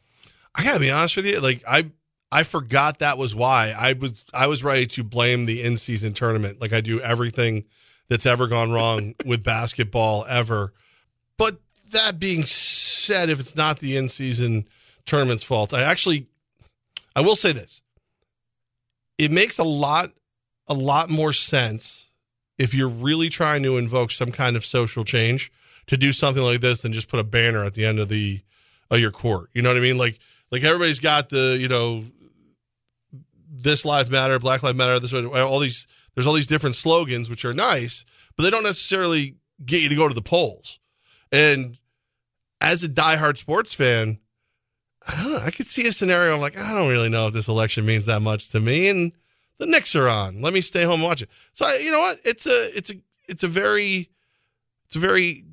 I 0.55 0.65
gotta 0.65 0.81
be 0.81 0.91
honest 0.91 1.17
with 1.17 1.27
you. 1.27 1.41
Like 1.41 1.63
I, 1.67 1.91
I 2.33 2.43
forgot 2.43 2.99
that 2.99 3.19
was 3.19 3.35
why 3.35 3.71
I 3.71 3.93
was 3.93 4.25
I 4.33 4.47
was 4.47 4.65
ready 4.65 4.87
to 4.89 5.05
blame 5.05 5.47
the 5.47 5.63
in 5.63 5.77
season 5.77 6.15
tournament. 6.15 6.61
Like 6.61 6.73
I 6.73 6.81
do 6.81 7.01
everything 7.01 7.65
that's 8.09 8.27
ever 8.27 8.47
gone 8.47 8.73
wrong 8.73 9.15
with 9.25 9.43
basketball 9.45 10.25
ever. 10.29 10.73
But 11.37 11.61
that 11.93 12.19
being 12.19 12.45
said, 12.45 13.31
if 13.31 13.41
it's 13.41 13.57
not 13.57 13.81
the 13.81 13.97
in 13.97 14.09
season 14.09 14.69
tournament's 15.07 15.43
fault, 15.43 15.73
I 15.73 15.83
actually, 15.83 16.27
I 17.15 17.21
will 17.21 17.37
say 17.37 17.53
this: 17.53 17.81
it 19.17 19.31
makes 19.31 19.59
a 19.59 19.65
lot, 19.65 20.13
a 20.67 20.75
lot 20.75 21.11
more 21.11 21.33
sense 21.33 22.07
if 22.59 22.75
you're 22.75 22.89
really 22.89 23.29
trying 23.29 23.63
to 23.63 23.79
invoke 23.79 24.11
some 24.11 24.33
kind 24.33 24.57
of 24.57 24.65
social 24.65 25.05
change 25.05 25.53
to 25.89 25.97
do 25.97 26.13
something 26.13 26.43
like 26.43 26.61
this 26.61 26.81
than 26.81 26.93
just 26.93 27.09
put 27.09 27.21
a 27.21 27.25
banner 27.25 27.65
at 27.65 27.75
the 27.75 27.85
end 27.85 27.99
of 27.99 28.09
the 28.09 28.41
of 28.91 29.01
your 29.01 29.11
court. 29.11 29.51
You 29.53 29.63
know 29.63 29.71
what 29.71 29.77
I 29.77 29.81
mean? 29.81 29.99
Like 29.99 30.19
like 30.51 30.63
everybody's 30.63 31.01
got 31.01 31.29
the 31.29 31.57
you 31.61 31.69
know 31.69 32.05
this 33.51 33.85
lives 33.85 34.11
matter, 34.11 34.39
Black 34.39 34.63
Lives 34.63 34.79
Matter, 34.79 35.01
this 35.01 35.13
all 35.13 35.59
these 35.59 35.87
there's 36.15 36.27
all 36.27 36.35
these 36.35 36.47
different 36.47 36.77
slogans 36.77 37.29
which 37.29 37.45
are 37.45 37.53
nice, 37.53 38.05
but 38.37 38.43
they 38.43 38.51
don't 38.51 38.63
necessarily 38.63 39.37
get 39.65 39.83
you 39.83 39.89
to 39.89 39.95
go 39.95 40.09
to 40.09 40.15
the 40.15 40.23
polls. 40.23 40.79
And 41.33 41.79
as 42.61 42.83
a 42.83 42.89
diehard 42.89 43.39
sports 43.39 43.73
fan, 43.73 44.19
I 45.07 45.17
don't 45.17 45.33
know, 45.33 45.39
I 45.39 45.51
could 45.51 45.69
see 45.69 45.87
a 45.87 45.93
scenario 45.93 46.35
I'm 46.35 46.41
like, 46.41 46.57
I 46.57 46.75
don't 46.75 46.89
really 46.89 47.09
know 47.09 47.29
if 47.29 47.35
this 47.35 47.49
election 47.49 47.87
means 47.87 48.07
that 48.07 48.21
much 48.21 48.51
to 48.51 48.61
me 48.61 48.89
and 48.89 49.13
the 49.59 49.67
Knicks 49.67 49.97
are 49.97 50.09
on. 50.09 50.41
Let 50.41 50.53
me 50.53 50.61
stay 50.61 50.85
home 50.85 51.01
and 51.01 51.05
watch 51.05 51.23
it. 51.23 51.29
So 51.53 51.65
I, 51.67 51.77
you 51.77 51.91
know 51.91 52.01
what? 52.01 52.21
It's 52.25 52.47
a 52.47 52.77
it's 52.77 52.91
a 52.91 52.95
it's 53.27 53.43
a 53.43 53.49
very 53.49 54.11
it's 54.87 54.97
a 54.97 55.01
very 55.01 55.45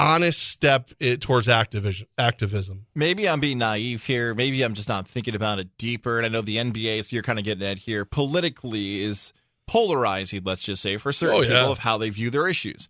honest 0.00 0.42
step 0.48 0.90
eh, 1.00 1.16
towards 1.20 1.48
activism 1.48 2.06
activism. 2.18 2.86
maybe 2.94 3.28
I'm 3.28 3.40
being 3.40 3.58
naive 3.58 4.04
here. 4.04 4.34
Maybe 4.34 4.62
I'm 4.62 4.74
just 4.74 4.88
not 4.88 5.06
thinking 5.08 5.34
about 5.34 5.58
it 5.58 5.68
deeper. 5.78 6.16
And 6.18 6.26
I 6.26 6.28
know 6.30 6.40
the 6.40 6.56
NBA, 6.56 7.04
so 7.04 7.14
you're 7.14 7.22
kind 7.22 7.38
of 7.38 7.44
getting 7.44 7.66
at 7.66 7.78
here, 7.78 8.04
politically 8.04 9.02
is 9.02 9.32
polarizing, 9.66 10.42
let's 10.44 10.62
just 10.62 10.82
say, 10.82 10.96
for 10.96 11.12
certain 11.12 11.36
Oh, 11.36 11.40
yeah. 11.42 11.48
people 11.60 11.72
of 11.72 11.78
how 11.78 11.98
they 11.98 12.10
view 12.10 12.30
their 12.30 12.48
issues. 12.48 12.88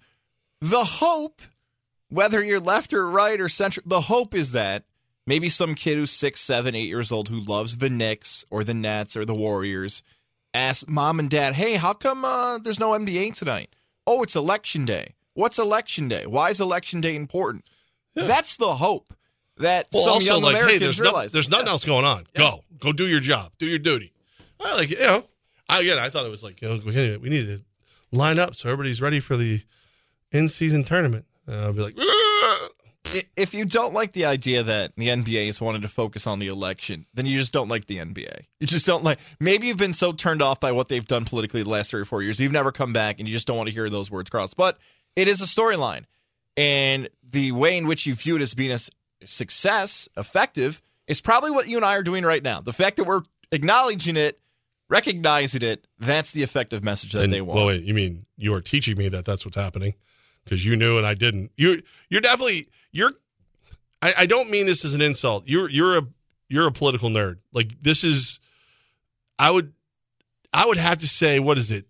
The 0.60 0.84
hope, 0.84 1.42
whether 2.08 2.42
you're 2.42 2.60
left 2.60 2.92
or 2.92 3.08
right 3.10 3.40
or 3.40 3.48
center, 3.48 3.82
the 3.84 4.02
hope 4.02 4.34
is 4.34 4.52
that 4.52 4.84
maybe 5.26 5.48
some 5.48 5.74
kid 5.74 5.96
who's 5.96 6.10
six, 6.10 6.40
seven, 6.40 6.74
eight 6.74 6.88
years 6.88 7.12
old 7.12 7.28
who 7.28 7.40
loves 7.40 7.78
the 7.78 7.90
Knicks 7.90 8.44
or 8.50 8.64
the 8.64 8.74
Nets 8.74 9.16
or 9.16 9.24
the 9.24 9.34
Warriors 9.34 10.02
asks 10.54 10.88
mom 10.88 11.18
and 11.20 11.30
dad, 11.30 11.54
hey, 11.54 11.74
how 11.74 11.92
come 11.92 12.24
uh, 12.24 12.58
there's 12.58 12.80
no 12.80 12.90
NBA 12.90 13.34
tonight? 13.34 13.74
Oh, 14.06 14.22
it's 14.22 14.34
election 14.36 14.84
day. 14.84 15.14
What's 15.40 15.58
election 15.58 16.08
day? 16.08 16.26
Why 16.26 16.50
is 16.50 16.60
election 16.60 17.00
day 17.00 17.16
important? 17.16 17.64
That's 18.14 18.56
the 18.56 18.72
hope 18.74 19.14
that 19.56 19.86
Well, 19.92 20.02
some 20.02 20.22
young 20.22 20.42
like, 20.42 20.54
hey, 20.54 20.60
Americans 20.60 20.80
there's, 20.82 20.98
no- 20.98 21.04
realize. 21.04 21.32
there's 21.32 21.48
nothing 21.48 21.68
else 21.68 21.84
going 21.84 22.04
on. 22.04 22.26
Go, 22.34 22.64
go, 22.78 22.92
do 22.92 23.06
your 23.06 23.20
job, 23.20 23.52
do 23.58 23.66
your 23.66 23.78
duty. 23.78 24.12
I 24.60 24.74
like, 24.74 24.90
you 24.90 24.98
know, 24.98 25.24
I, 25.68 25.80
again, 25.80 25.98
I 25.98 26.10
thought 26.10 26.26
it 26.26 26.30
was 26.30 26.42
like, 26.42 26.60
you 26.60 26.68
know, 26.68 26.80
we 26.84 26.92
need, 26.92 27.20
we 27.22 27.28
to 27.30 27.60
line 28.12 28.38
up 28.38 28.54
so 28.54 28.68
everybody's 28.68 29.00
ready 29.00 29.20
for 29.20 29.36
the 29.36 29.62
in-season 30.32 30.84
tournament. 30.84 31.24
And 31.46 31.56
I'll 31.56 31.72
be 31.72 31.80
like, 31.82 31.94
I- 31.98 32.68
If 33.36 33.54
you 33.54 33.64
don't 33.64 33.94
like 33.94 34.12
the 34.12 34.26
idea 34.26 34.62
that 34.62 34.92
the 34.96 35.08
NBA 35.08 35.46
has 35.46 35.60
wanted 35.60 35.82
to 35.82 35.88
focus 35.88 36.26
on 36.26 36.38
the 36.38 36.48
election, 36.48 37.06
then 37.14 37.26
you 37.26 37.38
just 37.38 37.52
don't 37.52 37.68
like 37.68 37.86
the 37.86 37.96
NBA. 37.96 38.44
You 38.60 38.66
just 38.66 38.86
don't 38.86 39.02
like. 39.02 39.18
Maybe 39.40 39.66
you've 39.68 39.78
been 39.78 39.94
so 39.94 40.12
turned 40.12 40.42
off 40.42 40.60
by 40.60 40.70
what 40.72 40.88
they've 40.88 41.06
done 41.06 41.24
politically 41.24 41.62
the 41.62 41.70
last 41.70 41.90
three 41.90 42.00
or 42.02 42.04
four 42.04 42.22
years, 42.22 42.38
you've 42.38 42.52
never 42.52 42.70
come 42.70 42.92
back, 42.92 43.18
and 43.18 43.26
you 43.28 43.34
just 43.34 43.46
don't 43.46 43.56
want 43.56 43.68
to 43.68 43.72
hear 43.74 43.88
those 43.90 44.10
words 44.10 44.28
crossed. 44.30 44.56
But 44.56 44.78
it 45.16 45.28
is 45.28 45.40
a 45.40 45.44
storyline, 45.44 46.04
and 46.56 47.08
the 47.28 47.52
way 47.52 47.76
in 47.76 47.86
which 47.86 48.06
you 48.06 48.14
view 48.14 48.36
it 48.36 48.42
as 48.42 48.54
being 48.54 48.72
a 48.72 48.78
success, 49.24 50.08
effective, 50.16 50.80
is 51.06 51.20
probably 51.20 51.50
what 51.50 51.68
you 51.68 51.76
and 51.76 51.84
I 51.84 51.96
are 51.96 52.02
doing 52.02 52.24
right 52.24 52.42
now. 52.42 52.60
The 52.60 52.72
fact 52.72 52.96
that 52.96 53.04
we're 53.04 53.22
acknowledging 53.52 54.16
it, 54.16 54.40
recognizing 54.88 55.62
it, 55.62 55.86
that's 55.98 56.32
the 56.32 56.42
effective 56.42 56.82
message 56.82 57.12
that 57.12 57.24
and, 57.24 57.32
they 57.32 57.40
want. 57.40 57.56
well, 57.56 57.66
wait, 57.66 57.84
you 57.84 57.94
mean 57.94 58.26
you 58.36 58.54
are 58.54 58.60
teaching 58.60 58.96
me 58.96 59.08
that 59.08 59.24
that's 59.24 59.44
what's 59.44 59.56
happening 59.56 59.94
because 60.44 60.64
you 60.64 60.76
knew 60.76 60.98
and 60.98 61.06
I 61.06 61.14
didn't. 61.14 61.52
You, 61.56 61.82
you're 62.08 62.20
definitely 62.20 62.68
you're. 62.92 63.12
I, 64.02 64.14
I 64.18 64.26
don't 64.26 64.50
mean 64.50 64.66
this 64.66 64.84
as 64.84 64.94
an 64.94 65.02
insult. 65.02 65.44
You're 65.46 65.68
you're 65.68 65.98
a 65.98 66.02
you're 66.50 66.66
a 66.66 66.72
political 66.72 67.08
nerd. 67.08 67.38
Like 67.52 67.80
this 67.80 68.04
is, 68.04 68.40
I 69.38 69.50
would, 69.50 69.72
I 70.52 70.66
would 70.66 70.76
have 70.76 71.00
to 71.00 71.06
say, 71.06 71.38
what 71.38 71.56
is 71.56 71.70
it? 71.70 71.86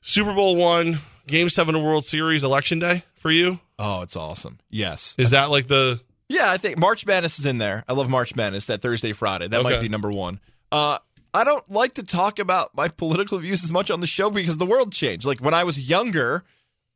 Super 0.00 0.34
Bowl 0.34 0.56
one, 0.56 1.00
Game 1.30 1.48
Seven 1.48 1.74
of 1.74 1.82
World 1.82 2.04
Series, 2.04 2.42
Election 2.42 2.78
Day 2.78 3.04
for 3.14 3.30
you. 3.30 3.60
Oh, 3.78 4.02
it's 4.02 4.16
awesome. 4.16 4.58
Yes. 4.68 5.14
Is 5.18 5.30
that 5.30 5.50
like 5.50 5.68
the? 5.68 6.00
Yeah, 6.28 6.50
I 6.50 6.58
think 6.58 6.78
March 6.78 7.06
Madness 7.06 7.38
is 7.38 7.46
in 7.46 7.58
there. 7.58 7.84
I 7.88 7.92
love 7.92 8.08
March 8.08 8.36
Madness, 8.36 8.66
that 8.66 8.82
Thursday, 8.82 9.12
Friday. 9.12 9.48
That 9.48 9.62
might 9.62 9.80
be 9.80 9.88
number 9.88 10.12
one. 10.12 10.40
Uh, 10.70 10.98
I 11.32 11.44
don't 11.44 11.68
like 11.70 11.94
to 11.94 12.02
talk 12.02 12.38
about 12.38 12.74
my 12.76 12.88
political 12.88 13.38
views 13.38 13.64
as 13.64 13.72
much 13.72 13.90
on 13.90 14.00
the 14.00 14.06
show 14.06 14.30
because 14.30 14.56
the 14.56 14.66
world 14.66 14.92
changed. 14.92 15.26
Like 15.26 15.40
when 15.40 15.54
I 15.54 15.64
was 15.64 15.88
younger, 15.88 16.44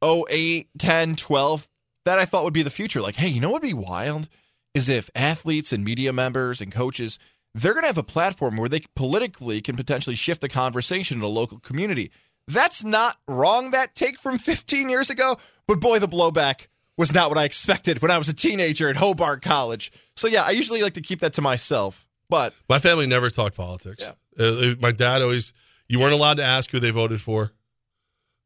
08, 0.05 0.69
10, 0.79 1.17
12, 1.17 1.69
that 2.05 2.19
I 2.19 2.25
thought 2.25 2.45
would 2.45 2.53
be 2.53 2.63
the 2.63 2.71
future. 2.71 3.01
Like, 3.01 3.17
hey, 3.17 3.29
you 3.29 3.41
know 3.41 3.51
what 3.51 3.63
would 3.63 3.69
be 3.69 3.75
wild? 3.75 4.29
Is 4.75 4.89
if 4.89 5.09
athletes 5.15 5.73
and 5.73 5.85
media 5.85 6.13
members 6.13 6.61
and 6.61 6.73
coaches, 6.73 7.19
they're 7.55 7.73
going 7.73 7.85
to 7.85 7.89
have 7.89 7.99
a 7.99 8.03
platform 8.03 8.57
where 8.57 8.69
they 8.69 8.83
politically 8.97 9.61
can 9.61 9.77
potentially 9.77 10.17
shift 10.17 10.41
the 10.41 10.49
conversation 10.49 11.19
in 11.19 11.25
a 11.25 11.29
local 11.29 11.61
community. 11.61 12.11
That's 12.47 12.85
not 12.85 13.17
wrong, 13.27 13.71
that 13.71 13.95
take 13.95 14.19
from 14.19 14.39
15 14.39 14.89
years 14.91 15.11
ago, 15.11 15.39
but 15.67 15.81
boy, 15.81 15.99
the 15.99 16.09
blowback 16.09 16.67
was 16.97 17.13
not 17.15 17.29
what 17.29 17.39
I 17.39 17.45
expected 17.45 18.03
when 18.03 18.11
I 18.11 18.19
was 18.19 18.29
a 18.29 18.35
teenager 18.35 18.89
at 18.89 18.97
Hobart 18.97 19.43
College. 19.43 19.91
So 20.17 20.29
yeah, 20.29 20.43
I 20.43 20.51
usually 20.51 20.83
like 20.83 20.95
to 20.95 21.01
keep 21.01 21.21
that 21.21 21.33
to 21.35 21.43
myself. 21.43 22.07
But 22.29 22.55
My 22.69 22.79
family 22.79 23.07
never 23.07 23.31
talked 23.31 23.57
politics. 23.57 24.05
Uh, 24.39 24.75
my 24.81 24.93
dad 24.93 25.23
always, 25.23 25.53
you 25.89 25.99
weren't 26.01 26.15
allowed 26.15 26.35
to 26.35 26.45
ask 26.45 26.71
who 26.71 26.81
they 26.81 26.91
voted 26.91 27.21
for. 27.21 27.53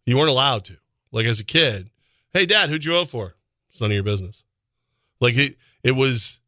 You 0.06 0.16
weren't 0.16 0.30
allowed 0.30 0.64
to. 0.66 0.76
Like 1.12 1.26
as 1.26 1.40
a 1.40 1.44
kid, 1.44 1.90
hey, 2.32 2.46
dad, 2.46 2.70
who'd 2.70 2.84
you 2.84 2.92
vote 2.92 3.08
for? 3.08 3.34
It's 3.70 3.80
none 3.80 3.90
of 3.90 3.94
your 3.94 4.02
business. 4.02 4.42
Like 5.20 5.36
it, 5.36 5.56
it 5.82 5.92
was 5.92 6.40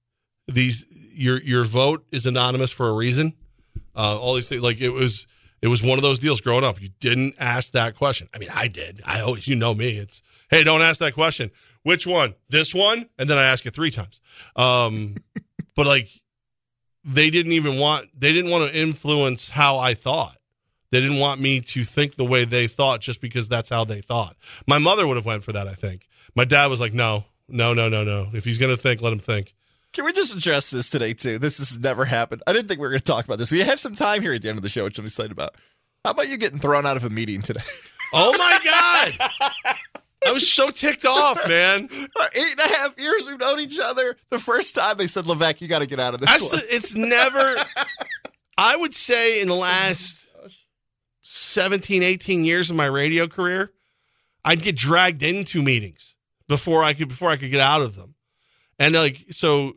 these. 0.48 0.85
Your 1.12 1.40
your 1.40 1.64
vote 1.64 2.05
is 2.10 2.27
anonymous 2.27 2.70
for 2.70 2.89
a 2.89 2.93
reason. 2.93 3.35
Uh, 3.94 4.18
all 4.18 4.35
these 4.35 4.48
things, 4.48 4.62
like 4.62 4.81
it 4.81 4.90
was, 4.90 5.27
it 5.62 5.69
was 5.69 5.82
one 5.82 5.99
of 5.99 6.03
those 6.03 6.19
deals 6.19 6.41
growing 6.41 6.65
up. 6.65 6.81
You 6.81 6.91
didn't 7.01 7.35
ask 7.39 7.73
that 7.73 7.97
question. 7.97 8.28
I 8.35 8.39
mean, 8.39 8.51
I 8.53 8.69
did. 8.69 9.03
I 9.05 9.20
always, 9.20 9.47
you 9.47 9.57
know 9.57 9.74
me. 9.74 9.99
It's 9.99 10.23
hey, 10.51 10.65
don't 10.65 10.82
ask 10.82 10.99
that 11.01 11.15
question. 11.15 11.51
Which 11.82 12.07
one? 12.07 12.35
This 12.49 12.74
one? 12.74 13.09
And 13.19 13.28
then 13.28 13.39
I 13.39 13.45
ask 13.45 13.65
it 13.66 13.74
three 13.74 13.91
times. 13.91 14.20
Um, 14.57 15.16
but 15.77 15.87
like 15.87 16.09
they 17.05 17.31
didn't 17.31 17.53
even 17.53 17.78
want 17.78 18.09
they 18.19 18.32
didn't 18.32 18.51
want 18.51 18.70
to 18.70 18.78
influence 18.78 19.51
how 19.51 19.78
I 19.78 19.95
thought. 19.95 20.37
They 20.91 21.01
didn't 21.01 21.19
want 21.19 21.41
me 21.41 21.61
to 21.61 21.85
think 21.85 22.16
the 22.16 22.24
way 22.24 22.45
they 22.45 22.66
thought 22.66 23.01
just 23.01 23.20
because 23.20 23.47
that's 23.49 23.69
how 23.69 23.85
they 23.85 24.01
thought. 24.01 24.37
My 24.66 24.78
mother 24.78 25.07
would 25.07 25.16
have 25.16 25.27
went 25.27 25.45
for 25.45 25.53
that, 25.53 25.69
I 25.69 25.74
think. 25.74 26.09
My 26.35 26.45
dad 26.45 26.66
was 26.66 26.81
like, 26.81 26.93
"No, 26.93 27.24
no, 27.49 27.74
no, 27.74 27.89
no, 27.89 28.03
no. 28.03 28.31
If 28.32 28.45
he's 28.45 28.59
going 28.59 28.74
to 28.74 28.81
think, 28.81 29.01
let 29.01 29.12
him 29.12 29.20
think." 29.20 29.55
Can 29.93 30.05
we 30.05 30.12
just 30.12 30.35
address 30.35 30.71
this 30.71 30.91
today 30.91 31.15
too? 31.15 31.39
This 31.39 31.59
has 31.59 31.79
never 31.79 32.05
happened. 32.05 32.43
I 32.47 32.53
didn't 32.53 32.69
think 32.69 32.81
we 32.81 32.87
were 32.87 32.91
going 32.91 33.01
to 33.01 33.05
talk 33.05 33.25
about 33.25 33.39
this. 33.39 33.51
We 33.51 33.61
have 33.61 33.81
some 33.81 33.95
time 33.95 34.23
here 34.23 34.33
at 34.33 34.43
the 34.43 34.49
end 34.49 34.59
of 34.59 34.62
the 34.62 34.69
show, 34.69 34.85
which 34.85 34.99
I'm 34.99 35.07
excited 35.07 35.33
about. 35.33 35.57
How 36.05 36.12
about 36.12 36.29
you 36.29 36.37
getting 36.37 36.59
thrown 36.61 36.87
out 36.87 36.97
of 36.97 37.05
a 37.05 37.11
meeting 37.11 37.43
today? 37.43 37.62
Oh 38.12 38.37
my 38.37 38.59
god! 38.65 39.31
I 40.27 40.33
was 40.33 40.51
so 40.51 40.73
ticked 40.73 41.05
off, 41.05 41.47
man. 41.47 41.89
Eight 41.93 42.51
and 42.51 42.59
a 42.59 42.69
half 42.77 42.99
years 42.99 43.29
we've 43.29 43.39
known 43.39 43.61
each 43.61 43.79
other. 43.79 44.17
The 44.31 44.41
first 44.41 44.75
time 44.75 44.97
they 44.97 45.07
said, 45.07 45.27
Levesque, 45.27 45.61
you 45.61 45.69
got 45.69 45.79
to 45.79 45.87
get 45.87 46.01
out 46.01 46.15
of 46.15 46.21
this 46.21 46.41
one. 46.43 46.51
the, 46.51 46.75
it's 46.75 46.93
never 46.93 47.55
I 48.59 48.75
would 48.75 48.95
say 48.95 49.41
in 49.41 49.47
the 49.47 49.55
last 49.55 50.19
17, 51.23 52.03
18 52.03 52.45
years 52.45 52.69
of 52.69 52.75
my 52.75 52.87
radio 52.87 53.29
career, 53.29 53.71
I'd 54.45 54.61
get 54.62 54.77
dragged 54.77 55.23
into 55.23 55.62
meetings 55.62 56.15
before 56.49 56.83
I 56.83 56.95
could 56.95 57.09
before 57.09 57.31
I 57.31 57.37
could 57.37 57.51
get 57.53 57.61
out 57.61 57.81
of 57.81 57.95
them. 57.95 58.17
And 58.79 58.95
like 58.95 59.25
so 59.31 59.75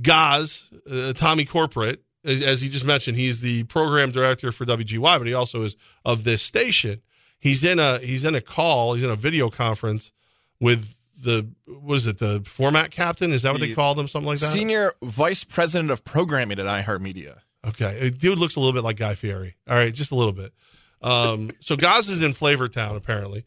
Gaz, 0.00 0.70
uh, 0.90 1.12
Tommy 1.12 1.44
Corporate, 1.44 2.02
as, 2.24 2.40
as 2.40 2.60
he 2.60 2.68
just 2.68 2.84
mentioned, 2.84 3.18
he's 3.18 3.40
the 3.40 3.64
program 3.64 4.10
director 4.10 4.52
for 4.52 4.64
WGY, 4.64 5.18
but 5.18 5.26
he 5.26 5.34
also 5.34 5.62
is 5.62 5.76
of 6.04 6.24
this 6.24 6.42
station. 6.42 7.02
He's 7.38 7.64
in 7.64 7.78
a 7.78 7.98
he's 7.98 8.24
in 8.24 8.34
a 8.34 8.40
call, 8.40 8.94
he's 8.94 9.02
in 9.02 9.10
a 9.10 9.16
video 9.16 9.50
conference 9.50 10.12
with 10.60 10.94
the 11.22 11.48
what 11.66 11.96
is 11.96 12.06
it? 12.06 12.18
The 12.18 12.42
format 12.46 12.90
captain? 12.90 13.32
Is 13.32 13.42
that 13.42 13.52
what 13.52 13.60
they 13.60 13.68
The 13.68 13.74
called 13.74 13.98
him? 13.98 14.08
Something 14.08 14.28
like 14.28 14.38
that. 14.38 14.46
Senior 14.46 14.92
Vice 15.02 15.44
President 15.44 15.90
of 15.90 16.04
Programming 16.04 16.58
at 16.58 16.66
iHeartMedia. 16.66 17.38
Okay, 17.66 18.10
dude 18.10 18.38
looks 18.38 18.56
a 18.56 18.60
little 18.60 18.72
bit 18.72 18.82
like 18.82 18.96
Guy 18.96 19.14
Fieri. 19.14 19.56
All 19.68 19.76
right, 19.76 19.92
just 19.92 20.10
a 20.10 20.14
little 20.16 20.32
bit. 20.32 20.52
Um, 21.00 21.50
so 21.60 21.76
Gaz 21.76 22.08
is 22.08 22.22
in 22.22 22.34
Flavortown 22.34 22.96
apparently, 22.96 23.44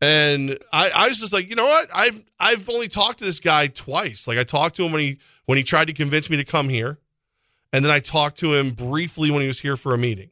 and 0.00 0.58
I, 0.72 0.90
I 0.90 1.08
was 1.08 1.18
just 1.18 1.32
like, 1.32 1.48
you 1.48 1.56
know 1.56 1.66
what? 1.66 1.88
I've 1.92 2.22
I've 2.38 2.68
only 2.68 2.88
talked 2.88 3.18
to 3.20 3.24
this 3.24 3.40
guy 3.40 3.66
twice. 3.68 4.26
Like 4.26 4.38
I 4.38 4.44
talked 4.44 4.76
to 4.76 4.84
him 4.84 4.92
when 4.92 5.00
he 5.00 5.18
when 5.48 5.56
he 5.56 5.64
tried 5.64 5.86
to 5.86 5.94
convince 5.94 6.28
me 6.28 6.36
to 6.36 6.44
come 6.44 6.68
here, 6.68 6.98
and 7.72 7.82
then 7.82 7.90
I 7.90 8.00
talked 8.00 8.38
to 8.40 8.52
him 8.52 8.72
briefly 8.72 9.30
when 9.30 9.40
he 9.40 9.46
was 9.46 9.60
here 9.60 9.78
for 9.78 9.94
a 9.94 9.98
meeting. 9.98 10.28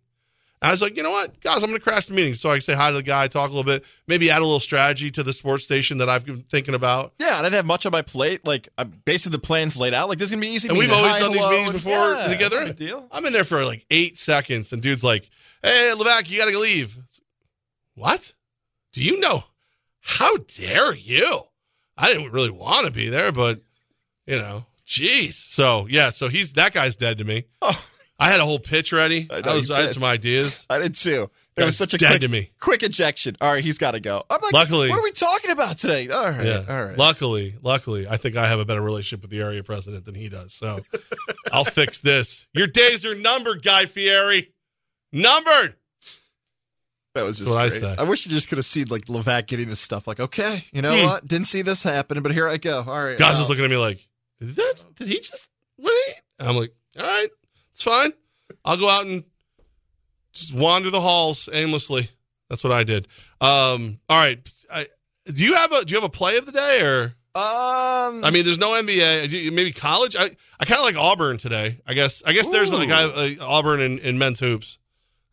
I 0.60 0.70
was 0.70 0.82
like, 0.82 0.94
you 0.94 1.02
know 1.02 1.10
what, 1.10 1.40
guys, 1.40 1.62
I'm 1.62 1.70
going 1.70 1.78
to 1.78 1.80
crash 1.80 2.06
the 2.06 2.12
meeting. 2.12 2.34
So 2.34 2.50
I 2.50 2.58
say 2.58 2.74
hi 2.74 2.88
to 2.90 2.96
the 2.96 3.02
guy, 3.02 3.26
talk 3.26 3.48
a 3.48 3.54
little 3.54 3.64
bit, 3.64 3.82
maybe 4.06 4.30
add 4.30 4.42
a 4.42 4.44
little 4.44 4.60
strategy 4.60 5.10
to 5.12 5.22
the 5.22 5.32
sports 5.32 5.64
station 5.64 5.96
that 5.98 6.10
I've 6.10 6.26
been 6.26 6.42
thinking 6.50 6.74
about. 6.74 7.14
Yeah, 7.18 7.38
I 7.38 7.42
didn't 7.42 7.54
have 7.54 7.64
much 7.64 7.86
on 7.86 7.92
my 7.92 8.02
plate. 8.02 8.46
Like, 8.46 8.68
I, 8.76 8.84
basically, 8.84 9.36
the 9.36 9.42
plan's 9.42 9.74
laid 9.78 9.94
out. 9.94 10.10
Like, 10.10 10.18
this 10.18 10.26
is 10.26 10.32
gonna 10.32 10.42
be 10.42 10.48
easy. 10.48 10.68
And 10.68 10.76
we've 10.76 10.92
always 10.92 11.14
Hi, 11.14 11.20
done 11.20 11.32
these 11.32 11.46
meetings 11.46 11.72
before 11.72 12.12
yeah, 12.12 12.26
together. 12.28 12.72
deal. 12.74 13.08
I'm 13.10 13.24
in 13.24 13.32
there 13.32 13.44
for 13.44 13.64
like 13.64 13.86
eight 13.90 14.18
seconds, 14.18 14.70
and 14.72 14.82
dude's 14.82 15.02
like, 15.04 15.30
"Hey, 15.62 15.92
Levac, 15.96 16.28
you 16.28 16.36
got 16.36 16.50
to 16.50 16.58
leave." 16.58 16.94
What? 17.94 18.34
Do 18.92 19.02
you 19.02 19.18
know? 19.18 19.44
How 20.00 20.36
dare 20.36 20.94
you? 20.94 21.42
I 21.96 22.12
didn't 22.12 22.32
really 22.32 22.50
want 22.50 22.84
to 22.84 22.92
be 22.92 23.08
there, 23.08 23.32
but 23.32 23.60
you 24.26 24.36
know, 24.38 24.66
jeez. 24.86 25.34
So 25.34 25.86
yeah, 25.88 26.10
so 26.10 26.28
he's 26.28 26.52
that 26.54 26.72
guy's 26.72 26.96
dead 26.96 27.18
to 27.18 27.24
me. 27.24 27.44
Oh. 27.62 27.86
I 28.18 28.30
had 28.30 28.40
a 28.40 28.44
whole 28.46 28.58
pitch 28.58 28.92
ready. 28.94 29.28
I, 29.30 29.40
know 29.42 29.54
was, 29.56 29.70
I 29.70 29.82
had 29.82 29.92
some 29.92 30.02
ideas. 30.04 30.64
I 30.70 30.78
did 30.78 30.94
too. 30.94 31.30
It 31.54 31.64
was 31.64 31.76
such 31.76 31.94
a 31.94 31.98
dead 31.98 32.08
quick, 32.08 32.20
to 32.22 32.28
me. 32.28 32.50
quick 32.60 32.82
ejection. 32.82 33.34
All 33.40 33.50
right, 33.52 33.64
he's 33.64 33.78
got 33.78 33.92
to 33.92 34.00
go. 34.00 34.22
I'm 34.28 34.40
like, 34.42 34.52
Luckily- 34.52 34.88
what 34.90 34.98
are 35.00 35.02
we 35.02 35.12
talking 35.12 35.50
about 35.50 35.78
today? 35.78 36.08
All 36.08 36.24
right, 36.30 36.44
Yeah. 36.46 36.64
all 36.68 36.84
right. 36.84 36.96
Luckily, 36.98 37.54
luckily, 37.62 38.06
I 38.06 38.16
think 38.18 38.36
I 38.36 38.46
have 38.46 38.58
a 38.58 38.64
better 38.66 38.80
relationship 38.82 39.22
with 39.22 39.30
the 39.30 39.40
area 39.40 39.62
president 39.62 40.04
than 40.04 40.14
he 40.14 40.28
does. 40.28 40.52
So 40.54 40.78
I'll 41.52 41.64
fix 41.64 41.98
this. 42.00 42.46
Your 42.54 42.66
days 42.66 43.04
are 43.06 43.14
numbered, 43.14 43.62
Guy 43.62 43.86
Fieri. 43.86 44.52
Numbered. 45.12 45.76
That 47.14 47.22
was 47.24 47.38
just 47.38 47.54
I. 47.54 47.94
I, 47.98 48.02
wish 48.02 48.26
you 48.26 48.32
just 48.32 48.48
could 48.50 48.58
have 48.58 48.66
seen 48.66 48.86
like 48.90 49.06
Levac 49.06 49.46
getting 49.46 49.68
his 49.68 49.80
stuff. 49.80 50.06
Like, 50.06 50.20
okay, 50.20 50.64
you 50.72 50.82
know 50.82 50.98
Hmm. 51.00 51.06
what? 51.06 51.26
Didn't 51.26 51.46
see 51.46 51.62
this 51.62 51.82
happen, 51.82 52.22
but 52.22 52.32
here 52.32 52.46
I 52.46 52.58
go. 52.58 52.84
All 52.86 53.02
right, 53.02 53.18
Guys 53.18 53.34
wow. 53.34 53.40
was 53.40 53.48
looking 53.48 53.64
at 53.64 53.70
me 53.70 53.76
like, 53.78 54.05
that, 54.40 54.84
did 54.96 55.08
he 55.08 55.20
just 55.20 55.48
wait? 55.78 56.14
And 56.38 56.48
I'm 56.48 56.56
like, 56.56 56.72
all 56.98 57.04
right, 57.04 57.28
it's 57.72 57.82
fine. 57.82 58.12
I'll 58.64 58.76
go 58.76 58.88
out 58.88 59.06
and 59.06 59.24
just 60.32 60.52
wander 60.52 60.90
the 60.90 61.00
halls 61.00 61.48
aimlessly. 61.52 62.10
That's 62.48 62.62
what 62.62 62.72
I 62.72 62.84
did. 62.84 63.06
Um, 63.40 63.98
all 64.08 64.18
right. 64.18 64.38
I, 64.70 64.86
do 65.26 65.42
you 65.42 65.54
have 65.54 65.72
a 65.72 65.84
do 65.84 65.92
you 65.92 65.96
have 65.96 66.04
a 66.04 66.08
play 66.08 66.36
of 66.36 66.46
the 66.46 66.52
day 66.52 66.80
or? 66.82 67.14
Um, 67.34 68.24
I 68.24 68.30
mean, 68.30 68.46
there's 68.46 68.58
no 68.58 68.70
NBA. 68.70 69.52
Maybe 69.52 69.70
college. 69.72 70.16
I, 70.16 70.30
I 70.58 70.64
kind 70.64 70.78
of 70.78 70.84
like 70.84 70.96
Auburn 70.96 71.36
today. 71.36 71.80
I 71.86 71.92
guess. 71.92 72.22
I 72.24 72.32
guess 72.32 72.48
there's 72.48 72.70
like, 72.70 72.88
I, 72.88 73.04
like 73.04 73.40
Auburn 73.40 73.80
in, 73.80 73.98
in 73.98 74.16
men's 74.16 74.40
hoops. 74.40 74.78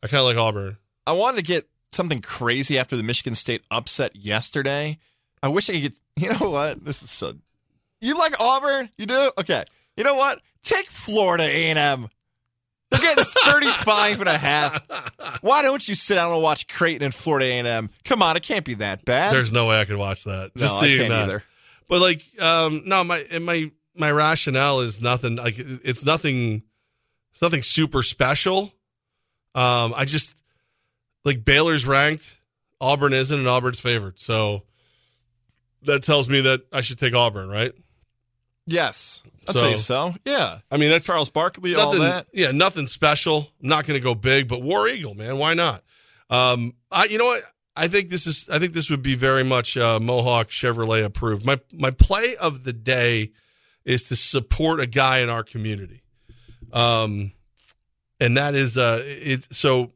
I 0.01 0.07
kind 0.07 0.19
of 0.19 0.25
like 0.25 0.35
Auburn. 0.35 0.77
I 1.07 1.13
wanted 1.13 1.37
to 1.37 1.43
get 1.43 1.69
something 1.93 2.21
crazy 2.21 2.77
after 2.77 2.97
the 2.97 3.03
Michigan 3.03 3.35
State 3.35 3.63
upset 3.71 4.15
yesterday. 4.17 4.97
I 5.41 5.47
wish 5.47 5.69
I 5.69 5.73
could 5.73 5.81
get. 5.81 5.93
You 6.15 6.29
know 6.29 6.51
what? 6.51 6.83
This 6.85 7.01
is 7.01 7.09
so. 7.09 7.33
You 8.03 8.17
like 8.17 8.37
Auburn? 8.39 8.89
You 8.97 9.05
do? 9.05 9.31
Okay. 9.37 9.63
You 9.95 10.03
know 10.03 10.15
what? 10.15 10.41
Take 10.61 10.91
Florida 10.91 11.45
A&M. 11.45 12.09
They're 12.89 12.99
getting 12.99 13.23
35 13.45 14.19
and 14.19 14.29
a 14.29 14.37
half. 14.37 14.81
Why 15.41 15.63
don't 15.63 15.87
you 15.87 15.95
sit 15.95 16.15
down 16.15 16.33
and 16.33 16.43
watch 16.43 16.67
Creighton 16.67 17.05
and 17.05 17.13
Florida 17.13 17.45
A&M? 17.45 17.89
Come 18.03 18.21
on, 18.21 18.35
it 18.35 18.43
can't 18.43 18.65
be 18.65 18.73
that 18.75 19.05
bad. 19.05 19.33
There's 19.33 19.53
no 19.53 19.67
way 19.67 19.79
I 19.79 19.85
could 19.85 19.95
watch 19.95 20.25
that. 20.25 20.51
No, 20.53 20.59
Just 20.59 20.83
I 20.83 20.87
can't 20.95 21.09
that. 21.09 21.23
either. 21.23 21.43
But 21.87 22.01
like, 22.01 22.23
um, 22.41 22.83
no, 22.85 23.03
my 23.05 23.19
and 23.31 23.45
my 23.45 23.71
my 23.95 24.11
rationale 24.11 24.81
is 24.81 24.99
nothing. 25.01 25.37
Like, 25.37 25.55
it's 25.57 26.03
nothing. 26.03 26.63
It's 27.31 27.41
nothing 27.41 27.61
super 27.61 28.03
special. 28.03 28.73
Um, 29.55 29.93
I 29.95 30.05
just 30.05 30.35
like 31.23 31.45
Baylor's 31.45 31.85
ranked, 31.85 32.29
Auburn 32.81 33.13
isn't, 33.13 33.37
and 33.37 33.47
Auburn's 33.47 33.79
favored. 33.79 34.19
So 34.19 34.63
that 35.83 36.03
tells 36.03 36.27
me 36.27 36.41
that 36.41 36.61
I 36.71 36.81
should 36.81 36.99
take 36.99 37.13
Auburn, 37.13 37.49
right? 37.49 37.73
Yes. 38.65 39.23
I'd 39.47 39.55
So- 39.57 39.61
say 39.61 39.75
so. 39.75 40.15
Yeah. 40.25 40.59
I 40.71 40.77
mean, 40.77 40.89
that's 40.89 41.05
Charles 41.05 41.29
Barkley, 41.29 41.75
all 41.75 41.91
that. 41.99 42.27
Yeah, 42.33 42.51
nothing 42.51 42.87
special. 42.87 43.49
I'm 43.61 43.69
not 43.69 43.85
going 43.85 43.99
to 43.99 44.03
go 44.03 44.15
big, 44.15 44.47
but 44.47 44.61
War 44.61 44.87
Eagle, 44.87 45.15
man, 45.15 45.37
why 45.37 45.53
not? 45.53 45.83
Um, 46.29 46.73
I, 46.91 47.05
you 47.05 47.17
know 47.17 47.25
what? 47.25 47.43
I 47.75 47.87
think 47.87 48.09
this 48.09 48.27
is. 48.27 48.47
I 48.49 48.59
think 48.59 48.73
this 48.73 48.89
would 48.91 49.01
be 49.01 49.15
very 49.15 49.43
much 49.43 49.75
uh, 49.77 49.99
Mohawk 49.99 50.49
Chevrolet 50.49 51.03
approved. 51.03 51.43
My 51.43 51.59
my 51.73 51.89
play 51.89 52.35
of 52.35 52.63
the 52.63 52.71
day 52.73 53.31
is 53.83 54.03
to 54.09 54.15
support 54.15 54.79
a 54.79 54.85
guy 54.85 55.19
in 55.19 55.29
our 55.29 55.43
community, 55.43 56.03
um, 56.71 57.31
and 58.19 58.37
that 58.37 58.53
is 58.53 58.77
uh, 58.77 59.01
it. 59.03 59.47
So 59.55 59.91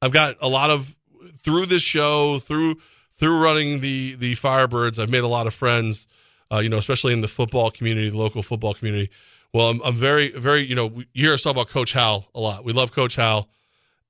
I've 0.00 0.12
got 0.12 0.36
a 0.40 0.48
lot 0.48 0.70
of 0.70 0.96
through 1.42 1.66
this 1.66 1.82
show 1.82 2.38
through 2.38 2.76
through 3.18 3.38
running 3.38 3.80
the 3.80 4.14
the 4.14 4.34
Firebirds. 4.34 4.98
I've 4.98 5.10
made 5.10 5.24
a 5.24 5.28
lot 5.28 5.46
of 5.46 5.52
friends, 5.52 6.06
uh, 6.52 6.58
you 6.58 6.68
know, 6.68 6.78
especially 6.78 7.12
in 7.12 7.20
the 7.20 7.28
football 7.28 7.70
community, 7.70 8.10
the 8.10 8.16
local 8.16 8.42
football 8.42 8.74
community. 8.74 9.10
Well, 9.52 9.68
I'm, 9.70 9.80
I'm 9.82 9.96
very 9.96 10.30
very 10.30 10.64
you 10.64 10.74
know 10.74 10.90
you 11.12 11.24
hear 11.24 11.34
us 11.34 11.42
talk 11.42 11.52
about 11.52 11.68
Coach 11.68 11.92
Hal 11.92 12.28
a 12.34 12.40
lot. 12.40 12.64
We 12.64 12.72
love 12.72 12.92
Coach 12.92 13.16
Hal, 13.16 13.48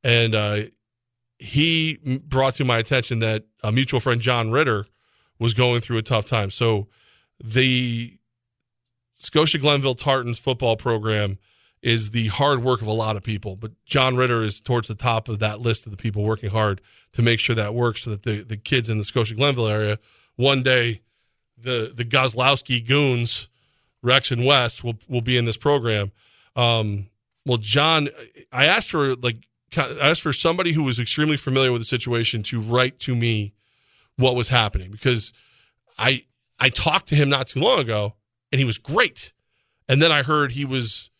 and 0.02 0.35
uh, 0.35 0.62
he 1.39 1.98
brought 2.27 2.55
to 2.56 2.65
my 2.65 2.78
attention 2.78 3.20
that 3.20 3.44
a 3.62 3.73
mutual 3.73 4.01
friend 4.01 4.20
John 4.20 4.51
Ritter 4.51 4.86
was 5.39 5.55
going 5.55 5.81
through 5.81 5.98
a 5.98 6.02
tough 6.02 6.27
time. 6.27 6.51
So 6.51 6.89
the 7.43 8.19
Scotia 9.12 9.59
Glenville 9.59 9.94
Tartans 9.94 10.39
football 10.39 10.77
program 10.77 11.39
is 11.82 12.10
the 12.10 12.27
hard 12.28 12.62
work 12.62 12.82
of 12.82 12.89
a 12.89 12.93
lot 12.93 13.16
of 13.16 13.23
people, 13.23 13.55
but 13.55 13.70
John 13.85 14.16
Ritter 14.16 14.43
is 14.43 14.60
towards 14.60 14.89
the 14.89 14.97
top 14.97 15.28
of 15.28 15.39
that 15.39 15.60
list 15.60 15.86
of 15.86 15.93
the 15.93 15.97
people 15.97 16.24
working 16.24 16.51
hard 16.51 16.81
to 17.12 17.23
make 17.23 17.39
sure 17.39 17.55
that 17.55 17.74
works 17.74 18.02
so 18.02 18.10
that 18.10 18.24
the, 18.24 18.43
the 18.43 18.56
kids 18.56 18.89
in 18.89 18.98
the 18.98 19.05
Scotia 19.05 19.35
Glenville 19.35 19.69
area 19.69 19.98
one 20.35 20.62
day 20.62 21.02
the 21.60 21.93
the 21.94 22.05
Gozlowski 22.05 22.86
goons, 22.86 23.48
Rex 24.02 24.30
and 24.30 24.44
Wes 24.44 24.82
will 24.82 24.98
will 25.09 25.20
be 25.20 25.36
in 25.36 25.44
this 25.44 25.56
program. 25.56 26.12
Um, 26.56 27.09
well, 27.44 27.59
John, 27.59 28.09
I 28.52 28.66
asked 28.66 28.90
for 28.90 29.14
like 29.16 29.47
I 29.76 30.10
asked 30.10 30.22
for 30.22 30.32
somebody 30.32 30.72
who 30.72 30.82
was 30.82 30.98
extremely 30.98 31.36
familiar 31.36 31.72
with 31.72 31.80
the 31.80 31.86
situation 31.86 32.43
to 32.44 32.60
write 32.60 32.98
to 33.01 33.14
me 33.14 33.52
what 34.16 34.35
was 34.35 34.48
happening 34.48 34.90
because 34.90 35.32
I 35.98 36.24
I 36.59 36.68
talked 36.68 37.09
to 37.09 37.14
him 37.14 37.28
not 37.28 37.48
too 37.48 37.60
long 37.60 37.78
ago 37.78 38.14
and 38.52 38.59
he 38.59 38.64
was 38.64 38.78
great, 38.78 39.32
and 39.89 40.02
then 40.02 40.12
I 40.12 40.22
heard 40.22 40.52
he 40.52 40.64
was 40.64 41.10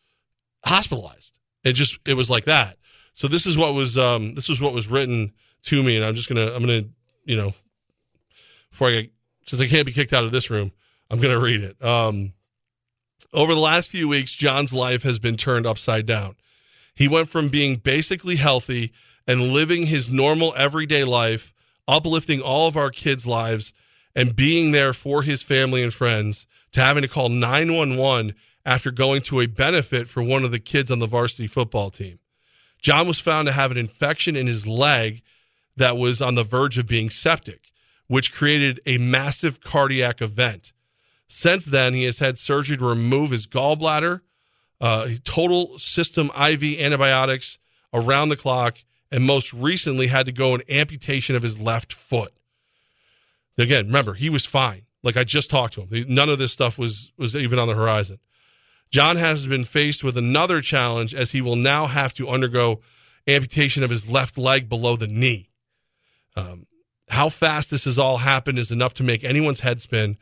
hospitalized. 0.65 1.39
It 1.65 1.73
just 1.73 1.98
it 2.06 2.15
was 2.15 2.31
like 2.31 2.44
that. 2.44 2.77
So 3.15 3.28
this 3.28 3.47
is 3.47 3.56
what 3.56 3.74
was 3.74 3.98
um 3.98 4.35
this 4.35 4.48
is 4.48 4.60
what 4.60 4.73
was 4.73 4.89
written 4.89 5.32
to 5.65 5.82
me, 5.82 5.97
and 5.97 6.05
I'm 6.05 6.15
just 6.15 6.28
gonna 6.28 6.52
I'm 6.52 6.60
gonna 6.60 6.85
you 7.24 7.36
know 7.36 7.52
before 8.70 8.89
I 8.89 9.10
since 9.49 9.62
I 9.62 9.66
can't 9.66 9.87
be 9.87 9.93
kicked 9.93 10.12
out 10.12 10.25
of 10.25 10.33
this 10.33 10.51
room, 10.51 10.73
I'm 11.11 11.20
gonna 11.20 11.41
read 11.41 11.62
it. 11.62 11.83
Um, 11.83 12.35
over 13.33 13.55
the 13.55 13.61
last 13.61 13.91
few 13.91 14.09
weeks, 14.09 14.33
John's 14.33 14.73
life 14.73 15.03
has 15.03 15.19
been 15.19 15.37
turned 15.37 15.66
upside 15.66 16.07
down. 16.07 16.37
He 16.95 17.09
went 17.09 17.31
from 17.31 17.49
being 17.49 17.77
basically 17.77 18.37
healthy 18.37 18.93
and 19.27 19.53
living 19.53 19.87
his 19.87 20.11
normal 20.11 20.55
everyday 20.57 21.05
life, 21.05 21.53
uplifting 21.87 22.41
all 22.41 22.69
of 22.69 22.77
our 22.77 22.91
kids' 22.91 23.27
lives, 23.27 23.73
and 24.15 24.37
being 24.37 24.73
there 24.73 24.93
for 24.93 25.23
his 25.23 25.43
family 25.43 25.83
and 25.83 25.95
friends, 25.95 26.47
to 26.73 26.81
having 26.81 27.03
to 27.03 27.09
call 27.09 27.29
911 27.29 28.35
after 28.66 28.91
going 28.91 29.23
to 29.23 29.41
a 29.41 29.47
benefit 29.47 30.09
for 30.09 30.23
one 30.23 30.45
of 30.45 30.51
the 30.51 30.59
kids 30.59 30.91
on 30.91 30.99
the 30.99 31.07
varsity 31.07 31.47
football 31.47 31.91
team. 31.91 32.19
John 32.83 33.09
was 33.09 33.19
found 33.19 33.47
to 33.47 33.53
have 33.53 33.70
an 33.70 33.79
infection 33.79 34.37
in 34.37 34.47
his 34.47 34.66
leg 34.66 35.23
that 35.77 35.97
was 35.97 36.20
on 36.20 36.35
the 36.35 36.45
verge 36.45 36.77
of 36.77 36.87
being 36.87 37.09
septic, 37.11 37.73
which 38.09 38.32
created 38.32 38.80
a 38.85 38.98
massive 38.98 39.60
cardiac 39.60 40.20
event. 40.20 40.72
Since 41.28 41.66
then, 41.66 41.94
he 41.94 42.05
has 42.05 42.18
had 42.18 42.39
surgery 42.39 42.76
to 42.76 42.85
remove 42.85 43.30
his 43.30 43.47
gallbladder, 43.47 44.22
uh, 44.80 45.09
total 45.24 45.78
system 45.78 46.30
IV 46.30 46.80
antibiotics 46.80 47.59
around 47.93 48.30
the 48.30 48.36
clock, 48.36 48.78
and 49.10 49.24
most 49.24 49.52
recently 49.52 50.09
had 50.09 50.26
to 50.26 50.32
go 50.32 50.55
an 50.55 50.62
amputation 50.68 51.36
of 51.36 51.43
his 51.43 51.59
left 51.59 51.93
foot. 51.93 52.32
Again, 53.59 53.86
remember, 53.86 54.14
he 54.14 54.30
was 54.30 54.47
fine. 54.47 54.82
Like 55.02 55.16
I 55.16 55.24
just 55.24 55.51
talked 55.51 55.74
to 55.74 55.82
him. 55.82 56.06
None 56.09 56.28
of 56.28 56.39
this 56.39 56.52
stuff 56.52 56.78
was 56.78 57.12
was 57.16 57.36
even 57.36 57.59
on 57.59 57.68
the 57.68 57.74
horizon. 57.74 58.18
John 58.90 59.16
has 59.16 59.47
been 59.47 59.64
faced 59.64 60.02
with 60.02 60.16
another 60.16 60.60
challenge 60.60 61.14
as 61.14 61.30
he 61.30 61.40
will 61.40 61.56
now 61.56 61.86
have 61.86 62.14
to 62.14 62.28
undergo 62.28 62.80
amputation 63.26 63.82
of 63.82 63.90
his 63.90 64.09
left 64.09 64.39
leg 64.39 64.68
below 64.68 64.97
the 64.97 65.06
knee. 65.06 65.51
Um, 66.36 66.66
how 67.10 67.28
fast 67.28 67.70
this 67.70 67.85
has 67.85 67.98
all 67.98 68.18
happened 68.18 68.59
is 68.59 68.70
enough 68.70 68.94
to 68.94 69.02
make 69.02 69.24
anyone's 69.24 69.60
head 69.60 69.80
spin, 69.80 70.16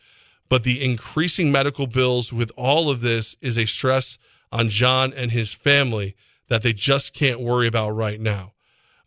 but 0.49 0.63
the 0.63 0.85
increasing 0.85 1.51
medical 1.51 1.87
bills 1.87 2.33
with 2.33 2.51
all 2.57 2.91
of 2.91 3.01
this 3.01 3.37
is 3.41 3.59
a 3.59 3.67
stress 3.67 4.19
on 4.53 4.69
John 4.69 5.13
and 5.13 5.31
his 5.31 5.53
family 5.53 6.15
that 6.49 6.63
they 6.63 6.73
just 6.73 7.13
can't 7.13 7.41
worry 7.41 7.67
about 7.67 7.91
right 7.91 8.21
now. 8.21 8.53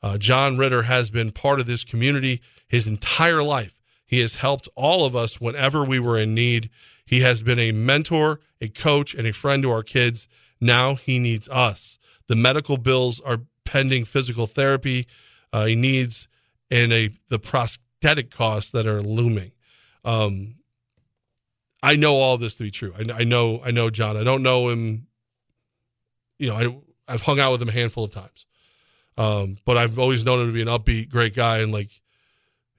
Uh, 0.03 0.17
John 0.17 0.57
Ritter 0.57 0.83
has 0.83 1.09
been 1.09 1.31
part 1.31 1.59
of 1.59 1.65
this 1.65 1.83
community 1.83 2.41
his 2.67 2.87
entire 2.87 3.43
life. 3.43 3.73
He 4.05 4.19
has 4.19 4.35
helped 4.35 4.67
all 4.75 5.05
of 5.05 5.15
us 5.15 5.39
whenever 5.39 5.83
we 5.83 5.99
were 5.99 6.17
in 6.17 6.33
need. 6.33 6.69
He 7.05 7.21
has 7.21 7.41
been 7.41 7.59
a 7.59 7.71
mentor, 7.71 8.41
a 8.61 8.67
coach, 8.67 9.13
and 9.13 9.27
a 9.27 9.33
friend 9.33 9.63
to 9.63 9.71
our 9.71 9.83
kids. 9.83 10.27
Now 10.59 10.95
he 10.95 11.19
needs 11.19 11.47
us. 11.49 11.97
The 12.27 12.35
medical 12.35 12.77
bills 12.77 13.19
are 13.21 13.41
pending 13.65 14.05
physical 14.05 14.47
therapy 14.47 15.07
uh, 15.51 15.65
he 15.65 15.75
needs 15.75 16.27
and 16.71 16.93
a 16.93 17.09
the 17.29 17.39
prosthetic 17.39 18.31
costs 18.31 18.71
that 18.71 18.87
are 18.87 19.01
looming. 19.01 19.51
Um, 20.05 20.55
I 21.81 21.95
know 21.95 22.15
all 22.15 22.37
this 22.37 22.55
to 22.55 22.63
be 22.63 22.71
true. 22.71 22.93
I, 22.97 23.21
I 23.21 23.23
know 23.23 23.61
I 23.63 23.71
know 23.71 23.89
John. 23.89 24.17
I 24.17 24.23
don't 24.23 24.43
know 24.43 24.69
him. 24.69 25.07
You 26.37 26.49
know, 26.49 26.55
I 26.55 27.13
I've 27.13 27.21
hung 27.21 27.39
out 27.39 27.51
with 27.51 27.61
him 27.61 27.69
a 27.69 27.73
handful 27.73 28.05
of 28.05 28.11
times, 28.11 28.45
um, 29.17 29.57
but 29.65 29.77
I've 29.77 29.99
always 29.99 30.23
known 30.23 30.41
him 30.41 30.47
to 30.47 30.53
be 30.53 30.61
an 30.61 30.67
upbeat, 30.67 31.09
great 31.09 31.35
guy, 31.35 31.59
and 31.59 31.71
like 31.71 31.89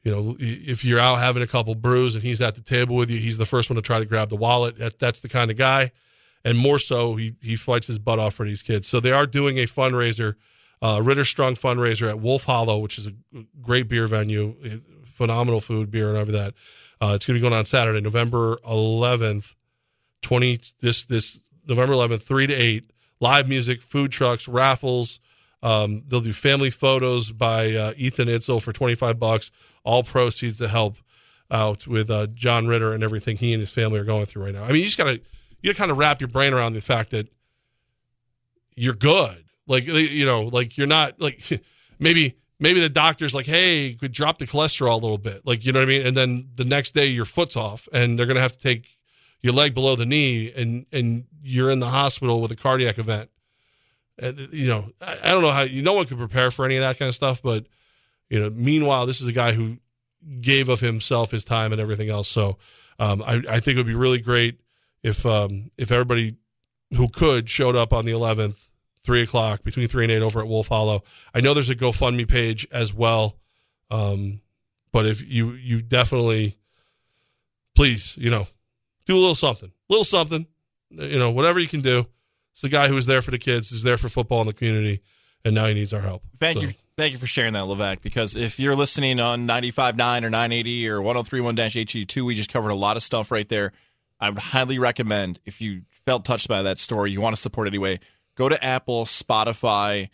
you 0.02 0.10
know, 0.10 0.36
if 0.38 0.84
you're 0.84 0.98
out 0.98 1.18
having 1.18 1.42
a 1.42 1.46
couple 1.46 1.74
brews 1.74 2.14
and 2.14 2.24
he's 2.24 2.40
at 2.40 2.54
the 2.54 2.62
table 2.62 2.96
with 2.96 3.10
you, 3.10 3.18
he's 3.18 3.36
the 3.36 3.46
first 3.46 3.68
one 3.68 3.76
to 3.76 3.82
try 3.82 3.98
to 3.98 4.06
grab 4.06 4.30
the 4.30 4.36
wallet. 4.36 4.78
That, 4.78 4.98
that's 4.98 5.20
the 5.20 5.28
kind 5.28 5.50
of 5.50 5.58
guy. 5.58 5.92
And 6.42 6.56
more 6.56 6.78
so, 6.78 7.16
he, 7.16 7.36
he 7.42 7.54
fights 7.56 7.86
his 7.86 7.98
butt 7.98 8.18
off 8.18 8.34
for 8.34 8.46
these 8.46 8.62
kids. 8.62 8.86
So 8.86 8.98
they 8.98 9.12
are 9.12 9.26
doing 9.26 9.58
a 9.58 9.66
fundraiser, 9.66 10.36
uh, 10.82 11.00
Ritter 11.02 11.24
Strong 11.24 11.56
fundraiser 11.56 12.08
at 12.08 12.20
Wolf 12.20 12.44
Hollow, 12.44 12.78
which 12.78 12.98
is 12.98 13.06
a 13.06 13.12
great 13.60 13.88
beer 13.88 14.06
venue, 14.06 14.80
phenomenal 15.04 15.60
food, 15.60 15.90
beer, 15.90 16.08
and 16.08 16.18
every 16.18 16.32
that. 16.32 16.54
Uh, 17.00 17.12
it's 17.14 17.26
going 17.26 17.34
to 17.34 17.40
be 17.40 17.40
going 17.40 17.54
on 17.54 17.64
Saturday, 17.64 18.00
November 18.00 18.56
11th, 18.58 19.54
20, 20.22 20.60
this, 20.80 21.04
this 21.06 21.40
November 21.66 21.94
11th, 21.94 22.22
3 22.22 22.46
to 22.48 22.54
8. 22.54 22.90
Live 23.20 23.48
music, 23.48 23.82
food 23.82 24.12
trucks, 24.12 24.48
raffles. 24.48 25.20
Um, 25.62 26.02
they'll 26.08 26.22
do 26.22 26.32
family 26.32 26.70
photos 26.70 27.30
by 27.32 27.74
uh, 27.74 27.92
Ethan 27.96 28.28
Itzel 28.28 28.62
for 28.62 28.72
25 28.72 29.18
bucks 29.18 29.50
all 29.84 30.02
proceeds 30.02 30.58
to 30.58 30.68
help 30.68 30.96
out 31.50 31.86
with 31.86 32.10
uh, 32.10 32.26
John 32.28 32.66
Ritter 32.66 32.92
and 32.92 33.02
everything 33.02 33.36
he 33.36 33.52
and 33.52 33.60
his 33.60 33.70
family 33.70 33.98
are 33.98 34.04
going 34.04 34.26
through 34.26 34.44
right 34.44 34.54
now. 34.54 34.64
I 34.64 34.68
mean, 34.68 34.76
you 34.76 34.84
just 34.84 34.98
gotta 34.98 35.20
you 35.62 35.70
gotta 35.70 35.76
kind 35.76 35.90
of 35.90 35.98
wrap 35.98 36.20
your 36.20 36.28
brain 36.28 36.52
around 36.52 36.74
the 36.74 36.80
fact 36.80 37.10
that 37.10 37.28
you're 38.76 38.94
good. 38.94 39.44
Like 39.70 39.84
you 39.86 40.26
know, 40.26 40.42
like 40.42 40.76
you're 40.76 40.88
not 40.88 41.20
like 41.20 41.62
maybe 42.00 42.36
maybe 42.58 42.80
the 42.80 42.88
doctor's 42.88 43.32
like, 43.32 43.46
hey, 43.46 43.94
could 43.94 44.10
drop 44.10 44.38
the 44.38 44.46
cholesterol 44.46 44.92
a 44.92 44.94
little 44.94 45.16
bit, 45.16 45.46
like 45.46 45.64
you 45.64 45.70
know 45.70 45.78
what 45.78 45.84
I 45.84 45.88
mean. 45.88 46.04
And 46.04 46.16
then 46.16 46.48
the 46.56 46.64
next 46.64 46.92
day 46.92 47.06
your 47.06 47.24
foot's 47.24 47.54
off, 47.54 47.88
and 47.92 48.18
they're 48.18 48.26
gonna 48.26 48.40
have 48.40 48.56
to 48.56 48.60
take 48.60 48.98
your 49.42 49.52
leg 49.52 49.72
below 49.72 49.94
the 49.94 50.04
knee, 50.04 50.52
and 50.52 50.86
and 50.90 51.26
you're 51.40 51.70
in 51.70 51.78
the 51.78 51.88
hospital 51.88 52.40
with 52.40 52.50
a 52.50 52.56
cardiac 52.56 52.98
event. 52.98 53.30
And 54.18 54.48
you 54.52 54.66
know, 54.66 54.90
I, 55.00 55.18
I 55.22 55.30
don't 55.30 55.42
know 55.42 55.52
how 55.52 55.62
you. 55.62 55.82
No 55.82 55.92
one 55.92 56.06
could 56.06 56.18
prepare 56.18 56.50
for 56.50 56.64
any 56.64 56.74
of 56.74 56.80
that 56.80 56.98
kind 56.98 57.08
of 57.08 57.14
stuff, 57.14 57.40
but 57.40 57.66
you 58.28 58.40
know, 58.40 58.50
meanwhile, 58.50 59.06
this 59.06 59.20
is 59.20 59.28
a 59.28 59.32
guy 59.32 59.52
who 59.52 59.76
gave 60.40 60.68
of 60.68 60.80
himself, 60.80 61.30
his 61.30 61.44
time, 61.44 61.70
and 61.70 61.80
everything 61.80 62.10
else. 62.10 62.28
So 62.28 62.58
um, 62.98 63.22
I, 63.22 63.40
I, 63.48 63.60
think 63.60 63.76
it 63.76 63.76
would 63.76 63.86
be 63.86 63.94
really 63.94 64.18
great 64.18 64.60
if 65.04 65.24
um, 65.24 65.70
if 65.78 65.92
everybody 65.92 66.36
who 66.96 67.08
could 67.08 67.48
showed 67.48 67.76
up 67.76 67.92
on 67.92 68.04
the 68.04 68.12
11th, 68.12 68.68
three 69.04 69.22
o'clock 69.22 69.62
between 69.62 69.88
three 69.88 70.04
and 70.04 70.12
eight 70.12 70.22
over 70.22 70.40
at 70.40 70.48
Wolf 70.48 70.68
Hollow. 70.68 71.02
I 71.34 71.40
know 71.40 71.54
there's 71.54 71.70
a 71.70 71.76
GoFundMe 71.76 72.28
page 72.28 72.66
as 72.70 72.92
well, 72.92 73.36
um, 73.90 74.40
but 74.92 75.06
if 75.06 75.22
you 75.22 75.52
you 75.52 75.82
definitely 75.82 76.56
please 77.74 78.16
you 78.16 78.30
know 78.30 78.46
do 79.06 79.14
a 79.14 79.18
little 79.18 79.34
something, 79.34 79.72
little 79.88 80.04
something, 80.04 80.46
you 80.90 81.18
know 81.18 81.30
whatever 81.30 81.58
you 81.58 81.68
can 81.68 81.80
do. 81.80 82.06
It's 82.52 82.62
the 82.62 82.68
guy 82.68 82.88
who 82.88 82.94
was 82.94 83.06
there 83.06 83.22
for 83.22 83.30
the 83.30 83.38
kids, 83.38 83.70
who's 83.70 83.82
there 83.82 83.96
for 83.96 84.08
football 84.08 84.40
in 84.40 84.46
the 84.46 84.52
community, 84.52 85.02
and 85.44 85.54
now 85.54 85.66
he 85.66 85.74
needs 85.74 85.92
our 85.92 86.00
help. 86.00 86.22
Thank 86.36 86.58
so. 86.58 86.64
you. 86.64 86.72
Thank 86.96 87.12
you 87.12 87.18
for 87.18 87.26
sharing 87.26 87.54
that, 87.54 87.64
Levac, 87.64 88.02
because 88.02 88.36
if 88.36 88.60
you're 88.60 88.76
listening 88.76 89.20
on 89.20 89.48
95.9 89.48 89.94
or 90.22 90.28
980 90.28 90.88
or 90.90 91.00
1031-HE2, 91.00 92.22
we 92.22 92.34
just 92.34 92.52
covered 92.52 92.68
a 92.68 92.74
lot 92.74 92.98
of 92.98 93.02
stuff 93.02 93.30
right 93.30 93.48
there. 93.48 93.72
I 94.20 94.28
would 94.28 94.38
highly 94.38 94.78
recommend, 94.78 95.40
if 95.46 95.62
you 95.62 95.82
felt 96.04 96.26
touched 96.26 96.46
by 96.46 96.60
that 96.60 96.76
story, 96.76 97.10
you 97.10 97.22
want 97.22 97.34
to 97.34 97.40
support 97.40 97.68
anyway, 97.68 98.00
go 98.40 98.48
to 98.48 98.64
Apple, 98.64 99.04
Spotify, 99.04 100.08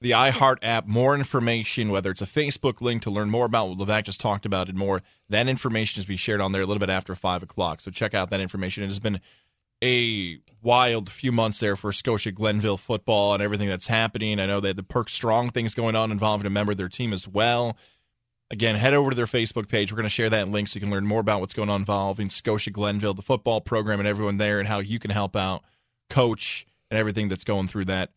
the 0.00 0.12
iHeart 0.12 0.56
app, 0.62 0.86
more 0.86 1.14
information, 1.14 1.90
whether 1.90 2.10
it's 2.10 2.22
a 2.22 2.26
Facebook 2.26 2.80
link 2.80 3.02
to 3.02 3.10
learn 3.10 3.28
more 3.28 3.44
about 3.44 3.68
what 3.68 3.76
Levac 3.76 4.04
just 4.04 4.18
talked 4.18 4.46
about 4.46 4.70
and 4.70 4.78
more. 4.78 5.02
That 5.28 5.46
information 5.46 6.00
is 6.00 6.06
be 6.06 6.16
shared 6.16 6.40
on 6.40 6.52
there 6.52 6.62
a 6.62 6.66
little 6.66 6.80
bit 6.80 6.88
after 6.88 7.14
5 7.14 7.42
o'clock. 7.42 7.82
So 7.82 7.90
check 7.90 8.14
out 8.14 8.30
that 8.30 8.40
information. 8.40 8.82
It 8.82 8.86
has 8.86 8.98
been 8.98 9.20
a 9.84 10.38
wild 10.62 11.10
few 11.10 11.32
months 11.32 11.60
there 11.60 11.76
for 11.76 11.92
Scotia 11.92 12.32
Glenville 12.32 12.78
football 12.78 13.34
and 13.34 13.42
everything 13.42 13.68
that's 13.68 13.88
happening. 13.88 14.40
I 14.40 14.46
know 14.46 14.58
they 14.58 14.68
had 14.68 14.78
the 14.78 14.82
Perk 14.82 15.10
Strong 15.10 15.50
things 15.50 15.74
going 15.74 15.96
on 15.96 16.10
involving 16.10 16.46
a 16.46 16.50
member 16.50 16.72
of 16.72 16.78
their 16.78 16.88
team 16.88 17.12
as 17.12 17.28
well. 17.28 17.76
Again, 18.50 18.76
head 18.76 18.94
over 18.94 19.10
to 19.10 19.16
their 19.16 19.26
Facebook 19.26 19.68
page. 19.68 19.92
We're 19.92 19.96
going 19.96 20.04
to 20.04 20.08
share 20.08 20.30
that 20.30 20.48
link 20.48 20.68
so 20.68 20.76
you 20.76 20.80
can 20.80 20.90
learn 20.90 21.06
more 21.06 21.20
about 21.20 21.40
what's 21.40 21.52
going 21.52 21.68
on 21.68 21.82
involving 21.82 22.30
Scotia 22.30 22.70
Glenville, 22.70 23.12
the 23.12 23.20
football 23.20 23.60
program, 23.60 23.98
and 23.98 24.08
everyone 24.08 24.38
there, 24.38 24.60
and 24.60 24.66
how 24.66 24.78
you 24.78 24.98
can 24.98 25.10
help 25.10 25.36
out, 25.36 25.62
coach, 26.08 26.64
and 26.90 26.98
everything 26.98 27.28
that's 27.28 27.44
going 27.44 27.68
through 27.68 27.86
that 27.86 28.10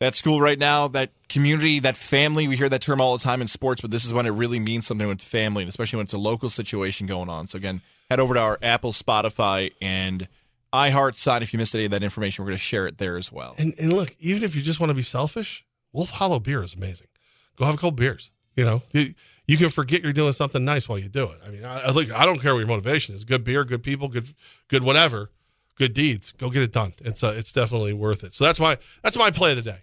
that 0.00 0.14
school 0.14 0.40
right 0.40 0.58
now, 0.58 0.86
that 0.88 1.10
community, 1.28 1.80
that 1.80 1.96
family. 1.96 2.46
We 2.46 2.56
hear 2.56 2.68
that 2.68 2.82
term 2.82 3.00
all 3.00 3.16
the 3.16 3.22
time 3.22 3.40
in 3.40 3.48
sports, 3.48 3.80
but 3.80 3.90
this 3.90 4.04
is 4.04 4.12
when 4.12 4.26
it 4.26 4.30
really 4.30 4.60
means 4.60 4.86
something 4.86 5.08
with 5.08 5.20
family, 5.20 5.64
and 5.64 5.68
especially 5.68 5.96
when 5.96 6.04
it's 6.04 6.12
a 6.12 6.18
local 6.18 6.48
situation 6.48 7.06
going 7.06 7.28
on. 7.28 7.46
So 7.48 7.56
again, 7.56 7.80
head 8.08 8.20
over 8.20 8.34
to 8.34 8.40
our 8.40 8.58
Apple, 8.62 8.92
Spotify, 8.92 9.72
and 9.80 10.28
iHeart 10.72 11.16
side. 11.16 11.42
If 11.42 11.52
you 11.52 11.58
missed 11.58 11.74
any 11.74 11.86
of 11.86 11.90
that 11.90 12.02
information, 12.02 12.44
we're 12.44 12.50
going 12.50 12.58
to 12.58 12.62
share 12.62 12.86
it 12.86 12.98
there 12.98 13.16
as 13.16 13.32
well. 13.32 13.54
And, 13.58 13.74
and 13.78 13.92
look, 13.92 14.14
even 14.20 14.44
if 14.44 14.54
you 14.54 14.62
just 14.62 14.78
want 14.78 14.90
to 14.90 14.94
be 14.94 15.02
selfish, 15.02 15.64
Wolf 15.92 16.10
Hollow 16.10 16.38
beer 16.38 16.62
is 16.62 16.74
amazing. 16.74 17.08
Go 17.56 17.64
have 17.64 17.74
a 17.74 17.78
cold 17.78 17.96
beers. 17.96 18.30
You 18.54 18.64
know, 18.64 18.82
you, 18.92 19.14
you 19.46 19.56
can 19.56 19.70
forget 19.70 20.02
you're 20.02 20.12
doing 20.12 20.32
something 20.32 20.64
nice 20.64 20.88
while 20.88 20.98
you 20.98 21.08
do 21.08 21.24
it. 21.24 21.40
I 21.44 21.48
mean, 21.48 21.64
I, 21.64 21.80
I 21.80 21.90
look, 21.90 22.12
I 22.12 22.24
don't 22.24 22.38
care 22.38 22.54
what 22.54 22.60
your 22.60 22.68
motivation 22.68 23.14
is. 23.14 23.24
Good 23.24 23.44
beer, 23.44 23.64
good 23.64 23.82
people, 23.82 24.08
good, 24.08 24.32
good 24.68 24.84
whatever, 24.84 25.30
good 25.78 25.94
deeds. 25.94 26.32
Go 26.38 26.50
get 26.50 26.62
it 26.62 26.72
done. 26.72 26.92
It's 27.00 27.22
uh, 27.22 27.34
it's 27.36 27.52
definitely 27.52 27.92
worth 27.92 28.24
it. 28.24 28.34
So 28.34 28.44
that's 28.44 28.60
my 28.60 28.78
that's 29.02 29.16
my 29.16 29.30
play 29.30 29.50
of 29.50 29.56
the 29.56 29.62
day, 29.62 29.78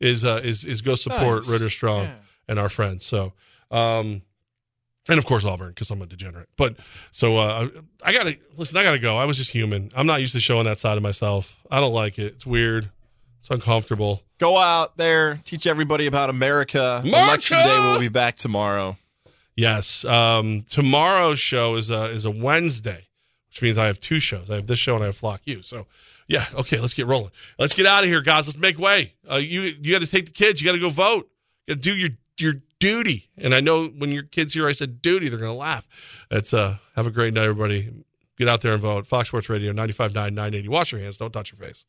is 0.00 0.24
uh, 0.24 0.40
is 0.44 0.64
is 0.64 0.82
go 0.82 0.94
support 0.94 1.44
Nice. 1.44 1.48
Ritter 1.50 1.70
Strong 1.70 2.04
Yeah. 2.04 2.14
and 2.48 2.58
our 2.58 2.68
friends. 2.68 3.04
So, 3.06 3.32
um, 3.70 4.22
and 5.08 5.18
of 5.18 5.24
course 5.26 5.44
Auburn 5.44 5.70
because 5.70 5.90
I'm 5.90 6.02
a 6.02 6.06
degenerate. 6.06 6.48
But 6.56 6.76
so 7.12 7.38
uh, 7.38 7.68
I 8.02 8.12
gotta 8.12 8.36
listen. 8.56 8.76
I 8.76 8.82
gotta 8.82 8.98
go. 8.98 9.16
I 9.16 9.24
was 9.24 9.36
just 9.36 9.50
human. 9.50 9.90
I'm 9.96 10.06
not 10.06 10.20
used 10.20 10.32
to 10.34 10.40
showing 10.40 10.64
that 10.64 10.78
side 10.80 10.96
of 10.96 11.02
myself. 11.02 11.56
I 11.70 11.80
don't 11.80 11.94
like 11.94 12.18
it. 12.18 12.34
It's 12.34 12.46
weird. 12.46 12.90
It's 13.40 13.50
uncomfortable. 13.50 14.22
Go 14.38 14.56
out 14.56 14.96
there, 14.96 15.40
teach 15.44 15.66
everybody 15.66 16.06
about 16.06 16.28
America. 16.30 17.00
Election 17.04 17.56
Day, 17.56 17.78
we'll 17.78 17.98
be 18.00 18.08
back 18.08 18.36
tomorrow. 18.36 18.96
Yes. 19.56 20.04
Um, 20.04 20.62
tomorrow's 20.70 21.40
show 21.40 21.74
is 21.76 21.90
a 21.90 22.04
is 22.10 22.24
a 22.24 22.30
Wednesday, 22.30 23.07
which 23.58 23.62
means 23.64 23.78
I 23.78 23.86
have 23.86 23.98
two 23.98 24.20
shows. 24.20 24.50
I 24.50 24.54
have 24.54 24.68
this 24.68 24.78
show 24.78 24.94
and 24.94 25.02
I 25.02 25.06
have 25.06 25.16
Flock 25.16 25.40
You. 25.44 25.62
So 25.62 25.86
yeah, 26.28 26.44
okay, 26.54 26.78
let's 26.78 26.94
get 26.94 27.08
rolling. 27.08 27.32
Let's 27.58 27.74
get 27.74 27.86
out 27.86 28.04
of 28.04 28.08
here, 28.08 28.20
guys. 28.20 28.46
Let's 28.46 28.56
make 28.56 28.78
way. 28.78 29.14
Uh, 29.28 29.36
you 29.36 29.62
you 29.62 29.90
got 29.90 29.98
to 29.98 30.06
take 30.06 30.26
the 30.26 30.30
kids. 30.32 30.60
You 30.60 30.66
got 30.66 30.74
to 30.74 30.78
go 30.78 30.90
vote. 30.90 31.28
You 31.66 31.74
got 31.74 31.82
to 31.82 31.90
do 31.90 31.96
your 31.96 32.10
your 32.38 32.54
duty. 32.78 33.28
And 33.36 33.52
I 33.56 33.58
know 33.58 33.88
when 33.88 34.12
your 34.12 34.22
kids 34.22 34.54
hear 34.54 34.68
I 34.68 34.72
said 34.72 35.02
duty, 35.02 35.28
they're 35.28 35.40
going 35.40 35.50
to 35.50 35.58
laugh. 35.58 35.88
It's 36.30 36.54
uh 36.54 36.76
have 36.94 37.08
a 37.08 37.10
great 37.10 37.34
night, 37.34 37.42
everybody. 37.42 38.04
Get 38.36 38.46
out 38.46 38.60
there 38.60 38.74
and 38.74 38.82
vote. 38.82 39.08
Fox 39.08 39.28
Sports 39.28 39.48
Radio 39.48 39.72
95.9, 39.72 40.12
980. 40.14 40.68
Wash 40.68 40.92
your 40.92 41.00
hands. 41.00 41.16
Don't 41.16 41.32
touch 41.32 41.50
your 41.50 41.66
face. 41.66 41.84